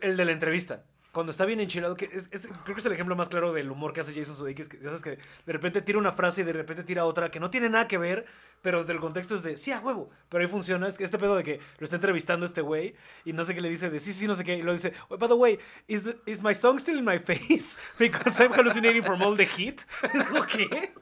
El 0.00 0.16
de 0.16 0.24
la 0.24 0.32
entrevista. 0.32 0.84
Cuando 1.16 1.30
está 1.30 1.46
bien 1.46 1.60
enchilado, 1.60 1.96
que 1.96 2.04
es, 2.12 2.28
creo 2.28 2.74
que 2.74 2.80
es 2.80 2.84
el 2.84 2.92
ejemplo 2.92 3.16
más 3.16 3.30
claro 3.30 3.54
del 3.54 3.70
humor 3.70 3.94
que 3.94 4.00
hace 4.00 4.12
Jason 4.12 4.36
Sudeikis. 4.36 4.68
Que, 4.68 4.76
ya 4.76 4.84
sabes 4.84 5.00
que 5.00 5.10
de 5.12 5.52
repente 5.54 5.80
tira 5.80 5.98
una 5.98 6.12
frase 6.12 6.42
y 6.42 6.44
de 6.44 6.52
repente 6.52 6.84
tira 6.84 7.06
otra 7.06 7.30
que 7.30 7.40
no 7.40 7.48
tiene 7.48 7.70
nada 7.70 7.88
que 7.88 7.96
ver, 7.96 8.26
pero 8.60 8.84
del 8.84 9.00
contexto 9.00 9.34
es 9.34 9.42
de 9.42 9.56
sí, 9.56 9.72
a 9.72 9.80
huevo. 9.80 10.10
Pero 10.28 10.44
ahí 10.44 10.50
funciona. 10.50 10.86
Es 10.86 10.98
que 10.98 11.04
este 11.04 11.16
pedo 11.18 11.34
de 11.34 11.42
que 11.42 11.58
lo 11.78 11.84
está 11.84 11.96
entrevistando 11.96 12.44
este 12.44 12.60
güey 12.60 12.94
y 13.24 13.32
no 13.32 13.44
sé 13.44 13.54
qué 13.54 13.62
le 13.62 13.70
dice 13.70 13.88
de 13.88 13.98
sí, 13.98 14.12
sí, 14.12 14.26
no 14.26 14.34
sé 14.34 14.44
qué. 14.44 14.56
Y 14.58 14.62
lo 14.62 14.74
dice, 14.74 14.92
"Oh, 15.08 15.16
by 15.16 15.26
the 15.26 15.34
way, 15.34 15.58
is, 15.88 16.02
the- 16.02 16.18
is 16.30 16.42
my 16.42 16.52
song 16.52 16.76
still 16.78 16.98
in 16.98 17.04
my 17.06 17.18
face? 17.24 17.78
Because 17.98 18.38
I'm 18.44 18.52
hallucinating 18.52 19.02
from 19.02 19.22
all 19.22 19.34
the 19.34 19.46
heat. 19.46 19.80
Es 20.12 20.26
como 20.26 20.44
que. 20.44 20.92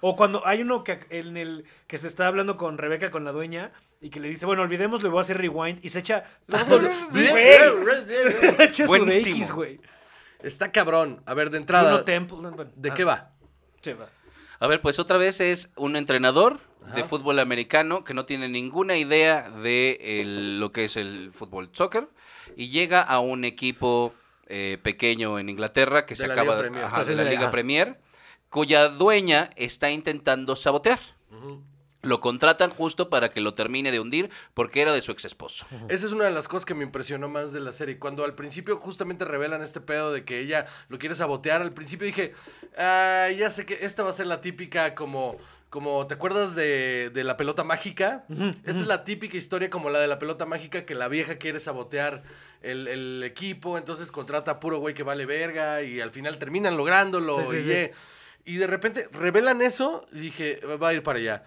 O 0.00 0.16
cuando 0.16 0.46
hay 0.46 0.62
uno 0.62 0.84
que 0.84 1.00
en 1.10 1.36
el 1.36 1.64
que 1.86 1.98
se 1.98 2.06
está 2.08 2.26
hablando 2.26 2.56
con 2.56 2.78
Rebeca, 2.78 3.10
con 3.10 3.24
la 3.24 3.32
dueña, 3.32 3.72
y 4.00 4.10
que 4.10 4.20
le 4.20 4.28
dice, 4.28 4.46
bueno, 4.46 4.62
olvidémoslo, 4.62 5.10
voy 5.10 5.18
a 5.18 5.20
hacer 5.22 5.38
rewind, 5.38 5.84
y 5.84 5.88
se 5.88 5.98
echa 6.00 6.24
todo. 6.48 6.80
Se 7.12 8.64
echa 8.64 8.86
su. 8.86 8.94
X, 9.08 9.50
güey. 9.52 9.80
Está 10.42 10.70
cabrón. 10.70 11.20
A 11.26 11.34
ver, 11.34 11.50
de 11.50 11.58
entrada. 11.58 11.90
Juno 11.92 12.04
Temple. 12.04 12.36
no, 12.42 12.50
bueno, 12.52 12.70
¿De 12.76 12.90
ah, 12.90 12.94
qué 12.94 13.04
va? 13.04 13.30
sí, 13.80 13.92
va. 13.92 14.08
A 14.60 14.66
ver, 14.66 14.80
pues 14.80 14.98
otra 14.98 15.18
vez 15.18 15.40
es 15.40 15.70
un 15.76 15.94
entrenador 15.96 16.58
de 16.94 17.04
fútbol 17.04 17.38
americano 17.38 18.02
que 18.02 18.12
no 18.14 18.24
tiene 18.24 18.48
ninguna 18.48 18.96
idea 18.96 19.50
de 19.50 19.98
el- 20.20 20.58
lo 20.58 20.72
que 20.72 20.84
es 20.86 20.96
el 20.96 21.30
fútbol 21.32 21.68
soccer 21.72 22.08
y 22.56 22.68
llega 22.70 23.02
a 23.02 23.20
un 23.20 23.44
equipo 23.44 24.14
eh, 24.48 24.78
pequeño 24.82 25.38
en 25.38 25.48
Inglaterra 25.48 26.06
que 26.06 26.14
De 26.14 26.20
se 26.20 26.26
acaba 26.32 26.62
Liga 26.62 26.86
ajá, 26.86 26.96
Pues 26.96 27.08
de 27.08 27.16
la 27.16 27.24
Liga 27.24 27.42
ajá. 27.42 27.50
Premier, 27.50 27.98
cuya 28.50 28.88
dueña 28.88 29.50
está 29.56 29.90
intentando 29.90 30.56
sabotear. 30.56 31.00
Lo 32.00 32.20
contratan 32.20 32.70
justo 32.70 33.10
para 33.10 33.30
que 33.30 33.40
lo 33.40 33.54
termine 33.54 33.90
de 33.90 33.98
hundir 33.98 34.30
porque 34.54 34.80
era 34.80 34.92
de 34.92 35.02
su 35.02 35.10
ex 35.10 35.24
esposo. 35.24 35.66
Esa 35.88 36.06
es 36.06 36.12
una 36.12 36.24
de 36.24 36.30
las 36.30 36.46
cosas 36.46 36.64
que 36.64 36.74
me 36.74 36.84
impresionó 36.84 37.28
más 37.28 37.52
de 37.52 37.60
la 37.60 37.72
serie. 37.72 37.98
Cuando 37.98 38.24
al 38.24 38.34
principio 38.34 38.76
justamente 38.76 39.24
revelan 39.24 39.62
este 39.62 39.80
pedo 39.80 40.12
de 40.12 40.24
que 40.24 40.38
ella 40.38 40.66
lo 40.88 40.98
quiere 40.98 41.16
sabotear, 41.16 41.60
al 41.60 41.72
principio 41.72 42.06
dije, 42.06 42.32
ah, 42.76 43.28
ya 43.36 43.50
sé 43.50 43.66
que 43.66 43.78
esta 43.82 44.04
va 44.04 44.10
a 44.10 44.14
ser 44.14 44.26
la 44.26 44.40
típica 44.40 44.94
como... 44.94 45.36
Como, 45.70 46.06
¿te 46.06 46.14
acuerdas 46.14 46.54
de, 46.54 47.10
de 47.12 47.24
la 47.24 47.36
pelota 47.36 47.62
mágica? 47.62 48.24
Esta 48.64 48.80
es 48.80 48.86
la 48.86 49.04
típica 49.04 49.36
historia 49.36 49.68
como 49.68 49.90
la 49.90 49.98
de 49.98 50.08
la 50.08 50.18
pelota 50.18 50.46
mágica 50.46 50.86
que 50.86 50.94
la 50.94 51.08
vieja 51.08 51.36
quiere 51.36 51.60
sabotear 51.60 52.22
el, 52.62 52.88
el 52.88 53.22
equipo, 53.22 53.76
entonces 53.76 54.10
contrata 54.10 54.52
a 54.52 54.60
puro 54.60 54.78
güey 54.78 54.94
que 54.94 55.02
vale 55.02 55.26
verga 55.26 55.82
y 55.82 56.00
al 56.00 56.10
final 56.10 56.38
terminan 56.38 56.78
lográndolo. 56.78 57.44
Sí, 57.44 57.50
sí, 57.50 57.56
y, 57.58 57.62
sí. 57.64 57.90
Y 58.48 58.56
de 58.56 58.66
repente 58.66 59.08
revelan 59.12 59.60
eso 59.60 60.06
y 60.10 60.20
dije, 60.20 60.60
va 60.82 60.88
a 60.88 60.94
ir 60.94 61.02
para 61.02 61.18
allá. 61.18 61.44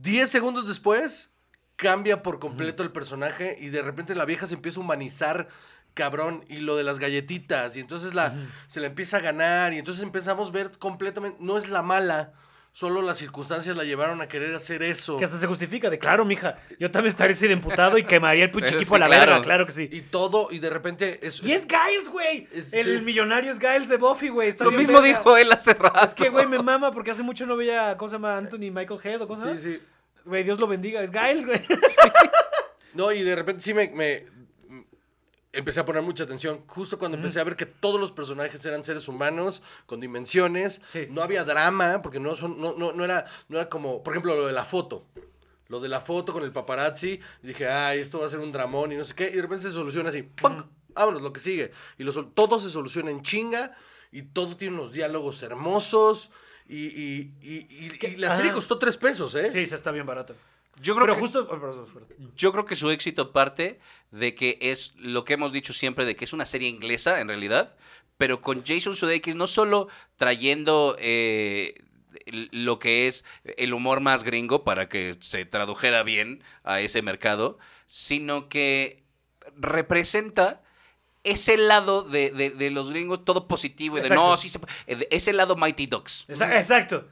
Diez 0.00 0.30
segundos 0.30 0.66
después, 0.66 1.30
cambia 1.76 2.22
por 2.22 2.38
completo 2.38 2.82
el 2.82 2.90
personaje 2.90 3.58
y 3.60 3.68
de 3.68 3.82
repente 3.82 4.14
la 4.14 4.24
vieja 4.24 4.46
se 4.46 4.54
empieza 4.54 4.80
a 4.80 4.82
humanizar 4.82 5.48
cabrón, 5.92 6.44
y 6.48 6.60
lo 6.60 6.76
de 6.76 6.84
las 6.84 7.00
galletitas, 7.00 7.76
y 7.76 7.80
entonces 7.80 8.14
la, 8.14 8.32
se 8.68 8.78
la 8.78 8.86
empieza 8.86 9.16
a 9.16 9.20
ganar, 9.20 9.72
y 9.72 9.78
entonces 9.78 10.04
empezamos 10.04 10.50
a 10.50 10.52
ver 10.52 10.78
completamente, 10.78 11.38
no 11.40 11.58
es 11.58 11.68
la 11.70 11.82
mala, 11.82 12.34
solo 12.78 13.02
las 13.02 13.18
circunstancias 13.18 13.76
la 13.76 13.82
llevaron 13.82 14.20
a 14.20 14.28
querer 14.28 14.54
hacer 14.54 14.84
eso. 14.84 15.16
Que 15.16 15.24
hasta 15.24 15.36
se 15.36 15.48
justifica 15.48 15.90
de, 15.90 15.98
claro, 15.98 16.24
mija, 16.24 16.60
yo 16.78 16.92
también 16.92 17.08
estaría 17.08 17.34
así 17.34 17.48
de 17.48 17.54
emputado 17.54 17.98
y 17.98 18.04
quemaría 18.04 18.44
el 18.44 18.52
pinche 18.52 18.68
Sí, 18.68 18.74
equipo 18.76 18.94
a 18.94 19.00
la 19.00 19.06
claro. 19.06 19.32
verga, 19.32 19.44
claro 19.44 19.66
que 19.66 19.72
sí. 19.72 19.88
Y 19.90 20.02
todo, 20.02 20.46
y 20.52 20.60
de 20.60 20.70
repente 20.70 21.18
es... 21.20 21.42
Y 21.42 21.50
es 21.50 21.66
Giles, 21.66 22.08
güey. 22.08 22.46
El 22.52 22.62
sí. 22.98 23.02
millonario 23.02 23.50
es 23.50 23.58
Giles 23.58 23.88
de 23.88 23.96
Buffy, 23.96 24.28
güey. 24.28 24.54
Lo 24.60 24.70
mismo 24.70 25.00
verga. 25.02 25.18
dijo 25.18 25.36
él 25.36 25.50
hace 25.50 25.74
rato. 25.74 26.06
Es 26.06 26.14
que, 26.14 26.28
güey, 26.28 26.46
me 26.46 26.62
mama 26.62 26.92
porque 26.92 27.10
hace 27.10 27.24
mucho 27.24 27.46
no 27.46 27.56
veía, 27.56 27.96
¿cómo 27.96 28.10
se 28.10 28.14
llama? 28.14 28.36
Anthony 28.36 28.70
Michael 28.70 29.00
Head 29.02 29.22
o 29.22 29.26
cómo 29.26 29.40
se 29.40 29.48
llama? 29.48 29.60
Sí, 29.60 29.72
sí. 29.72 29.82
Güey, 30.24 30.44
Dios 30.44 30.60
lo 30.60 30.68
bendiga. 30.68 31.02
Es 31.02 31.10
Giles, 31.10 31.46
güey. 31.46 31.60
No, 32.94 33.12
y 33.12 33.22
de 33.22 33.36
repente 33.36 33.62
sí 33.62 33.74
me, 33.74 34.26
empecé 35.52 35.80
a 35.80 35.84
poner 35.84 36.02
mucha 36.02 36.24
atención. 36.24 36.62
Justo 36.66 36.98
cuando 36.98 37.16
empecé 37.16 37.40
a 37.40 37.44
ver 37.44 37.56
que 37.56 37.66
todos 37.66 38.00
los 38.00 38.12
personajes 38.12 38.64
eran 38.64 38.84
seres 38.84 39.08
humanos, 39.08 39.62
con 39.86 40.00
dimensiones. 40.00 40.80
Sí. 40.88 41.06
No 41.10 41.22
había 41.22 41.44
drama, 41.44 42.02
porque 42.02 42.20
no, 42.20 42.36
son, 42.36 42.60
no, 42.60 42.74
no, 42.74 42.92
no, 42.92 43.04
era, 43.04 43.26
no 43.48 43.58
era 43.58 43.68
como, 43.68 44.02
por 44.02 44.12
ejemplo, 44.12 44.34
lo 44.36 44.46
de 44.46 44.52
la 44.52 44.64
foto. 44.64 45.06
Lo 45.68 45.80
de 45.80 45.88
la 45.88 46.00
foto 46.00 46.32
con 46.32 46.42
el 46.44 46.52
paparazzi. 46.52 47.20
Y 47.42 47.46
dije, 47.46 47.68
ay, 47.68 48.00
esto 48.00 48.20
va 48.20 48.26
a 48.26 48.30
ser 48.30 48.38
un 48.38 48.52
dramón 48.52 48.92
y 48.92 48.96
no 48.96 49.04
sé 49.04 49.14
qué. 49.14 49.28
Y 49.28 49.36
de 49.36 49.42
repente 49.42 49.64
se 49.64 49.70
soluciona 49.70 50.08
así. 50.08 50.22
¡pum! 50.22 50.64
Vámonos, 50.94 51.22
lo 51.22 51.32
que 51.32 51.40
sigue. 51.40 51.72
Y 51.98 52.04
lo 52.04 52.12
sol- 52.12 52.32
todo 52.34 52.58
se 52.58 52.70
soluciona 52.70 53.10
en 53.10 53.22
chinga. 53.22 53.76
Y 54.10 54.22
todo 54.22 54.56
tiene 54.56 54.74
unos 54.76 54.92
diálogos 54.92 55.42
hermosos. 55.42 56.30
Y, 56.66 56.86
y, 56.86 57.34
y, 57.42 57.54
y- 57.70 58.06
y 58.06 58.16
la 58.16 58.34
serie 58.34 58.50
Ajá. 58.50 58.56
costó 58.56 58.78
tres 58.78 58.96
pesos, 58.96 59.34
¿eh? 59.34 59.50
Sí, 59.50 59.64
se 59.66 59.74
está 59.74 59.90
bien 59.90 60.06
barata. 60.06 60.34
Yo 60.80 60.94
creo 60.94 61.06
Pero 61.06 61.14
que- 61.14 61.20
justo... 61.20 61.48
oh. 61.50 62.34
Yo 62.36 62.52
creo 62.52 62.64
que 62.64 62.76
su 62.76 62.90
éxito 62.90 63.32
parte 63.32 63.80
de 64.10 64.34
que 64.34 64.58
es 64.60 64.94
lo 64.96 65.24
que 65.24 65.34
hemos 65.34 65.52
dicho 65.52 65.72
siempre, 65.72 66.04
de 66.04 66.16
que 66.16 66.24
es 66.24 66.32
una 66.32 66.46
serie 66.46 66.68
inglesa 66.68 67.20
en 67.20 67.28
realidad, 67.28 67.76
pero 68.16 68.40
con 68.40 68.64
Jason 68.64 68.96
Sudeikis 68.96 69.34
no 69.36 69.46
solo 69.46 69.88
trayendo 70.16 70.96
eh, 70.98 71.74
lo 72.26 72.78
que 72.78 73.06
es 73.08 73.24
el 73.56 73.74
humor 73.74 74.00
más 74.00 74.24
gringo 74.24 74.64
para 74.64 74.88
que 74.88 75.16
se 75.20 75.44
tradujera 75.44 76.02
bien 76.02 76.42
a 76.64 76.80
ese 76.80 77.02
mercado, 77.02 77.58
sino 77.86 78.48
que 78.48 79.02
representa 79.56 80.62
ese 81.24 81.56
lado 81.56 82.02
de, 82.02 82.30
de- 82.30 82.50
de 82.50 82.70
los 82.70 82.90
gringos 82.90 83.24
todo 83.24 83.48
positivo 83.48 83.96
y 83.98 84.00
de 84.00 84.06
Exacto. 84.06 84.22
no, 84.30 84.36
sí 84.36 84.48
se 84.48 84.60
ese 85.10 85.32
lado 85.32 85.56
Mighty 85.56 85.86
Ducks. 85.86 86.24
Exa- 86.28 86.56
Exacto. 86.56 87.08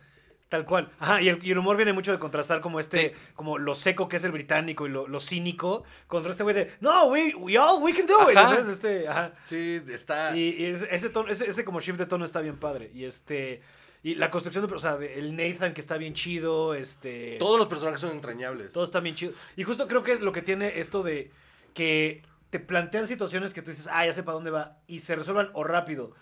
Tal 0.48 0.64
cual. 0.64 0.92
Ajá, 1.00 1.20
y 1.20 1.28
el, 1.28 1.44
y 1.44 1.50
el 1.50 1.58
humor 1.58 1.76
viene 1.76 1.92
mucho 1.92 2.12
de 2.12 2.20
contrastar 2.20 2.60
como 2.60 2.78
este, 2.78 3.08
Sí. 3.08 3.14
como 3.34 3.58
lo 3.58 3.74
seco 3.74 4.08
que 4.08 4.16
es 4.18 4.22
el 4.24 4.30
británico 4.30 4.86
y 4.86 4.90
lo, 4.90 5.08
lo 5.08 5.18
cínico, 5.18 5.82
contra 6.06 6.30
este 6.30 6.44
güey 6.44 6.54
de, 6.54 6.70
no, 6.80 7.06
we, 7.06 7.34
we 7.34 7.58
all, 7.58 7.82
we 7.82 7.92
can 7.92 8.06
do 8.06 8.30
it. 8.30 8.34
¿sabes? 8.34 8.68
Este, 8.68 9.08
ajá. 9.08 9.32
Sí, 9.44 9.82
está... 9.88 10.36
Y, 10.36 10.50
y 10.56 10.64
ese, 10.66 10.86
ese, 10.94 11.10
tono- 11.10 11.30
ese, 11.32 11.48
ese 11.48 11.64
como 11.64 11.80
shift 11.80 11.98
de 11.98 12.06
tono 12.06 12.24
está 12.24 12.40
bien 12.42 12.58
padre. 12.58 12.92
Y 12.94 13.04
este, 13.06 13.60
y 14.04 14.14
la 14.14 14.30
construcción 14.30 14.64
de, 14.68 14.72
o 14.72 14.78
sea, 14.78 14.96
de- 14.96 15.18
el 15.18 15.34
Nathan 15.34 15.74
que 15.74 15.80
está 15.80 15.96
bien 15.96 16.14
chido, 16.14 16.74
este... 16.74 17.38
Todos 17.40 17.58
los 17.58 17.66
personajes 17.66 18.00
son 18.00 18.12
entrañables. 18.12 18.72
Todo 18.72 18.84
está 18.84 19.00
bien 19.00 19.16
chido. 19.16 19.32
Y 19.56 19.64
justo 19.64 19.88
creo 19.88 20.04
que 20.04 20.12
es 20.12 20.20
lo 20.20 20.30
que 20.30 20.42
tiene 20.42 20.78
esto 20.78 21.02
de 21.02 21.32
que 21.74 22.22
te 22.50 22.60
plantean 22.60 23.08
situaciones 23.08 23.52
que 23.52 23.62
tú 23.62 23.72
dices, 23.72 23.88
ah, 23.90 24.06
ya 24.06 24.12
sé 24.12 24.22
para 24.22 24.34
dónde 24.36 24.52
va, 24.52 24.78
y 24.86 25.00
se 25.00 25.16
resuelvan 25.16 25.50
o 25.54 25.64
rápido, 25.64 26.12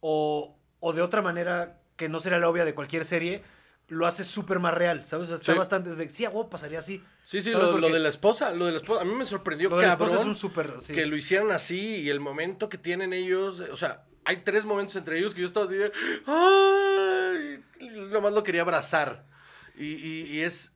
o, 0.00 0.56
o 0.78 0.92
de 0.92 1.02
otra 1.02 1.22
manera 1.22 1.80
que 1.98 2.08
no 2.08 2.18
sería 2.18 2.38
la 2.38 2.48
obvia 2.48 2.64
de 2.64 2.74
cualquier 2.74 3.04
serie, 3.04 3.42
lo 3.88 4.06
hace 4.06 4.22
súper 4.24 4.58
más 4.58 4.72
real, 4.74 5.04
¿sabes? 5.04 5.24
O 5.24 5.28
sea, 5.28 5.36
está 5.36 5.52
Sí. 5.52 5.58
bastante 5.58 5.94
de, 5.94 6.08
sí, 6.08 6.24
a 6.24 6.30
pasaría 6.50 6.78
así. 6.78 7.02
Sí, 7.24 7.42
sí, 7.42 7.50
lo, 7.50 7.78
de 7.90 7.98
la 7.98 8.08
esposa, 8.08 8.52
lo 8.54 8.66
de 8.66 8.72
la 8.72 8.78
esposa, 8.78 9.02
a 9.02 9.04
mí 9.04 9.12
me 9.14 9.24
sorprendió 9.24 9.68
lo 9.70 9.76
de 9.76 9.82
la 9.82 9.88
cabrón 9.90 10.08
esposa 10.08 10.22
es 10.22 10.28
un 10.28 10.34
súper, 10.36 10.74
sí. 10.80 10.94
que 10.94 11.04
lo 11.06 11.16
hicieran 11.16 11.50
así 11.50 11.78
y 11.96 12.08
el 12.10 12.20
momento 12.20 12.68
que 12.68 12.78
tienen 12.78 13.12
ellos, 13.12 13.60
o 13.60 13.76
sea, 13.76 14.04
hay 14.24 14.38
tres 14.38 14.64
momentos 14.66 14.94
entre 14.96 15.18
ellos 15.18 15.34
que 15.34 15.40
yo 15.40 15.46
estaba 15.46 15.66
así 15.66 15.74
de, 15.76 15.90
ay, 16.26 17.64
nomás 18.10 18.32
lo 18.32 18.42
quería 18.44 18.62
abrazar. 18.62 19.24
Y, 19.76 19.86
y- 19.94 20.22
y 20.36 20.40
es, 20.42 20.74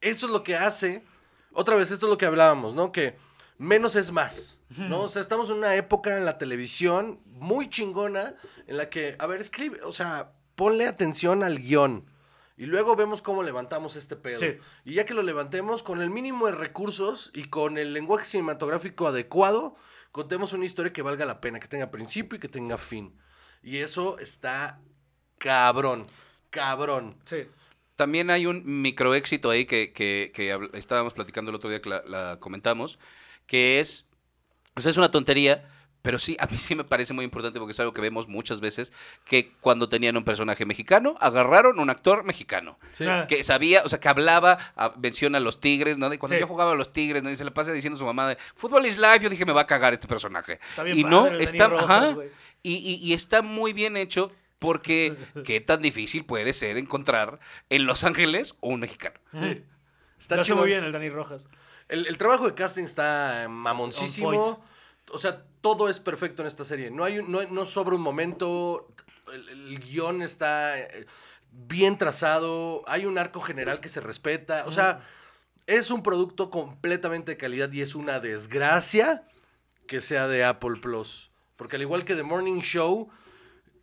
eso 0.00 0.26
es 0.26 0.32
lo 0.32 0.42
que 0.44 0.56
hace, 0.56 1.04
otra 1.52 1.76
vez, 1.76 1.90
esto 1.90 2.06
es 2.06 2.10
lo 2.10 2.18
que 2.18 2.26
hablábamos, 2.26 2.74
¿no? 2.74 2.92
Que 2.92 3.16
menos 3.58 3.96
es 3.96 4.12
más, 4.12 4.58
¿no? 4.76 5.02
O 5.02 5.08
sea, 5.08 5.22
estamos 5.22 5.50
en 5.50 5.56
una 5.56 5.74
época 5.76 6.16
en 6.16 6.24
la 6.24 6.38
televisión 6.38 7.20
muy 7.26 7.68
chingona 7.68 8.34
en 8.66 8.76
la 8.76 8.90
que, 8.90 9.16
a 9.18 9.26
ver, 9.26 9.40
escribe, 9.40 9.80
o 9.82 9.92
sea, 9.92 10.32
ponle 10.54 10.86
atención 10.86 11.42
al 11.42 11.58
guion. 11.58 12.04
Y 12.56 12.66
luego 12.66 12.94
vemos 12.94 13.20
cómo 13.20 13.42
levantamos 13.42 13.96
este 13.96 14.14
pedo. 14.14 14.38
Sí. 14.38 14.58
Y 14.84 14.94
ya 14.94 15.04
que 15.04 15.14
lo 15.14 15.22
levantemos 15.22 15.82
con 15.82 16.00
el 16.00 16.10
mínimo 16.10 16.46
de 16.46 16.52
recursos 16.52 17.30
y 17.34 17.44
con 17.44 17.78
el 17.78 17.92
lenguaje 17.92 18.26
cinematográfico 18.26 19.08
adecuado, 19.08 19.76
contemos 20.12 20.52
una 20.52 20.64
historia 20.64 20.92
que 20.92 21.02
valga 21.02 21.26
la 21.26 21.40
pena, 21.40 21.58
que 21.58 21.66
tenga 21.66 21.90
principio 21.90 22.36
y 22.36 22.40
que 22.40 22.48
tenga 22.48 22.78
fin. 22.78 23.18
Y 23.62 23.78
eso 23.78 24.18
está 24.20 24.80
cabrón, 25.38 26.06
cabrón. 26.50 27.16
Sí. 27.24 27.48
También 27.96 28.30
hay 28.30 28.46
un 28.46 28.82
microéxito 28.82 29.50
ahí 29.50 29.66
que, 29.66 29.92
que, 29.92 30.30
que 30.34 30.56
estábamos 30.74 31.12
platicando 31.12 31.50
el 31.50 31.56
otro 31.56 31.70
día 31.70 31.80
que 31.80 31.88
la, 31.88 32.02
la 32.06 32.38
comentamos, 32.40 32.98
que 33.46 33.80
es, 33.80 34.06
o 34.76 34.80
sea, 34.80 34.90
es 34.90 34.96
una 34.96 35.10
tontería, 35.10 35.68
pero 36.04 36.18
sí, 36.18 36.36
a 36.38 36.46
mí 36.46 36.58
sí 36.58 36.74
me 36.74 36.84
parece 36.84 37.14
muy 37.14 37.24
importante 37.24 37.58
porque 37.58 37.72
es 37.72 37.80
algo 37.80 37.94
que 37.94 38.02
vemos 38.02 38.28
muchas 38.28 38.60
veces, 38.60 38.92
que 39.24 39.52
cuando 39.62 39.88
tenían 39.88 40.18
un 40.18 40.22
personaje 40.24 40.66
mexicano, 40.66 41.16
agarraron 41.18 41.78
un 41.80 41.88
actor 41.88 42.24
mexicano. 42.24 42.78
Sí. 42.92 43.06
Ah. 43.08 43.24
Que 43.26 43.42
sabía, 43.42 43.80
o 43.84 43.88
sea, 43.88 44.00
que 44.00 44.08
hablaba, 44.10 44.58
a- 44.76 44.92
menciona 45.00 45.38
a 45.38 45.40
los 45.40 45.60
Tigres, 45.60 45.96
¿no? 45.96 46.10
De 46.10 46.18
cuando 46.18 46.34
Sí. 46.34 46.40
yo 46.40 46.46
jugaba 46.46 46.72
a 46.72 46.74
los 46.74 46.92
Tigres, 46.92 47.22
¿no? 47.22 47.30
Y 47.30 47.36
se 47.36 47.44
le 47.46 47.52
pasa 47.52 47.72
diciendo 47.72 47.96
a 47.96 47.98
su 48.00 48.04
mamá 48.04 48.28
de, 48.28 48.36
fútbol 48.54 48.84
is 48.84 48.98
life, 48.98 49.20
yo 49.20 49.30
dije, 49.30 49.46
me 49.46 49.54
va 49.54 49.62
a 49.62 49.66
cagar 49.66 49.94
este 49.94 50.06
personaje. 50.06 50.60
Está 50.68 50.82
bien 50.82 50.98
y 50.98 51.02
padre 51.04 51.16
no, 51.16 51.26
está, 51.38 51.68
Rojas, 51.68 52.10
ajá, 52.10 52.16
y, 52.62 52.74
y- 52.74 52.96
y 53.02 53.14
está 53.14 53.40
muy 53.40 53.72
bien 53.72 53.96
hecho 53.96 54.30
porque 54.58 55.16
qué 55.46 55.62
tan 55.62 55.80
difícil 55.80 56.26
puede 56.26 56.52
ser 56.52 56.76
encontrar 56.76 57.40
en 57.70 57.86
Los 57.86 58.04
Ángeles 58.04 58.56
un 58.60 58.80
mexicano. 58.80 59.18
Sí. 59.32 59.38
Está 59.38 59.64
Está 60.18 60.34
lo 60.36 60.40
hace 60.42 60.48
chingón. 60.48 60.60
muy 60.64 60.68
bien 60.70 60.84
el 60.84 60.92
Dani 60.92 61.08
Rojas. 61.08 61.48
El, 61.88 62.06
el 62.06 62.18
trabajo 62.18 62.46
de 62.46 62.54
casting 62.54 62.84
está 62.84 63.46
mamoncísimo. 63.48 64.62
O 65.14 65.18
sea, 65.18 65.44
todo 65.60 65.88
es 65.88 66.00
perfecto 66.00 66.42
en 66.42 66.48
esta 66.48 66.64
serie. 66.64 66.90
No 66.90 67.04
hay 67.04 67.22
no, 67.22 67.42
no 67.44 67.66
sobra 67.66 67.94
un 67.94 68.02
momento. 68.02 68.88
El, 69.32 69.48
el 69.48 69.78
guion 69.80 70.22
está 70.22 70.78
eh, 70.78 71.06
bien 71.50 71.96
trazado. 71.96 72.82
Hay 72.86 73.06
un 73.06 73.16
arco 73.16 73.40
general 73.40 73.80
que 73.80 73.88
se 73.88 74.00
respeta. 74.00 74.64
O 74.66 74.72
sea, 74.72 75.00
es 75.66 75.90
un 75.90 76.02
producto 76.02 76.50
completamente 76.50 77.32
de 77.32 77.36
calidad 77.36 77.72
y 77.72 77.80
es 77.80 77.94
una 77.94 78.20
desgracia 78.20 79.26
que 79.86 80.00
sea 80.00 80.28
de 80.28 80.44
Apple 80.44 80.80
Plus. 80.80 81.30
Porque 81.56 81.76
al 81.76 81.82
igual 81.82 82.04
que 82.04 82.16
The 82.16 82.22
Morning 82.22 82.60
Show, 82.60 83.08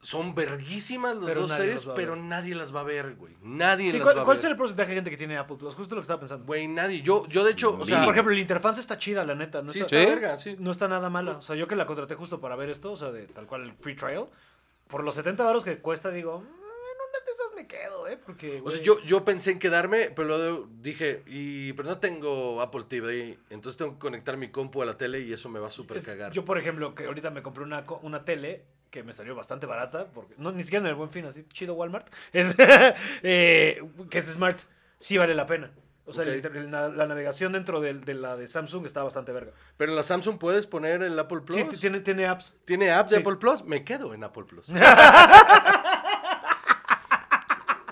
son 0.01 0.33
verguísimas 0.33 1.15
las 1.15 1.25
Pero 1.25 1.41
dos 1.41 1.51
series, 1.51 1.85
pero 1.95 2.15
nadie 2.15 2.55
las 2.55 2.75
va 2.75 2.79
a 2.79 2.83
ver, 2.83 3.15
güey. 3.15 3.35
Nadie 3.43 3.91
Sí, 3.91 3.97
las 3.97 4.03
¿cuál, 4.05 4.17
va 4.17 4.21
a 4.23 4.35
ver. 4.35 4.45
el 4.45 4.57
porcentaje 4.57 4.89
de 4.89 4.95
gente 4.95 5.09
que 5.11 5.17
tiene 5.17 5.37
Apple 5.37 5.57
Plus? 5.57 5.75
Justo 5.75 5.93
lo 5.95 6.01
que 6.01 6.05
estaba 6.05 6.19
pensando. 6.19 6.43
Güey, 6.45 6.67
nadie. 6.67 7.01
Yo, 7.03 7.27
yo 7.27 7.43
de 7.43 7.51
hecho, 7.51 7.77
o 7.79 7.85
sea. 7.85 8.03
Por 8.03 8.13
ejemplo, 8.13 8.33
el 8.33 8.39
Interfans 8.39 8.79
está 8.79 8.97
chida, 8.97 9.23
la 9.23 9.35
neta. 9.35 9.61
No, 9.61 9.71
sí, 9.71 9.79
está, 9.81 9.89
¿Sí? 9.99 10.05
verga, 10.05 10.37
sí. 10.37 10.55
no 10.59 10.71
está 10.71 10.87
nada 10.87 11.09
mala. 11.11 11.33
O 11.37 11.41
sea, 11.43 11.55
yo 11.55 11.67
que 11.67 11.75
la 11.75 11.85
contraté 11.85 12.15
justo 12.15 12.41
para 12.41 12.55
ver 12.55 12.69
esto, 12.69 12.91
o 12.91 12.95
sea, 12.97 13.11
de 13.11 13.27
tal 13.27 13.45
cual 13.45 13.61
el 13.63 13.73
free 13.73 13.95
trial, 13.95 14.27
por 14.87 15.03
los 15.03 15.13
70 15.15 15.43
baros 15.43 15.63
que 15.63 15.77
cuesta, 15.77 16.09
digo, 16.09 16.39
"Mm, 16.39 16.43
en 16.45 16.49
una 16.49 17.25
de 17.25 17.31
esas 17.31 17.53
me 17.55 17.67
quedo, 17.67 18.07
¿eh? 18.07 18.17
Porque, 18.17 18.59
O 18.65 18.71
sea, 18.71 18.81
yo, 18.81 18.99
yo 19.03 19.23
pensé 19.23 19.51
en 19.51 19.59
quedarme, 19.59 20.09
pero 20.15 20.27
luego 20.29 20.67
dije, 20.81 21.21
y, 21.27 21.73
pero 21.73 21.87
no 21.89 21.99
tengo 21.99 22.59
Apple 22.61 22.85
TV, 22.87 23.37
entonces 23.51 23.77
tengo 23.77 23.93
que 23.93 23.99
conectar 23.99 24.35
mi 24.35 24.49
compu 24.49 24.81
a 24.81 24.85
la 24.85 24.97
tele 24.97 25.19
y 25.21 25.31
eso 25.31 25.47
me 25.47 25.59
va 25.59 25.67
a 25.67 25.71
súper 25.71 26.03
cagar. 26.03 26.31
yo, 26.31 26.43
por 26.43 26.57
ejemplo, 26.57 26.95
que 26.95 27.05
ahorita 27.05 27.29
me 27.29 27.43
compré 27.43 27.63
una, 27.63 27.85
co- 27.85 27.99
una 28.01 28.25
tele 28.25 28.65
que 28.91 29.03
me 29.03 29.13
salió 29.13 29.33
bastante 29.35 29.65
barata, 29.65 30.07
porque 30.13 30.35
no, 30.37 30.51
ni 30.51 30.63
siquiera 30.63 30.83
en 30.85 30.89
el 30.89 30.95
buen 30.95 31.09
fin, 31.09 31.25
así, 31.25 31.45
chido 31.51 31.73
Walmart, 31.73 32.07
es, 32.33 32.55
eh, 33.23 33.81
que 34.09 34.17
es 34.19 34.25
Smart, 34.25 34.59
sí 34.99 35.17
vale 35.17 35.33
la 35.33 35.45
pena. 35.47 35.71
O 36.05 36.13
sea, 36.13 36.23
el 36.25 36.45
el 36.45 36.71
la, 36.71 36.89
navegación 37.07 37.53
dentro 37.53 37.79
de, 37.79 37.93
la 38.15 38.35
de 38.35 38.47
Samsung 38.47 38.85
está 38.85 39.01
bastante 39.03 39.31
verga. 39.31 39.53
Pero 39.77 39.91
en 39.91 39.95
la 39.95 40.03
Samsung 40.03 40.37
puedes 40.39 40.67
poner 40.67 41.01
el 41.03 41.17
Apple 41.17 41.41
Plus. 41.41 41.57
Sí, 41.57 41.63
tiene, 41.79 42.01
tiene 42.01 42.25
apps. 42.25 42.57
¿Tiene 42.65 42.91
app 42.91 43.07
de 43.07 43.17
Sí. 43.17 43.21
Apple 43.21 43.37
Plus? 43.37 43.63
Me 43.63 43.85
quedo 43.85 44.13
en 44.13 44.23
Apple 44.23 44.43
Plus. 44.43 44.69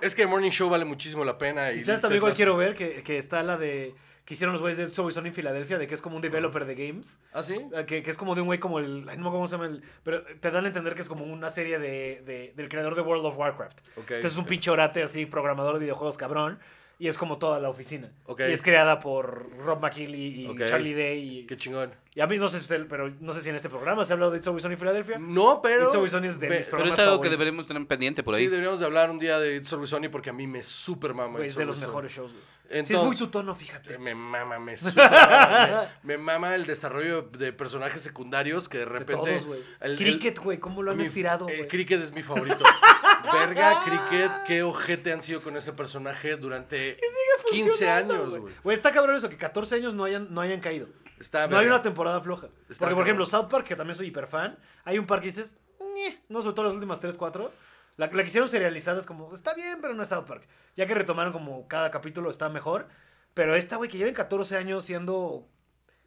es 0.02 0.16
que 0.16 0.26
Morning 0.28 0.52
Show 0.52 0.70
vale 0.70 0.86
muchísimo 0.86 1.24
la 1.24 1.38
pena. 1.38 1.72
Y, 1.72 1.78
Y 1.78 1.82
sabes 1.82 2.02
también 2.02 2.20
cuál 2.20 2.32
vas- 2.32 2.38
quiero 2.38 2.58
ver, 2.58 2.76
que, 2.76 3.04
que 3.04 3.18
está 3.18 3.44
la 3.44 3.58
de... 3.58 3.96
Que 4.30 4.36
hicieron 4.36 4.54
los 4.54 4.62
güeyes 4.62 4.78
de 4.78 4.88
Subway 4.90 5.12
Sony 5.12 5.26
en 5.26 5.34
Filadelfia, 5.34 5.80
de 5.80 5.88
que 5.88 5.96
es 5.96 6.02
como 6.04 6.16
un 6.16 6.22
developer 6.22 6.64
de 6.66 6.76
games. 6.76 7.18
¿Ah, 7.34 7.42
sí? 7.42 7.56
Eh, 7.74 7.86
Que, 7.88 8.04
que 8.04 8.12
es 8.12 8.16
como 8.16 8.36
de 8.36 8.42
un 8.42 8.48
güey 8.48 8.60
como 8.60 8.78
el. 8.78 9.10
ay, 9.10 9.18
No 9.18 9.24
me 9.24 9.30
acuerdo 9.30 9.32
cómo 9.32 9.48
se 9.48 9.56
llama 9.56 9.66
el. 9.66 9.82
Pero 10.04 10.22
te 10.40 10.52
dan 10.52 10.66
a 10.66 10.68
entender 10.68 10.94
que 10.94 11.02
es 11.02 11.10
como 11.10 11.26
una 11.26 11.50
serie 11.50 11.80
de, 11.80 12.22
de- 12.28 12.54
del 12.56 12.70
creador 12.70 12.94
de 12.94 13.02
World 13.02 13.26
of 13.26 13.36
Warcraft. 13.40 13.80
Ok, 13.98 14.02
Entonces 14.12 14.32
es 14.34 14.38
un 14.38 14.44
ok. 14.44 14.50
pinche 14.50 14.70
orate 14.70 15.02
así, 15.02 15.26
programador 15.26 15.74
de 15.74 15.80
videojuegos 15.80 16.16
cabrón. 16.18 16.60
y 17.00 17.08
es 17.08 17.18
como 17.18 17.40
toda 17.40 17.60
la 17.60 17.70
oficina. 17.70 18.12
Ok. 18.28 18.42
Y 18.42 18.52
es 18.52 18.62
creada 18.62 19.00
por 19.00 19.50
Rob 19.58 19.80
McKinley 19.82 20.42
y 20.44 20.48
Ok. 20.48 20.66
Charlie 20.66 20.94
Day. 20.94 21.40
Y, 21.40 21.46
Qué 21.48 21.58
chingón. 21.58 21.92
y 22.14 22.20
a 22.22 22.28
mí 22.28 22.38
no 22.38 22.48
sé 22.50 22.58
si 22.60 22.64
usted, 22.66 22.86
pero 22.88 23.10
no 23.22 23.34
sé 23.34 23.42
si 23.42 23.50
en 23.50 23.56
este 23.56 23.70
programa 23.70 24.06
se 24.06 24.12
ha 24.12 24.16
hablado 24.16 24.32
de 24.34 24.38
It's 24.38 24.46
Always 24.48 24.62
Sunny 24.62 24.74
en 24.74 24.80
Filadelfia. 24.80 25.18
No, 25.18 25.60
pero. 25.64 25.86
It's 25.86 25.96
Always 25.96 26.12
Sunny 26.12 26.28
es 26.28 26.40
de 26.40 26.50
ve- 26.50 26.58
mis 26.58 26.66
Pero 26.66 26.78
programas 26.78 27.00
es 27.00 27.06
algo 27.06 27.22
que 27.22 27.30
deberíamos 27.30 27.66
tener 27.66 27.88
pendiente 27.88 28.22
por 28.22 28.36
Sí, 28.36 28.42
ahí. 28.42 28.48
deberíamos 28.48 28.80
de 28.80 28.86
hablar 28.86 29.10
un 29.10 29.18
día 29.18 29.40
de 29.40 29.56
It's 29.56 29.74
Always 29.74 29.90
Sunny 29.90 30.10
porque 30.10 30.30
a 30.30 30.34
mí 30.34 30.46
me 30.46 30.62
super 30.62 31.16
mama. 31.16 31.40
It's 31.40 31.48
es 31.48 31.56
de 31.56 31.66
los 31.66 31.80
mejores 31.80 32.12
shows, 32.12 32.34
güey. 32.34 32.44
Sí, 32.70 32.76
Entonces- 32.78 32.98
es 32.98 33.04
muy 33.04 33.16
tu 33.18 33.28
tono, 33.28 33.56
fíjate. 33.56 33.98
Me 33.98 34.14
mama, 34.16 34.60
me 34.60 34.78
super 34.78 35.10
mama, 35.10 35.88
me, 36.04 36.18
me 36.18 36.24
mama 36.24 36.56
el 36.56 36.66
desarrollo 36.66 37.24
de 37.24 37.52
personajes 37.54 38.02
secundarios 38.02 38.70
que 38.70 38.78
de 38.80 38.86
De 38.86 38.92
repente. 38.92 39.14
todos, 39.32 39.46
güey. 39.46 39.62
el- 39.82 39.92
el- 39.92 39.98
Cricket, 39.98 40.40
güey, 40.40 40.58
¿cómo 40.60 40.84
lo 40.84 40.92
han 40.92 40.98
mi- 40.98 41.06
estirado, 41.06 41.46
güey? 41.46 41.68
Cricket 41.68 42.02
es 42.02 42.12
mi 42.12 42.22
favorito. 42.22 42.64
Verga, 43.34 43.84
Cricket, 43.84 44.32
qué 44.48 44.64
ojete 44.64 45.12
han 45.12 45.22
sido 45.22 45.42
con 45.42 45.56
ese 45.58 45.74
personaje 45.74 46.36
durante 46.38 46.98
15 47.52 47.70
Funcionando, 47.70 48.14
años, 48.16 48.30
güey. 48.40 48.54
Güey, 48.64 48.76
está 48.76 48.92
cabrón 48.92 49.16
eso, 49.18 49.30
que 49.30 49.38
14 49.38 49.76
años 49.76 49.94
no 49.94 50.04
hayan, 50.06 50.34
no 50.34 50.42
hayan 50.42 50.60
caído. 50.62 50.88
Está 51.20 51.48
no 51.48 51.58
hay 51.58 51.68
una 51.68 51.82
temporada 51.82 52.22
floja. 52.22 52.48
Está 52.70 52.80
Porque, 52.86 52.96
por 52.96 53.04
ejemplo. 53.04 53.26
South 53.26 53.48
Park, 53.50 53.66
que 53.68 53.76
también 53.76 53.96
soy 53.96 54.08
hiper 54.08 54.28
fan, 54.28 54.58
hay 54.86 54.98
un 54.98 55.06
par 55.06 55.20
que 55.20 55.28
dices, 55.28 55.58
no, 56.30 56.42
sobre 56.42 56.56
todo 56.56 56.66
las 56.66 56.74
últimas 56.76 57.00
3, 57.00 57.18
4. 57.18 57.52
La, 58.00 58.08
la 58.08 58.22
que 58.24 58.28
hicieron 58.28 58.48
serializada 58.48 58.98
es 58.98 59.06
como, 59.06 59.34
está 59.34 59.54
bien, 59.54 59.80
pero 59.82 59.94
no 59.94 60.02
es 60.02 60.08
South 60.08 60.24
Park. 60.24 60.48
Ya 60.78 60.88
que 60.88 60.94
retomaron 60.94 61.34
como 61.34 61.68
cada 61.68 61.92
capítulo 61.92 62.30
está 62.30 62.48
mejor. 62.48 62.88
Pero 63.34 63.58
esta, 63.58 63.76
güey, 63.76 63.90
que 63.90 63.98
lleven 63.98 64.14
14 64.14 64.56
años 64.56 64.86
siendo, 64.86 65.50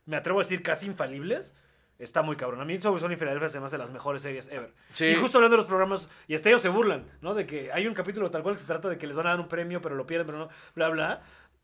me 0.06 0.16
atrevo 0.16 0.40
a 0.40 0.42
decir, 0.42 0.62
casi 0.62 0.86
infalibles, 0.86 1.54
está 1.98 2.22
muy 2.22 2.36
cabrón. 2.36 2.62
A 2.62 2.64
mí 2.64 2.72
It's 2.72 2.86
Always 2.86 3.02
y 3.04 3.16
Philadelphia 3.16 3.60
me 3.60 3.66
hace 3.66 3.76
de 3.76 3.82
las 3.82 3.90
mejores 3.90 4.22
series 4.22 4.48
ever. 4.48 4.72
Sí. 4.94 5.04
Y 5.04 5.16
justo 5.16 5.36
hablando 5.36 5.56
de 5.56 5.58
los 5.58 5.66
programas, 5.66 6.08
y 6.28 6.34
hasta 6.34 6.48
ellos 6.48 6.62
se 6.62 6.70
burlan, 6.70 7.04
¿no? 7.20 7.34
De 7.34 7.44
que 7.44 7.70
hay 7.72 7.86
un 7.86 7.92
capítulo 7.92 8.30
tal 8.30 8.42
cual 8.42 8.54
que 8.54 8.62
se 8.62 8.66
trata 8.66 8.88
de 8.88 8.96
que 8.96 9.06
les 9.06 9.14
van 9.14 9.26
a 9.26 9.30
dar 9.30 9.40
un 9.40 9.48
premio, 9.48 9.82
pero 9.82 9.94
lo 9.94 10.06
pierden, 10.06 10.26
pero 10.26 10.38
no, 10.38 10.48
bla, 10.74 10.88
bla. 10.88 11.22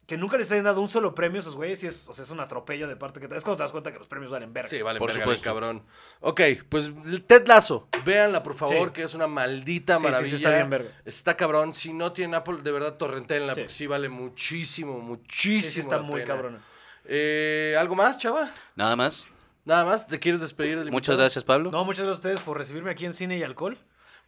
Que 0.08 0.16
nunca 0.16 0.38
les 0.38 0.50
hayan 0.50 0.64
dado 0.64 0.80
un 0.80 0.88
solo 0.88 1.14
premio 1.14 1.36
a 1.38 1.40
esos 1.40 1.54
güeyes, 1.54 1.84
y 1.84 1.86
es, 1.86 2.08
o 2.08 2.14
sea, 2.14 2.24
es 2.24 2.30
un 2.30 2.40
atropello 2.40 2.88
de 2.88 2.96
parte 2.96 3.20
que 3.20 3.28
te... 3.28 3.36
Es 3.36 3.44
cuando 3.44 3.58
te 3.58 3.62
das 3.64 3.72
cuenta 3.72 3.92
que 3.92 3.98
los 3.98 4.08
premios 4.08 4.30
valen 4.32 4.54
verga. 4.54 4.70
Sí, 4.70 4.80
vale, 4.80 4.98
Por 4.98 5.10
verga, 5.10 5.22
supuesto. 5.22 5.44
cabrón. 5.44 5.82
Ok, 6.20 6.40
pues 6.70 6.90
Ted 7.26 7.46
Lazo, 7.46 7.88
véanla 8.06 8.42
por 8.42 8.54
favor, 8.54 8.88
Sí. 8.88 8.94
que 8.94 9.02
es 9.02 9.14
una 9.14 9.26
maldita 9.26 9.98
Sí, 9.98 9.98
sí, 9.98 10.06
sí, 10.06 10.10
maravilla. 10.10 10.36
está 10.36 10.50
bien 10.56 10.70
verga. 10.70 10.90
Está 11.04 11.36
cabrón. 11.36 11.74
Si 11.74 11.92
no 11.92 12.12
tiene 12.12 12.36
Apple, 12.38 12.62
de 12.62 12.72
verdad, 12.72 12.94
torrentenla, 12.96 13.52
Sí. 13.54 13.60
porque 13.60 13.72
sí 13.74 13.86
vale 13.86 14.08
muchísimo, 14.08 14.98
muchísimo. 14.98 15.60
Sí, 15.68 15.70
sí, 15.74 15.80
está 15.80 15.96
la 15.98 16.02
muy 16.02 16.22
pena. 16.22 16.34
cabrona. 16.34 16.58
Eh, 17.04 17.76
¿Algo 17.78 17.94
más, 17.94 18.16
chava? 18.16 18.50
Nada 18.76 18.96
más. 18.96 19.28
Nada 19.66 19.84
más, 19.84 20.06
¿te 20.06 20.18
quieres 20.18 20.40
despedir 20.40 20.78
del 20.78 20.90
Muchas 20.90 21.08
invitado? 21.12 21.18
gracias, 21.18 21.44
Pablo. 21.44 21.70
No, 21.70 21.84
muchas 21.84 22.06
gracias 22.06 22.24
a 22.24 22.28
ustedes 22.28 22.40
por 22.40 22.56
recibirme 22.56 22.90
aquí 22.90 23.04
en 23.04 23.12
Cine 23.12 23.36
y 23.36 23.42
Alcohol. 23.42 23.76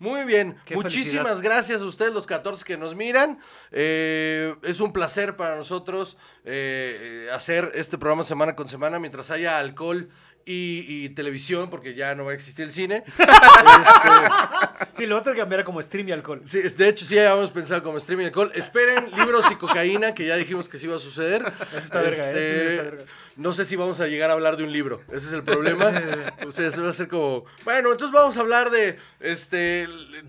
Muy 0.01 0.25
bien, 0.25 0.57
Qué 0.65 0.77
muchísimas 0.77 1.27
felicidad. 1.27 1.43
gracias 1.43 1.83
a 1.83 1.85
ustedes 1.85 2.11
los 2.15 2.27
14 2.27 2.65
que 2.65 2.79
nos 2.79 2.95
miran. 2.95 3.39
Eh, 3.71 4.57
es 4.63 4.81
un 4.81 4.95
placer 4.95 5.37
para 5.37 5.57
nosotros 5.57 6.17
eh, 6.47 7.27
eh, 7.27 7.31
hacer 7.35 7.71
este 7.75 7.99
programa 7.99 8.25
semana 8.25 8.57
con 8.57 8.67
semana 8.67 8.99
mientras 8.99 9.31
haya 9.31 9.59
alcohol 9.59 10.09
y, 10.47 11.05
y 11.05 11.09
televisión, 11.11 11.71
porque 11.71 11.95
ya 11.95 12.15
no 12.15 12.25
va 12.25 12.33
a 12.33 12.35
existir 12.35 12.65
el 12.65 12.73
cine. 12.73 13.05
Este, 13.19 14.87
Sí, 14.93 15.07
lo 15.07 15.15
voy 15.15 15.21
a 15.21 15.25
tener 15.25 15.37
que 15.37 15.41
cambiar 15.43 15.61
a 15.61 15.65
como 15.65 15.81
stream 15.83 16.09
y 16.09 16.13
alcohol. 16.13 16.43
sí, 16.45 16.61
de 16.61 16.89
hecho, 16.89 17.05
sí 17.05 17.19
habíamos 17.19 17.51
pensado 17.51 17.83
como 17.83 17.99
streaming 17.99 18.27
alcohol. 18.27 18.51
Esperen 18.55 19.11
libros 19.17 19.51
y 19.51 19.55
cocaína, 19.57 20.15
que 20.15 20.27
ya 20.27 20.37
dijimos 20.37 20.69
que 20.69 20.79
sí 20.79 20.87
iba 20.87 20.97
a 20.97 20.99
suceder. 20.99 21.43
Eso 21.69 21.77
está 21.79 22.03
verga, 22.03 22.27
Este, 22.27 22.39
eso 22.39 22.61
sí 22.71 22.77
está 22.77 22.83
verga. 22.91 23.05
No 23.37 23.53
sé 23.53 23.65
si 23.65 23.77
vamos 23.77 24.01
a 24.01 24.07
llegar 24.07 24.31
a 24.31 24.33
hablar 24.35 24.57
de 24.57 24.65
un 24.65 24.73
libro. 24.73 25.03
Ese 25.09 25.29
es 25.29 25.33
el 25.33 25.43
problema. 25.43 25.91
O 26.47 26.53
sea, 26.53 26.71
se 26.71 26.81
va 26.81 26.89
a 26.89 26.91
hacer 26.91 27.09
como. 27.09 27.45
Bueno, 27.65 27.93
entonces 27.93 28.13
vamos 28.13 28.37
a 28.37 28.41
hablar 28.41 28.71
de. 28.71 28.99
Este. 29.21 29.87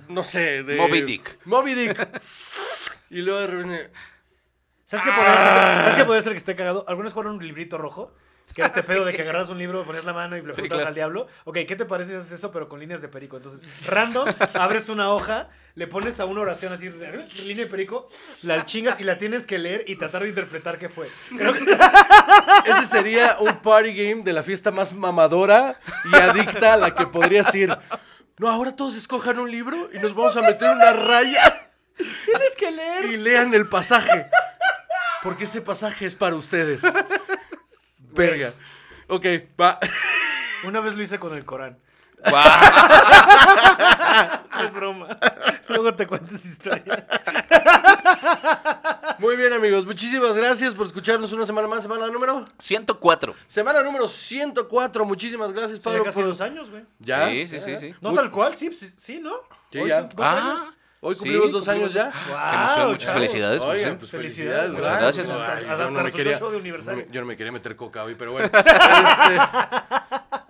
No 0.07 0.24
sé. 0.24 0.64
De. 0.64 0.76
Moby 0.76 1.01
Dick. 1.01 1.38
Moby 1.45 1.74
Dick. 1.74 2.09
y 3.09 3.22
luego 3.22 3.39
de 3.39 3.47
repente. 3.47 3.89
¿Sabes 4.86 5.05
qué 5.05 5.12
podría 5.12 5.38
ser? 5.38 5.82
¿Sabes 5.82 5.95
qué 5.95 6.05
podría 6.05 6.22
ser 6.22 6.32
que 6.34 6.38
esté 6.38 6.55
cagado? 6.55 6.86
¿Algunos 6.88 7.14
jugaron 7.14 7.36
un 7.38 7.45
librito 7.45 7.78
rojo? 7.78 8.14
Que 8.56 8.64
este 8.64 8.84
pedo 8.84 9.06
de 9.06 9.14
que 9.14 9.22
agarras 9.22 9.49
un 9.49 9.58
libro, 9.58 9.86
ponías 9.86 10.04
la 10.04 10.14
mano 10.14 10.36
y 10.38 10.41
le 10.41 10.54
juntas 10.54 10.70
claro. 10.70 10.88
al 10.88 10.93
diablo. 10.93 11.28
Ok, 11.45 11.60
¿qué 11.68 11.76
te 11.76 11.86
parece 11.86 12.12
si 12.12 12.18
haces 12.18 12.32
eso, 12.34 12.52
pero 12.52 12.68
con 12.68 12.80
líneas 12.80 13.02
de 13.02 13.08
perico? 13.08 13.38
Entonces, 13.38 13.64
random, 13.88 14.28
abres 14.54 14.89
una 14.89 15.14
hoja, 15.14 15.49
le 15.76 15.88
pones 15.88 16.20
a 16.20 16.26
una 16.26 16.41
oración 16.41 16.74
así, 16.74 16.89
línea 16.89 17.66
de 17.66 17.68
perico, 17.68 18.10
la 18.41 18.66
chingas 18.66 18.99
y 18.99 19.04
la 19.04 19.18
tienes 19.18 19.45
que 19.45 19.58
leer 19.58 19.86
y 19.88 19.95
tratar 19.95 20.24
de 20.24 20.30
interpretar 20.30 20.78
qué 20.78 20.89
fue. 20.89 21.08
Creo 21.36 21.54
que 21.54 21.66
Ese 22.66 22.86
sería 22.86 23.38
un 23.39 23.58
party 23.60 23.93
game 23.93 24.24
de 24.24 24.34
la 24.34 24.43
fiesta 24.43 24.72
más 24.72 24.93
mamadora 24.93 25.80
y 26.12 26.16
adicta 26.16 26.74
a 26.74 26.78
la 26.78 26.93
que 26.93 27.08
podrías 27.08 27.54
ir. 27.56 27.76
No, 28.38 28.49
ahora 28.49 28.76
todos 28.76 28.95
escojan 28.95 29.39
un 29.39 29.49
libro 29.49 29.89
y 29.93 29.99
nos 29.99 30.14
vamos 30.14 30.36
a 30.36 30.41
meter 30.41 30.70
una 30.72 30.93
raya 30.93 31.72
tienes 32.26 32.56
que 32.58 32.72
leer. 32.72 33.06
y 33.06 33.18
lean 33.18 33.54
el 33.54 33.68
pasaje. 33.68 34.28
Porque 35.24 35.43
ese 35.43 35.62
pasaje 35.62 36.06
es 36.06 36.16
para 36.16 36.36
ustedes. 36.36 36.84
Verga. 38.14 38.53
Ok, 39.07 39.26
va. 39.59 39.80
Una 40.64 40.80
vez 40.80 40.95
lo 40.95 41.03
hice 41.03 41.20
con 41.20 41.36
el 41.36 41.43
Corán. 41.45 41.78
Es 44.64 44.74
broma. 44.74 45.18
Luego 45.70 45.95
te 45.95 46.05
cuento 46.05 46.36
esa 46.36 46.47
historia. 46.47 47.07
Muy 49.18 49.36
bien, 49.38 49.53
amigos. 49.53 49.86
Muchísimas 49.86 50.34
gracias 50.36 50.76
por 50.76 50.86
escucharnos 50.88 51.32
una 51.32 51.45
semana 51.45 51.68
más. 51.68 51.82
Semana 51.84 52.07
número. 52.07 52.45
104. 52.59 53.34
Semana 53.47 53.82
número 53.82 54.07
104. 54.07 55.05
Muchísimas 55.05 55.53
gracias, 55.53 55.80
Pablo. 55.80 56.03
casi 56.03 56.20
por- 56.20 56.28
dos 56.28 56.41
años, 56.41 56.70
güey. 56.70 56.84
¿Ya? 56.99 57.28
Sí, 57.30 57.47
sí, 57.47 57.59
sí, 57.62 57.78
sí. 57.80 57.95
No 58.01 58.09
Muy- 58.09 58.18
tal 58.18 58.30
cual, 58.32 58.53
sí, 58.53 58.72
sí, 58.72 58.91
sí, 58.95 59.20
¿no? 59.20 59.32
Sí, 59.72 59.80
Hoy 59.80 59.89
ya. 59.89 60.01
son 60.01 60.09
dos 60.09 60.26
Ah, 60.28 60.38
años. 60.38 60.68
Hoy 61.04 61.16
Sí, 61.16 61.22
cumplimos 61.22 61.52
dos 61.52 61.66
cumplimos 61.66 61.95
años 61.95 62.14
ya. 62.14 62.28
Wow, 62.30 62.38
Qué 62.52 62.56
emoción, 62.56 62.88
muchas 62.91 63.04
chavos. 63.08 63.14
felicidades. 63.22 63.62
Oigan, 63.64 63.91
sí. 63.91 63.97
pues 63.97 64.12
Felicidades, 64.12 64.72
muchas 64.72 64.99
gracias. 65.02 65.30
Ay, 65.30 65.36
Hasta- 65.68 65.84
yo 65.86 65.89
no 65.91 66.04
me 66.04 66.12
quería, 66.12 66.38
show 66.38 66.52
de 66.52 66.58
aniversario. 66.60 67.02
no 67.02 67.08
me- 67.08 67.14
yo 67.14 67.22
no 67.22 67.28
me 67.28 67.38
quería 67.38 67.52
meter 67.52 67.76
coca 67.76 68.04
hoy, 68.04 68.14
pero 68.16 68.32
bueno. 68.34 68.49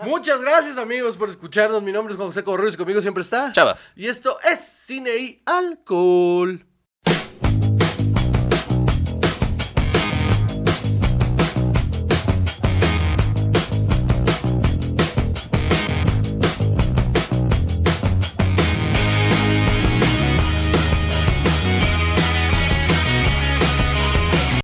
Este, 0.02 0.10
muchas 0.10 0.41
gracias, 0.41 0.78
amigos, 0.78 1.16
por 1.16 1.30
escucharnos. 1.30 1.82
Mi 1.82 1.91
nombre 1.93 2.12
es 2.12 2.18
Juan 2.18 2.28
José 2.30 2.43
Correos 2.43 2.74
y 2.74 2.78
conmigo 2.78 3.02
siempre 3.02 3.22
está. 3.22 3.52
Chava. 3.54 3.78
Y 3.95 4.08
esto 4.08 4.38
es 4.43 4.60
Cine 4.62 5.16
y 5.18 5.41
Alcohol. 5.45 6.66